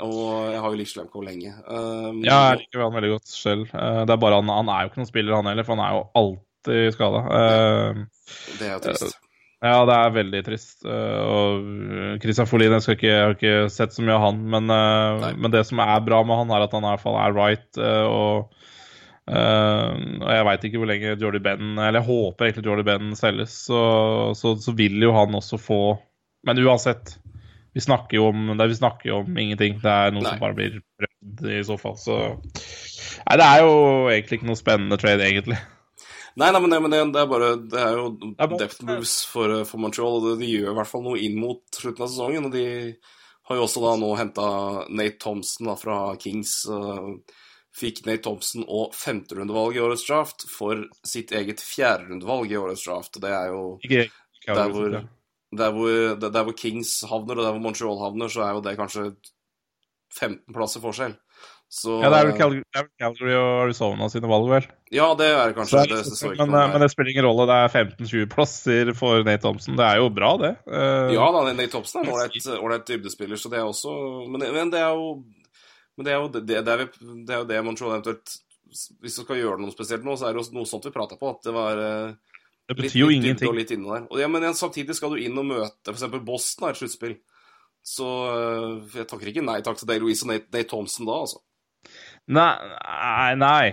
Og 0.00 0.52
jeg 0.52 0.60
har 0.60 0.68
jo 0.68 0.80
likt 0.80 0.92
Slemko 0.92 1.24
lenge. 1.24 1.54
Um, 1.64 2.20
ja, 2.24 2.52
jeg 2.52 2.66
liker 2.66 2.84
han 2.84 2.94
veldig 2.96 3.14
godt 3.14 3.32
selv. 3.32 3.72
Uh, 3.72 4.04
det 4.04 4.12
er 4.14 4.20
bare 4.20 4.40
han, 4.40 4.52
han 4.52 4.72
er 4.72 4.84
jo 4.84 4.92
ikke 4.92 5.02
noen 5.02 5.10
spiller, 5.10 5.38
han 5.38 5.48
heller, 5.52 5.68
for 5.68 5.76
han 5.76 5.84
er 5.86 5.96
jo 5.96 6.04
alltid 6.20 6.96
skada. 6.98 7.24
Uh, 7.32 8.48
det 8.60 8.68
er 8.68 8.74
jo 8.76 8.82
trist. 8.84 9.21
Ja, 9.62 9.84
det 9.86 9.94
er 9.94 10.14
veldig 10.16 10.40
trist. 10.46 10.80
Uh, 10.82 11.20
og 11.22 12.18
Christian 12.22 12.48
Folin, 12.50 12.74
jeg, 12.74 12.96
ikke, 12.96 13.06
jeg, 13.06 13.22
har 13.22 13.36
ikke 13.36 13.70
sett 13.70 13.94
så 13.94 14.02
mye 14.02 14.16
av 14.16 14.24
han, 14.24 14.40
men, 14.50 14.70
uh, 14.74 15.28
men, 15.36 15.52
det 15.54 15.62
som 15.68 15.82
er 15.84 16.02
bra 16.02 16.22
med 16.26 16.40
han, 16.40 16.50
er 16.50 16.64
at 16.66 16.74
han 16.74 16.82
i 16.82 16.90
hvert 16.90 17.04
fall 17.04 17.18
er 17.22 17.36
right. 17.36 17.68
Og, 17.78 18.56
og, 19.22 20.30
jeg 20.34 20.46
veit 20.48 20.64
ikke 20.66 20.80
hvor 20.82 20.88
lenge 20.90 21.12
Jordy 21.14 21.38
Benn 21.38 21.76
Eller 21.78 22.00
jeg 22.00 22.08
håper 22.08 22.48
egentlig 22.48 22.64
Jordy 22.66 22.84
Benn 22.88 23.12
selges, 23.14 23.52
så, 23.68 23.82
så, 24.34 24.56
så, 24.58 24.74
vil 24.74 24.98
jo 24.98 25.12
han 25.14 25.38
også 25.38 25.60
få 25.62 25.78
Men 26.42 26.58
uansett, 26.58 27.14
vi 27.72 27.84
snakker 27.84 28.18
jo 28.18 28.26
om, 28.32 28.50
det, 28.58 28.66
vi 28.72 28.80
snakker 28.80 29.08
jo 29.12 29.20
om 29.22 29.38
ingenting. 29.38 29.78
Det 29.80 29.92
er 29.92 30.10
noe 30.10 30.26
Nei. 30.26 30.34
som 30.34 30.42
bare 30.42 30.58
blir 30.58 30.80
prøvd 30.98 31.46
i 31.54 31.62
så 31.70 31.78
fall. 31.80 31.94
Så 32.02 32.18
Nei, 33.22 33.38
det 33.38 33.46
er 33.46 33.62
jo 33.62 33.78
egentlig 34.10 34.40
ikke 34.40 34.50
noe 34.50 34.58
spennende 34.58 34.98
trade, 35.00 35.30
egentlig. 35.30 35.60
Nei, 36.40 36.48
nei, 36.48 36.60
men, 36.60 36.70
det, 36.72 36.80
men 36.80 36.94
det, 36.94 37.00
det, 37.12 37.22
er 37.22 37.28
bare 37.28 37.48
Det 37.60 37.80
er 37.82 37.98
jo 37.98 38.06
depth 38.56 38.84
moves 38.88 39.16
for, 39.28 39.52
for 39.68 39.82
Montreal. 39.82 40.20
og 40.32 40.40
De 40.40 40.48
gjør 40.48 40.70
i 40.72 40.76
hvert 40.78 40.90
fall 40.90 41.04
noe 41.04 41.20
inn 41.20 41.36
mot 41.40 41.62
slutten 41.76 42.06
av 42.06 42.12
sesongen. 42.12 42.48
Og 42.48 42.54
de 42.54 42.66
har 43.48 43.58
jo 43.58 43.66
også 43.66 43.82
da 43.84 43.94
nå 44.00 44.10
henta 44.20 44.46
Nate 44.88 45.18
Thompson 45.20 45.68
da, 45.68 45.76
fra 45.80 45.98
Kings. 46.22 46.62
Fikk 47.72 48.02
Nate 48.06 48.24
Thompson 48.24 48.64
og 48.68 48.96
femterundevalg 48.96 49.76
i 49.76 49.82
årets 49.84 50.04
draft 50.08 50.46
for 50.52 50.84
sitt 51.08 51.32
eget 51.36 51.60
fjerderundevalg 51.64 52.52
i 52.52 52.60
årets 52.60 52.84
draft. 52.88 53.16
Og 53.16 53.24
det 53.24 53.34
er 53.36 53.52
jo 53.52 53.62
der 54.46 54.72
hvor, 54.72 54.98
der, 55.52 55.76
hvor, 55.76 56.16
der 56.24 56.48
hvor 56.48 56.56
Kings 56.56 56.98
havner, 57.08 57.38
og 57.38 57.44
der 57.44 57.54
hvor 57.54 57.64
Montreal 57.64 58.00
havner, 58.00 58.32
så 58.32 58.44
er 58.46 58.56
jo 58.56 58.64
det 58.64 58.76
kanskje 58.80 59.06
15 60.12 60.52
plasser 60.52 60.84
forskjell. 60.84 61.16
Så, 61.72 61.94
ja, 62.02 62.10
det 62.12 62.18
er 62.18 62.26
vel 62.28 62.34
Calgary, 62.36 62.88
Calgary 63.00 63.32
og 63.32 63.50
Arizona 63.62 64.06
sine 64.12 64.28
valg, 64.28 64.50
vel? 64.50 64.66
Ja, 64.92 65.06
det 65.16 65.30
er 65.32 65.48
det 65.48 65.56
kanskje. 65.56 65.86
Det, 65.88 66.02
det, 66.04 66.32
men, 66.36 66.52
men, 66.52 66.82
det 66.84 66.90
spiller 66.92 67.14
ingen 67.14 67.24
rolle. 67.24 67.46
Det 67.48 67.56
er 67.56 67.76
15-20 67.80 68.26
plasser 68.34 68.90
for 68.98 69.24
Nate 69.24 69.40
Thompson. 69.46 69.78
Det 69.80 69.86
er 69.86 70.02
jo 70.02 70.10
bra, 70.12 70.34
det. 70.42 70.50
Uh, 70.68 71.08
ja 71.16 71.30
da, 71.32 71.46
Nate 71.48 71.72
Thompson 71.72 72.02
er 72.02 72.10
en 72.28 72.58
ålreit 72.58 72.84
dybdespiller, 72.90 73.40
så 73.40 73.48
det 73.48 73.62
er 73.62 73.70
også 73.70 73.94
Men, 74.28 74.44
men 74.52 74.74
det 74.74 74.82
er 74.84 74.92
jo 74.92 75.14
men 75.96 76.06
det 76.06 76.12
er 76.12 76.20
jo 76.20 76.28
det, 76.32 76.42
det, 76.48 76.58
er, 76.60 76.84
det 77.26 77.34
er 77.34 77.42
jo 77.42 77.48
det 77.48 77.62
Montreal 77.64 77.96
eventuelt 77.96 78.36
Hvis 78.72 79.18
du 79.18 79.24
skal 79.24 79.40
gjøre 79.40 79.60
noe 79.60 79.74
spesielt 79.74 80.06
nå, 80.06 80.16
så 80.16 80.28
er 80.28 80.36
det 80.36 80.42
jo 80.42 80.56
noe 80.56 80.68
sånt 80.68 80.88
vi 80.88 80.94
prata 80.94 81.18
på. 81.20 81.32
At 81.34 81.48
det 81.48 81.54
var 81.56 81.80
uh, 81.80 82.38
Det 82.68 82.76
betyr 82.78 82.88
litt, 82.88 82.98
jo 83.00 83.10
ingenting. 83.12 83.50
Og 83.50 83.58
litt 83.58 83.72
inne 83.74 83.96
der. 83.96 84.08
Og, 84.08 84.20
ja, 84.20 84.28
men 84.32 84.48
samtidig 84.56 84.96
skal 84.96 85.12
du 85.14 85.20
inn 85.22 85.36
og 85.40 85.48
møte 85.50 85.92
f.eks. 85.92 86.08
Boston 86.24 86.68
er 86.68 86.76
et 86.76 86.80
sluttspill. 86.80 87.16
Så 87.84 88.08
uh, 88.08 88.92
jeg 88.92 89.08
takker 89.10 89.32
ikke 89.32 89.44
nei 89.44 89.60
takk 89.64 89.80
til 89.80 89.90
Day 89.90 90.00
Louise 90.00 90.24
og 90.24 90.32
Nate, 90.32 90.48
Nate 90.52 90.70
Thompson 90.70 91.08
da, 91.08 91.18
altså. 91.26 91.42
Nei, 92.30 93.34
nei. 93.40 93.72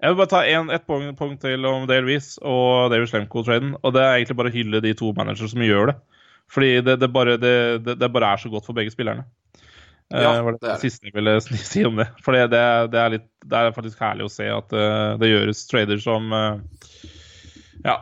Jeg 0.00 0.12
vil 0.12 0.16
bare 0.16 0.30
ta 0.32 0.40
en, 0.48 0.70
et 0.72 0.84
punkt, 0.88 1.12
poeng, 1.18 1.34
til 1.42 1.66
om 1.68 1.84
Dale 1.88 2.06
Weiss 2.08 2.38
og 2.40 2.88
David 2.92 3.10
Slemko-traden. 3.10 3.74
Og 3.82 3.92
det 3.92 4.04
er 4.04 4.14
egentlig 4.16 4.36
bare 4.38 4.52
å 4.52 4.54
hylle 4.54 4.80
de 4.84 4.94
to 4.96 5.10
managerne 5.16 5.52
som 5.52 5.64
gjør 5.64 5.92
det. 5.92 5.96
Fordi 6.50 6.70
det, 6.86 6.96
det, 7.02 7.10
bare, 7.12 7.36
det, 7.38 7.52
det, 7.84 8.08
bare, 8.10 8.32
er 8.32 8.40
så 8.40 8.50
godt 8.50 8.66
for 8.66 8.76
begge 8.76 8.94
spillerne. 8.94 9.26
Ja, 10.10 10.40
uh, 10.40 10.48
det, 10.48 10.56
det, 10.56 10.70
det 10.72 10.78
siste 10.82 11.06
jeg 11.06 11.14
ville 11.18 11.36
si 11.72 11.84
om 11.86 12.00
det. 12.00 12.08
For 12.24 12.34
det, 12.34 12.56
er 12.58 13.12
litt, 13.12 13.28
det 13.44 13.58
er 13.58 13.76
faktisk 13.76 14.00
herlig 14.02 14.26
å 14.26 14.32
se 14.32 14.48
at 14.50 14.72
uh, 14.72 15.18
det 15.20 15.30
gjøres 15.30 15.66
trader 15.70 16.00
som 16.02 16.32
uh, 16.32 16.56
Ja. 17.84 18.00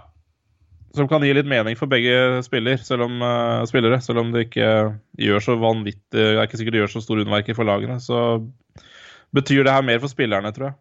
Som 0.97 1.11
kan 1.11 1.23
gi 1.23 1.35
litt 1.37 1.47
mening 1.51 1.77
for 1.79 1.91
begge 1.91 2.41
spiller, 2.47 2.79
selv 2.83 3.05
om, 3.05 3.21
spillere. 3.69 4.01
Selv 4.03 4.23
om 4.23 4.31
det 4.33 4.47
ikke 4.47 4.71
gjør 5.21 5.45
så 5.45 5.55
vanvittig 5.61 6.17
Det 6.17 6.31
er 6.33 6.47
ikke 6.49 6.59
sikkert 6.59 6.75
det 6.75 6.81
gjør 6.81 6.95
så 6.95 7.03
store 7.05 7.23
underverker 7.23 7.55
for 7.55 7.69
lagene. 7.69 7.99
Så 8.03 8.17
betyr 9.37 9.65
det 9.67 9.75
her 9.75 9.85
mer 9.87 10.01
for 10.03 10.13
spillerne, 10.13 10.53
tror 10.55 10.71
jeg. 10.71 10.79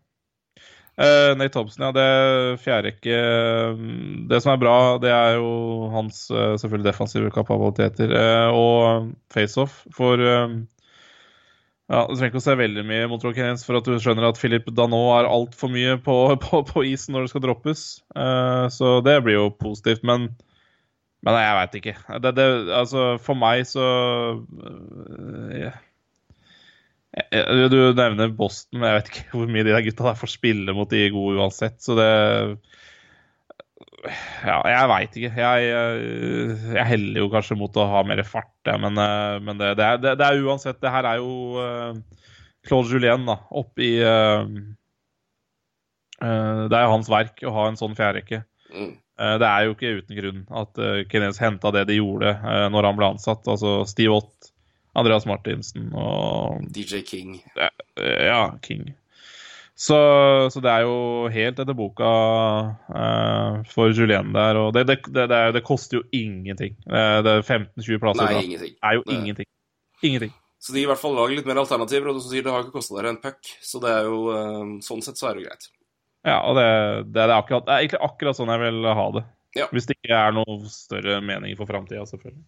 Uh, 0.97 1.35
Nate 1.37 1.53
Thompson, 1.53 1.83
ja, 1.85 1.91
det 1.93 2.61
fjerde 2.63 2.89
ikke 2.89 3.17
Det 4.31 4.39
som 4.41 4.55
er 4.55 4.61
bra, 4.63 4.77
det 4.97 5.11
er 5.13 5.35
jo 5.37 5.91
hans 5.93 6.23
uh, 6.33 6.55
selvfølgelig 6.57 6.87
defensive 6.89 7.29
kapabiliteter. 7.35 8.09
Uh, 8.17 8.57
og 8.57 9.11
faceoff. 9.33 9.83
For 9.93 10.17
uh, 10.17 10.55
ja, 11.87 12.01
Du 12.01 12.15
trenger 12.15 12.31
ikke 12.31 12.41
å 12.41 12.47
se 12.47 12.57
veldig 12.57 12.87
mye 12.89 13.05
mot 13.11 13.21
Rock 13.21 13.37
Rockens 13.37 13.67
for 13.67 13.77
at 13.77 13.85
du 13.85 13.93
skjønner 14.01 14.25
at 14.25 14.41
Philip 14.41 14.65
Danot 14.73 15.19
er 15.19 15.29
altfor 15.29 15.69
mye 15.71 15.99
på, 16.01 16.17
på, 16.47 16.63
på, 16.65 16.85
isen 16.89 17.13
når 17.13 17.27
det 17.27 17.33
skal 17.35 17.45
droppes. 17.45 17.85
så 18.73 18.97
det 19.05 19.19
blir 19.23 19.37
jo 19.37 19.47
positivt. 19.53 20.01
Men, 20.01 20.31
men 21.21 21.37
jeg 21.37 21.59
veit 21.61 21.77
ikke. 21.77 21.95
Det, 22.25 22.33
det, 22.41 22.47
altså, 22.73 23.13
for 23.21 23.37
meg 23.37 23.69
så 23.69 23.85
yeah 25.53 25.77
du 27.71 27.77
nevner 27.97 28.33
Boston, 28.35 28.79
men 28.79 28.91
jeg 28.91 28.97
vet 28.97 29.09
ikke 29.11 29.23
hvor 29.33 29.49
mye 29.51 29.65
de 29.65 29.73
der 29.73 29.85
gutta 29.85 30.09
der 30.09 30.19
får 30.19 30.33
spille 30.35 30.75
mot 30.77 30.91
de 30.91 31.07
gode 31.13 31.39
uansett. 31.41 31.79
Så 31.83 31.97
det 31.97 32.09
Ja, 34.45 34.61
jeg 34.69 34.89
veit 34.91 35.17
ikke. 35.17 35.31
Jeg, 35.33 35.63
jeg, 35.65 36.57
jeg, 36.75 36.85
heller 36.91 37.21
jo 37.23 37.31
kanskje 37.33 37.57
mot 37.59 37.79
å 37.79 37.87
ha 37.89 38.03
mer 38.07 38.21
fart, 38.27 38.53
jeg, 38.67 38.79
men, 38.83 38.99
eh, 39.01 39.39
men 39.43 39.59
det, 39.59 39.73
det, 39.79 39.87
er, 39.87 40.01
det, 40.03 40.13
det, 40.19 40.27
er, 40.27 40.45
uansett 40.45 40.79
Det 40.83 40.91
her 40.93 41.07
er 41.09 41.17
jo 41.19 41.57
uh, 41.57 42.21
Claude 42.67 42.91
Julien 42.91 43.25
da, 43.27 43.39
oppi 43.57 43.95
uh, 44.03 44.45
uh, 46.21 46.61
Det 46.69 46.77
er 46.77 46.85
jo 46.85 46.93
hans 46.93 47.11
verk 47.11 47.43
å 47.43 47.55
ha 47.57 47.67
en 47.71 47.79
sånn 47.79 47.97
fjerderekke. 47.97 48.43
Mm. 48.67 48.97
det 49.39 49.47
er 49.47 49.63
jo 49.63 49.71
ikke 49.73 49.91
uten 49.95 50.17
grunn 50.19 50.41
at 50.59 50.79
uh, 50.83 50.97
Kenes 51.07 51.39
henta 51.39 51.71
det 51.71 51.85
de 51.87 51.95
gjorde 51.97 52.33
uh, 52.43 52.67
når 52.69 52.89
han 52.91 52.99
ble 52.99 53.11
ansatt. 53.15 53.47
Altså 53.49 53.79
Steve 53.89 54.19
Ott 54.19 54.51
Andreas 54.97 55.27
Martinsen 55.29 55.91
og 55.93 56.63
DJ 56.73 57.03
King. 57.05 57.35
Ja, 57.97 58.57
King. 58.63 58.89
Så, 59.77 59.97
så, 60.49 60.61
det 60.65 60.71
er 60.73 60.87
jo 60.87 61.27
helt 61.29 61.59
etter 61.61 61.75
boka 61.77 62.07
uh, 62.89 63.59
for 63.69 63.93
Julien 63.93 64.31
der. 64.33 64.57
Og 64.57 64.71
det, 64.73 64.87
det, 64.89 64.97
det, 65.13 65.27
det, 65.53 65.61
koster 65.67 65.99
jo 65.99 66.03
ingenting. 66.09 66.73
Det 66.81 67.29
er 67.29 67.43
15-20 67.45 68.01
plasser. 68.01 68.25
Nei, 68.25 68.47
ingenting. 68.47 68.73
Det 68.73 68.89
er 68.89 68.97
jo 68.97 69.03
ingenting. 69.05 69.49
Ingenting. 70.01 70.33
Så 70.57 70.73
de 70.73 70.81
i 70.81 70.87
hvert 70.89 70.99
fall 70.99 71.13
lager 71.13 71.37
litt 71.37 71.45
mer 71.45 71.61
alternativer, 71.61 72.09
og 72.09 72.17
du 72.17 72.23
som 72.23 72.33
sier 72.33 72.45
det 72.47 72.55
har 72.55 72.65
ikke 72.65 72.79
kosta 72.79 72.97
dere 72.97 73.13
en 73.13 73.19
puck. 73.21 73.51
Så 73.61 73.81
det 73.83 73.91
er 73.93 74.09
jo 74.09 74.23
uh, 74.33 74.73
sånn 74.83 75.05
sett 75.05 75.21
så 75.21 75.29
er 75.29 75.37
det 75.37 75.45
greit. 75.45 75.69
Ja, 76.25 76.39
og 76.41 76.57
det, 76.57 76.65
er, 77.21 77.35
akkurat, 77.37 77.67
det 77.67 77.75
er 77.75 77.85
egentlig 77.85 78.01
akkurat 78.09 78.39
sånn 78.39 78.49
jeg 78.51 78.63
vil 78.65 78.89
ha 78.97 79.05
det. 79.19 79.23
Ja. 79.61 79.69
Hvis 79.71 79.85
det 79.89 79.99
ikke 79.99 80.17
er 80.25 80.33
noe 80.35 80.57
større 80.73 81.21
mening 81.23 81.53
for 81.59 81.69
framtida, 81.69 82.01
selvfølgelig. 82.09 82.41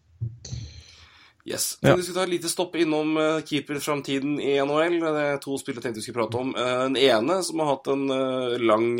Yes. 1.49 1.77
Ja. 1.81 1.95
Vi 1.95 2.03
skal 2.03 2.15
ta 2.15 2.23
et 2.27 2.29
lite 2.29 2.49
stopp 2.51 2.75
innom 2.77 3.15
uh, 3.17 3.39
keeperframtiden 3.41 4.35
i 4.37 4.51
NHL. 4.61 4.99
Det 5.01 5.23
er 5.23 5.39
to 5.41 5.55
spillere 5.57 5.81
tenkte 5.81 5.97
vi 5.97 6.05
skulle 6.05 6.19
prate 6.19 6.37
om. 6.37 6.51
Uh, 6.53 6.83
den 6.85 6.97
ene 7.01 7.39
som 7.45 7.63
har 7.63 7.71
hatt 7.71 7.89
en 7.89 8.03
uh, 8.13 8.53
lang, 8.61 8.91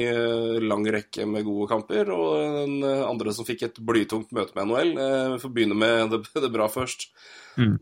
lang, 0.66 0.88
rekke 0.96 1.28
med 1.30 1.46
gode 1.46 1.70
kamper, 1.70 2.10
og 2.10 2.64
den 2.64 2.82
andre 2.82 3.36
som 3.38 3.46
fikk 3.46 3.68
et 3.68 3.80
blytungt 3.86 4.34
møte 4.34 4.58
med 4.58 4.72
NHL. 4.72 4.96
vi 5.36 5.42
får 5.44 5.54
begynne 5.54 5.78
med 5.78 6.16
det, 6.16 6.24
det 6.48 6.54
bra 6.54 6.66
først. 6.74 7.12
Mm. 7.60 7.76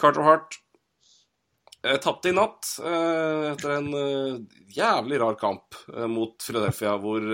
Carter 0.00 0.24
Hart 0.24 0.60
tapte 2.02 2.30
i 2.30 2.34
natt 2.34 2.68
etter 2.78 3.72
en 3.76 3.88
jævlig 4.74 5.18
rar 5.22 5.36
kamp 5.38 5.76
mot 6.10 6.38
Philadelphia, 6.42 6.94
hvor 7.02 7.26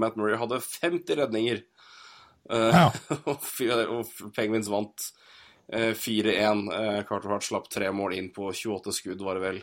Matt 0.00 0.16
Murray 0.20 0.38
hadde 0.40 0.60
50 0.64 1.20
redninger. 1.20 1.60
Ja. 2.50 2.88
og 3.30 4.32
Penguins 4.36 4.72
vant 4.72 5.12
4-1. 5.72 6.72
Eh, 6.72 6.96
eh, 6.98 7.04
Carter 7.04 7.28
Hart 7.28 7.42
slapp 7.42 7.68
tre 7.70 7.92
mål 7.92 8.14
inn 8.14 8.30
på 8.32 8.52
28 8.52 8.92
skudd, 8.92 9.22
var 9.22 9.34
det 9.34 9.40
vel. 9.40 9.60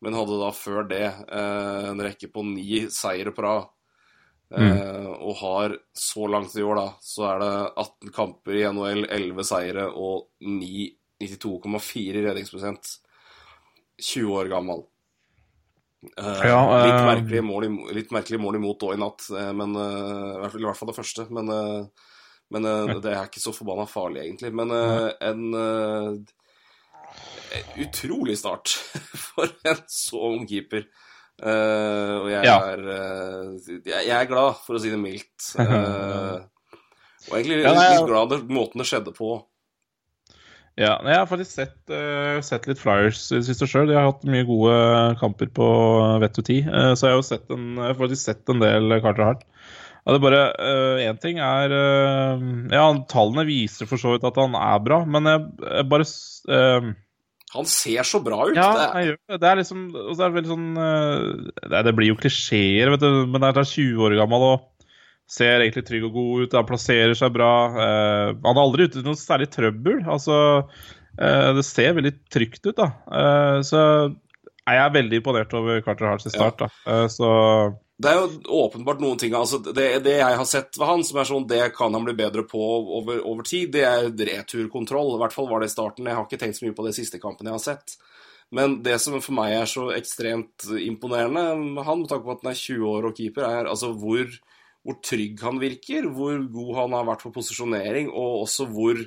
Men 0.00 0.14
hadde 0.14 0.38
da 0.38 0.52
før 0.54 0.86
det 0.88 1.06
eh, 1.06 1.88
en 1.90 2.02
rekke 2.02 2.30
på 2.30 2.44
ni 2.46 2.86
seire 2.90 3.34
på 3.34 3.42
rad. 3.46 3.74
Mm. 4.48 4.78
og 5.20 5.34
har 5.42 5.72
så 5.92 6.24
langt 6.24 6.54
i 6.56 6.62
år, 6.64 6.78
da, 6.78 6.84
så 7.04 7.26
er 7.28 7.42
det 7.42 7.48
18 7.82 8.12
kamper 8.16 8.56
i 8.56 8.62
NHL, 8.72 9.02
11 9.12 9.44
seire 9.44 9.82
og 9.92 10.30
92,4 10.40 12.22
redningsprosent. 12.24 12.94
20 14.00 14.38
år 14.38 14.48
gammel. 14.48 14.80
Ja, 16.16 16.62
litt, 16.80 17.04
merkelig 17.10 17.44
mål, 17.44 17.68
litt 17.92 18.16
merkelig 18.16 18.40
mål 18.40 18.56
imot 18.56 18.88
òg 18.88 18.96
i 18.96 19.02
natt, 19.04 19.28
men, 19.60 19.76
i, 19.76 20.64
hvert 20.64 20.80
fall, 20.80 20.94
det 20.94 20.96
første. 20.96 21.28
Men 21.28 21.52
men 22.54 22.68
uh, 22.68 22.94
det 23.02 23.12
er 23.12 23.28
ikke 23.28 23.42
så 23.42 23.52
forbanna 23.56 23.84
farlig, 23.88 24.22
egentlig. 24.24 24.52
Men 24.56 24.72
uh, 24.72 25.10
en 25.24 25.42
uh, 25.54 26.16
utrolig 27.84 28.38
start 28.40 28.72
for 29.28 29.52
en 29.68 29.84
så 29.92 30.22
ung 30.32 30.46
keeper. 30.48 30.88
og 31.38 32.30
jeg, 32.32 32.42
ja. 32.44 32.56
er, 32.72 32.80
jeg, 33.62 33.82
jeg, 33.86 34.14
er 34.16 34.30
glad, 34.30 34.56
for 34.64 34.74
å 34.74 34.80
si 34.82 34.90
det 34.90 34.98
mildt. 34.98 35.52
Og 37.28 37.36
egentlig 37.36 37.60
Ja, 37.60 37.74
nei, 37.76 37.88
litt 37.92 38.08
glad 38.08 38.32
for 38.32 38.56
måten 38.56 38.80
det 38.80 38.88
skjedde 38.88 39.12
på. 39.16 39.36
Ja, 40.78 40.92
jeg 41.02 41.16
har 41.18 41.26
faktisk 41.26 41.56
sett, 41.56 41.78
eh, 41.90 42.38
sett 42.46 42.68
litt 42.70 42.78
Flyers 42.78 43.24
i 43.32 43.40
det 43.40 43.48
siste 43.48 43.66
sjøl. 43.66 43.88
De 43.90 43.96
har 43.98 44.06
hatt 44.12 44.22
mye 44.30 44.46
gode 44.46 44.76
kamper 45.18 45.50
på 45.50 45.66
vett 46.22 46.38
og 46.38 46.46
tid. 46.46 46.68
Eh, 46.70 46.92
så 46.94 47.08
jeg 47.08 47.16
har 47.16 47.18
jo 47.18 47.26
sett 47.26 47.50
en, 47.50 47.80
faktisk 47.98 48.22
sett 48.22 48.52
en 48.52 48.62
del 48.62 48.94
Carter 49.02 49.26
Hart. 49.26 49.42
Ja, 50.08 50.14
det 50.14 50.18
er 50.18 50.24
bare 50.24 50.44
Én 51.04 51.18
ting 51.20 51.36
er 51.44 51.72
uh, 51.74 52.46
Ja, 52.72 52.86
tallene 53.10 53.44
viser 53.44 53.88
for 53.90 54.00
så 54.00 54.14
vidt 54.14 54.24
at 54.24 54.40
han 54.40 54.56
er 54.56 54.80
bra, 54.80 55.02
men 55.04 55.28
jeg, 55.28 55.42
jeg 55.60 55.88
bare 55.92 56.06
eh, 56.56 56.86
Han 57.52 57.68
ser 57.68 58.08
så 58.08 58.22
bra 58.24 58.46
ut. 58.48 58.56
Ja, 58.56 58.70
det 58.72 58.86
jeg 58.88 59.10
gjør 59.10 59.18
det. 59.18 59.40
Det 59.42 59.50
er 59.50 59.60
liksom 59.60 59.82
og 59.92 60.14
så 60.14 60.24
er 60.24 60.30
det 60.32 60.38
veldig 60.38 60.52
sånn 60.54 60.80
eh, 60.86 61.82
det, 61.84 61.94
blir 61.98 62.12
jo 62.14 62.20
klisjeer, 62.22 62.94
vet 62.94 63.04
du, 63.04 63.10
men 63.28 63.44
det 63.44 63.52
er 63.52 63.68
20 63.74 64.06
år 64.08 64.16
gammel 64.22 64.46
og 64.54 64.66
ser 65.28 65.60
egentlig 65.60 65.84
trygg 65.84 66.06
og 66.08 66.14
god 66.16 66.46
ut. 66.46 66.56
Han 66.56 66.68
plasserer 66.70 67.12
seg 67.18 67.34
bra. 67.34 67.52
eh, 67.76 68.30
han 68.32 68.54
er 68.54 68.62
aldri 68.62 68.88
ute 68.88 69.02
i 69.02 69.04
noe 69.04 69.20
særlig 69.20 69.50
trøbbel. 69.52 70.00
Altså, 70.08 70.38
eh, 71.20 71.50
det 71.58 71.66
ser 71.68 71.98
veldig 72.00 72.14
trygt 72.32 72.64
ut, 72.64 72.78
da. 72.80 72.88
så 73.60 73.84
så 74.68 74.76
er 74.76 74.92
veldig 74.92 75.20
imponert 75.22 75.54
over 75.56 75.80
Carter 75.84 76.10
Harts 76.10 76.28
start, 76.28 76.60
da. 76.60 76.68
Eh, 76.88 77.06
så 77.12 77.28
det 77.98 78.10
er 78.10 78.18
jo 78.20 78.28
åpenbart 78.62 79.00
noen 79.02 79.18
ting 79.18 79.32
altså 79.34 79.58
det, 79.64 80.04
det 80.04 80.12
jeg 80.20 80.36
har 80.38 80.46
sett 80.46 80.76
ved 80.78 80.86
han, 80.86 81.00
som 81.06 81.18
er 81.18 81.26
sånn 81.26 81.48
det 81.50 81.64
kan 81.74 81.94
han 81.96 82.04
bli 82.06 82.14
bedre 82.18 82.44
på 82.46 82.60
over, 82.62 83.18
over 83.26 83.42
tid, 83.42 83.72
det 83.74 83.82
er 83.88 84.06
returkontroll. 84.30 85.16
I 85.16 85.22
hvert 85.24 85.34
fall 85.34 85.48
var 85.50 85.60
det 85.64 85.70
i 85.70 85.74
starten. 85.74 86.06
Jeg 86.06 86.14
har 86.14 86.28
ikke 86.28 86.38
tenkt 86.38 86.60
så 86.60 86.66
mye 86.68 86.76
på 86.78 86.86
det 86.86 86.94
siste 86.94 87.18
kampen 87.18 87.50
jeg 87.50 87.56
har 87.56 87.64
sett. 87.64 87.96
Men 88.54 88.78
det 88.86 88.94
som 89.02 89.18
for 89.20 89.34
meg 89.36 89.56
er 89.58 89.66
så 89.68 89.88
ekstremt 89.96 90.68
imponerende, 90.80 91.42
med 91.74 91.84
han 91.84 92.04
med 92.04 92.08
tanke 92.12 92.24
på 92.24 92.36
at 92.36 92.44
han 92.46 92.52
er 92.54 92.60
20 92.62 92.86
år 92.94 93.08
og 93.10 93.18
keeper, 93.18 93.44
er 93.44 93.68
altså 93.68 93.90
hvor, 93.98 94.30
hvor 94.86 94.96
trygg 95.04 95.42
han 95.44 95.58
virker, 95.60 96.06
hvor 96.14 96.38
god 96.54 96.70
han 96.78 96.96
har 96.96 97.10
vært 97.10 97.26
på 97.26 97.34
posisjonering, 97.34 98.08
og 98.14 98.44
også 98.46 98.68
hvor 98.72 99.02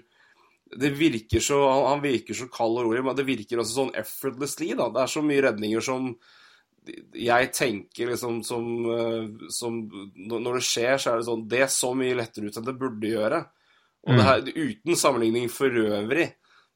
det 0.81 0.91
virker 0.99 1.41
så, 1.43 1.57
han- 1.87 2.03
virker 2.03 2.37
så 2.37 2.45
kald 2.51 2.77
og 2.77 2.85
rolig, 2.85 3.01
men 3.07 3.15
det 3.17 3.25
virker 3.27 3.59
også 3.63 3.79
sånn 3.79 3.95
effortlessly. 3.97 4.73
da. 4.75 4.91
Det 4.91 5.01
er 5.01 5.15
så 5.15 5.23
mye 5.25 5.41
redninger 5.47 5.81
som 5.83 6.11
jeg 7.13 7.49
tenker 7.53 8.09
liksom 8.09 8.39
som, 8.43 8.63
eh, 8.89 9.49
som 9.53 9.83
Når 10.15 10.53
det 10.57 10.65
skjer, 10.65 10.97
så 10.97 11.11
er 11.11 11.19
det 11.19 11.27
sånn 11.27 11.47
Det 11.47 11.65
så 11.69 11.91
mye 11.93 12.17
lettere 12.17 12.49
ut 12.49 12.57
enn 12.57 12.65
det 12.65 12.79
burde 12.79 13.11
gjøre. 13.11 13.41
Og 14.01 14.17
det 14.17 14.25
her 14.25 14.47
uten 14.55 14.97
sammenligning 14.97 15.49
for 15.53 15.69
øvrig. 15.69 16.31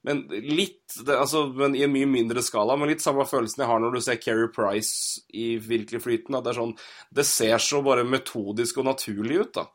Men 0.06 0.20
litt 0.30 0.94
det, 1.02 1.16
altså, 1.18 1.48
men 1.50 1.74
I 1.74 1.88
en 1.88 1.94
mye 1.96 2.06
mindre 2.06 2.44
skala, 2.46 2.76
men 2.78 2.92
litt 2.92 3.02
samme 3.02 3.26
følelsen 3.26 3.64
jeg 3.64 3.70
har 3.72 3.80
når 3.82 3.96
du 3.96 4.04
ser 4.06 4.20
Keri 4.22 4.52
Price 4.54 5.24
i 5.34 5.56
virkelig 5.58 6.04
flyten. 6.04 6.38
At 6.38 6.46
det 6.46 6.54
er 6.54 6.60
sånn 6.60 6.76
Det 7.10 7.26
ser 7.26 7.58
så 7.64 7.82
bare 7.86 8.06
metodisk 8.06 8.84
og 8.84 8.92
naturlig 8.92 9.42
ut, 9.42 9.56
da. 9.58 9.66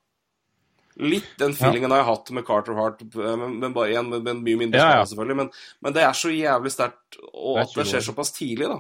Litt 1.01 1.35
den 1.41 1.55
feelingen 1.57 1.91
har 1.95 2.03
jeg 2.03 2.11
hatt 2.11 2.31
med 2.37 2.45
Carter 2.47 2.77
Hart, 2.77 3.03
men, 3.15 3.59
men 3.63 3.75
bare 3.75 3.93
igjen 3.93 4.11
med, 4.11 4.23
med 4.23 4.35
en 4.37 4.43
mye 4.45 4.59
mindre 4.63 4.79
Ja, 4.79 4.87
skala, 4.87 5.03
ja. 5.03 5.11
selvfølgelig. 5.11 5.37
Men, 5.41 5.51
men 5.87 5.97
det 5.97 6.03
er 6.05 6.17
så 6.19 6.33
jævlig 6.35 6.73
sterkt, 6.75 7.21
og 7.31 7.57
er 7.57 7.63
at 7.65 7.77
det 7.79 7.87
skjer 7.89 8.07
såpass 8.11 8.35
tidlig, 8.37 8.69
da. 8.71 8.79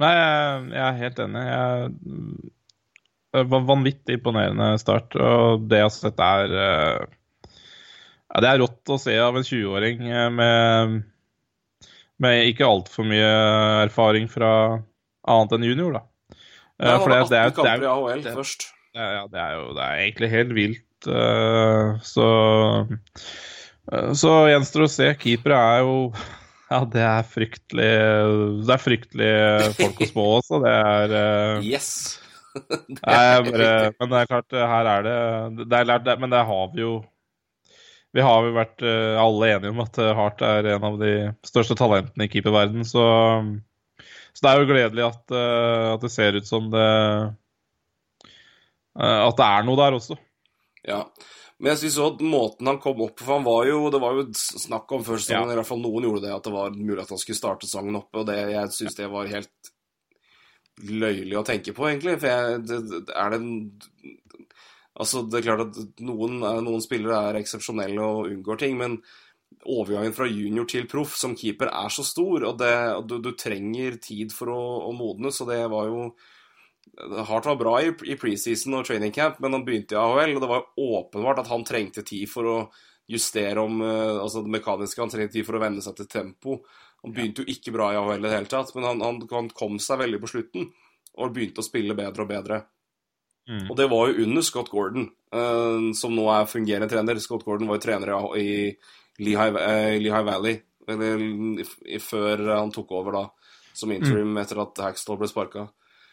Nei, 0.00 0.10
jeg, 0.16 0.66
jeg 0.72 0.82
er 0.86 0.98
helt 1.02 1.18
enig. 1.26 1.42
Jeg, 1.50 1.92
det 3.36 3.42
var 3.52 3.66
vanvittig 3.68 4.16
imponerende 4.18 4.72
start, 4.80 5.14
og 5.20 5.66
det 5.70 5.78
jeg 5.82 5.86
har 5.86 5.92
sett, 5.94 6.22
er 6.24 6.54
eh, 6.64 7.04
ja, 8.30 8.40
Det 8.42 8.48
er 8.50 8.60
rått 8.64 8.90
å 8.90 8.98
se 9.02 9.14
av 9.22 9.36
en 9.38 9.46
20-åring 9.46 10.02
eh, 10.08 10.28
med, 10.34 10.96
med 12.24 12.48
ikke 12.50 12.66
altfor 12.66 13.06
mye 13.10 13.30
erfaring 13.84 14.26
fra 14.32 14.50
annet 15.30 15.54
enn 15.58 15.68
junior, 15.68 16.00
da. 16.00 16.02
Eh, 16.80 16.88
Nei, 16.88 16.96
for 17.04 17.12
det, 17.12 17.20
det, 17.30 17.42
er, 17.44 17.54
det, 17.60 17.70
er, 17.76 17.86
AHL 17.92 18.24
det- 18.24 18.34
først. 18.40 18.66
ja, 18.96 19.08
ja, 19.20 19.24
det 19.30 19.40
er 19.44 19.56
jo 19.60 19.66
det 19.76 19.84
er 19.86 20.02
egentlig 20.08 20.32
helt 20.32 20.56
vilt. 20.56 20.86
så 22.04 22.26
Så 24.14 24.32
gjenstår 24.50 24.84
å 24.84 24.90
se. 24.92 25.06
Keepere 25.22 25.56
er 25.76 25.84
jo 25.84 25.94
Ja, 26.70 26.84
det 26.86 27.02
er 27.02 27.24
fryktelig 27.26 27.92
Det 28.62 28.74
er 28.74 28.82
fryktelig 28.82 29.30
folk 29.74 29.96
og 30.04 30.10
små 30.12 30.26
også. 30.38 30.60
Det 30.62 30.74
er 30.74 31.14
eh, 31.20 31.64
Yes! 31.66 31.88
Nei, 32.60 33.14
jeg 33.14 33.42
bare, 33.46 33.70
men 33.94 34.10
det 34.10 34.20
er 34.20 34.28
klart, 34.30 34.54
her 34.72 34.88
er 34.90 35.04
det 35.06 35.66
Det 35.70 35.80
er 35.80 35.90
det, 36.02 36.14
men 36.18 36.32
det 36.32 36.42
har 36.46 36.70
vi 36.74 36.82
jo 36.82 36.92
Vi 38.14 38.22
har 38.26 38.46
jo 38.46 38.54
vært 38.54 38.86
eh, 38.86 39.18
alle 39.22 39.50
enige 39.54 39.74
om 39.74 39.82
at 39.82 39.98
eh, 40.02 40.12
Hart 40.18 40.46
er 40.46 40.70
en 40.76 40.86
av 40.92 40.98
de 41.02 41.12
største 41.46 41.78
talentene 41.78 42.26
i 42.26 42.32
keeperverdenen, 42.32 42.86
så 42.86 43.04
Så 44.30 44.46
det 44.46 44.50
er 44.52 44.62
jo 44.62 44.70
gledelig 44.70 45.06
at, 45.08 45.36
at 45.96 46.06
det 46.06 46.10
ser 46.14 46.38
ut 46.38 46.46
som 46.46 46.70
det 46.70 46.86
At 48.94 49.38
det 49.38 49.46
er 49.46 49.66
noe 49.66 49.78
der 49.78 49.98
også. 49.98 50.18
Ja. 50.86 51.04
Men 51.60 51.74
jeg 51.74 51.78
synes 51.82 51.98
også 52.00 52.14
at 52.16 52.22
måten 52.24 52.70
han 52.70 52.78
kom 52.80 53.02
opp 53.04 53.18
på 53.20 53.24
For 53.26 53.34
han 53.36 53.44
var 53.44 53.66
jo, 53.68 53.80
det 53.92 54.00
var 54.00 54.14
jo 54.16 54.22
snakk 54.32 54.92
om 54.96 55.02
før 55.04 55.18
sesongen, 55.20 55.50
Ja. 55.50 55.52
i 55.52 55.58
hvert 55.60 55.68
fall 55.68 55.82
noen 55.84 56.06
gjorde 56.08 56.22
det, 56.24 56.32
at 56.32 56.46
det 56.48 56.52
var 56.54 56.70
mulig 56.78 57.02
at 57.04 57.12
han 57.12 57.20
skulle 57.20 57.36
starte 57.40 57.68
sangen 57.68 57.98
oppe, 58.00 58.22
og 58.22 58.26
det, 58.30 58.38
jeg 58.54 58.72
syns 58.78 58.96
det 58.96 59.10
var 59.12 59.28
helt 59.28 59.72
løyelig 60.88 61.36
å 61.36 61.44
tenke 61.44 61.74
på, 61.76 61.84
egentlig. 61.90 62.16
For 62.22 62.30
jeg, 62.32 62.62
det, 62.68 62.78
det- 62.88 63.14
er 63.16 63.30
det 63.34 63.40
en 63.42 63.54
Altså, 65.00 65.22
det 65.30 65.38
er 65.38 65.44
klart 65.46 65.60
at 65.64 66.00
noen, 66.04 66.40
noen 66.66 66.82
spillere 66.84 67.30
er 67.30 67.36
eksepsjonelle 67.38 68.02
og 68.04 68.26
unngår 68.34 68.58
ting, 68.60 68.74
men 68.76 68.98
overgangen 69.64 70.12
fra 70.12 70.26
junior 70.28 70.66
til 70.68 70.84
proff 70.90 71.14
som 71.16 71.32
keeper 71.38 71.70
er 71.72 71.88
så 71.94 72.04
stor, 72.04 72.44
og, 72.44 72.58
det, 72.60 72.72
og 72.98 73.06
du, 73.08 73.14
du 73.24 73.30
trenger 73.38 73.96
tid 74.02 74.34
for 74.34 74.50
å, 74.52 74.58
å 74.90 74.92
modnes, 74.92 75.40
og 75.40 75.48
det 75.48 75.60
var 75.72 75.86
jo 75.88 76.02
Hart 77.28 77.46
var 77.46 77.56
bra 77.56 77.74
i, 77.82 77.90
i 78.12 78.16
preseason 78.20 78.76
og 78.78 78.86
training 78.88 79.12
camp, 79.14 79.38
men 79.40 79.54
han 79.56 79.64
begynte 79.66 79.96
i 79.96 80.00
AHL, 80.00 80.36
og 80.36 80.42
det 80.42 80.50
var 80.50 80.62
jo 80.62 80.88
åpenbart 80.98 81.42
at 81.44 81.50
han 81.52 81.64
trengte 81.66 82.04
tid 82.06 82.28
for 82.30 82.48
å 82.48 82.56
justere 83.10 83.62
om 83.62 83.80
eh, 83.82 84.18
altså 84.20 84.44
det 84.44 84.52
mekaniske. 84.54 85.00
Han 85.02 85.12
trengte 85.12 85.38
tid 85.38 85.46
for 85.48 85.58
å 85.58 85.62
venne 85.62 85.82
seg 85.84 85.96
til 85.98 86.10
tempo. 86.10 86.60
Han 87.04 87.14
begynte 87.16 87.44
jo 87.44 87.54
ikke 87.54 87.72
bra 87.74 87.92
i 87.92 87.98
AHL 88.00 88.18
i 88.18 88.26
det 88.26 88.34
hele 88.34 88.50
tatt, 88.50 88.74
men 88.76 88.86
han, 88.86 89.00
han, 89.06 89.22
han 89.30 89.48
kom 89.56 89.80
seg 89.82 90.02
veldig 90.02 90.20
på 90.22 90.30
slutten 90.34 90.68
og 91.20 91.32
begynte 91.34 91.62
å 91.62 91.66
spille 91.66 91.96
bedre 91.98 92.26
og 92.26 92.30
bedre. 92.30 92.60
Og 93.66 93.74
det 93.78 93.88
var 93.90 94.10
jo 94.10 94.26
under 94.26 94.44
Scott 94.46 94.68
Gordon, 94.70 95.08
uh, 95.34 95.90
som 95.96 96.12
nå 96.14 96.26
er 96.30 96.46
fungerende 96.46 96.86
trener. 96.92 97.18
Scott 97.18 97.42
Gordon 97.42 97.66
var 97.70 97.80
jo 97.80 97.82
trener 97.82 98.12
i, 98.38 98.44
i 98.44 99.24
Lehigh, 99.26 99.56
uh, 99.56 99.96
Lehigh 99.98 100.26
Valley 100.28 100.60
eller, 100.90 101.24
i, 101.88 101.98
før 102.02 102.44
han 102.52 102.70
tok 102.74 102.94
over 102.98 103.16
da 103.16 103.24
som 103.76 103.92
interim 103.94 104.36
etter 104.40 104.60
at 104.62 104.78
Hackstall 104.84 105.18
ble 105.20 105.28
sparka. 105.30 105.66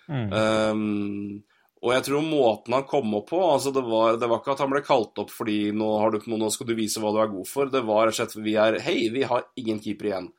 Um, 0.07 1.43
og 1.83 1.93
jeg 1.93 2.05
tror 2.07 2.23
måten 2.25 2.73
han 2.73 2.87
kom 2.89 3.11
opp 3.19 3.27
på 3.29 3.39
altså 3.45 3.69
det, 3.75 3.83
var, 3.85 4.15
det 4.17 4.29
var 4.29 4.39
ikke 4.41 4.55
at 4.55 4.61
han 4.63 4.71
ble 4.71 4.81
kalt 4.85 5.19
opp 5.21 5.29
fordi 5.29 5.69
nå, 5.77 5.89
har 6.01 6.15
du, 6.15 6.23
nå 6.33 6.49
skal 6.53 6.69
du 6.69 6.73
vise 6.77 7.01
hva 7.03 7.11
du 7.13 7.19
er 7.21 7.31
god 7.31 7.49
for. 7.49 7.69
Det 7.71 7.83
var 7.85 8.07
rett 8.07 8.15
og 8.15 8.19
slett 8.21 8.45
vi 8.45 8.55
er 8.59 8.79
Hei, 8.83 8.99
vi 9.13 9.25
har 9.29 9.49
ingen 9.59 9.81
keeper 9.83 10.11
igjen. 10.11 10.31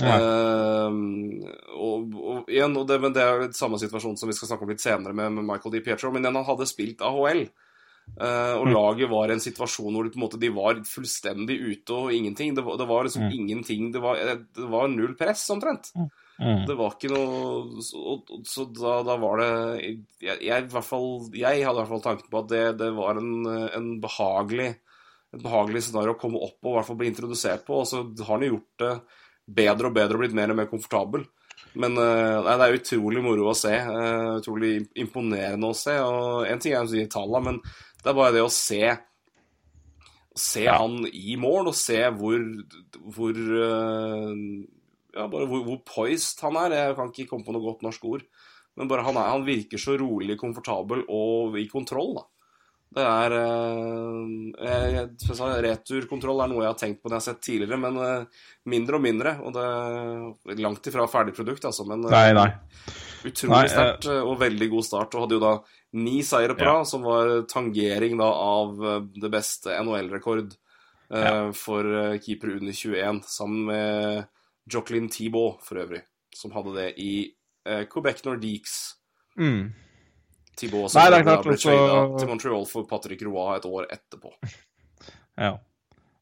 Uh, 0.00 0.88
og, 1.76 2.14
og, 2.16 2.46
igjen, 2.48 2.76
og 2.80 2.86
det, 2.88 2.96
men 3.02 3.12
det 3.16 3.24
er 3.24 3.50
samme 3.56 3.80
situasjon 3.80 4.16
som 4.16 4.30
vi 4.30 4.36
skal 4.36 4.52
snakke 4.52 4.64
om 4.64 4.72
litt 4.72 4.84
senere 4.84 5.12
med, 5.16 5.34
med 5.36 5.48
Michael 5.50 5.74
Di 5.76 5.82
Pietro. 5.84 6.12
Men 6.14 6.24
igjen, 6.24 6.40
han 6.40 6.48
hadde 6.48 6.70
spilt 6.70 7.04
AHL. 7.04 7.44
Uh, 8.10 8.56
og 8.58 8.66
laget 8.72 9.10
var 9.12 9.30
i 9.30 9.36
en 9.36 9.42
situasjon 9.42 9.94
hvor 9.94 10.08
de, 10.08 10.18
måte, 10.18 10.40
de 10.40 10.48
var 10.54 10.80
fullstendig 10.88 11.60
ute 11.60 11.94
og 11.98 12.16
ingenting. 12.16 12.56
Det 12.56 12.64
var, 12.66 12.80
det 12.80 12.88
var 12.88 13.06
liksom 13.06 13.28
ingenting. 13.28 13.92
Det 13.92 14.02
var, 14.02 14.24
det 14.40 14.72
var 14.72 14.88
null 14.90 15.12
press, 15.20 15.44
omtrent. 15.52 15.92
Det 16.66 16.76
var 16.78 16.94
ikke 16.96 17.10
noe 17.12 17.82
Så, 17.84 17.98
og- 18.14 18.30
så 18.48 18.64
da, 18.72 18.94
da 19.04 19.16
var 19.20 19.42
det 19.42 19.48
jeg, 19.84 20.38
jeg, 20.40 20.64
i 20.64 20.70
hvert 20.72 20.86
fall, 20.88 21.08
jeg 21.36 21.64
hadde 21.66 21.76
i 21.76 21.80
hvert 21.82 21.90
fall 21.94 22.04
tanken 22.06 22.30
på 22.32 22.38
at 22.44 22.48
det, 22.48 22.62
det 22.80 22.88
var 22.96 23.18
en, 23.20 23.34
en 23.76 23.90
behagelig 24.00 24.70
et 25.30 25.42
behagelig 25.44 25.82
scenario 25.86 26.16
å 26.16 26.18
komme 26.18 26.40
opp 26.42 26.58
og 26.64 26.72
i 26.72 26.76
hvert 26.78 26.86
fall 26.88 26.96
bli 26.98 27.06
introdusert 27.12 27.62
på. 27.66 27.76
Og 27.82 27.86
så 27.86 28.00
har 28.02 28.32
han 28.32 28.42
jo 28.42 28.54
gjort 28.56 28.80
det 28.82 28.94
bedre 29.60 29.86
og 29.86 29.94
bedre 29.94 30.16
og 30.18 30.24
blitt 30.24 30.34
mer 30.34 30.50
og 30.50 30.56
mer 30.58 30.66
komfortabel. 30.72 31.22
Men 31.78 31.94
eh, 32.02 32.40
nei, 32.42 32.56
det 32.58 32.66
er 32.66 32.78
utrolig 32.80 33.22
moro 33.22 33.46
å 33.52 33.54
se. 33.54 33.70
eh, 33.76 34.30
utrolig 34.40 34.72
imponerende 34.98 35.70
å 35.70 35.76
se. 35.78 35.94
Og 36.02 36.48
en 36.50 36.58
ting 36.64 36.74
er 36.74 36.82
å 36.82 36.90
si 36.90 37.04
tallene, 37.06 37.44
men 37.46 37.60
det 38.02 38.10
er 38.10 38.18
bare 38.18 38.34
det 38.40 38.42
å 38.42 38.50
se 38.50 38.82
Se 40.40 40.62
han 40.70 41.02
i 41.10 41.34
mål, 41.38 41.66
og 41.72 41.74
se 41.76 41.98
hvor, 42.16 42.42
hvor 43.14 43.38
eh, 43.38 44.34
ja, 45.14 45.26
bare 45.30 45.46
hvor, 45.50 45.64
hvor 45.66 45.80
poised 45.86 46.42
han 46.46 46.58
er. 46.60 46.76
Jeg 46.78 46.98
kan 46.98 47.12
ikke 47.12 47.28
komme 47.32 47.46
på 47.46 47.54
noe 47.56 47.64
godt 47.64 47.86
norsk 47.86 48.04
ord. 48.10 48.26
Men 48.78 48.90
bare 48.90 49.04
han, 49.06 49.16
er, 49.18 49.32
han 49.34 49.46
virker 49.46 49.80
så 49.82 49.96
rolig, 50.00 50.38
komfortabel 50.40 51.02
og 51.10 51.58
i 51.60 51.66
kontroll, 51.70 52.14
da. 52.20 52.26
Det 52.90 53.02
er 53.06 53.32
eh, 53.36 54.30
jeg, 54.66 55.10
jeg, 55.22 55.58
Returkontroll 55.66 56.40
er 56.42 56.50
noe 56.50 56.64
jeg 56.64 56.72
har 56.72 56.78
tenkt 56.80 56.98
på 57.02 57.06
når 57.10 57.14
jeg 57.14 57.20
har 57.20 57.26
sett 57.28 57.44
tidligere, 57.46 57.78
men 57.78 57.98
eh, 58.02 58.40
mindre 58.72 58.98
og 58.98 59.04
mindre. 59.04 59.34
Og 59.46 59.54
det 59.54 59.66
er 59.66 60.62
langt 60.64 60.88
ifra 60.90 61.06
ferdig 61.10 61.36
produkt, 61.36 61.68
altså. 61.70 61.86
Men 61.86 62.02
eh, 62.08 62.14
Nei, 62.16 62.32
nei. 62.34 62.48
utrolig 63.30 63.60
eh, 63.68 63.70
sterkt 63.76 64.08
eh, 64.10 64.24
og 64.24 64.40
veldig 64.42 64.70
god 64.72 64.88
start. 64.88 65.14
Og 65.14 65.26
hadde 65.26 65.38
jo 65.38 65.44
da 65.44 65.52
ni 66.02 66.16
seire 66.26 66.58
på 66.58 66.66
Ja. 66.66 66.80
som 66.86 67.06
var 67.06 67.30
tangering 67.50 68.18
da 68.18 68.26
av 68.26 68.82
det 69.14 69.30
beste 69.30 69.78
NHL-rekord 69.84 70.50
eh, 71.14 71.46
for 71.54 71.86
keeper 71.86 72.18
keepere 72.26 72.58
under 72.58 72.74
21, 72.82 73.22
sammen 73.30 73.64
med 73.70 74.26
Jockelyn 74.68 75.08
Thibault 75.10 75.62
for 75.66 75.80
øvrig, 75.82 76.02
som 76.34 76.52
hadde 76.54 76.74
det 76.76 76.88
i 77.00 77.12
eh, 77.66 77.86
Quebec 77.90 78.24
Nordiques. 78.26 78.76
Mm. 79.38 79.72
som 80.60 80.68
Nei, 81.00 81.08
det 81.10 81.18
er 81.20 81.24
klart 81.24 81.46
ble 81.46 81.56
også- 81.56 81.72
tradet 81.72 82.18
til 82.20 82.28
Montreal 82.28 82.66
for 82.68 82.84
Patrick 82.90 83.22
Roy 83.22 83.56
et 83.56 83.64
år 83.64 83.86
etterpå. 83.90 84.34
Ja. 85.40 85.54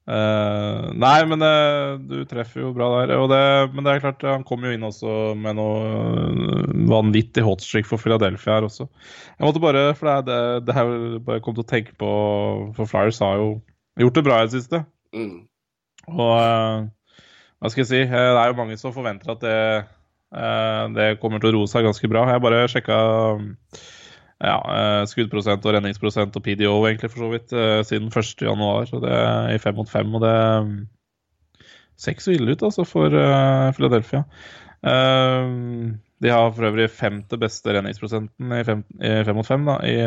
Uh, 0.09 0.89
nei, 0.97 1.17
men 1.29 1.43
eh, 1.45 1.99
du 2.01 2.23
treffer 2.25 2.63
jo 2.63 2.71
bra 2.73 2.87
der. 2.95 3.11
Og 3.21 3.27
det, 3.29 3.41
men 3.75 3.85
det 3.85 3.93
er 3.93 4.01
klart, 4.05 4.23
han 4.25 4.45
kom 4.47 4.63
jo 4.65 4.71
inn 4.73 4.87
også 4.87 5.35
med 5.37 5.59
noe 5.59 5.81
eh, 5.91 6.71
vanvittig 6.89 7.43
hotstreak 7.45 7.89
for 7.89 8.01
Philadelphia 8.01 8.55
her 8.57 8.69
også. 8.69 8.87
Jeg 9.35 9.45
måtte 9.45 9.61
bare, 9.61 9.83
for 9.99 10.09
det 10.09 10.31
det, 10.31 10.39
det 10.69 10.77
er 10.77 10.89
jo 10.89 11.19
bare 11.27 11.43
kom 11.45 11.59
til 11.59 11.67
å 11.67 11.69
tenke 11.69 11.93
på 12.01 12.13
For 12.79 12.89
Flyers 12.89 13.21
har 13.21 13.37
jo 13.43 13.51
gjort 14.01 14.17
det 14.17 14.25
bra 14.31 14.39
i 14.41 14.47
det 14.49 14.55
siste. 14.57 14.81
Mm. 15.13 15.43
Og 16.15 16.33
eh, 16.39 16.89
hva 17.61 17.71
skal 17.73 17.83
jeg 17.83 17.89
si, 17.91 18.01
eh, 18.07 18.09
det 18.11 18.41
er 18.43 18.51
jo 18.53 18.59
mange 18.59 18.77
som 18.79 18.93
forventer 18.95 19.33
at 19.35 19.41
det, 19.43 19.55
eh, 20.35 20.83
det 20.95 21.07
kommer 21.23 21.41
til 21.43 21.51
å 21.51 21.57
roe 21.59 21.71
seg 21.71 21.87
ganske 21.89 22.11
bra. 22.11 22.27
Jeg 22.31 22.43
bare 22.45 22.69
sjekka 22.71 22.99
ja, 24.39 24.59
eh, 24.77 25.03
skuddprosent 25.11 25.65
og 25.67 25.75
redningsprosent 25.75 26.37
og 26.39 26.45
PDO 26.45 26.77
egentlig 26.87 27.11
for 27.11 27.25
så 27.25 27.31
vidt 27.33 27.57
siden 27.89 28.13
1. 28.13 28.47
januar, 28.47 28.87
Så 28.87 29.01
det 29.03 29.11
er 29.11 29.55
i 29.55 29.59
fem 29.59 29.75
mot 29.75 29.89
fem. 29.91 30.15
Og 30.15 30.23
det 30.23 30.35
mm, 30.69 30.77
ser 31.99 32.15
ikke 32.15 32.27
så 32.29 32.37
ille 32.37 32.55
ut 32.55 32.63
altså 32.63 32.87
for 32.87 33.11
Philadelphia. 33.75 34.25
De 36.19 36.31
har 36.31 36.53
for 36.55 36.67
øvrig 36.71 36.87
femte 36.91 37.39
beste 37.39 37.75
redningsprosenten 37.75 38.53
i 38.55 38.63
fem, 38.67 38.85
i 39.03 39.25
fem 39.27 39.37
mot 39.39 39.47
fem 39.47 39.67
da, 39.67 39.77
i, 39.83 39.99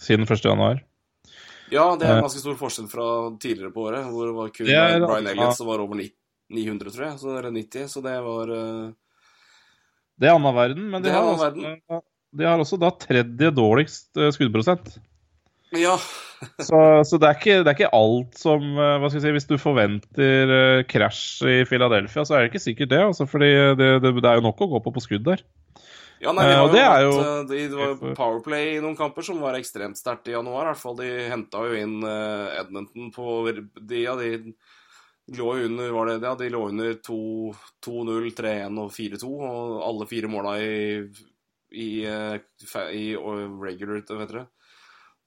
siden 0.00 0.24
1. 0.28 0.44
januar. 0.48 0.80
Ja, 1.72 1.86
det 1.96 2.04
er 2.04 2.18
en 2.18 2.24
ganske 2.26 2.40
stor 2.42 2.56
forskjell 2.60 2.88
fra 2.92 3.04
tidligere 3.40 3.72
på 3.72 3.86
året, 3.88 4.04
hvor 4.12 4.28
det 4.28 4.34
var 4.36 4.50
kun 4.52 4.66
Det 4.68 4.76
er- 4.76 5.06
Brian. 5.06 5.26
Elliot 5.26 5.56
som 5.56 5.66
var 5.66 5.80
over 5.80 5.94
ni- 5.96 6.12
900, 6.52 6.92
tror 6.94 7.06
jeg. 7.08 7.20
Så, 7.22 7.36
eller 7.38 7.54
90, 7.54 7.88
så 7.92 8.02
det 8.04 8.16
var 8.24 8.52
eh, 8.56 8.90
Det 10.20 10.28
er 10.28 10.36
annen 10.36 10.56
verden, 10.58 10.90
men 10.92 11.02
de 11.02 11.08
Det 11.08 11.14
har, 11.16 11.30
også, 11.30 11.46
verden. 11.48 12.02
de 12.38 12.46
har 12.48 12.60
også 12.62 12.78
da 12.80 12.90
tredje 13.02 13.50
dårligst 13.56 14.20
eh, 14.20 14.30
skuddprosent. 14.36 14.94
Ja. 15.72 15.96
Så, 16.58 16.78
så 17.06 17.18
det, 17.22 17.28
er 17.28 17.36
ikke, 17.38 17.58
det 17.62 17.70
er 17.70 17.76
ikke 17.76 17.94
alt 17.94 18.32
som 18.34 18.64
eh, 18.74 18.96
Hva 18.98 19.06
skal 19.06 19.20
jeg 19.20 19.22
si, 19.28 19.30
Hvis 19.36 19.44
du 19.46 19.52
forventer 19.62 20.82
krasj 20.90 21.44
i 21.46 21.60
Philadelphia, 21.70 22.24
så 22.26 22.34
er 22.34 22.42
det 22.42 22.50
ikke 22.50 22.62
sikkert 22.64 22.90
det. 22.90 22.98
Altså, 23.12 23.28
fordi 23.30 23.50
det, 23.78 23.90
det, 24.02 24.10
det 24.18 24.26
er 24.26 24.40
jo 24.40 24.48
nok 24.48 24.64
å 24.66 24.68
gå 24.72 24.80
på 24.82 24.92
på 24.96 25.04
skudd 25.04 25.22
der. 25.28 25.44
Ja, 26.22 26.34
nei, 26.34 26.48
vi 26.50 26.56
har 26.58 26.66
jo 26.66 26.74
det 26.74 26.82
hatt, 26.82 27.04
jo- 27.06 27.46
det, 27.46 27.62
var 27.78 27.92
jo 27.94 28.12
Powerplay 28.18 28.72
i 28.74 28.82
noen 28.82 28.98
kamper 28.98 29.22
som 29.26 29.38
var 29.42 29.54
ekstremt 29.58 29.98
sterkt 29.98 30.28
i 30.30 30.34
januar. 30.34 30.66
I 30.66 30.72
hvert 30.72 30.82
fall 30.82 30.98
de 30.98 31.08
henta 31.30 31.62
jo 31.62 31.78
inn 31.78 31.96
Edmonton 32.58 33.08
på 33.14 33.38
de, 33.54 34.02
ja, 34.02 34.18
de 34.18 34.52
lå 35.38 35.50
under 35.66 35.92
var 35.94 36.08
det, 36.08 36.16
ja, 36.24 36.34
de 36.38 36.48
lå 36.52 36.62
under 36.68 36.94
2 37.06 37.20
2-0, 37.86 38.30
3-1 38.38 38.80
og 38.82 38.90
4-2, 38.94 39.30
og 39.48 39.76
alle 39.86 40.08
fire 40.10 40.30
måla 40.32 40.56
i 40.62 40.72
i, 41.72 42.04
eh, 42.04 42.40
i 42.92 43.16
regular, 43.16 44.02
vet 44.02 44.28
dere. 44.28 44.46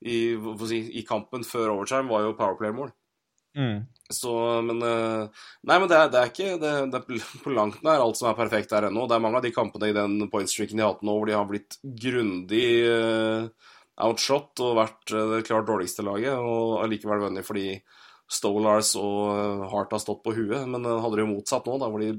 I, 0.05 0.35
si, 0.69 0.79
I 0.99 1.03
kampen 1.07 1.45
før 1.47 1.73
overtime 1.73 2.11
var 2.11 2.25
jo 2.25 2.35
Powerplay-mål. 2.37 2.91
Mm. 3.55 3.85
Så, 4.11 4.31
men 4.67 4.81
eh, 4.83 5.45
Nei, 5.65 5.77
men 5.79 5.87
det 5.89 5.97
er, 5.97 6.09
det 6.11 6.19
er 6.19 6.31
ikke 6.31 6.57
det, 6.61 6.73
det 6.91 6.99
er 6.99 7.29
på 7.45 7.53
langt 7.55 7.79
nær 7.85 8.03
alt 8.03 8.19
som 8.19 8.29
er 8.29 8.37
perfekt 8.37 8.73
der 8.73 8.89
ennå. 8.89 9.07
Det 9.09 9.17
er 9.17 9.23
mange 9.23 9.41
av 9.41 9.45
de 9.47 9.53
kampene 9.55 9.89
i 9.89 9.95
den 9.95 10.27
pointstreaken 10.31 10.77
de 10.77 10.85
har 10.85 10.95
hatt 10.95 11.05
nå, 11.05 11.15
hvor 11.17 11.29
de 11.29 11.37
har 11.37 11.47
blitt 11.49 11.79
grundig 11.81 12.67
uh, 12.91 13.47
outshot 14.05 14.61
og 14.65 14.79
vært 14.81 15.15
det 15.15 15.45
klart 15.47 15.69
dårligste 15.69 16.05
laget, 16.05 16.35
og 16.35 16.81
allikevel 16.83 17.29
vunnet 17.29 17.47
fordi 17.47 17.69
Stolars 18.31 18.95
og 18.97 19.19
eh, 19.35 19.65
Hart 19.71 19.93
har 19.93 20.01
stått 20.01 20.23
på 20.25 20.33
huet. 20.37 20.65
Men 20.67 20.85
eh, 20.85 21.01
hadde 21.03 21.19
det 21.19 21.25
jo 21.25 21.33
motsatt 21.35 21.67
nå, 21.69 21.77
da, 21.81 21.89
hvor 21.91 22.01
de 22.03 22.15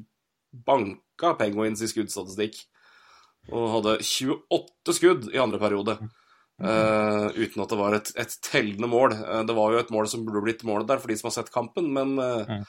banka 0.67 1.35
Penguins 1.37 1.83
i 1.85 1.89
skuddstatistikk 1.91 2.63
og 3.53 3.67
hadde 3.77 3.99
28 4.03 4.95
skudd 4.97 5.27
i 5.31 5.39
andre 5.39 5.59
periode. 5.63 5.93
Uh, 6.57 7.29
uten 7.37 7.61
at 7.63 7.71
det 7.71 7.77
var 7.79 7.95
et, 7.95 8.09
et 8.19 8.33
tellende 8.43 8.89
mål. 8.91 9.13
Det 9.47 9.55
var 9.55 9.75
jo 9.75 9.79
et 9.83 9.93
mål 9.93 10.09
som 10.11 10.25
burde 10.27 10.41
blitt 10.47 10.65
målet 10.67 10.89
der 10.89 10.99
for 11.03 11.13
de 11.13 11.17
som 11.21 11.29
har 11.29 11.35
sett 11.37 11.53
kampen, 11.55 11.93
men 11.95 12.17
Mm. 12.17 12.65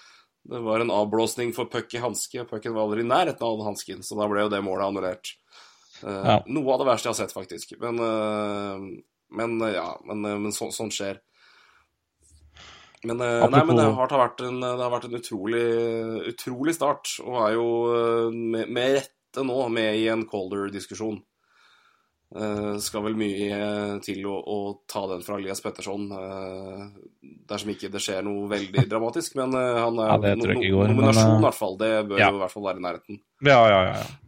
det 0.52 0.60
var 0.66 0.84
en 0.84 0.92
avblåsning 0.94 1.54
for 1.56 1.66
puck 1.72 1.96
i 1.96 2.02
hanske. 2.04 2.46
Pucken 2.50 2.76
var 2.76 2.84
aldri 2.86 3.02
i 3.02 3.08
nærheten 3.08 3.48
av 3.48 3.64
hansken, 3.66 4.04
så 4.06 4.20
da 4.20 4.28
ble 4.30 4.44
jo 4.44 4.52
det 4.54 4.62
målet 4.68 4.86
annullert. 4.90 5.32
Uh, 6.04 6.12
Ja. 6.12 6.38
Noe 6.46 6.76
av 6.76 6.84
det 6.84 6.90
verste 6.92 7.10
jeg 7.10 7.16
har 7.16 7.22
sett, 7.24 7.34
faktisk. 7.34 7.74
Men, 7.82 9.02
men 9.34 9.58
ja, 9.74 9.88
men, 10.06 10.22
men 10.44 10.52
så, 10.54 10.70
sånn 10.76 10.92
skjer. 10.94 11.24
Men, 13.06 13.22
Apropos... 13.22 13.52
nei, 13.54 13.64
men 13.68 13.78
det 13.78 13.88
har, 14.00 14.14
vært 14.24 14.44
en, 14.48 14.60
det 14.64 14.82
har 14.82 14.94
vært 14.94 15.08
en 15.10 15.20
utrolig, 15.20 15.66
utrolig 16.32 16.74
start, 16.74 17.18
og 17.22 17.40
er 17.44 17.54
jo 17.54 17.68
eh, 17.94 18.30
med, 18.34 18.72
med 18.74 18.96
rette 18.98 19.44
nå 19.46 19.58
med 19.70 20.00
i 20.00 20.08
en 20.10 20.26
Calder-diskusjon. 20.30 21.20
Uh, 22.36 22.76
skal 22.84 23.06
vel 23.06 23.14
mye 23.16 23.46
eh, 23.56 23.92
til 24.04 24.26
å, 24.28 24.34
å 24.36 24.58
ta 24.84 25.06
den 25.08 25.22
fra 25.24 25.38
Elias 25.38 25.62
Petterson, 25.64 26.10
uh, 26.12 26.82
dersom 27.48 27.72
ikke 27.72 27.88
det 27.94 28.02
skjer 28.04 28.26
noe 28.28 28.50
veldig 28.52 28.84
dramatisk. 28.92 29.38
Men 29.40 29.56
uh, 29.56 29.80
han 29.86 30.02
er 30.04 30.12
Ja, 30.12 30.36
no, 30.36 30.50
no, 30.52 30.88
nominasjon, 30.92 31.38
eh, 31.38 31.40
i 31.40 31.46
hvert 31.46 31.60
fall. 31.62 31.78
Det 31.80 31.92
bør 32.10 32.20
ja. 32.20 32.32
jo 32.34 32.42
i 32.42 32.42
hvert 32.44 32.56
fall 32.56 32.66
være 32.68 32.82
i 32.82 32.88
nærheten. 32.90 33.22
Ja, 33.48 33.62
ja, 33.72 33.80
ja. 33.86 33.94
ja. 34.02 34.27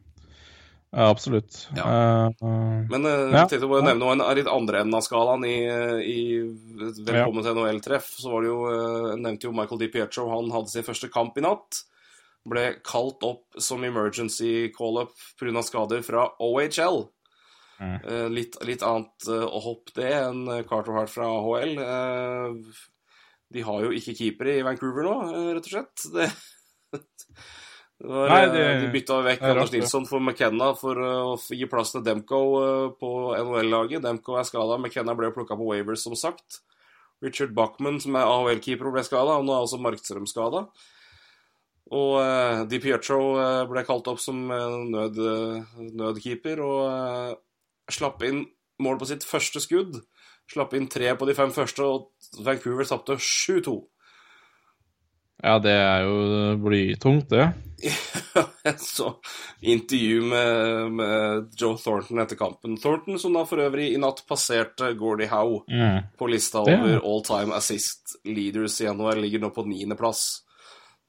Ja, 0.92 1.10
absolutt. 1.10 1.68
Ja. 1.76 1.84
Eh, 1.86 2.26
eh, 2.26 2.86
Men 2.90 3.06
uh, 3.06 3.32
Ja. 3.32 3.44
tenkte 3.46 3.68
bare 3.70 3.84
å 3.84 3.86
nevne 3.86 4.16
noe 4.18 4.34
litt 4.38 4.50
andre 4.50 4.82
enden 4.82 4.98
av 4.98 5.06
skalaen 5.06 5.46
i, 5.46 5.58
i 6.02 6.22
Velkommen 7.06 7.46
til 7.46 7.54
NHL-treff. 7.54 8.10
Så 8.18 8.32
var 8.34 8.42
det 8.42 8.50
jo, 8.50 8.64
nevnte 9.22 9.46
jo 9.50 9.54
Michael 9.54 9.84
Di 9.84 9.92
Pietro. 9.94 10.26
Han 10.34 10.50
hadde 10.54 10.74
sin 10.74 10.88
første 10.88 11.12
kamp 11.14 11.38
i 11.38 11.46
natt. 11.46 11.84
Ble 12.50 12.80
kalt 12.82 13.22
opp 13.28 13.60
som 13.62 13.84
emergency 13.86 14.72
call-up 14.74 15.14
pga. 15.38 15.62
skader 15.62 16.02
fra 16.02 16.26
OHL. 16.42 17.04
Mm. 17.80 18.00
Litt, 18.34 18.58
litt 18.68 18.82
annet 18.84 19.28
å 19.30 19.60
hoppe 19.64 19.94
det 19.96 20.10
enn 20.18 20.42
Carter 20.68 20.98
Hart 20.98 21.12
fra 21.14 21.30
AHL. 21.30 21.78
De 23.54 23.64
har 23.64 23.86
jo 23.86 23.94
ikke 23.96 24.18
keepere 24.18 24.58
i 24.58 24.66
Vancouver 24.66 25.06
nå, 25.06 25.16
rett 25.54 25.70
og 25.70 25.74
slett. 25.76 26.10
Det, 26.90 26.98
var, 28.00 28.30
Nei, 28.30 28.44
eh, 28.46 28.52
det- 28.54 28.82
de 28.82 28.92
bytta 28.94 29.18
vekk 29.24 29.42
er 29.42 29.50
Anders. 29.52 29.72
Nilsson 29.72 30.06
for 30.08 30.20
McKenna 30.20 30.74
for 30.76 30.96
eh, 30.96 31.36
å 31.36 31.38
gi 31.38 31.66
plass 31.66 31.92
til 31.92 32.02
Demko 32.02 32.40
eh, 32.64 32.92
på 33.00 33.10
NHL-laget. 33.36 34.02
Demko 34.02 34.38
er 34.40 34.44
skada. 34.48 34.78
McKenna 34.80 35.16
ble 35.16 35.32
plukka 35.32 35.58
på 35.58 35.68
Wavers, 35.68 36.04
som 36.04 36.16
sagt. 36.16 36.62
Richard 37.22 37.54
Bachman, 37.54 38.00
som 38.00 38.16
er 38.16 38.24
AHL-keeper, 38.24 38.92
ble 38.92 39.04
skada. 39.04 39.36
Og 39.40 39.44
nå 39.46 39.52
er 39.52 39.66
også 39.66 39.82
Markstrøm 39.84 40.26
skada. 40.28 40.68
Og 41.92 42.22
uh, 42.22 42.66
Di 42.70 42.78
Pietro 42.80 43.34
ble 43.68 43.84
kalt 43.84 44.08
opp 44.08 44.20
som 44.22 44.48
nød, 44.48 45.18
nødkeeper 45.98 46.60
og 46.62 46.82
uh, 46.86 47.34
slapp 47.90 48.22
inn 48.28 48.44
mål 48.80 49.00
på 49.02 49.08
sitt 49.10 49.26
første 49.26 49.60
skudd. 49.60 49.98
Slapp 50.50 50.76
inn 50.78 50.88
tre 50.88 51.16
på 51.18 51.26
de 51.26 51.34
fem 51.34 51.50
første, 51.52 51.82
og 51.84 52.12
Vancouver 52.46 52.86
tapte 52.86 53.18
7-2. 53.18 53.74
Ja, 55.44 55.58
det 55.64 55.72
er 55.74 56.04
jo 56.08 56.58
blytungt, 56.64 57.30
det. 57.32 57.50
Jeg 58.66 58.76
så 58.84 59.14
intervju 59.64 60.22
med, 60.28 60.92
med 60.98 61.54
Joe 61.60 61.78
Thornton 61.80 62.20
etter 62.20 62.36
kampen. 62.40 62.76
Thornton 62.82 63.20
som 63.22 63.34
da 63.38 63.46
for 63.48 63.62
øvrig 63.64 63.94
i 63.94 64.02
natt 64.02 64.20
passerte 64.28 64.92
Gordie 65.00 65.30
Howe 65.32 65.62
Mm. 65.70 66.04
på 66.20 66.28
lista 66.30 66.64
Det- 66.68 66.76
over 66.80 67.00
all 67.08 67.24
time 67.24 67.56
assist 67.56 68.18
leaders 68.26 68.82
i 68.82 68.86
NHL. 68.92 69.22
Ligger 69.24 69.40
nå 69.46 69.50
på 69.56 69.64
niendeplass. 69.66 70.26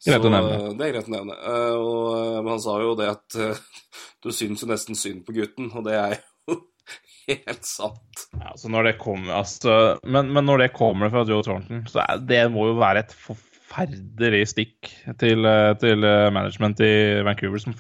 Så, 0.01 0.15
nevne. 0.17 0.39
eh, 0.55 0.71
Det 0.79 0.87
er 0.87 0.93
greit 0.95 1.11
å 1.11 1.17
nevne. 1.17 1.35
Eh, 1.35 1.75
Og, 1.75 2.15
eh, 2.17 2.39
men 2.43 2.49
han 2.55 2.61
sa 2.61 2.79
jo 2.81 2.95
det 2.95 3.11
at 3.11 3.29
du 4.23 4.31
syns 4.33 4.63
jo 4.63 4.71
nesten 4.71 4.95
synd 4.97 5.27
på 5.27 5.35
gutten, 5.37 5.73
og 5.75 5.85
det 5.85 5.99
er 5.99 6.17
jo 6.49 6.57
helt 7.29 7.67
sant. 7.69 8.27
Ja, 8.39 8.53
altså 8.55 8.71
når 8.71 8.85
det 8.93 8.99
kommer, 9.03 9.35
altså, 9.43 9.99
men, 10.07 10.31
men 10.33 10.47
når 10.47 10.59
det 10.69 10.73
kommer 10.79 11.11
fra 11.11 11.27
Joe 11.29 11.43
Thornton, 11.43 11.83
så 11.91 12.01
er, 12.07 12.19
det 12.31 12.45
må 12.55 12.71
jo 12.71 12.79
være 12.81 13.05
et 13.05 13.13
forferdelig 13.13 13.49
stikk 13.71 14.91
til, 15.21 15.45
eh, 15.47 15.75
til 15.81 16.05
eh, 16.05 16.31
management 16.35 16.81
i 16.85 16.93
Vancouver 17.27 17.59
som, 17.63 17.75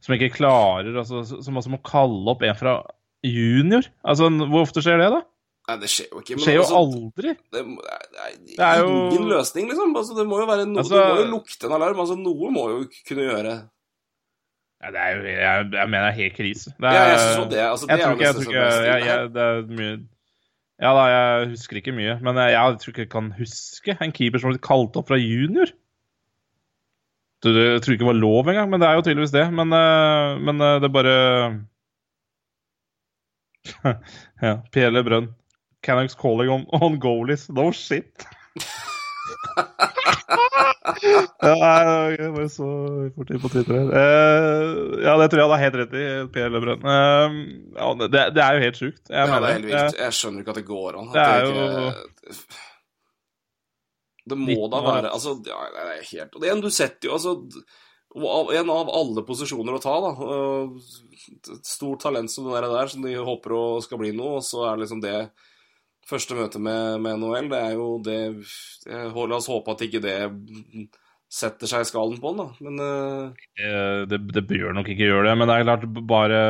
som 0.00 0.14
ikke 0.16 0.32
klarer 0.36 0.96
altså, 0.96 1.22
Som 1.42 1.56
også 1.60 1.70
må 1.74 1.80
kalle 1.84 2.24
opp 2.32 2.42
en 2.42 2.56
fra 2.58 2.78
junior. 3.24 3.86
Altså, 4.04 4.28
Hvor 4.28 4.64
ofte 4.66 4.82
skjer 4.84 4.98
det, 5.00 5.10
da? 5.14 5.22
Nei, 5.64 5.76
det 5.80 5.88
skjer 5.88 6.10
jo 6.12 6.20
ikke. 6.20 6.34
Det 6.36 6.42
skjer 6.44 6.58
jo 6.58 6.64
altså, 6.64 6.80
aldri. 6.82 7.30
det, 7.52 7.60
er, 7.60 8.32
Det 8.50 8.64
er 8.66 8.80
jo- 8.82 9.10
ingen 9.14 9.28
løsning, 9.30 9.68
liksom. 9.70 9.94
Altså, 9.96 10.16
det 10.18 10.26
må 10.28 10.40
jo 10.42 10.46
være 10.50 10.66
noe, 10.68 10.82
Altså- 10.82 10.98
det 10.98 11.06
må 11.08 11.20
jo 11.22 11.30
lukte 11.38 11.64
en 11.70 11.72
alarm. 11.72 12.00
Altså, 12.04 12.16
noe 12.20 12.50
må 12.52 12.64
jo 12.72 12.82
kunne 13.08 13.24
gjøre 13.30 13.54
Ja, 14.84 14.90
det 14.92 15.00
er 15.00 15.14
jo, 15.16 15.22
jeg, 15.24 15.70
jeg 15.72 15.88
mener 15.88 16.04
det 16.04 16.12
er 16.12 16.18
helt 16.20 16.34
krise. 16.36 16.68
Det 16.76 16.84
Ja, 16.84 16.90
er, 16.92 17.08
jeg 17.08 17.20
synes 17.20 17.48
det. 17.54 17.58
Altså, 17.64 17.86
det 17.86 17.96
jeg 17.96 18.04
tror 18.04 18.12
ikke, 18.12 18.24
jeg 18.24 18.34
tror 18.34 18.42
ikke 18.42 18.60
jeg, 18.60 19.06
jeg, 19.06 19.32
Det 19.32 19.42
er 19.42 19.62
mye 19.78 19.94
Ja 20.82 20.90
da, 20.96 21.04
jeg 21.06 21.50
husker 21.52 21.78
ikke 21.78 21.94
mye. 21.94 22.16
Men 22.24 22.38
jeg, 22.40 22.54
jeg 22.56 22.78
tror 22.82 22.92
ikke 22.92 23.04
jeg 23.04 23.12
kan 23.12 23.30
huske 23.38 23.94
en 24.02 24.14
keeper 24.14 24.40
som 24.40 24.48
har 24.50 24.56
blitt 24.56 24.66
kalt 24.66 24.96
opp 24.98 25.10
fra 25.10 25.20
junior. 25.20 25.70
Jeg 27.44 27.80
tror 27.84 27.92
ikke 27.92 28.04
det 28.06 28.08
var 28.08 28.16
lov 28.16 28.48
engang, 28.48 28.70
men 28.72 28.80
det 28.80 28.88
er 28.88 28.96
jo 28.96 29.04
tydeligvis 29.04 29.34
det. 29.34 29.44
Men, 29.52 29.72
eh, 29.76 30.40
men 30.40 30.60
eh, 30.64 30.78
det 30.80 30.88
er 30.88 30.94
bare 30.98 31.16
Ja. 34.44 34.54
PL 34.72 35.02
Brønn. 35.04 35.28
Canucks 35.84 36.16
calling 36.16 36.50
on, 36.50 36.66
on 36.80 36.98
goalies. 36.98 37.48
No 37.52 37.70
shit. 37.72 38.26
ja, 41.04 42.10
jeg 42.14 42.30
bare 42.34 42.48
så 42.52 42.66
fort 43.14 43.30
inn 43.34 43.40
på 43.42 43.50
Twitter 43.52 43.76
her. 43.76 43.88
Uh, 43.92 44.98
ja, 45.04 45.14
det 45.20 45.28
tror 45.30 45.40
jeg 45.42 45.46
han 45.48 45.54
har 45.54 45.62
helt 45.64 45.78
rett 45.82 45.96
i, 46.00 46.04
Per 46.34 46.52
Løbrønn. 46.54 46.84
Uh, 46.84 47.38
ja, 47.76 47.88
det, 48.04 48.22
det 48.36 48.44
er 48.44 48.58
jo 48.58 48.64
helt 48.64 48.80
sjukt. 48.80 49.02
Jeg 49.10 49.18
Ja, 49.18 49.40
det 49.40 49.48
er 49.50 49.56
helt 49.58 49.68
vilt. 49.70 49.98
Jeg 50.00 50.16
skjønner 50.18 50.44
ikke 50.44 50.54
at 50.54 50.60
det 50.60 50.66
går 50.70 51.00
an. 51.00 51.10
Det, 51.14 51.24
Det 51.44 51.48
ikke- 52.34 52.60
Det 54.24 54.38
må 54.40 54.68
da 54.72 54.78
være 54.80 55.10
Altså, 55.12 55.34
ja, 55.44 55.58
det 55.74 55.82
er 55.84 56.06
helt 56.10 56.34
Og 56.34 56.40
det 56.40 56.48
er 56.48 56.54
en 56.54 56.62
du 56.64 56.70
setter 56.72 57.10
jo 57.10 57.12
altså 57.18 57.34
En 58.56 58.70
av 58.72 58.88
alle 58.88 59.24
posisjoner 59.26 59.74
å 59.76 59.82
ta, 59.82 59.96
da. 60.00 60.12
et 61.52 61.66
Stort 61.68 62.00
talent 62.06 62.30
som 62.32 62.46
det 62.48 62.54
der, 62.62 62.68
der, 62.72 62.86
som 62.88 63.02
de 63.04 63.12
håper 63.18 63.52
å 63.52 63.82
skal 63.84 63.98
bli 64.00 64.12
noe, 64.16 64.38
og 64.38 64.46
så 64.46 64.62
er 64.68 64.76
det 64.78 64.84
liksom 64.86 65.02
det 65.02 65.16
Første 66.04 66.36
møte 66.36 66.60
med, 66.60 67.00
med 67.00 67.22
NHL, 67.22 67.48
det 67.48 67.60
er 67.60 67.78
jo 67.78 67.88
det 68.04 68.18
La 68.84 69.38
oss 69.38 69.48
håpe 69.48 69.72
at 69.72 69.86
ikke 69.86 70.02
det 70.04 70.18
setter 71.32 71.70
seg 71.70 71.84
i 71.84 71.88
skallen 71.88 72.20
på 72.20 72.34
den, 72.34 72.44
da. 72.44 72.66
Men 72.66 72.82
Eh, 73.56 74.04
det, 74.10 74.20
det 74.34 74.44
bør 74.48 74.74
nok 74.76 74.90
ikke 74.92 75.08
gjøre 75.08 75.28
det, 75.30 75.38
men 75.38 75.48
det 75.48 75.56
er 75.56 75.66
klart 75.68 75.86
bare 76.10 76.40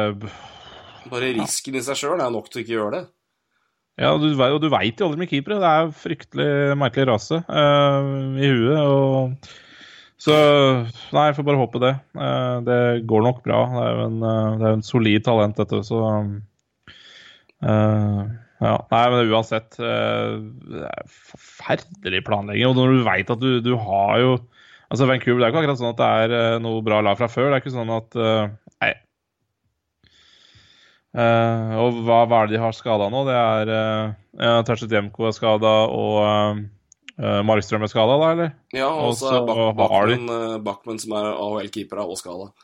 bare 1.10 1.34
risken 1.36 1.76
i 1.76 1.82
seg 1.84 1.98
sjøl 2.00 2.22
er 2.22 2.32
nok 2.32 2.48
til 2.48 2.60
å 2.60 2.64
ikke 2.64 2.76
gjøre 2.78 2.94
det. 2.96 3.02
Ja, 4.00 4.14
du, 4.18 4.26
og 4.34 4.56
du 4.58 4.70
veit 4.72 4.98
jo 4.98 5.06
aldri 5.06 5.20
med 5.20 5.30
keepere. 5.30 5.60
Det 5.62 5.70
er 5.70 5.92
fryktelig 5.94 6.78
merkelig 6.80 7.06
rase 7.12 7.38
uh, 7.46 8.08
i 8.40 8.48
huet. 8.50 8.80
Og, 8.80 9.52
så 10.18 10.34
nei, 11.14 11.28
jeg 11.28 11.36
får 11.36 11.46
bare 11.46 11.60
håpe 11.60 11.82
det. 11.82 11.92
Uh, 12.16 12.58
det 12.66 12.80
går 13.10 13.26
nok 13.28 13.44
bra. 13.44 13.60
Det 13.70 13.84
er 13.84 13.92
jo 13.92 14.06
en, 14.08 14.16
eh, 14.30 14.56
det 14.58 14.66
er 14.66 14.78
en 14.78 14.86
solid 14.86 15.26
talent, 15.28 15.60
dette, 15.60 15.82
så 15.86 16.00
ja. 18.64 18.74
Nei, 18.90 19.04
men 19.12 19.30
uansett 19.32 19.76
eh, 19.82 20.34
Det 20.64 20.82
er 20.88 21.08
forferdelig 21.10 22.22
planlegging. 22.26 22.66
Og 22.70 22.78
når 22.78 22.92
du 22.94 23.06
veit 23.06 23.32
at 23.34 23.42
du, 23.42 23.58
du 23.64 23.74
har 23.80 24.18
jo 24.22 24.34
Altså, 24.92 25.08
Vancouver 25.08 25.40
det 25.40 25.46
er 25.46 25.50
ikke 25.50 25.60
akkurat 25.64 25.80
sånn 25.80 25.94
at 25.94 26.00
det 26.00 26.08
er 26.22 26.32
eh, 26.38 26.58
noe 26.62 26.82
bra 26.84 27.00
lag 27.02 27.16
fra 27.18 27.26
før. 27.26 27.48
Det 27.48 27.56
er 27.56 27.62
ikke 27.64 27.74
sånn 27.74 27.90
at 27.94 28.18
eh, 28.20 28.52
Nei, 28.84 28.92
og 31.14 31.98
hva, 32.02 32.24
hva 32.26 32.40
er 32.42 32.50
det 32.50 32.56
de 32.56 32.62
har 32.62 32.74
skada 32.74 33.06
nå? 33.10 33.20
Det 33.28 33.34
er 33.38 33.70
uh, 33.70 34.14
ja, 34.34 34.76
Jemko 34.90 35.28
er 35.28 35.34
skada, 35.36 35.74
og 35.86 36.16
uh, 37.22 37.38
Markstrøm 37.46 37.86
er 37.86 37.92
skada, 37.92 38.16
da, 38.18 38.30
eller? 38.34 38.50
Ja, 38.74 38.88
og 38.90 39.14
så 39.20 39.30
er 39.38 39.76
Bachmann, 39.78 40.26
Bachmann, 40.66 40.98
som 40.98 41.14
er 41.14 41.30
AHL-keeper, 41.30 42.02
er 42.02 42.10
også 42.10 42.24
skada. 42.24 42.63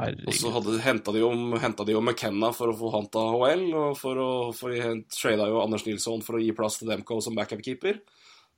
Og 0.00 0.36
så 0.36 0.52
henta 0.84 1.12
de 1.12 1.20
de 1.20 1.94
jo 1.94 2.00
McKenna 2.00 2.52
for 2.56 2.72
å 2.72 2.76
få 2.76 2.92
han 2.94 3.08
til 3.12 3.34
AHL, 3.34 3.66
og 3.76 3.98
for 3.98 4.20
å 4.22 4.30
for 4.56 4.72
de 4.72 5.02
trada 5.12 5.48
jo 5.50 5.60
Anders 5.62 5.84
Nilsson 5.86 6.24
for 6.24 6.38
å 6.38 6.42
gi 6.42 6.54
plass 6.56 6.78
til 6.80 6.88
Demko 6.90 7.20
som 7.24 7.36
backup-keeper. 7.36 8.00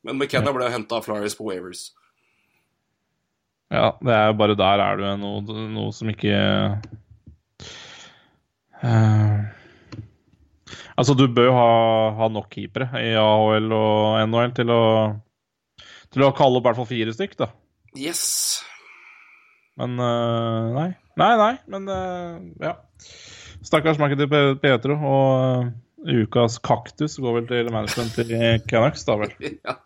Men 0.06 0.18
McKenna 0.18 0.54
ble 0.54 0.68
jo 0.68 0.74
henta 0.74 0.98
av 0.98 1.06
Flyers 1.06 1.36
på 1.38 1.48
Wavers. 1.48 1.90
Ja, 3.72 3.94
det 4.04 4.12
er 4.12 4.28
jo 4.28 4.38
bare 4.38 4.58
der 4.58 4.84
er 4.84 5.00
det 5.00 5.10
noe, 5.22 5.40
noe 5.72 5.92
som 5.96 6.10
ikke 6.12 6.36
uh... 8.82 9.36
Altså, 10.92 11.14
du 11.16 11.24
bør 11.32 11.54
ha, 11.56 11.68
ha 12.18 12.28
nok 12.28 12.50
keepere 12.52 12.90
i 13.00 13.14
AHL 13.16 13.72
og 13.72 14.18
NHL 14.28 14.52
til 14.58 14.74
å 14.74 14.82
til 16.12 16.26
å 16.26 16.34
kalle 16.36 16.60
opp 16.60 16.66
i 16.66 16.68
hvert 16.68 16.80
fall 16.82 16.90
fire 16.90 17.14
stykk, 17.16 17.38
da. 17.40 17.48
Yes. 17.96 18.24
Men 19.80 19.96
uh, 19.96 20.68
nei. 20.76 20.90
Nei, 21.20 21.32
nei, 21.40 21.52
men 21.72 21.88
uh, 21.90 22.40
ja. 22.62 22.76
Stakkars 23.62 23.98
Pe- 24.00 24.56
Pietro. 24.62 24.96
Og 24.96 25.66
uh, 25.66 25.70
ukas 26.22 26.58
kaktus 26.64 27.18
går 27.22 27.40
vel 27.40 27.48
til 27.50 27.70
management 27.74 28.14
til 28.16 28.32
Canucks, 28.70 29.04
da 29.08 29.18
vel. 29.20 29.34
ja. 29.68 29.76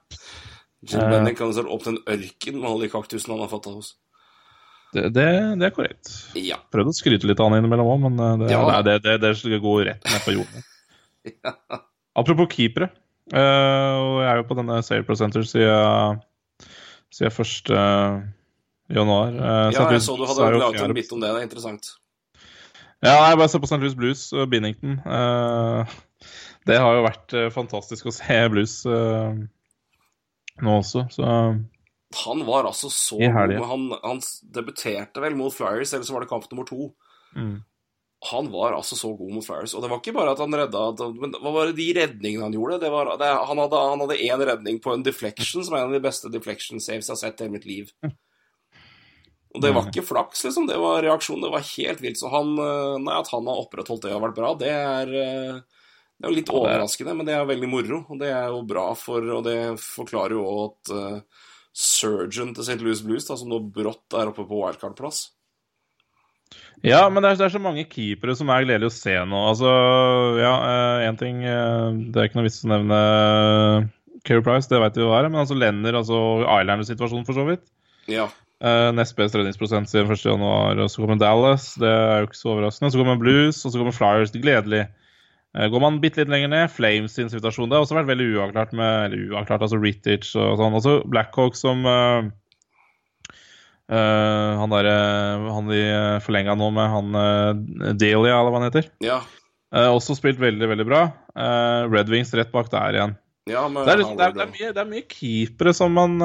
Jim. 0.87 1.03
Benning 1.11 1.35
kan 1.39 1.53
selv 1.57 1.73
opp 1.75 1.83
til 1.83 1.97
en 1.97 2.03
ørken 2.15 2.61
med 2.61 2.69
alle 2.71 2.87
de 2.87 2.93
kaktusene 2.93 3.35
han 3.35 3.43
har 3.47 3.51
fått 3.51 3.67
av 3.71 3.81
oss. 3.81 3.95
Det, 4.95 5.09
det, 5.13 5.27
det 5.59 5.67
er 5.67 5.75
korrekt. 5.75 6.13
Ja. 6.39 6.61
Prøvde 6.73 6.93
å 6.95 6.97
skryte 6.97 7.27
litt 7.29 7.41
av 7.43 7.51
han 7.51 7.59
innimellom 7.59 7.91
òg, 7.91 8.05
men 8.07 8.21
det, 8.45 8.53
Ja. 8.55 8.63
nei, 8.69 8.79
det, 8.87 9.01
det, 9.05 9.17
det 9.25 9.59
går 9.65 9.83
rett 9.91 10.07
ned 10.07 10.23
på 10.25 10.37
jorden. 10.37 10.67
Apropos 12.23 12.49
keepere. 12.55 12.93
Uh, 13.35 13.99
og 13.99 14.13
jeg 14.23 14.31
er 14.31 14.39
jo 14.39 14.47
på 14.47 14.57
denne 14.61 14.79
sale 14.87 15.03
presenter 15.09 15.43
siden, 15.49 16.21
siden 17.11 17.35
1. 17.35 18.36
januar. 18.89 19.35
Uh, 19.35 19.69
ja, 19.75 19.87
jeg 19.93 20.03
så 20.05 20.17
du 20.19 20.27
hadde 20.29 20.51
laget 20.59 20.85
en 20.85 20.97
bit 20.97 21.15
om 21.15 21.23
det. 21.23 21.33
Det 21.33 21.45
er 21.45 21.49
interessant. 21.49 21.95
Ja, 23.05 23.29
jeg 23.29 23.39
bare 23.39 23.51
ser 23.53 23.61
på 23.61 23.69
St. 23.69 23.79
Louis 23.83 23.97
Blues 23.97 24.25
og 24.33 24.49
Binnington. 24.51 24.97
Eh, 25.05 25.97
det 26.67 26.81
har 26.81 26.97
jo 26.97 27.05
vært 27.05 27.37
eh, 27.37 27.53
fantastisk 27.55 28.09
å 28.09 28.15
se 28.15 28.39
Blues 28.53 28.81
eh, 28.89 29.41
nå 30.65 30.77
også, 30.81 31.05
så 31.13 31.31
Han 32.25 32.45
var 32.49 32.65
altså 32.71 32.89
så 32.89 33.21
god. 33.21 33.57
Han, 33.69 33.89
han 34.01 34.23
debuterte 34.57 35.21
vel 35.21 35.37
mot 35.37 35.53
Flyers, 35.53 35.93
eller 35.93 36.09
så 36.09 36.17
var 36.17 36.25
det 36.25 36.33
kamp 36.33 36.49
nummer 36.51 36.69
to. 36.69 36.93
mm. 37.37 37.57
Han 38.31 38.49
var 38.51 38.73
altså 38.73 38.97
så 38.97 39.11
god 39.15 39.35
mot 39.37 39.45
Flyers. 39.45 39.75
Og 39.77 39.83
det 39.85 39.91
var 39.93 40.01
ikke 40.01 40.15
bare 40.17 40.33
at 40.33 40.41
han 40.41 40.55
redda 40.57 41.11
Men 41.21 41.35
hva 41.37 41.51
var 41.53 41.69
det 41.69 41.77
de 41.77 41.85
redningene 41.99 42.47
han 42.47 42.55
gjorde? 42.57 42.79
Det 42.83 42.89
var, 42.91 43.11
det, 43.21 43.29
han 43.29 43.61
hadde 43.61 43.83
han 43.93 44.15
én 44.17 44.45
redning 44.49 44.81
på 44.83 44.95
en 44.95 45.05
deflection, 45.05 45.63
som 45.63 45.77
er 45.77 45.85
en 45.85 45.93
av 45.93 45.99
de 45.99 46.03
beste 46.03 46.31
deflection 46.33 46.81
saves 46.81 47.07
jeg 47.07 47.13
har 47.13 47.21
sett 47.21 47.43
i 47.43 47.45
hele 47.45 47.55
mitt 47.59 47.69
liv. 47.69 47.93
Og 49.57 49.63
det 49.65 49.73
var 49.73 49.87
ikke 49.89 50.05
flaks, 50.05 50.45
liksom. 50.45 50.67
Det 50.69 50.77
var 50.77 51.01
reaksjon. 51.05 51.41
Det 51.41 51.49
var 51.53 51.65
helt 51.65 52.03
vilt. 52.05 52.21
Så 52.21 52.29
han 52.33 52.53
eh, 52.61 52.99
Nei, 53.01 53.17
at 53.17 53.31
han 53.33 53.49
har 53.49 53.63
opprettholdt 53.63 54.05
det 54.05 54.13
og 54.13 54.27
vært 54.27 54.37
bra, 54.37 54.53
det 54.61 54.73
er 54.73 55.15
eh, 55.23 55.61
det 56.17 56.25
er 56.25 56.33
jo 56.33 56.37
litt 56.39 56.51
er- 56.51 56.59
overraskende, 56.61 57.15
men 57.17 57.29
det 57.29 57.35
er 57.37 57.49
veldig 57.49 57.69
moro. 57.69 58.03
Og 58.13 58.21
det 58.21 58.31
er 58.33 58.51
jo 58.53 58.63
bra 58.69 58.91
for 58.97 59.25
Og 59.37 59.43
det 59.45 59.59
forklarer 59.83 60.37
jo 60.37 60.45
at 60.65 60.93
uh, 60.93 61.47
surgeon 61.77 62.55
til 62.57 62.65
St. 62.65 62.81
Louis 62.81 63.03
Blues, 63.05 63.27
da, 63.29 63.37
som 63.37 63.51
nå 63.53 63.61
brått 63.61 64.17
er 64.17 64.31
oppe 64.33 64.47
på 64.49 64.61
wildcard-plass 64.63 65.27
Ja, 66.85 67.03
men 67.13 67.21
det 67.21 67.35
er, 67.35 67.41
det 67.41 67.47
er 67.49 67.53
så 67.57 67.61
mange 67.61 67.85
keepere 67.91 68.37
som 68.39 68.49
er 68.49 68.65
gledelig 68.65 68.89
å 68.89 68.97
se 68.97 69.17
nå. 69.29 69.43
Altså, 69.51 69.69
ja, 70.41 70.55
én 71.05 71.21
ting 71.21 71.45
Det 71.45 72.17
er 72.17 72.31
ikke 72.31 72.41
noe 72.41 72.49
vits 72.49 72.65
å 72.65 72.73
nevne 72.73 73.01
Care 74.25 74.45
Price, 74.47 74.71
det 74.73 74.81
vet 74.83 74.97
vi 74.97 75.05
hva 75.05 75.21
er, 75.21 75.29
men 75.29 75.43
altså 75.43 75.57
Lenner, 75.59 76.01
altså 76.01 76.19
Islanders-situasjonen 76.49 77.29
for 77.29 77.37
så 77.37 77.45
vidt. 77.47 77.69
Ja. 78.11 78.31
Uh, 78.65 78.89
nest 78.97 79.13
best 79.19 79.37
redningsprosent 79.37 79.91
siden 79.91 80.09
1. 80.09 80.23
januar, 80.25 80.79
og 80.81 80.89
så 80.89 81.03
kommer 81.03 81.19
Dallas. 81.21 81.75
Det 81.77 81.91
er 81.91 82.23
jo 82.23 82.31
ikke 82.31 82.39
så 82.39 82.53
overraskende. 82.55 82.93
Så 82.93 83.03
kommer 83.03 83.19
Blues, 83.21 83.59
og 83.61 83.73
så 83.73 83.81
kommer 83.81 83.93
Flyers. 83.93 84.33
Gledelig. 84.33 84.87
Uh, 85.53 85.67
går 85.73 85.83
man 85.85 86.01
bitte 86.01 86.23
litt 86.23 86.33
lenger 86.33 86.53
ned, 86.53 86.73
Flames 86.73 87.15
sin 87.17 87.29
situasjon 87.33 87.69
Det 87.69 87.77
har 87.77 87.85
også 87.85 87.99
vært 87.99 88.11
veldig 88.11 88.27
uavklart 88.35 88.75
med 88.77 89.07
Eller 89.07 89.31
uavklart, 89.31 89.63
altså 89.65 89.81
Rittich 89.81 90.33
og 90.37 90.59
sånn. 90.61 90.77
Altså 90.77 90.99
Blackhawk 91.09 91.57
som 91.57 91.85
uh, 91.89 92.29
eh, 93.89 94.51
Han 94.61 94.75
derre 94.75 94.97
Han 95.55 95.73
de 95.73 95.81
forlenga 96.27 96.57
nå 96.61 96.69
med 96.77 96.93
han 96.93 97.17
uh, 97.17 97.93
Delia, 97.97 98.37
eller 98.41 98.53
hva 98.53 98.61
han 98.61 98.69
heter. 98.71 98.91
Ja. 99.05 99.21
Eh, 99.75 99.91
også 99.91 100.17
spilt 100.17 100.41
veldig, 100.41 100.69
veldig 100.73 100.87
bra. 100.89 101.05
Eh, 101.37 101.85
Red 101.93 102.11
Wings 102.13 102.33
rett 102.37 102.53
bak 102.55 102.71
der 102.73 102.99
igjen. 102.99 103.15
ja 103.51 103.67
men 103.69 103.85
Det 103.85 103.93
er, 103.93 104.03
det, 104.03 104.11
er, 104.13 104.35
det, 104.35 104.45
er 104.45 104.53
mye, 104.53 104.73
det 104.75 104.83
er 104.83 104.91
mye 104.91 105.07
keepere 105.11 105.75
som 105.77 105.93
man 105.97 106.17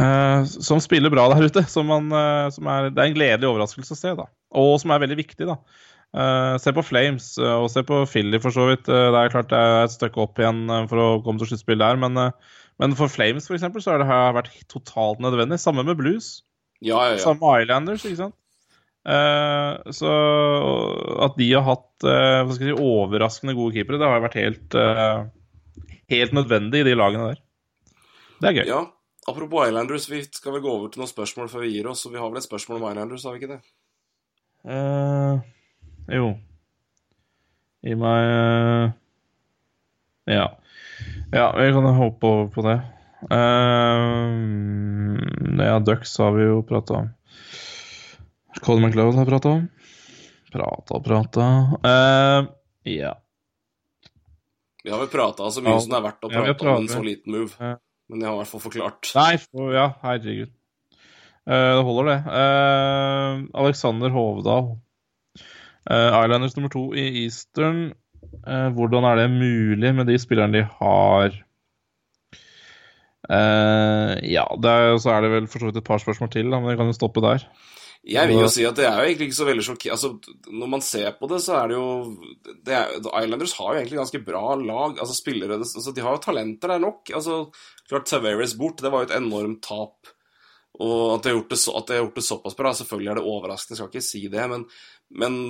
eh, 0.00 0.44
Som 0.50 0.82
spiller 0.82 1.12
bra 1.12 1.26
der 1.32 1.46
ute. 1.46 1.64
Som 1.70 1.90
man, 1.92 2.10
uh, 2.12 2.50
som 2.54 2.68
er, 2.70 2.90
det 2.90 3.00
er 3.00 3.10
en 3.10 3.16
gledelig 3.16 3.50
overraskelse 3.50 3.96
å 3.96 3.98
se, 3.98 4.14
da. 4.18 4.28
Og 4.54 4.76
som 4.82 4.94
er 4.94 5.02
veldig 5.04 5.18
viktig, 5.22 5.48
da. 5.50 5.58
Uh, 6.14 6.54
se 6.62 6.70
på 6.70 6.84
Flames 6.86 7.32
og 7.42 7.66
se 7.72 7.82
på 7.86 8.04
Philly, 8.06 8.38
for 8.42 8.54
så 8.54 8.68
vidt. 8.70 8.86
Det 8.86 9.18
er 9.18 9.32
klart 9.32 9.50
det 9.50 9.58
er 9.58 9.80
et 9.82 9.94
stykke 9.96 10.22
opp 10.22 10.38
igjen 10.38 10.62
for 10.90 11.02
å 11.02 11.08
komme 11.24 11.42
til 11.42 11.50
sluttspill 11.50 11.82
der, 11.82 11.98
men, 11.98 12.20
men 12.82 12.94
for 12.98 13.10
Flames, 13.10 13.48
for 13.50 13.58
eksempel, 13.58 13.82
så 13.82 13.94
har 13.94 14.02
det 14.02 14.10
her 14.10 14.36
vært 14.36 14.54
totalt 14.70 15.22
nødvendig. 15.24 15.58
Samme 15.62 15.82
med 15.86 15.98
Blues. 15.98 16.36
Ja, 16.78 17.02
ja, 17.08 17.16
ja. 17.16 17.22
Samme 17.24 17.42
med 17.42 17.66
Islanders, 17.66 18.06
ikke 18.06 18.22
sant? 18.22 18.38
Så 19.92 20.10
at 21.26 21.34
de 21.36 21.48
har 21.50 21.66
hatt 21.66 22.06
si, 22.56 22.70
overraskende 22.72 23.52
gode 23.58 23.74
keepere, 23.74 23.98
det 24.00 24.08
har 24.08 24.22
vært 24.24 24.38
helt, 24.38 24.76
helt 26.14 26.38
nødvendig 26.38 26.80
i 26.80 26.86
de 26.88 26.94
lagene 26.96 27.34
der. 27.34 27.42
Det 28.40 28.48
er 28.52 28.62
gøy. 28.62 28.68
ja. 28.70 28.84
Apropos 29.26 29.64
Islanders, 29.68 30.08
vi 30.10 30.22
skal 30.24 30.52
vel 30.56 30.62
gå 30.64 30.72
over 30.72 30.90
til 30.92 31.00
noen 31.00 31.08
spørsmål 31.10 31.48
før 31.48 31.64
vi 31.64 31.70
gir 31.72 31.86
oss. 31.88 32.04
Og 32.06 32.12
vi 32.12 32.20
har 32.20 32.28
vel 32.28 32.40
et 32.40 32.46
spørsmål 32.46 32.80
om 32.82 32.88
Islanders, 32.90 33.24
har 33.24 33.32
vi 33.32 33.40
ikke 33.40 33.54
det? 33.54 33.62
Uh, 34.64 35.40
jo. 36.12 36.26
Gi 37.84 37.96
meg 38.00 38.28
uh, 38.32 38.92
Ja. 40.28 40.46
Ja, 41.34 41.46
vi 41.56 41.72
kan 41.74 41.88
håpe 41.98 42.28
over 42.28 42.46
på 42.54 42.64
det. 42.64 42.78
Uh, 43.32 44.28
ja, 45.64 45.78
Ducks 45.84 46.12
har 46.20 46.32
vi 46.36 46.44
jo 46.46 46.60
prata 46.68 47.00
om. 47.02 47.08
Colin 48.64 48.86
McLeod 48.88 49.16
har 49.18 49.28
prata 49.28 49.48
om. 49.58 49.64
Prata 50.54 50.94
og 51.00 51.04
prata. 51.04 51.48
uh, 51.82 52.46
ja. 52.88 53.14
Vi 54.84 54.92
har 54.92 55.00
vel 55.00 55.08
prata 55.08 55.48
så 55.50 55.64
mye 55.64 55.74
Ja. 55.74 55.80
som 55.80 55.90
det 55.90 55.98
er 55.98 56.04
verdt 56.04 56.24
å 56.28 56.30
Ja, 56.30 56.44
prate 56.44 56.68
om 56.68 56.82
en 56.84 56.88
så 56.92 57.02
liten 57.02 57.32
move. 57.32 57.72
Men 58.10 58.20
jeg 58.20 58.28
har 58.28 58.36
i 58.36 58.40
hvert 58.42 58.52
fall 58.52 58.62
forklart. 58.64 59.10
Nei, 59.16 59.32
for, 59.40 59.72
ja, 59.74 59.88
herregud. 60.04 60.52
Uh, 61.44 61.72
det 61.76 61.84
holder, 61.86 62.10
det. 62.10 62.18
Uh, 62.28 63.44
Alexander 63.64 64.12
Hovdal. 64.14 64.72
Uh, 65.84 66.10
Islanders 66.24 66.56
nummer 66.56 66.72
to 66.72 66.86
i 66.96 67.24
Eastern. 67.24 67.92
Hvordan 68.44 69.04
er 69.06 69.18
det 69.20 69.30
mulig 69.30 69.90
med 69.94 70.08
de 70.08 70.16
spillerne 70.18 70.58
de 70.58 70.62
har? 70.80 71.36
Ja, 73.30 74.44
det 74.60 74.72
er, 74.72 74.96
så 75.00 75.12
er 75.12 75.22
det 75.22 75.30
vel 75.32 75.46
for 75.48 75.62
så 75.62 75.68
vidt 75.68 75.78
et 75.78 75.86
par 75.86 76.00
spørsmål 76.02 76.32
til, 76.32 76.50
da, 76.50 76.58
men 76.58 76.72
vi 76.72 76.76
kan 76.80 76.90
jo 76.90 76.96
stoppe 76.96 77.22
der. 77.24 77.44
Jeg 78.04 78.28
vil 78.28 78.42
jo 78.42 78.48
si 78.52 78.64
at 78.68 78.76
det 78.76 78.84
er 78.84 78.98
jo 78.98 79.08
egentlig 79.08 79.30
ikke 79.30 79.38
så 79.38 79.46
veldig 79.48 79.62
sjokkerende 79.64 79.94
altså, 79.96 80.50
Når 80.52 80.68
man 80.74 80.82
ser 80.84 81.14
på 81.16 81.28
det, 81.30 81.38
så 81.40 81.54
er 81.56 81.70
det 81.70 81.76
jo 81.78 81.86
det 82.66 82.74
er, 82.76 82.90
Islanders 83.00 83.54
har 83.56 83.70
jo 83.70 83.80
egentlig 83.80 84.00
ganske 84.02 84.20
bra 84.26 84.42
lag. 84.60 84.98
altså 84.98 85.16
spillere, 85.16 85.56
altså, 85.56 85.94
De 85.94 86.04
har 86.04 86.16
jo 86.16 86.24
talenter 86.26 86.74
der 86.74 86.82
nok. 86.84 87.08
altså 87.14 87.38
Klart 87.88 88.10
Tavares 88.10 88.56
bort, 88.60 88.82
det 88.82 88.92
var 88.92 89.04
jo 89.04 89.08
et 89.08 89.16
enormt 89.16 89.62
tap. 89.64 90.12
Og 90.84 91.14
at 91.14 91.22
de 91.22 91.30
har 91.30 91.38
gjort 91.38 91.54
det, 91.54 91.60
så, 91.62 91.76
at 91.78 91.86
de 91.86 91.96
har 91.96 92.02
gjort 92.02 92.18
det 92.18 92.26
såpass 92.26 92.56
bra, 92.58 92.74
selvfølgelig 92.74 93.10
er 93.12 93.20
det 93.20 93.28
overraskende, 93.30 93.76
jeg 93.76 93.80
skal 93.80 93.92
ikke 93.92 94.08
si 94.08 94.22
det. 94.32 94.46
Men, 94.50 94.66
men 95.22 95.40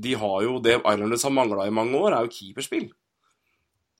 de 0.00 0.14
har 0.20 0.42
jo 0.46 0.58
det 0.64 0.78
Islanders 0.78 1.26
har 1.26 1.34
mangla 1.34 1.66
i 1.66 1.74
mange 1.74 1.98
år, 1.98 2.14
er 2.14 2.26
jo 2.28 2.34
keeperspill. 2.38 2.88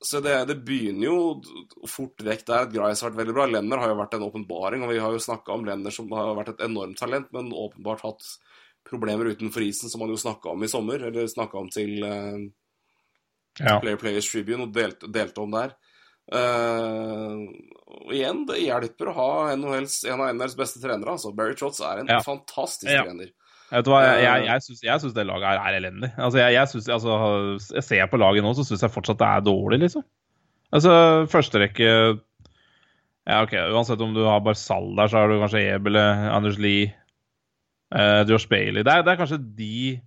Så 0.01 0.21
det, 0.23 0.33
det 0.47 0.55
begynner 0.63 1.09
jo 1.09 1.87
fort 1.91 2.21
vekk 2.23 2.45
der. 2.47 2.69
Grice 2.71 3.03
har 3.03 3.11
vært 3.11 3.19
veldig 3.19 3.33
bra. 3.35 3.45
Lenner 3.51 3.81
har 3.81 3.89
jo 3.91 3.97
vært 3.99 4.13
en 4.15 4.23
åpenbaring, 4.29 4.83
og 4.85 4.93
vi 4.93 4.99
har 5.03 5.11
jo 5.11 5.19
snakka 5.19 5.51
om 5.57 5.65
Lenner 5.67 5.91
som 5.91 6.07
har 6.15 6.31
vært 6.37 6.53
et 6.53 6.63
enormt 6.69 6.97
talent, 7.01 7.27
men 7.35 7.51
åpenbart 7.51 8.05
hatt 8.07 8.23
problemer 8.87 9.27
utenfor 9.33 9.61
isen, 9.65 9.91
som 9.91 9.99
han 10.01 10.09
jo 10.13 10.15
snakka 10.21 10.53
om 10.53 10.63
i 10.63 10.69
sommer, 10.71 11.03
eller 11.09 11.27
snakka 11.27 11.59
om 11.59 11.67
til 11.69 11.99
uh, 12.07 12.39
Ja. 13.59 13.75
Player 13.83 13.99
Players 13.99 14.29
Tribune 14.31 14.63
og 14.69 14.71
delte, 14.73 15.09
delte 15.11 15.43
om 15.43 15.51
der. 15.51 15.75
Uh, 16.31 17.43
og 18.07 18.13
igjen, 18.15 18.45
det 18.47 18.61
hjelper 18.63 19.09
å 19.11 19.15
ha 19.17 19.29
NHLs, 19.57 20.03
en 20.07 20.21
av 20.23 20.31
NHLs 20.35 20.55
beste 20.59 20.81
trenere. 20.83 21.15
altså. 21.17 21.33
Barry 21.35 21.55
Trotz 21.59 21.81
er 21.83 21.99
en 22.03 22.07
Ja. 22.07 22.21
fantastisk 22.23 22.91
Ja. 22.91 23.03
trener. 23.03 23.31
Jeg, 23.69 23.85
jeg, 23.85 24.45
jeg, 24.47 24.63
syns, 24.65 24.79
jeg 24.81 25.01
syns 25.01 25.13
det 25.13 25.27
laget 25.29 25.45
her 25.45 25.59
er 25.61 25.75
elendig. 25.77 26.09
Altså, 26.17 26.39
jeg, 26.41 26.55
jeg, 26.55 26.71
synes, 26.71 26.87
altså, 26.95 27.17
jeg 27.75 27.85
ser 27.85 28.07
på 28.09 28.17
laget 28.17 28.45
nå, 28.45 28.53
så 28.57 28.65
syns 28.65 28.81
jeg 28.85 28.93
fortsatt 28.93 29.19
det 29.19 29.27
er 29.27 29.45
dårlig, 29.45 29.79
liksom. 29.83 30.05
Altså, 30.73 30.93
første 31.29 31.61
rekke 31.61 31.91
Ja, 33.29 33.43
OK, 33.43 33.53
uansett 33.73 34.01
om 34.01 34.15
du 34.15 34.23
har 34.25 34.41
Barzal 34.41 34.89
der, 34.97 35.09
så 35.09 35.21
har 35.21 35.29
du 35.29 35.37
kanskje 35.41 35.61
Ebele, 35.75 36.01
Anders 36.33 36.57
Lie, 36.61 36.89
eh, 37.93 38.23
Josh 38.29 38.49
Bailey. 38.49 38.81
Det 38.81 38.93
er, 38.93 39.05
det 39.05 39.13
er 39.13 39.21
kanskje 39.21 39.37
de 39.57 39.99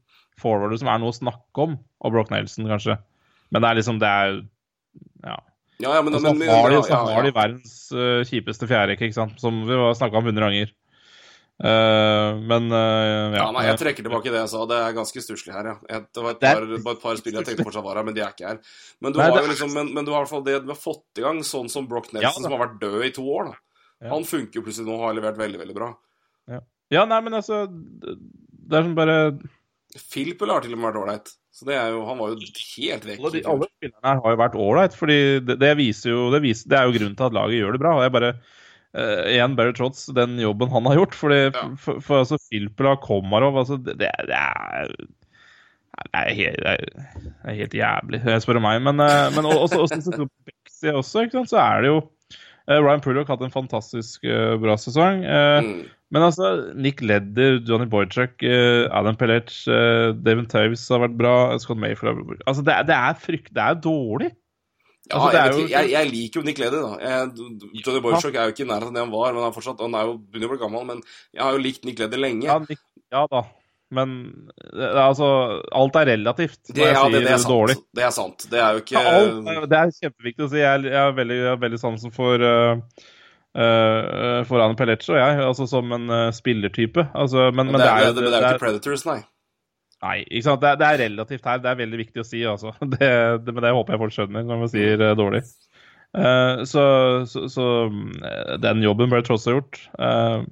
forwarder 0.42 0.80
som 0.80 0.90
er 0.90 0.98
noe 0.98 1.14
å 1.14 1.20
snakke 1.20 1.66
om, 1.68 1.78
og 2.02 2.14
Broch 2.14 2.34
Nelson, 2.34 2.66
kanskje. 2.70 2.98
Men 3.54 3.62
det 3.62 3.70
er 3.70 3.78
liksom 3.78 4.02
Det 4.02 4.10
er 4.10 4.38
Ja. 5.22 5.38
Ja, 5.82 5.96
ja, 5.96 6.02
men, 6.02 6.14
så 6.14 6.20
men, 6.22 6.38
men, 6.38 6.50
har 6.50 6.70
de, 6.70 6.78
så 6.86 6.98
har 7.10 7.24
de 7.26 7.32
verdens 7.34 7.74
uh, 7.94 8.22
kjipeste 8.26 8.68
fjerderekke, 8.70 9.08
ikke 9.08 9.16
sant? 9.16 9.38
som 9.42 9.64
vi 9.66 9.74
har 9.78 9.96
snakka 9.98 10.20
om 10.20 10.28
hundre 10.28 10.46
ganger. 10.46 10.70
Eh, 11.62 12.38
men 12.48 12.72
eh, 12.72 13.34
ja. 13.36 13.42
Ja, 13.42 13.48
nei, 13.54 13.66
jeg 13.68 13.78
trekker 13.82 14.06
tilbake 14.06 14.32
det 14.32 14.40
jeg 14.40 14.50
sa. 14.50 14.62
Det 14.70 14.78
er 14.82 14.94
ganske 14.96 15.22
stusslig 15.22 15.52
her, 15.54 15.68
ja. 15.72 15.98
Det 16.02 16.24
var 16.24 16.34
et 16.34 16.40
par, 16.42 16.64
bare 16.86 16.96
et 16.96 17.02
par 17.04 17.20
spill 17.20 17.36
jeg 17.38 17.46
tenkte 17.48 17.66
fortsatt 17.68 17.84
var 17.86 18.00
her, 18.00 18.06
men 18.08 18.16
de 18.16 18.24
er 18.24 18.32
ikke 18.34 18.48
her. 18.48 18.62
Men 19.04 19.14
du 19.14 19.20
Nei, 19.20 19.28
har 19.30 19.44
jo 19.44 19.52
liksom, 19.52 19.74
men, 19.76 19.92
men 19.94 20.08
du 20.08 20.10
har 20.14 20.22
i 20.22 20.24
hvert 20.24 20.32
fall 20.32 20.46
det 20.48 20.56
du 20.64 20.72
har 20.72 20.80
fått 20.80 21.20
i 21.22 21.26
gang, 21.26 21.42
sånn 21.46 21.70
som 21.72 21.86
Brock 21.90 22.10
Nelson, 22.12 22.26
Ja, 22.26 22.32
som 22.34 22.50
har 22.56 22.64
vært 22.64 22.80
død 22.82 23.04
i 23.06 23.12
to 23.14 23.26
år. 23.36 23.52
da. 23.52 23.60
Ja. 24.02 24.14
Han 24.16 24.26
funker 24.26 24.58
jo 24.58 24.64
plutselig 24.66 24.88
nå 24.88 24.96
og 24.96 25.04
har 25.06 25.14
levert 25.20 25.38
veldig, 25.38 25.60
veldig 25.62 25.76
bra. 25.78 25.92
ja, 26.92 27.04
nei, 27.08 27.20
men 27.24 27.38
altså 27.38 27.62
Det 27.70 28.76
er 28.76 28.82
som 28.84 28.96
bare 28.98 29.18
Philpel 30.10 30.50
har 30.50 30.64
til 30.64 30.74
og 30.74 30.80
med 30.80 30.88
vært 30.88 31.00
ålreit. 31.02 31.30
Så 31.52 31.66
det 31.68 31.76
er 31.76 31.92
jo, 31.92 32.00
han 32.08 32.16
var 32.16 32.32
jo 32.32 32.38
helt 32.40 33.04
vekk. 33.04 33.18
Alle, 33.20 33.30
de, 33.34 33.40
alle 33.52 33.66
spillerne 33.68 34.08
her 34.08 34.20
har 34.24 34.34
jo 34.34 34.38
vært 34.40 34.54
ålreit, 34.56 34.94
fordi 34.96 35.18
det, 35.44 35.56
det 35.60 35.72
viser 35.76 36.14
jo 36.14 36.22
det, 36.32 36.40
viser, 36.44 36.70
det 36.72 36.78
er 36.78 36.88
jo 36.88 36.94
grunnen 36.96 37.16
til 37.18 37.26
at 37.28 37.36
laget 37.36 37.58
gjør 37.60 37.76
det 37.76 37.80
bra. 37.82 37.92
og 37.98 38.04
jeg 38.06 38.14
bare 38.14 38.30
eh, 38.96 39.24
Igjen 39.34 39.56
Barry 39.58 39.72
Trotz, 39.76 40.06
den 40.16 40.38
jobben 40.42 40.70
han 40.72 40.86
har 40.90 41.00
gjort. 41.00 41.14
Fordi, 41.18 41.40
Ja. 41.52 41.66
for, 41.80 42.00
for 42.04 42.22
altså 42.24 42.38
Filpela 42.50 42.96
Komarov 43.02 43.56
altså, 43.62 43.78
det, 43.82 43.98
det, 44.00 44.10
er- 44.10 44.94
det 46.02 46.22
er 46.22 46.34
helt, 46.34 46.62
det 46.62 46.72
er- 46.72 47.56
helt 47.60 47.74
jævlig, 47.76 48.22
jeg 48.24 48.42
spør 48.44 48.60
meg. 48.64 48.82
Men, 48.82 49.00
uh, 49.00 49.28
men 49.36 49.44
også, 49.48 49.82
også, 49.86 50.00
også, 50.00 50.28
også, 50.96 51.26
sant, 51.30 51.50
så 51.50 51.58
er 51.62 51.82
det 51.84 51.90
jo 51.92 51.98
uh, 52.02 52.78
Ryan 52.80 53.02
Pullock 53.04 53.28
har 53.28 53.36
hatt 53.36 53.44
en 53.48 53.54
fantastisk 53.54 54.24
uh, 54.24 54.56
bra 54.62 54.76
sesong. 54.80 55.22
Mm. 55.24 55.82
Men 56.12 56.26
altså, 56.26 56.48
Nick 56.76 57.00
Ledder, 57.00 57.60
Johnny 57.68 57.86
Boychuk, 57.88 58.34
uh, 58.44 58.84
Adam 58.92 59.16
Pellec, 59.16 59.52
uh, 59.68 60.12
Devin 60.24 60.44
Taves 60.50 60.84
har 60.92 61.00
vært 61.06 61.16
bra, 61.20 61.34
Scott 61.62 61.80
Mayfield 61.80 62.10
har 62.12 62.18
vært 62.20 62.28
bra. 62.34 62.42
Altså, 62.50 62.64
det 62.66 62.74
det 62.90 62.96
er 62.98 63.14
frykt... 63.22 63.52
Det 63.56 63.62
er 63.64 63.78
dårlig. 63.80 64.32
Ja, 65.10 65.18
Altså, 65.18 65.32
jeg, 65.34 65.52
jo- 65.56 65.68
jeg, 65.72 65.90
jeg 65.90 66.10
liker 66.12 66.38
jo 66.40 66.44
Nick 66.46 66.58
Ledy, 66.62 66.78
da. 66.78 66.92
Jeg, 67.02 67.32
Johnny 67.84 68.00
Boychuk 68.04 68.36
er 68.38 68.44
jo 68.46 68.52
ikke 68.54 68.62
i 68.64 68.68
nærheten 68.70 68.92
av 68.92 68.94
det 68.94 69.02
han 69.02 69.10
var, 69.16 69.32
men 69.34 69.42
han 69.42 69.52
fortsatt, 69.56 69.80
han 69.82 69.96
er 69.98 70.04
jo 70.06 70.12
begynner 70.18 70.46
å 70.46 70.52
bli 70.54 70.60
gammel. 70.62 70.84
Men 70.92 71.02
jeg 71.34 71.42
har 71.42 71.56
jo 71.56 71.62
likt 71.64 71.84
Nick 71.88 71.98
Ledy 71.98 72.20
lenge. 72.22 72.46
Ja, 72.46 72.58
Nick, 72.62 72.78
ja 73.12 73.24
da. 73.32 73.42
Men 73.92 74.12
er 74.72 74.96
altså 75.02 75.26
Alt 75.76 75.96
er 76.00 76.06
relativt 76.14 76.70
det, 76.72 76.86
ja, 76.94 77.02
det, 77.12 77.24
det, 77.26 77.32
er 77.34 77.42
sant. 77.42 77.82
det 77.92 78.04
er 78.06 78.14
sant. 78.16 78.46
Det 78.48 78.60
er 78.62 78.78
jo 78.78 78.80
ikke 78.80 78.94
Ja, 78.96 79.10
alt, 79.18 79.68
det 79.68 79.80
er 79.82 79.90
kjempeviktig 79.98 80.46
å 80.46 80.48
si. 80.54 80.62
Jeg, 80.62 80.86
jeg 80.88 80.96
har 80.96 81.12
veldig, 81.18 81.40
veldig 81.60 81.80
sansen 81.82 82.14
for 82.14 82.40
uh, 82.40 82.78
uh, 83.58 84.38
for 84.48 84.62
Anne 84.64 84.78
Pelleccio, 84.78 85.18
jeg. 85.18 85.42
Altså 85.44 85.66
som 85.68 85.92
en 85.92 86.08
uh, 86.08 86.30
spillertype. 86.32 87.04
Altså, 87.12 87.50
men, 87.52 87.68
men 87.74 87.80
det, 87.82 87.90
er, 87.90 88.06
jo- 88.08 88.14
det, 88.16 88.24
det 88.24 88.32
er 88.32 88.46
jo 88.46 88.54
ikke 88.54 88.64
Predators, 88.64 89.04
nei. 89.10 89.18
Nei, 90.02 90.22
ikke 90.26 90.46
sant? 90.48 90.62
Det, 90.62 90.72
det 90.80 90.88
er 90.88 91.00
relativt 91.04 91.44
her. 91.46 91.60
Det 91.62 91.70
er 91.70 91.78
veldig 91.78 92.00
viktig 92.00 92.22
å 92.22 92.26
si, 92.26 92.40
altså. 92.48 92.72
Det, 92.94 93.10
det, 93.44 93.54
men 93.54 93.62
det 93.64 93.74
håper 93.76 93.94
jeg 93.94 94.02
folk 94.02 94.16
skjønner 94.16 94.48
når 94.48 94.64
man 94.64 94.72
sier 94.72 95.04
eh, 95.04 95.14
dårlig. 95.18 95.44
Uh, 96.12 96.60
så 96.68 96.82
så, 97.24 97.46
så 97.48 97.66
eh, 97.88 98.56
den 98.60 98.82
jobben 98.84 99.12
ble 99.12 99.22
tross 99.24 99.46
alt 99.46 99.56
gjort. 99.56 99.78
Uh, 99.96 100.42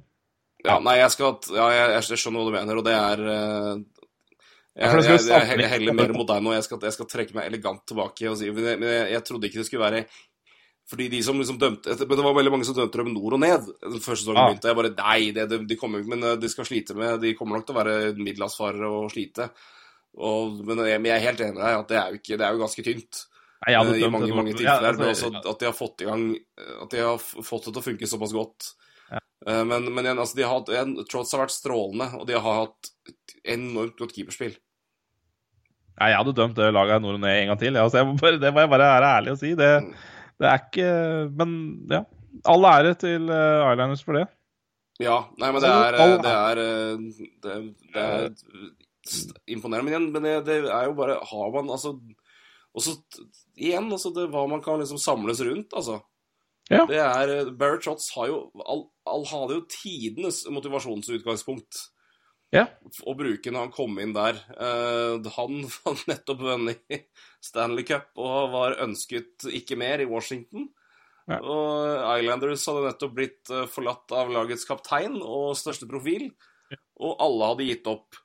Ja, 0.65 0.79
nei, 0.81 0.99
jeg 0.99 1.13
skal 1.13 1.35
Ja, 1.53 1.67
jeg, 1.73 1.99
jeg 1.99 2.21
skjønner 2.21 2.41
hva 2.41 2.47
du 2.47 2.55
mener, 2.55 2.79
og 2.79 2.85
det 2.85 2.95
er 2.95 3.21
jeg, 4.71 4.87
jeg, 5.03 5.19
jeg, 5.27 5.59
jeg 5.59 5.69
heller 5.73 5.95
mer 5.97 6.13
mot 6.15 6.27
deg 6.29 6.43
nå. 6.45 6.53
Jeg 6.55 6.65
skal, 6.65 6.79
jeg 6.87 6.95
skal 6.95 7.07
trekke 7.11 7.35
meg 7.35 7.49
elegant 7.49 7.81
tilbake 7.89 8.29
og 8.31 8.37
si 8.39 8.47
Men 8.53 8.69
jeg, 8.69 8.79
men 8.79 8.93
jeg, 8.93 9.07
jeg 9.17 9.25
trodde 9.27 9.49
ikke 9.49 9.59
det 9.59 9.65
skulle 9.67 9.83
være 9.83 10.03
fordi 10.89 11.07
de 11.13 11.19
som 11.23 11.37
liksom 11.39 11.57
dømte 11.61 11.93
Men 12.01 12.17
det 12.17 12.23
var 12.25 12.33
veldig 12.35 12.51
mange 12.51 12.65
som 12.67 12.75
dømte 12.75 12.97
dem 12.99 13.13
nord 13.13 13.33
og 13.37 13.39
ned 13.39 13.67
den 13.79 14.01
første 14.03 14.25
sesongen 14.25 14.41
Ja. 14.41 14.47
begynte. 14.49 14.67
Jeg 14.71 14.75
bare 14.79 14.91
Nei, 14.97 15.31
det, 15.31 15.45
de, 15.51 15.59
de 15.69 15.77
kommer 15.79 16.03
Men 16.03 16.23
eh, 16.23 16.35
de 16.41 16.49
skal 16.51 16.65
slite 16.67 16.95
med 16.97 17.21
De 17.21 17.33
kommer 17.37 17.57
nok 17.59 17.67
til 17.69 17.75
å 17.75 17.79
være 17.79 18.13
middelhavsfarere 18.17 18.89
og 18.89 19.11
slite. 19.13 19.47
Og, 20.17 20.57
men, 20.67 20.81
jeg, 20.89 20.99
jeg 21.07 21.15
er 21.15 21.23
helt 21.29 21.43
enig 21.45 21.55
med 21.55 21.63
deg 21.63 21.77
at 21.79 21.87
det 21.93 21.97
er 22.01 22.09
jo, 22.11 22.19
ikke, 22.19 22.37
det 22.41 22.47
er 22.47 22.51
jo 22.57 22.63
ganske 22.65 22.83
tynt. 22.83 23.21
nei, 23.63 23.71
eh, 23.77 23.91
I 23.95 24.01
dømt 24.01 24.15
mange, 24.17 24.35
mange 24.35 24.55
tilfeller. 24.57 24.91
Ja, 24.91 24.97
men 24.99 25.11
altså, 25.13 25.29
også 25.31 25.53
at 25.53 25.59
de 25.63 25.69
har 25.69 25.77
fått 25.77 26.01
i 26.03 26.09
gang 26.09 26.25
At 26.81 26.91
de 26.91 27.05
har 27.05 27.21
fått 27.21 27.69
det 27.69 27.71
til 27.77 27.79
å 27.83 27.85
funke 27.87 28.09
såpass 28.11 28.33
godt. 28.35 28.71
Ja. 29.11 29.21
Men, 29.63 29.87
men 29.93 30.03
igjen, 30.05 30.19
altså, 30.19 30.35
de 30.41 30.43
har 30.49 30.57
hatt 30.59 30.73
en, 30.81 30.97
Trots 31.07 31.31
har 31.37 31.45
vært 31.45 31.55
strålende, 31.55 32.09
og 32.19 32.27
de 32.27 32.35
har 32.35 32.59
hatt 32.65 32.91
enormt 33.55 33.95
godt 33.99 34.13
keeperspill. 34.17 34.57
Nei, 36.01 36.09
jeg 36.11 36.17
hadde 36.19 36.33
dømt 36.37 36.55
det 36.57 36.67
laget 36.73 37.01
nord 37.03 37.17
og 37.19 37.23
ned 37.23 37.37
en 37.43 37.51
gang 37.51 37.59
til. 37.61 37.77
Altså, 37.77 38.01
jeg 38.01 38.39
det 38.41 38.51
må 38.53 38.63
jeg 38.63 38.71
bare 38.71 38.87
være 38.95 39.09
ærlig 39.19 39.33
og 39.35 39.39
si. 39.41 39.53
Det, 39.55 39.71
Mm. 39.81 39.93
Det 40.41 40.49
er 40.49 40.61
ikke 40.65 40.91
Men 41.37 41.51
ja. 41.91 42.03
All 42.49 42.65
ære 42.65 42.95
til 42.97 43.27
uh, 43.29 43.69
Islanders 43.69 44.01
for 44.05 44.17
det. 44.17 44.25
Ja, 45.01 45.17
nei, 45.41 45.49
men 45.51 45.63
det 45.63 45.69
er 45.69 45.97
Det 45.97 46.31
er, 46.31 46.61
det 47.43 47.51
er, 47.51 47.65
det 47.93 48.03
er 48.05 48.29
imponerende. 49.51 49.83
Men 49.85 49.93
igjen, 49.93 50.07
men 50.13 50.25
det, 50.25 50.35
det 50.47 50.57
er 50.69 50.87
jo 50.87 50.95
bare 50.97 51.19
Har 51.25 51.51
man 51.55 51.71
altså 51.73 51.95
Og 52.71 52.85
så 52.85 52.95
igjen, 53.57 53.89
altså 53.91 54.13
det, 54.15 54.29
hva 54.31 54.45
man 54.47 54.61
kan 54.63 54.79
liksom 54.79 55.01
samles 55.01 55.41
rundt, 55.43 55.73
altså. 55.75 55.99
Ja. 56.71 56.85
Det 56.87 56.99
er 57.03 57.31
eh, 57.33 57.49
Barrett 57.59 57.83
Shots 57.83 58.13
har 58.15 58.29
jo 58.31 58.37
All, 58.63 58.85
all 59.09 59.25
hadde 59.27 59.57
jo 59.57 59.65
tidenes 59.67 60.45
motivasjonsutgangspunkt. 60.47 61.81
Ja. 62.51 62.65
å 63.07 63.13
bruke 63.15 63.51
når 63.53 63.63
han 63.67 63.71
kom 63.71 63.95
inn 64.03 64.11
der. 64.15 64.35
Eh, 64.59 65.29
han 65.37 65.61
var 65.85 66.01
nettopp 66.11 66.41
vunnet 66.43 67.05
Stanley 67.43 67.85
Cup 67.87 68.11
og 68.19 68.51
var 68.55 68.75
ønsket 68.83 69.47
ikke 69.47 69.77
mer 69.79 70.03
i 70.03 70.09
Washington. 70.09 70.67
Ja. 71.29 71.37
Og 71.39 72.17
Islanders 72.19 72.65
hadde 72.67 72.87
nettopp 72.89 73.13
blitt 73.15 73.51
eh, 73.53 73.67
forlatt 73.71 74.11
av 74.17 74.33
lagets 74.33 74.67
kaptein 74.67 75.19
og 75.21 75.53
største 75.59 75.87
profil. 75.87 76.27
Og 77.01 77.15
alle 77.23 77.53
hadde 77.53 77.67
gitt 77.69 77.87
opp. 77.91 78.19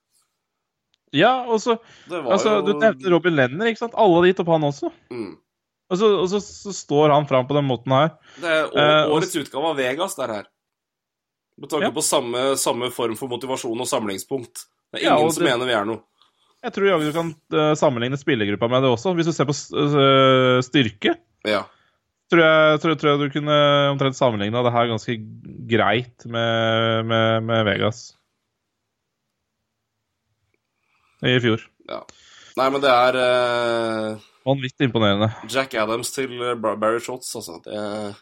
Ja, 1.15 1.47
og 1.47 1.61
så 1.62 1.77
altså, 2.11 2.59
jo 2.59 2.65
Du 2.66 2.73
nevnte 2.82 3.11
Robin 3.12 3.36
Lenner, 3.39 3.70
ikke 3.70 3.85
sant? 3.85 3.94
Alle 3.97 4.19
hadde 4.19 4.32
gitt 4.32 4.43
opp 4.43 4.51
han 4.57 4.66
også. 4.69 4.90
mm. 5.15 5.35
Og 5.86 5.98
så, 6.01 6.09
og 6.19 6.27
så, 6.27 6.40
så 6.43 6.73
står 6.74 7.12
han 7.15 7.28
fram 7.31 7.47
på 7.47 7.55
den 7.55 7.66
måten 7.69 7.93
her. 7.94 8.09
Det 8.43 8.51
er 8.51 8.65
årets 9.07 9.36
uh, 9.36 9.39
og- 9.39 9.44
utgave 9.47 9.69
av 9.70 9.77
Vegas, 9.78 10.16
det 10.19 10.27
her. 10.32 10.48
Med 11.57 11.70
tanke 11.73 11.89
Ja. 11.89 11.93
på 11.97 12.03
samme, 12.05 12.57
samme 12.61 12.91
form 12.93 13.15
for 13.16 13.28
motivasjon 13.33 13.81
og 13.81 13.89
samlingspunkt. 13.89 14.66
Det 14.93 15.01
er 15.01 15.07
Ja, 15.09 15.16
ingen 15.19 15.33
som 15.33 15.45
mener 15.45 15.66
vi 15.66 15.73
er 15.73 15.85
noe. 15.89 16.03
Jeg 16.65 16.73
tror 16.74 16.87
jaggu 16.89 17.07
du 17.07 17.12
kan 17.15 17.31
eh, 17.53 17.74
sammenligne 17.78 18.19
spillergruppa 18.19 18.69
med 18.69 18.83
det 18.83 18.91
også. 18.91 19.15
Hvis 19.16 19.27
du 19.28 19.33
ser 19.33 19.47
på 19.49 19.55
eh, 19.55 20.61
styrke, 20.66 21.16
Ja. 21.47 21.62
tror 22.33 22.43
jeg, 22.43 22.81
tror, 22.83 22.95
tror 22.99 23.11
jeg 23.12 23.20
du 23.23 23.35
kunne 23.39 23.57
omtrent 23.93 24.16
sammenligna 24.19 24.62
det 24.66 24.73
her 24.74 24.89
ganske 24.91 25.16
greit 25.70 26.27
med, 26.27 27.07
med, 27.07 27.43
med 27.47 27.65
Vegas. 27.69 28.16
I 31.24 31.39
fjor. 31.41 31.62
Ja. 31.89 32.03
Nei, 32.57 32.69
men 32.73 32.81
det 32.85 32.91
er 32.93 33.16
uh... 33.20 34.24
Vanvittig 34.47 34.87
imponerende. 34.89 35.31
Jack 35.51 35.74
Adams 35.74 36.12
til 36.15 36.28
Bar- 36.61 36.77
Barry 36.81 37.01
Shots, 37.03 37.33
altså. 37.37 37.59
Det, 37.65 38.15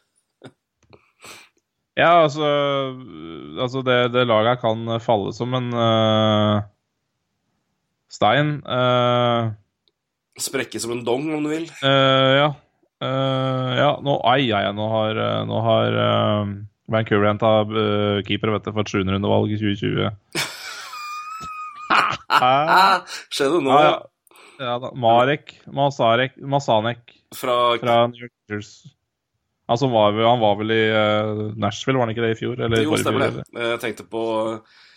Ja, 1.95 2.25
altså, 2.25 2.47
altså 3.63 3.83
det, 3.87 3.99
det 4.17 4.27
laget 4.27 4.59
kan 4.63 4.97
falle 5.03 5.31
som 5.35 5.55
en 5.55 5.71
uh, 5.71 6.65
stein. 8.11 8.57
Uh, 8.67 9.55
sprekke 10.43 10.81
som 10.83 10.97
en 10.97 11.05
dong, 11.07 11.29
om 11.37 11.47
du 11.47 11.53
vil. 11.53 11.69
Uh, 11.85 12.35
ja. 12.41 12.53
Ja, 13.05 13.91
nå 14.01 14.15
Ai, 14.25 14.47
ai, 14.57 14.65
nå 14.73 14.85
har, 14.89 15.19
nå 15.45 15.59
har 15.67 15.97
Vancouver 16.91 17.29
henta 17.29 17.51
uh, 17.69 18.23
keeper 18.25 18.53
vet 18.55 18.65
du, 18.65 18.73
for 18.73 18.81
et 18.85 18.93
700-rundevalg 18.93 19.53
i 19.53 19.59
2020. 19.61 20.11
Skjer 23.35 23.53
det 23.55 23.61
nå 23.65 23.71
Ja, 23.75 23.83
ja. 23.85 23.99
ja 24.65 24.75
da. 24.83 24.91
Marek 24.97 25.55
Masarek, 25.69 26.37
Masanek 26.41 27.03
fra, 27.37 27.77
fra 27.81 28.07
New 28.09 28.25
York 28.25 28.33
Rangers. 28.49 28.73
Altså, 29.65 29.89
var, 29.89 30.13
han 30.13 30.41
var 30.43 30.57
vel 30.61 30.73
i 30.75 30.83
uh, 30.93 31.45
Nashville, 31.57 31.97
var 31.97 32.05
han 32.09 32.13
ikke 32.13 32.25
det 32.27 32.35
i 32.35 32.41
fjor? 32.43 32.59
Eller 32.67 32.83
Jo, 32.85 32.97
stemmer 33.01 33.31
det. 33.33 33.45
Jeg 33.57 33.81
tenkte 33.81 34.05
på 34.13 34.25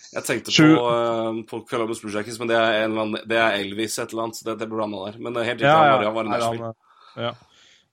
jeg 0.08 0.24
tenkte 0.24 0.54
på, 0.56 0.84
uh, 0.88 1.40
på 1.48 1.60
Columbus 1.70 2.02
Blue 2.04 2.12
Jackets, 2.14 2.40
men 2.40 2.52
det 2.52 2.58
er, 2.60 2.86
annen, 2.88 3.16
det 3.28 3.38
er 3.40 3.58
Elvis 3.62 3.98
et 4.00 4.12
eller 4.12 4.28
annet, 4.28 4.40
så 4.40 4.48
det, 4.50 4.58
det 4.62 4.70
blanda 4.72 5.06
der. 5.08 5.20
Men 5.20 5.36
helt 5.40 5.60
riktig, 5.60 5.68
Ja, 5.68 5.84
ja. 5.84 5.96
var, 5.96 6.06
han 6.08 6.16
var 6.18 6.28
i 6.28 6.32
Nei, 6.32 6.40
Nashville. 6.40 6.72
han, 6.72 7.28
ja. 7.28 7.34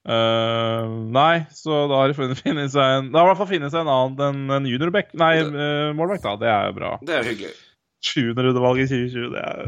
Uh, 0.05 0.91
nei, 1.15 1.45
så 1.57 1.79
da 1.89 2.01
har 2.03 2.11
det 2.11 2.17
funnet, 2.19 2.43
seg 2.75 2.91
en 2.99 3.07
Det 3.09 3.17
har 3.17 3.25
i 3.25 3.29
hvert 3.31 3.39
fall 3.39 3.49
funnet 3.49 3.73
seg 3.73 3.81
en 3.81 3.93
annen 3.95 4.25
enn 4.27 4.57
en 4.59 4.67
juniorback. 4.69 5.15
Nei, 5.17 5.33
målback, 5.97 6.23
da. 6.27 6.35
Det 6.43 6.51
er 6.51 6.69
jo 6.69 6.77
bra. 6.77 6.91
Det 7.07 7.15
er 7.19 7.29
hyggelig. 7.31 7.55
700-rundevalget 8.05 8.91
i 8.91 8.99
2020, 9.09 9.31
det 9.33 9.41
er, 9.41 9.61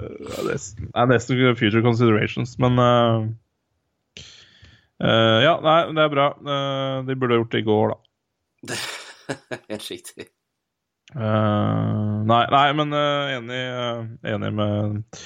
det 0.45 0.57
er 0.93 1.07
nesten 1.09 1.39
future 1.57 1.81
considerations, 1.81 2.53
men 2.61 2.75
eh, 5.03 5.37
Ja, 5.45 5.57
nei, 5.63 5.77
det 5.95 6.03
er 6.03 6.13
bra. 6.13 6.31
Uh, 6.41 7.05
de 7.07 7.15
burde 7.15 7.35
ha 7.35 7.41
gjort 7.41 7.53
det 7.53 7.61
i 7.61 7.67
går, 7.67 7.93
da. 7.93 8.77
helt 9.71 9.91
riktig. 9.91 10.29
Uh, 11.15 12.23
nei, 12.27 12.41
nei, 12.51 12.65
men 12.75 12.91
enig, 12.97 13.61
enig 14.27 14.49
med 14.57 15.21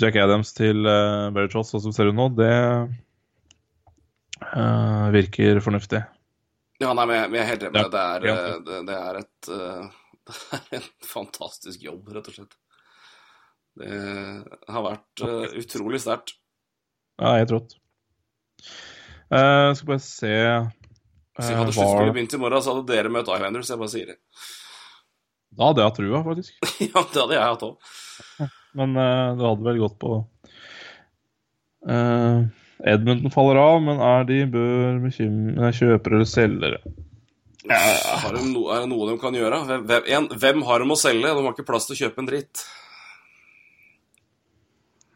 Jack 0.00 0.16
Adams 0.22 0.54
til 0.56 0.86
uh, 0.86 1.28
Barry 1.34 1.50
Tross, 1.52 1.74
sånn 1.74 1.84
som 1.88 1.96
ser 1.96 2.10
ut 2.10 2.16
nå. 2.16 2.30
Det 2.38 2.54
virker 5.14 5.60
fornuftig. 5.60 6.00
Ja, 6.80 6.94
nei, 6.96 7.04
men 7.04 7.18
jeg, 7.18 7.42
er 7.42 7.50
helt 7.50 7.66
enig 7.66 7.76
med 7.76 7.92
deg. 7.92 8.24
Det, 8.24 8.32
er, 8.32 8.62
det, 8.64 8.78
det 8.88 8.96
er 8.96 9.20
et 9.20 9.50
Det 10.30 10.76
er 10.78 10.78
en 10.78 10.88
fantastisk 11.04 11.82
jobb, 11.82 12.08
rett 12.14 12.28
og 12.30 12.36
slett. 12.36 12.56
Det 13.80 13.90
har 14.70 14.84
vært 14.84 15.22
utrolig 15.58 16.00
sterkt. 16.02 16.36
Ja, 17.20 17.34
helt 17.36 17.52
rått. 17.52 17.76
Uh, 19.30 19.70
skal 19.78 19.86
bare 19.92 20.02
se 20.02 20.30
Så 20.30 21.44
eh, 21.44 21.54
hadde 21.54 21.66
var- 21.70 21.74
sluttspillet 21.76 22.14
begynt 22.16 22.34
i 22.34 22.40
morgen, 22.42 22.62
så 22.62 22.74
hadde 22.74 22.88
dere 22.90 23.12
møtt 23.14 23.30
Islanders. 23.30 23.70
Jeg 23.70 23.80
bare 23.80 23.92
sier 23.92 24.10
det. 24.10 24.18
Da 25.50 25.68
hadde 25.68 25.82
jeg 25.82 25.90
hatt 25.90 25.98
trua, 26.00 26.22
faktisk. 26.26 26.56
ja, 26.88 27.04
det 27.12 27.20
hadde 27.22 27.36
jeg 27.36 27.44
hatt 27.44 27.66
òg. 27.68 27.92
Men 28.78 28.96
uh, 28.98 29.36
det 29.38 29.46
hadde 29.46 29.66
vel 29.66 29.80
gått 29.82 29.96
på 30.02 30.16
uh, 31.90 32.40
Edmundton 32.90 33.34
faller 33.34 33.58
av, 33.60 33.78
men 33.84 34.02
er 34.02 34.26
de 34.28 34.40
bør 34.50 35.00
bekymre 35.04 35.72
kjøpere 35.76 36.20
eller 36.20 36.30
selgere? 36.30 36.82
Har 37.70 38.34
de 38.34 38.42
no, 38.50 38.66
er 38.72 38.82
det 38.84 38.90
noe 38.90 39.08
de 39.10 39.16
kan 39.20 39.34
gjøre? 39.36 39.58
Hvem, 39.68 39.82
hvem, 39.90 40.06
en, 40.16 40.28
hvem 40.42 40.62
har 40.66 40.82
de 40.82 40.94
å 40.94 40.98
selge? 40.98 41.34
De 41.34 41.42
har 41.44 41.52
ikke 41.54 41.66
plass 41.68 41.86
til 41.88 41.96
å 41.96 42.00
kjøpe 42.04 42.22
en 42.22 42.30
dritt. 42.30 42.62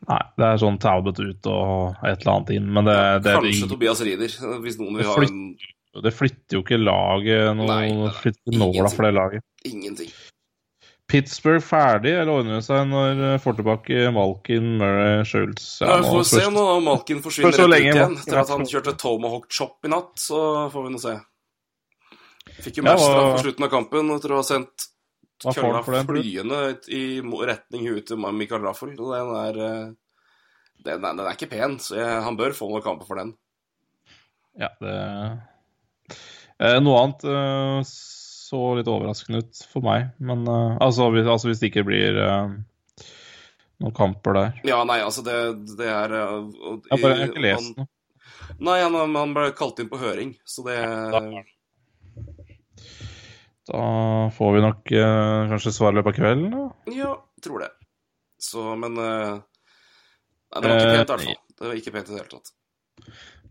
Nei, 0.09 0.21
det 0.37 0.45
er 0.51 0.59
sånn 0.61 0.77
Talbot 0.83 1.19
ut 1.23 1.47
og 1.49 1.95
et 2.05 2.21
eller 2.21 2.33
annet 2.35 2.51
inn, 2.59 2.67
men 2.77 2.85
det, 2.85 2.97
det, 3.25 3.31
er 3.33 3.41
Kanskje 3.41 3.63
ing- 3.63 3.71
Tobias 3.71 4.01
Rieder, 4.05 4.35
hvis 4.61 4.77
noen 4.81 4.99
vil 4.99 5.05
Det 5.07 5.09
ha 5.15 5.23
en 5.25 5.47
det 6.05 6.11
flytter 6.11 6.57
jo 6.59 6.63
ikke 6.65 6.77
laget 6.83 7.53
noe 7.55 7.69
Nei, 7.71 7.93
nei. 7.95 8.09
flytter 8.19 8.57
nåla 8.59 8.89
for 8.91 9.07
det 9.07 9.13
laget. 9.15 9.45
ingenting. 9.65 10.09
Pittsburgh 11.07 11.63
ferdig, 11.63 12.15
eller 12.17 12.33
ordner 12.41 12.57
det 12.59 12.65
seg 12.67 12.87
når 12.91 13.21
eh, 13.29 13.39
får 13.45 13.59
tilbake 13.61 14.07
Malkin, 14.17 14.71
Murray, 14.81 15.21
Schultz 15.29 15.67
Ja, 15.85 15.99
vi 16.01 16.09
får 16.09 16.25
se 16.33 16.47
nå 16.51 16.65
om 16.79 16.89
Malkin 16.89 17.21
forsvinner 17.23 17.53
rett 17.55 17.69
ut 17.69 17.79
igjen. 17.95 18.17
Etter 18.25 18.41
at 18.41 18.51
han 18.51 18.65
kjørte 18.67 18.97
Tomahawk 18.99 19.47
Chop 19.53 19.85
i 19.87 19.93
natt, 19.93 20.15
så 20.19 20.41
får 20.73 20.87
vi 20.89 20.95
nå 20.97 21.03
se. 21.05 21.15
Fikk 22.65 22.81
jo 22.81 22.85
Ja, 22.85 22.91
matchstraff 22.91 23.21
hva- 23.21 23.37
på 23.37 23.45
slutten 23.45 23.65
av 23.69 23.71
kampen 23.77 24.11
etter 24.17 24.33
å 24.35 24.41
ha 24.41 24.47
sendt 24.51 24.89
kølla 25.53 25.83
flyende 26.09 26.61
i 26.89 27.03
retning 27.21 27.87
huet 27.91 28.07
til 28.09 28.17
Michael 28.25 28.63
Raffel. 28.65 28.95
Den 28.97 29.33
er 29.37 29.59
eh, 29.67 29.89
den, 30.85 31.05
er- 31.05 31.15
den 31.17 31.25
er 31.27 31.33
ikke 31.37 31.51
pen, 31.53 31.79
så 31.81 31.97
jeg, 32.01 32.23
han 32.25 32.37
bør 32.41 32.55
få 32.57 32.69
noen 32.71 32.83
kamper 32.85 33.07
for 33.09 33.21
den. 33.21 33.35
Ja, 34.59 34.69
det 34.81 34.95
eh, 36.61 36.79
Noe 36.85 37.01
annet 37.03 37.25
eh, 37.27 37.81
så 37.89 38.61
litt 38.79 38.87
overraskende 38.91 39.41
ut 39.43 39.63
for 39.73 39.83
meg, 39.85 40.13
men 40.23 40.45
eh, 40.47 40.77
altså, 40.85 41.09
hvis, 41.15 41.27
altså 41.27 41.51
hvis 41.51 41.61
det 41.63 41.73
ikke 41.73 41.87
blir 41.89 42.21
eh, 42.23 42.55
noen 43.83 43.97
kamper 43.97 44.37
der. 44.39 44.61
Ja, 44.69 44.79
nei, 44.87 45.01
altså, 45.03 45.25
det, 45.27 45.35
det 45.81 45.89
er 45.91 46.15
eh, 46.21 46.37
og- 46.39 46.87
Jeg, 46.91 47.01
bare, 47.03 47.17
jeg 47.17 47.27
har 47.27 47.33
ikke 47.35 47.47
lest 47.49 47.77
noe. 47.81 47.89
Nei, 48.61 48.77
han, 48.85 48.95
han 49.17 49.33
ble 49.35 49.49
kalt 49.57 49.79
inn 49.81 49.89
på 49.91 49.99
høring, 49.99 50.35
så 50.47 50.63
det 50.69 50.77
Da 53.65 54.31
får 54.37 54.53
vi 54.55 54.63
nok 54.65 54.93
eh, 54.93 55.49
kanskje 55.53 55.73
svar 55.73 55.95
i 55.95 55.99
løpet 55.99 56.13
av 56.13 56.19
kvelden, 56.19 56.51
da. 56.53 56.65
Ja, 56.93 57.15
tror 57.45 57.65
det. 57.65 57.71
Så, 58.41 58.65
men 58.77 58.99
eh, 59.01 59.41
Nei, 60.55 60.61
det 60.61 60.69
var 60.69 60.77
ikke 60.77 60.93
pent, 60.93 61.09
i 61.09 61.13
hvert 61.15 61.25
fall. 61.25 61.41
Det 61.55 61.69
var 61.71 61.79
ikke 61.81 61.95
pent 61.95 62.11
i 62.11 62.13
det 62.13 62.21
hele 62.21 62.33
tatt. 62.35 62.53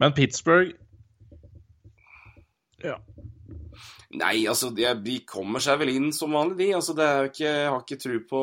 Men 0.01 0.15
Pittsburgh 0.17 0.71
Ja. 2.83 2.97
Nei, 4.13 4.43
altså, 4.45 4.69
de, 4.75 4.85
de 5.01 5.17
kommer 5.25 5.63
seg 5.63 5.79
vel 5.81 5.95
inn 5.95 6.11
som 6.13 6.35
vanlig, 6.37 6.59
de. 6.61 6.69
Altså, 6.77 6.93
det 6.97 7.07
er 7.07 7.17
jo 7.17 7.31
ikke 7.31 7.47
Jeg 7.47 7.71
har 7.71 7.81
ikke 7.81 8.01
tro 8.03 8.19
på 8.29 8.41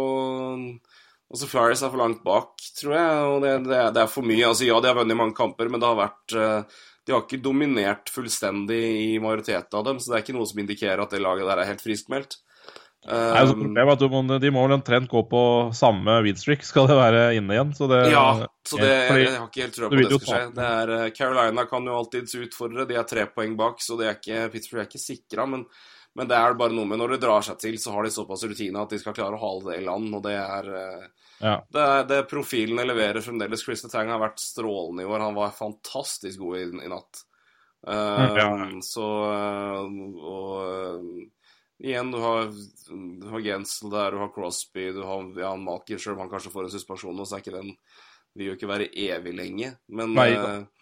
Altså, 1.30 1.47
Flyers 1.47 1.84
er 1.86 1.92
for 1.92 2.01
langt 2.01 2.24
bak, 2.26 2.56
tror 2.74 2.94
jeg, 2.97 3.18
og 3.30 3.44
det, 3.44 3.52
det, 3.68 3.82
det 3.94 4.01
er 4.02 4.09
for 4.10 4.26
mye. 4.26 4.48
Altså, 4.48 4.66
ja, 4.66 4.80
de 4.82 4.88
har 4.90 4.97
vunnet 4.98 5.18
mange 5.18 5.36
kamper, 5.38 5.68
men 5.70 5.78
det 5.78 5.86
har 5.86 6.01
vært 6.01 6.34
eh, 6.34 6.80
De 7.10 7.16
har 7.16 7.24
ikke 7.26 7.42
dominert 7.42 8.12
fullstendig 8.14 8.78
i 9.10 9.18
majoriteten 9.22 9.80
av 9.80 9.88
dem, 9.88 9.98
så 9.98 10.12
det 10.12 10.20
er 10.20 10.22
ikke 10.22 10.36
noe 10.36 10.46
som 10.46 10.62
indikerer 10.62 11.02
at 11.02 11.10
det 11.10 11.22
laget 11.24 11.50
der 11.50 11.62
er 11.64 11.70
helt 11.72 11.82
friskmeldt. 11.82 12.38
Nei, 13.00 13.46
så 13.48 13.54
Um, 13.56 13.62
problemet 13.62 13.96
at 13.96 14.02
du 14.02 14.34
de 14.42 14.50
må 14.52 14.62
vel 14.66 14.74
omtrent 14.76 15.08
gå 15.08 15.22
på 15.24 15.42
samme 15.72 16.18
winstreak, 16.26 16.62
skal 16.68 16.84
det 16.90 16.98
være 16.98 17.22
inne 17.38 17.56
igjen. 17.56 17.70
Så 17.74 17.88
det, 17.88 18.00
Ja, 18.12 18.26
så 18.68 18.76
det, 18.76 18.90
jeg, 18.92 19.22
jeg 19.24 19.38
har 19.38 19.46
ikke 19.48 19.64
helt 19.64 19.78
trua 19.78 19.88
på 19.88 19.96
at 19.96 20.02
det 20.02 20.10
skal 20.10 20.26
skje. 20.28 20.42
Det 20.58 20.66
er, 20.66 20.92
eh, 20.98 21.12
Carolina 21.16 21.64
kan 21.70 21.88
jo 21.88 21.96
alltids 21.96 22.36
utfordre, 22.36 22.84
de 22.86 22.98
er 23.00 23.08
tre 23.08 23.24
poeng 23.32 23.56
bak, 23.56 23.80
så 23.80 23.96
det 23.98 24.06
er 24.06 24.20
ikke, 24.20 24.42
Pittsburgh 24.52 24.84
er 24.84 24.90
ikke 24.90 25.02
sikra. 25.02 25.48
Men, 25.48 25.64
men 26.18 26.28
det 26.28 26.36
er 26.36 26.56
bare 26.58 26.74
noe 26.74 26.88
med 26.90 26.98
når 26.98 27.14
det 27.14 27.22
drar 27.22 27.44
seg 27.46 27.58
til, 27.62 27.78
så 27.78 27.94
har 27.94 28.06
de 28.06 28.10
såpass 28.10 28.42
rutine 28.48 28.82
at 28.82 28.90
de 28.90 28.98
skal 28.98 29.14
klare 29.14 29.38
å 29.38 29.42
hale 29.42 29.70
det 29.70 29.80
i 29.80 29.86
land, 29.86 30.08
og 30.16 30.22
det 30.26 30.36
er 30.36 30.70
eh, 30.82 31.08
Ja. 31.40 31.56
det, 31.72 31.86
det 32.10 32.20
profilene 32.28 32.84
leverer 32.84 33.24
fremdeles. 33.24 33.62
Chris 33.64 33.86
Tang 33.86 34.10
har 34.12 34.20
vært 34.20 34.42
strålende 34.42 35.06
i 35.06 35.08
år. 35.08 35.22
Han 35.24 35.38
var 35.38 35.54
fantastisk 35.56 36.42
god 36.42 36.58
i, 36.58 36.64
i 36.84 36.90
natt. 36.90 37.22
Uh, 37.86 38.36
Ja. 38.36 38.50
Så 38.84 39.06
eh, 39.30 39.86
Og 40.20 40.50
uh, 40.66 41.22
igjen, 41.80 42.10
du 42.12 42.18
har, 42.20 42.50
du 42.90 43.26
har 43.30 43.46
Gensel 43.46 43.94
der, 43.94 44.12
du 44.12 44.20
har 44.20 44.34
Crosby, 44.34 44.90
du 44.92 45.00
har 45.06 45.30
Jan 45.40 45.64
Malkin, 45.64 45.98
selv 46.02 46.18
om 46.18 46.26
han 46.26 46.34
kanskje 46.34 46.52
får 46.52 46.68
en 46.68 46.74
suspensjon 46.74 47.16
nå, 47.16 47.24
så 47.24 47.38
er 47.38 47.46
ikke 47.46 47.56
den 47.56 47.72
vil 48.36 48.50
jo 48.50 48.58
ikke 48.58 48.70
være 48.70 48.90
evig 48.94 49.32
lenge. 49.34 49.72
Men 49.90 50.12
Nei, 50.14 50.28
eh, 50.34 50.42
da. 50.42 50.80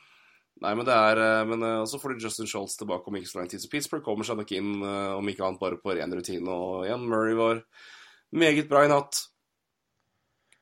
Nei, 0.59 0.75
men 0.75 0.87
det 0.89 0.95
er 0.95 1.21
eh, 1.23 1.45
Men 1.47 1.63
også 1.63 1.97
så 1.97 2.03
får 2.03 2.15
du 2.15 2.25
Justin 2.27 2.49
Schultz 2.51 2.77
tilbake 2.81 3.07
om 3.07 3.19
ikke 3.19 3.31
så 3.31 3.41
lang 3.41 3.49
tid. 3.51 3.63
Så 3.63 3.71
Pittsburgh 3.71 4.05
kommer 4.07 4.27
seg 4.27 4.41
nok 4.41 4.53
inn, 4.57 4.75
eh, 4.83 5.15
om 5.15 5.31
ikke 5.31 5.47
annet 5.47 5.63
bare 5.63 5.79
på 5.83 5.95
ren 5.95 6.15
rutine. 6.15 6.51
Og 6.51 6.87
igjen, 6.89 7.07
Murray 7.11 7.39
var 7.39 7.63
meget 8.35 8.69
bra 8.71 8.85
i 8.85 8.93
natt. 8.93 9.25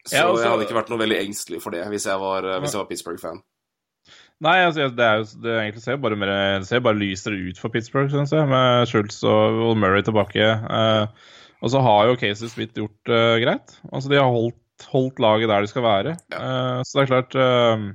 Så 0.07 0.15
Ja, 0.15 0.29
altså- 0.29 0.43
jeg 0.45 0.51
hadde 0.53 0.67
ikke 0.69 0.81
vært 0.81 0.91
noe 0.91 1.03
veldig 1.03 1.21
engstelig 1.25 1.63
for 1.63 1.75
det 1.75 1.87
hvis 1.91 2.07
jeg 2.07 2.21
var, 2.21 2.45
eh, 2.45 2.61
var 2.61 2.87
Pittsburgh-fan. 2.87 3.43
Nei, 4.45 4.59
altså, 4.67 4.91
det 4.93 5.01
er 5.01 5.17
jo 5.17 5.25
det 5.41 5.51
er 5.51 5.63
egentlig 5.65 5.83
ser 5.83 5.97
bare, 5.97 6.17
mer, 6.21 6.63
ser 6.63 6.81
bare 6.85 6.99
lysere 6.99 7.39
ut 7.49 7.59
for 7.59 7.73
Pittsburgh, 7.73 8.11
synes 8.13 8.35
jeg, 8.37 8.47
med 8.47 8.87
Schultz 8.87 9.23
og, 9.25 9.77
Murray 9.81 10.03
tilbake. 10.05 10.45
Uh, 10.69 11.07
og 11.65 11.73
så 11.73 11.81
har 11.81 12.11
jo 12.11 12.19
Casey 12.21 12.51
Smith 12.53 12.77
gjort 12.77 13.09
uh, 13.09 13.41
greit. 13.41 13.79
Altså, 13.91 14.11
de 14.13 14.21
har 14.21 14.29
holdt, 14.29 14.61
holdt 14.93 15.23
laget 15.25 15.49
der 15.49 15.65
de 15.65 15.71
skal 15.71 15.83
være. 15.83 16.17
Eh, 16.37 16.83
så 16.85 16.93
det 16.93 17.03
er 17.03 17.11
klart 17.15 17.35
eh, 17.35 17.73
eh, 17.73 17.93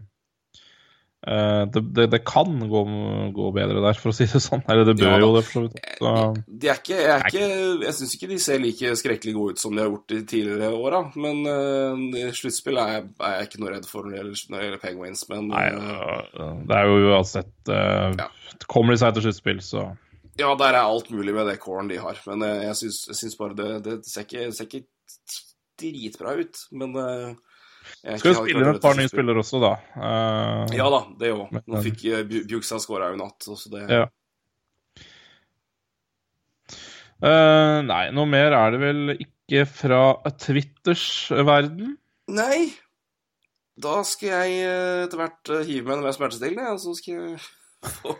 det, 1.21 1.81
det, 1.93 2.07
det 2.09 2.19
kan 2.25 2.55
gå, 2.69 2.81
gå 3.35 3.49
bedre 3.53 3.83
der, 3.83 3.97
for 4.01 4.09
å 4.09 4.15
si 4.15 4.25
det 4.25 4.41
sånn. 4.41 4.63
Eller 4.65 4.87
det 4.89 4.95
bør 4.97 5.11
Ja 5.11 5.19
jo 5.21 5.31
det, 5.35 5.43
for 5.45 5.53
så 5.53 5.63
vidt. 5.67 5.79
Så, 5.99 6.13
De 6.47 6.71
er 6.71 6.79
ikke, 6.81 6.97
jeg 6.97 7.13
er 7.13 7.25
ikke, 7.29 7.49
jeg 7.85 7.97
syns 7.99 8.15
ikke 8.17 8.29
de 8.31 8.39
ser 8.41 8.61
like 8.63 8.93
skrekkelig 9.01 9.35
gode 9.37 9.55
ut 9.55 9.61
som 9.61 9.75
de 9.75 9.83
har 9.83 9.91
gjort 9.91 10.13
de 10.13 10.21
tidligere 10.33 10.71
åra. 10.73 11.01
Men 11.21 11.43
uh, 11.45 12.31
sluttspill 12.37 12.81
er, 12.81 13.09
er 13.21 13.35
jeg 13.37 13.49
ikke 13.49 13.63
noe 13.63 13.75
redd 13.75 13.89
for 13.89 14.07
når 14.07 14.15
det 14.15 14.21
gjelder, 14.21 14.45
når 14.47 14.57
det 14.57 14.67
gjelder 14.67 14.83
Penguins. 14.85 15.25
Men 15.31 15.51
nei, 15.51 15.65
eh, 15.71 16.55
det 16.69 16.79
er 16.79 16.89
jo 16.89 17.11
uansett 17.11 17.73
uh, 17.73 18.07
Ja. 18.17 18.31
Kommer 18.71 18.93
de 18.95 19.01
seg 19.01 19.13
til 19.15 19.29
sluttspill, 19.29 19.61
så 19.65 19.91
ja, 20.39 20.53
der 20.55 20.73
er 20.73 20.87
alt 20.87 21.09
mulig 21.11 21.33
med 21.35 21.47
det 21.49 21.59
coren 21.61 21.89
de 21.91 21.99
har. 22.01 22.17
Men 22.25 22.43
uh, 22.45 22.63
jeg 22.65 22.93
syns, 22.95 23.37
bare 23.37 23.57
det, 23.57 23.69
det 23.85 23.95
ser, 24.07 24.25
ikke, 24.25 24.47
ser 24.55 24.69
ikke 24.69 24.85
dritbra 25.81 26.35
ut. 26.39 26.61
Men 26.71 26.95
eh, 26.95 27.27
jeg 27.27 27.35
skal 28.01 28.31
jo 28.31 28.39
spille 28.41 28.69
et 28.71 28.81
par 28.81 28.97
nye 28.97 29.09
spillere 29.11 29.43
også, 29.43 29.61
da. 29.61 29.71
Uh, 29.93 30.73
Ja 30.75 30.87
da, 30.89 31.01
det 31.21 31.31
òg. 31.35 31.53
Nå 31.69 31.83
fikk 31.85 32.05
uh, 32.09 32.21
Bjugsa 32.25 32.79
skåra 32.81 33.11
jo 33.11 33.19
i 33.19 33.21
natt. 33.21 33.45
Så 33.45 33.69
det, 33.73 33.85
Ja. 33.91 34.05
uh, 37.21 37.79
nei, 37.85 38.03
noe 38.15 38.25
mer 38.29 38.55
er 38.57 38.73
det 38.73 38.81
vel 38.81 39.15
ikke 39.19 39.65
fra 39.69 40.01
Twitters 40.41 41.29
verden. 41.45 41.97
Nei. 42.31 42.71
Da 43.81 44.01
skal 44.05 44.29
jeg 44.29 44.59
eh, 44.67 45.05
etter 45.05 45.17
hvert 45.21 45.49
eh, 45.55 45.63
hive 45.65 45.87
meg 45.87 45.97
en 45.97 46.03
mer 46.05 46.13
smertestillende, 46.15 46.73
og 46.75 46.81
så 46.83 46.93
skal 46.97 47.13
jeg 47.15 47.39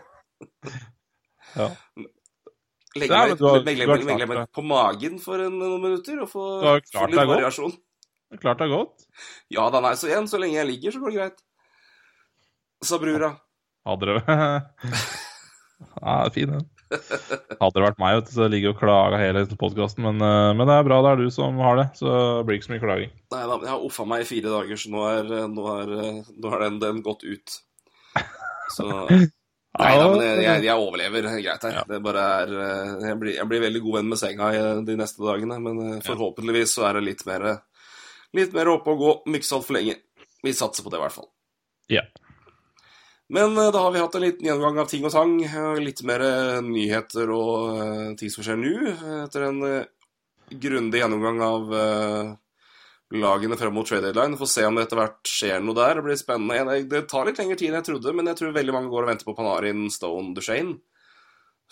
Ja. 1.58 1.68
Legge 2.98 3.18
meg, 3.20 3.42
legge 3.68 3.86
meg, 3.88 4.04
legge 4.08 4.26
meg 4.28 4.40
på 4.52 4.64
magen 4.66 5.18
for 5.22 5.40
en, 5.40 5.54
noen 5.60 5.80
minutter 5.84 6.18
og 6.24 6.28
få, 6.32 6.46
få 6.92 7.06
litt 7.08 7.28
variasjon. 7.30 7.72
Det 8.32 8.38
er 8.38 8.44
Klart 8.46 8.62
det 8.62 8.64
er 8.64 8.72
godt. 8.72 9.02
Ja 9.52 9.66
da, 9.68 9.82
nei, 9.84 9.92
så 10.00 10.08
igjen, 10.08 10.28
så 10.30 10.38
lenge 10.40 10.56
jeg 10.56 10.70
ligger, 10.70 10.94
så 10.94 11.02
går 11.02 11.12
det 11.12 11.18
greit. 11.18 11.42
Sa 12.82 12.98
brura. 12.98 13.34
Hadde 13.84 14.08
det 14.08 14.22
Ja, 16.00 16.14
det 16.24 16.32
fin 16.32 16.54
den. 16.54 16.64
Hadde 16.92 17.74
det 17.76 17.84
vært 17.84 18.00
meg, 18.00 18.16
vet 18.16 18.30
du, 18.30 18.32
så 18.32 18.46
jeg 18.46 18.54
ligger 18.54 18.72
og 18.72 18.80
klager 18.80 19.20
hele 19.20 19.42
podkasten. 19.60 20.06
Men, 20.06 20.24
eh, 20.24 20.52
men 20.56 20.64
det 20.70 20.78
er 20.78 20.86
bra 20.88 21.02
det 21.04 21.12
er 21.12 21.20
du 21.20 21.34
som 21.34 21.60
har 21.60 21.76
det, 21.82 21.86
så 22.00 22.08
det 22.08 22.46
blir 22.48 22.56
ikke 22.56 22.68
så 22.70 22.72
mye 22.72 22.84
klaging. 22.86 23.12
Nei 23.34 23.42
da, 23.50 23.58
jeg 23.66 23.72
har 23.74 23.84
offa 23.90 24.06
meg 24.08 24.24
i 24.24 24.30
fire 24.30 24.54
dager, 24.54 24.80
så 24.80 24.94
nå 24.94 25.04
er, 25.10 25.30
nå 25.52 25.68
er, 25.74 25.94
nå 26.32 26.54
er 26.56 26.64
den, 26.66 26.80
den 26.86 27.04
gått 27.04 27.26
ut. 27.28 27.56
Så 28.72 28.88
Nei 29.80 29.92
da, 29.96 30.08
men 30.12 30.20
jeg, 30.20 30.40
jeg, 30.44 30.64
jeg 30.66 30.80
overlever 30.80 31.26
greit 31.40 31.62
her. 31.64 31.76
Det 31.88 32.00
bare 32.04 32.24
er 32.42 32.50
eh, 32.60 33.06
jeg 33.08 33.20
blir, 33.20 33.36
jeg 33.38 33.48
blir 33.48 33.62
veldig 33.66 33.84
god 33.84 33.98
venn 33.98 34.10
med 34.10 34.20
senga 34.20 34.50
de 34.84 34.96
neste 35.00 35.24
dagene, 35.24 35.60
men 35.64 35.84
eh, 35.86 36.00
forhåpentligvis 36.04 36.74
så 36.76 36.88
er 36.88 36.98
det 36.98 37.06
litt 37.06 37.24
mer 37.28 37.46
Litt 38.34 38.52
mer 38.56 38.68
oppe 38.72 38.90
og 38.94 38.98
gå, 39.02 39.12
om 39.26 39.34
ikke 39.36 39.48
så 39.48 39.58
altfor 39.60 39.76
lenge. 39.76 39.96
Vi 40.42 40.52
satser 40.56 40.82
på 40.86 40.90
det, 40.90 40.98
i 41.00 41.04
hvert 41.04 41.16
fall. 41.18 41.28
Ja. 41.92 42.02
Men 43.32 43.56
eh, 43.56 43.70
da 43.72 43.80
har 43.84 43.92
vi 43.94 44.00
hatt 44.02 44.14
en 44.18 44.24
liten 44.26 44.46
gjennomgang 44.48 44.78
av 44.82 44.88
ting 44.90 45.04
og 45.08 45.12
tang. 45.14 45.34
eh, 45.44 45.80
Litt 45.80 46.02
mer 46.08 46.20
eh, 46.26 46.60
nyheter 46.64 47.30
og 47.32 48.16
ting 48.20 48.32
som 48.32 48.44
skjer 48.44 48.58
nå. 48.60 48.72
Etter 49.24 49.48
en 49.48 49.60
grundig 50.52 51.00
gjennomgang 51.00 51.38
av 51.40 51.70
lagene 53.12 53.56
frem 53.60 53.72
mot 53.76 53.86
trade 53.88 54.08
deadline. 54.10 54.36
Får 54.40 54.48
se 54.52 54.64
om 54.68 54.76
det 54.76 54.86
etter 54.86 54.98
hvert 55.00 55.28
skjer 55.28 55.60
noe 55.64 55.76
der. 55.76 55.94
Det 56.00 56.04
blir 56.06 56.16
spennende. 56.20 56.64
Det- 56.72 56.88
Det 56.88 57.08
tar 57.08 57.24
litt 57.26 57.38
lengre 57.38 57.56
tid 57.58 57.68
enn 57.68 57.80
jeg 57.80 57.88
trodde, 57.88 58.14
men 58.14 58.26
jeg 58.26 58.36
tror 58.36 58.52
veldig 58.56 58.72
mange 58.72 58.90
går 58.90 59.02
og 59.04 59.08
venter 59.12 59.24
på 59.28 59.36
Panarin, 59.36 59.90
Stone, 59.90 60.34
Duchene 60.34 60.78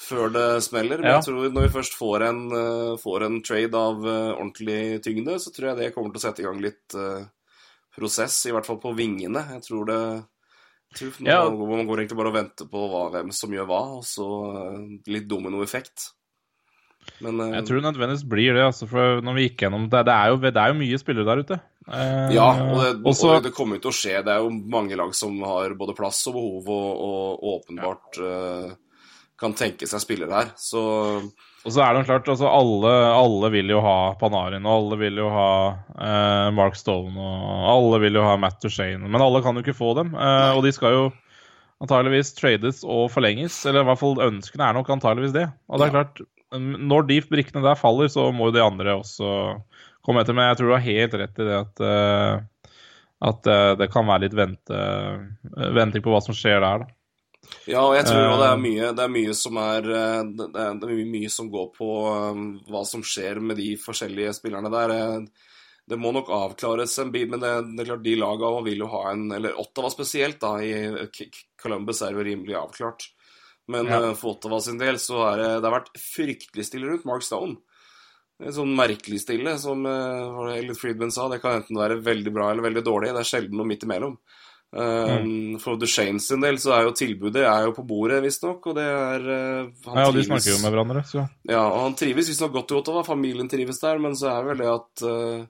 før 0.01 0.33
det 0.33 0.47
smeller. 0.65 0.99
Men 1.03 1.11
Ja. 1.11 1.19
jeg 1.21 1.29
tror 1.29 1.51
når 1.53 1.67
vi 1.69 1.75
først 1.79 1.95
får 1.99 2.23
en, 2.29 2.41
eh, 2.57 2.97
får 3.03 3.23
en 3.27 3.41
trade 3.43 3.75
av 3.75 4.07
eh, 4.07 4.33
ordentlig 4.35 5.03
tyngde, 5.05 5.37
så 5.39 5.53
tror 5.53 5.69
jeg 5.71 5.77
det 5.83 5.95
kommer 5.95 6.13
til 6.15 6.21
å 6.21 6.25
sette 6.27 6.41
i 6.41 6.47
gang 6.49 6.61
litt 6.61 6.95
eh, 6.97 7.25
prosess, 7.97 8.47
i 8.47 8.53
hvert 8.55 8.67
fall 8.67 8.79
på 8.81 8.95
vingene. 8.97 9.43
Jeg 9.57 9.63
tror 9.69 9.85
det 9.87 10.25
jeg 10.91 11.13
tror 11.15 11.27
Ja. 11.29 11.45
man, 11.49 11.87
går 11.87 11.99
egentlig 12.03 12.17
bare 12.19 12.33
og 12.33 12.35
venter 12.35 12.67
på 12.67 12.81
hva, 12.91 13.11
hvem 13.13 13.29
som 13.33 13.51
gjør 13.55 13.67
hva, 13.69 13.83
og 13.99 14.03
så 14.03 14.27
litt 15.07 15.29
dominoeffekt. 15.29 16.09
Men 17.23 17.39
Jeg 17.55 17.65
tror 17.65 17.81
det 17.81 17.87
nødvendigvis 17.95 18.29
blir 18.29 18.55
det, 18.55 18.65
altså, 18.65 18.89
for 18.89 19.21
når 19.23 19.35
vi 19.37 19.49
gikk 19.49 19.63
gjennom 19.65 19.89
det, 19.89 20.05
det, 20.05 20.13
er 20.13 20.29
jo, 20.33 20.37
det 20.37 20.57
er 20.57 20.69
jo 20.73 20.79
mye 20.81 20.99
spillere 21.01 21.25
der 21.31 21.43
ute. 21.45 21.61
Ja, 22.35 22.49
og 22.73 22.83
det, 22.83 23.03
også- 23.05 23.37
og 23.37 23.43
det 23.43 23.55
kommer 23.55 23.77
jo 23.79 23.85
til 23.87 23.91
å 23.91 23.99
skje. 24.01 24.25
Det 24.25 24.33
er 24.35 24.43
jo 24.45 24.51
mange 24.51 24.97
lag 24.97 25.15
som 25.15 25.39
har 25.43 25.75
både 25.75 25.95
plass 25.97 26.27
og 26.29 26.35
behov, 26.35 26.69
og, 26.69 26.91
og 27.01 27.47
åpenbart 27.55 28.19
eh, 28.21 28.75
kan 29.41 29.55
tenke 29.57 29.89
seg 29.89 30.03
spillere 30.03 30.37
her. 30.37 30.51
Så 30.61 30.83
Og 31.65 31.73
så 31.73 31.83
er 31.85 31.97
det 31.97 32.07
klart, 32.09 32.29
altså 32.29 32.49
alle, 32.49 32.93
alle 33.13 33.51
vil 33.53 33.73
jo 33.73 33.81
ha 33.85 34.15
Panarin, 34.21 34.65
og 34.65 34.77
alle 34.77 35.01
vil 35.03 35.21
jo 35.21 35.31
ha 35.33 35.51
eh, 35.97 36.49
Mark 36.57 36.77
Stone, 36.79 37.13
og 37.17 37.67
alle 37.75 38.01
vil 38.05 38.21
jo 38.21 38.25
ha 38.25 38.37
Matt 38.41 38.61
Duchene. 38.65 39.09
Men 39.09 39.25
alle 39.25 39.43
kan 39.45 39.57
jo 39.57 39.65
ikke 39.65 39.77
få 39.77 39.95
dem, 39.99 40.15
eh, 40.17 40.53
og 40.57 40.65
de 40.65 40.73
skal 40.77 40.97
jo 40.97 41.03
antageligvis 41.81 42.35
trades 42.37 42.83
og 42.85 43.09
forlenges. 43.13 43.59
Eller 43.69 43.85
i 43.85 43.89
hvert 43.91 44.01
fall 44.01 44.21
ønskene 44.25 44.69
er 44.69 44.77
nok 44.77 44.93
antageligvis 44.93 45.37
det. 45.37 45.49
Og 45.69 45.81
det 45.81 45.89
er 45.89 45.97
klart, 45.97 46.23
mm, 46.55 46.73
når 46.93 47.09
de 47.09 47.21
brikkene 47.29 47.65
der 47.65 47.81
faller, 47.81 48.13
så 48.13 48.29
må 48.33 48.51
jo 48.51 48.57
de 48.57 48.65
andre 48.65 48.97
også 49.01 49.35
komme 50.07 50.25
etter. 50.25 50.37
Men 50.37 50.51
jeg 50.51 50.61
tror 50.61 50.73
du 50.73 50.77
har 50.77 50.89
helt 50.89 51.19
rett 51.25 51.43
i 51.45 51.49
det 51.49 51.59
at, 51.59 51.85
eh, 51.89 52.79
at 53.31 53.53
eh, 53.53 53.75
det 53.81 53.91
kan 53.93 54.09
være 54.09 54.27
litt 54.27 54.37
vente, 54.37 54.81
venting 55.77 56.05
på 56.05 56.13
hva 56.13 56.25
som 56.25 56.37
skjer 56.37 56.61
der, 56.65 56.85
da. 56.85 56.95
Ja, 57.67 57.81
og 57.87 57.95
jeg 57.97 58.05
tror 58.07 58.21
jo 58.21 58.35
det 58.41 58.49
er 58.49 58.57
Eh. 58.57 58.63
mye, 58.65 58.89
det 58.97 59.05
er 59.05 59.13
mye 59.15 59.35
som 59.35 59.57
er 59.57 59.87
eh, 59.91 60.23
Det 60.37 60.47
er, 60.55 60.75
det 60.81 60.89
er 60.91 61.05
mye, 61.09 61.31
som 61.33 61.49
går 61.51 61.71
på 61.77 61.89
um, 62.33 62.61
hva 62.69 62.83
som 62.87 63.03
skjer 63.03 63.41
med 63.41 63.57
de 63.57 63.77
forskjellige 63.81 64.35
spillerne 64.41 64.71
der. 64.73 64.91
Eh, 64.91 65.49
Det 65.91 65.99
må 65.99 66.13
nok 66.15 66.29
avklares 66.31 66.93
en 67.03 67.11
bit, 67.11 67.29
men 67.29 67.41
det, 67.41 67.51
det 67.75 67.83
er 67.83 67.89
klart 67.89 68.05
de 68.05 68.13
lagene 68.15 68.63
vil 68.65 68.79
jo 68.85 68.87
ha 68.93 69.11
en 69.11 69.33
Eller 69.33 69.57
Ottawa 69.59 69.89
spesielt, 69.91 70.39
da. 70.39 70.53
I 70.63 71.09
Columbus 71.61 72.03
er 72.03 72.13
jo 72.13 72.23
rimelig 72.23 72.55
avklart. 72.55 73.09
Men 73.67 73.87
Ja. 73.87 74.15
for 74.15 74.37
Ottawa 74.37 74.61
sin 74.61 74.79
del 74.79 74.97
så 75.03 75.25
er 75.33 75.37
det 75.39 75.49
Det 75.63 75.71
har 75.71 75.81
vært 75.81 75.97
fryktelig 75.99 76.65
stille 76.69 76.87
rundt 76.93 77.05
Mark 77.05 77.23
Stone. 77.23 77.57
Er 78.41 78.53
Sånn 78.53 78.77
merkelig 78.77 79.21
stille, 79.21 79.59
som 79.59 79.85
uh, 79.85 80.53
Elliot 80.55 80.79
Friedman 80.79 81.11
sa. 81.11 81.29
Det 81.29 81.41
kan 81.43 81.59
enten 81.61 81.77
være 81.77 81.99
veldig 82.01 82.33
bra 82.33 82.51
eller 82.53 82.63
veldig 82.63 82.85
dårlig. 82.85 83.11
Det 83.13 83.21
er 83.21 83.29
sjelden 83.33 83.57
noe 83.59 83.67
midt 83.67 83.83
imellom. 83.85 84.17
Um, 84.71 85.57
For 85.59 85.75
Duchene 85.75 86.21
sin 86.23 86.45
del 86.45 86.61
så 86.63 86.77
er 86.77 86.85
jo 86.87 86.93
tilbudet 86.95 87.43
er 87.43 87.65
jo 87.67 87.73
på 87.75 87.83
bordet, 87.89 88.21
visstnok, 88.23 88.69
og 88.71 88.77
det 88.79 88.85
er 88.87 89.25
han 89.27 89.99
Ja, 89.99 90.05
de 90.15 90.23
snakker 90.29 90.53
jo 90.53 90.61
med 90.63 90.71
hverandre, 90.71 91.03
så 91.09 91.25
Ja, 91.49 91.65
og 91.65 91.81
han 91.89 91.97
trives 91.99 92.31
visstnok 92.31 92.53
godt 92.55 92.71
i 92.71 92.77
Ottawa, 92.79 93.03
familien 93.07 93.51
trives 93.51 93.83
der, 93.83 93.99
men 93.99 94.15
så 94.19 94.31
er 94.31 94.47
vel 94.47 94.63
det 94.63 94.71
at 94.71 95.05
uh, 95.11 95.49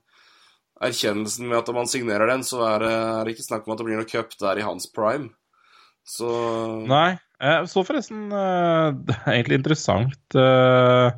erkjennelsen 0.89 1.51
med 1.51 1.61
at 1.61 1.69
om 1.69 1.83
han 1.83 1.91
signerer 1.93 2.33
den, 2.33 2.47
så 2.49 2.63
er 2.65 2.87
er 2.89 3.29
det 3.29 3.37
ikke 3.37 3.51
snakk 3.51 3.69
om 3.69 3.75
at 3.75 3.83
det 3.83 3.89
blir 3.91 4.01
noe 4.01 4.09
cup 4.09 4.33
der 4.41 4.63
i 4.63 4.65
hans 4.65 4.89
prime. 4.89 5.29
Så 6.09 6.31
Nei. 6.89 7.19
Jeg 7.41 7.69
så 7.73 7.83
forresten 7.89 8.29
uh, 8.35 8.93
Det 8.93 9.17
er 9.17 9.35
egentlig 9.39 9.61
interessant 9.63 10.37
uh, 10.37 11.09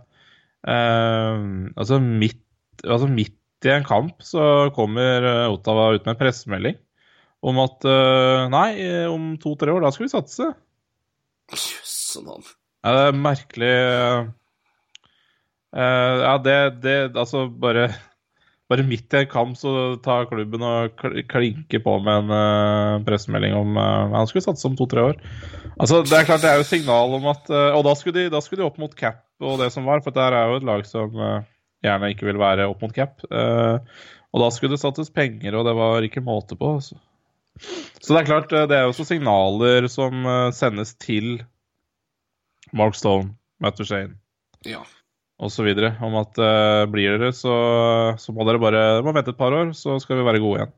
eh, 0.70 1.46
Altså 1.74 1.98
midt, 2.02 2.44
altså 2.84 3.08
midt 3.10 3.38
i 3.66 3.72
en 3.74 3.86
kamp 3.86 4.22
så 4.26 4.70
kommer 4.74 5.22
eh, 5.22 5.52
Ottawa 5.52 5.92
ut 5.94 6.02
med 6.02 6.16
en 6.16 6.18
pressemelding 6.18 6.78
om 7.42 7.58
at 7.62 7.88
eh, 7.88 8.44
Nei, 8.52 8.68
eh, 8.84 9.08
om 9.10 9.34
to-tre 9.42 9.74
år, 9.74 9.82
da 9.82 9.90
skal 9.94 10.06
vi 10.06 10.12
satse. 10.12 10.52
Jøsse 11.52 12.22
navn. 12.24 12.46
Ja, 12.82 12.94
det 12.96 13.02
er 13.08 13.18
merkelig 13.18 13.72
eh, 13.72 14.22
Ja, 16.22 16.32
det, 16.42 16.56
det 16.82 16.96
Altså, 17.10 17.46
bare 17.46 17.90
bare 18.70 18.86
midt 18.88 19.12
i 19.12 19.18
en 19.18 19.28
kamp 19.28 19.56
så 19.58 19.98
tar 20.00 20.30
klubben 20.30 20.62
og 20.64 21.02
klinker 21.28 21.82
på 21.84 21.96
med 22.00 22.30
en 22.30 23.02
pressemelding 23.04 23.52
om 23.52 23.76
uh, 23.76 24.14
han 24.14 24.30
skulle 24.30 24.46
satse 24.46 24.64
om 24.64 24.78
to-tre 24.78 25.02
år. 25.10 25.18
Altså, 25.76 26.00
Det 26.08 26.16
er 26.16 26.24
klart 26.24 26.40
det 26.40 26.48
er 26.48 26.62
jo 26.62 26.64
signal 26.64 27.12
om 27.18 27.26
at 27.28 27.50
Og 27.52 27.82
da 27.84 27.92
skulle, 27.98 28.16
de, 28.16 28.32
da 28.32 28.40
skulle 28.40 28.62
de 28.62 28.68
opp 28.70 28.80
mot 28.80 28.94
cap 28.96 29.26
og 29.44 29.60
det 29.60 29.68
som 29.74 29.84
var, 29.84 30.00
for 30.00 30.14
det 30.14 30.24
her 30.24 30.38
er 30.38 30.48
jo 30.48 30.62
et 30.62 30.68
lag 30.70 30.88
som 30.88 31.20
gjerne 31.84 32.12
ikke 32.14 32.30
vil 32.30 32.40
være 32.40 32.70
opp 32.70 32.80
mot 32.86 32.96
cap. 32.96 33.20
Og 33.28 34.40
da 34.40 34.48
skulle 34.54 34.72
det 34.72 34.80
satses 34.80 35.12
penger, 35.12 35.52
og 35.58 35.66
det 35.68 35.76
var 35.76 36.06
ikke 36.06 36.24
måte 36.24 36.56
på. 36.56 36.76
Altså. 36.78 36.96
Så 38.02 38.14
det 38.14 38.22
er 38.22 38.28
klart, 38.28 38.52
eh, 38.52 38.66
det 38.68 38.78
er 38.78 38.86
jo 38.86 38.94
også 38.94 39.06
signaler 39.06 39.86
som 39.92 40.26
eh, 40.26 40.48
sendes 40.56 40.94
til 41.02 41.36
Mark 42.72 42.96
Stone, 42.98 43.34
Matt 43.62 43.78
Duchene 43.78 44.16
Ja. 44.66 44.82
osv. 45.42 45.68
om 46.00 46.14
at 46.20 46.38
uh, 46.38 46.86
blir 46.88 47.18
dere, 47.18 47.32
så, 47.36 47.54
så 48.18 48.32
må 48.32 48.46
dere 48.48 48.62
bare 48.62 49.02
må 49.04 49.12
vente 49.12 49.34
et 49.34 49.38
par 49.38 49.52
år, 49.52 49.74
så 49.76 49.98
skal 50.00 50.20
vi 50.20 50.24
være 50.24 50.40
gode 50.40 50.60
igjen. 50.60 50.72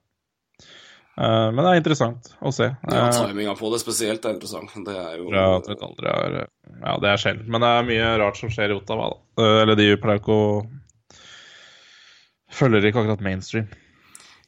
Uh, 1.14 1.52
men 1.54 1.60
det 1.60 1.68
er 1.70 1.78
interessant 1.78 2.32
å 2.42 2.50
se. 2.50 2.66
ja 2.90 3.04
Timinga 3.14 3.54
på 3.54 3.70
det 3.70 3.78
spesielt 3.84 4.24
er 4.26 4.34
interessant. 4.34 4.72
Det 4.74 4.96
er 4.98 5.20
jo 5.20 5.28
aldri 5.30 6.10
er, 6.10 6.38
ja, 6.80 6.96
det 6.98 7.12
er 7.12 7.22
sjelden. 7.22 7.46
Men 7.46 7.62
det 7.62 7.70
er 7.70 7.86
mye 7.92 8.08
rart 8.24 8.40
som 8.40 8.50
skjer 8.50 8.74
i 8.74 8.78
Ottawa. 8.80 9.12
Da. 9.12 9.52
Eller 9.62 9.78
de 9.78 9.92
pleier 10.02 10.18
ikke 10.18 10.34
å 10.34 10.48
Følger 12.54 12.84
ikke 12.86 13.02
akkurat 13.02 13.22
mainstream. 13.24 13.70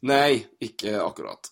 Nei, 0.06 0.44
ikke 0.62 0.92
akkurat. 1.02 1.48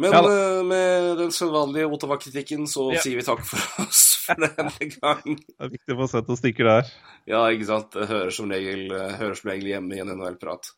Men 0.00 0.14
Ja 0.14 0.20
eh, 0.24 0.60
med 0.64 1.18
den 1.20 1.32
sedvanlige 1.34 1.88
Ottawa-kritikken 1.92 2.66
så 2.70 2.86
Ja. 2.94 3.00
sier 3.04 3.18
vi 3.20 3.24
takk 3.26 3.42
for 3.44 3.60
oss 3.86 4.02
for 4.24 4.40
denne 4.40 4.88
gang. 4.96 5.36
Det 5.36 5.66
er 5.66 5.72
viktig 5.74 5.96
å 5.96 6.00
få 6.02 6.08
sett 6.14 6.30
noen 6.30 6.40
stikker 6.40 6.68
der. 6.70 6.92
Ja, 7.28 7.42
ikke 7.52 7.68
sant. 7.68 7.90
Det 7.92 8.08
hører 8.08 8.32
som 8.34 8.50
regel, 8.52 8.86
eh, 8.96 9.16
hører 9.20 9.36
som 9.38 9.50
regel 9.52 9.72
hjemme 9.74 9.98
i 9.98 10.02
en 10.04 10.14
NHL-prat. 10.16 10.72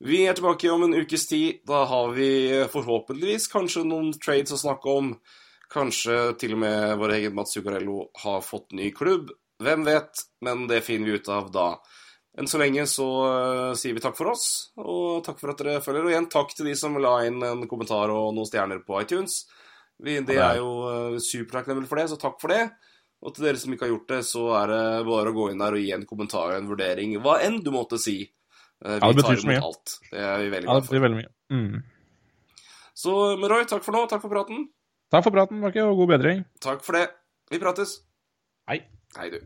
Vi 0.00 0.22
er 0.24 0.32
tilbake 0.32 0.70
om 0.72 0.86
en 0.86 0.94
ukes 0.96 1.26
tid. 1.28 1.58
Da 1.68 1.82
har 1.84 2.14
vi 2.16 2.30
eh, 2.62 2.68
forhåpentligvis 2.72 3.50
kanskje 3.52 3.82
noen 3.84 4.14
trades 4.16 4.54
å 4.56 4.60
snakke 4.62 4.88
om. 4.96 5.10
Kanskje 5.70 6.14
til 6.40 6.54
og 6.56 6.62
med 6.64 6.94
vår 6.98 7.12
egen 7.18 7.34
Mats 7.36 7.52
Zuccarello 7.54 8.06
har 8.24 8.40
fått 8.42 8.72
ny 8.72 8.88
klubb. 8.96 9.28
Hvem 9.60 9.84
vet? 9.84 10.22
Men 10.40 10.64
det 10.70 10.80
finner 10.86 11.10
vi 11.12 11.18
ut 11.20 11.28
av 11.28 11.50
da. 11.52 11.66
Enn 12.40 12.48
så 12.48 12.56
lenge 12.62 12.86
så 12.88 13.06
eh, 13.28 13.72
sier 13.76 13.92
vi 13.92 14.00
takk 14.00 14.16
for 14.16 14.30
oss, 14.32 14.44
og 14.80 15.20
takk 15.26 15.36
for 15.42 15.52
at 15.52 15.58
dere 15.60 15.80
følger. 15.84 16.06
Og 16.06 16.12
igjen 16.14 16.28
takk 16.32 16.54
til 16.56 16.70
de 16.70 16.76
som 16.78 16.94
la 16.96 17.18
inn 17.28 17.42
en 17.44 17.66
kommentar 17.68 18.08
og 18.14 18.30
noen 18.32 18.48
stjerner 18.48 18.80
på 18.86 18.96
iTunes. 19.02 19.42
Vi, 20.00 20.14
det 20.24 20.38
er- 20.40 20.56
jo 20.62 20.70
uh, 20.88 21.18
supertakknemlig 21.20 21.90
for 21.90 22.00
det, 22.00 22.06
så 22.08 22.16
takk 22.22 22.38
for 22.40 22.48
det. 22.54 22.62
Og 23.20 23.34
til 23.36 23.44
dere 23.44 23.60
som 23.60 23.74
ikke 23.76 23.84
har 23.84 23.92
gjort 23.92 24.08
det, 24.14 24.20
så 24.24 24.46
er 24.62 24.70
det 24.72 24.80
bare 25.10 25.28
å 25.28 25.36
gå 25.36 25.50
inn 25.52 25.60
der 25.60 25.76
og 25.76 25.82
gi 25.84 25.90
en 25.92 26.06
kommentar 26.08 26.54
og 26.54 26.56
en 26.56 26.70
vurdering. 26.70 27.12
Hva 27.20 27.34
enn 27.44 27.60
du 27.60 27.68
måtte 27.74 27.98
si. 28.00 28.22
Eh, 28.80 28.96
Vi 28.96 29.00
Ja, 29.04 29.12
det 29.12 29.20
betyr 29.20 29.42
så 29.44 29.50
mye. 29.52 29.60
alt. 29.60 29.98
Det 30.08 30.18
er 30.24 30.38
vi 30.40 30.48
veldig 30.56 30.64
Ja, 30.64 30.72
glad 30.72 30.80
det 30.80 30.88
betyr 30.88 31.04
veldig 31.04 31.20
mye. 31.20 31.32
Mm. 31.52 31.82
Så 32.96 33.18
men 33.36 33.50
Roy, 33.52 33.64
takk 33.68 33.84
for 33.84 33.92
nå. 33.92 34.06
Takk 34.08 34.22
for 34.24 34.32
praten. 34.32 34.64
Takk 35.12 35.24
for 35.28 35.36
praten, 35.36 35.60
Marke, 35.60 35.84
og 35.84 36.00
god 36.00 36.14
bedring. 36.16 36.44
Takk 36.64 36.80
for 36.86 36.96
det. 36.96 37.10
Vi 37.52 37.58
prates. 37.60 37.98
Hei. 38.70 38.80
Hei, 39.18 39.28
du. 39.28 39.40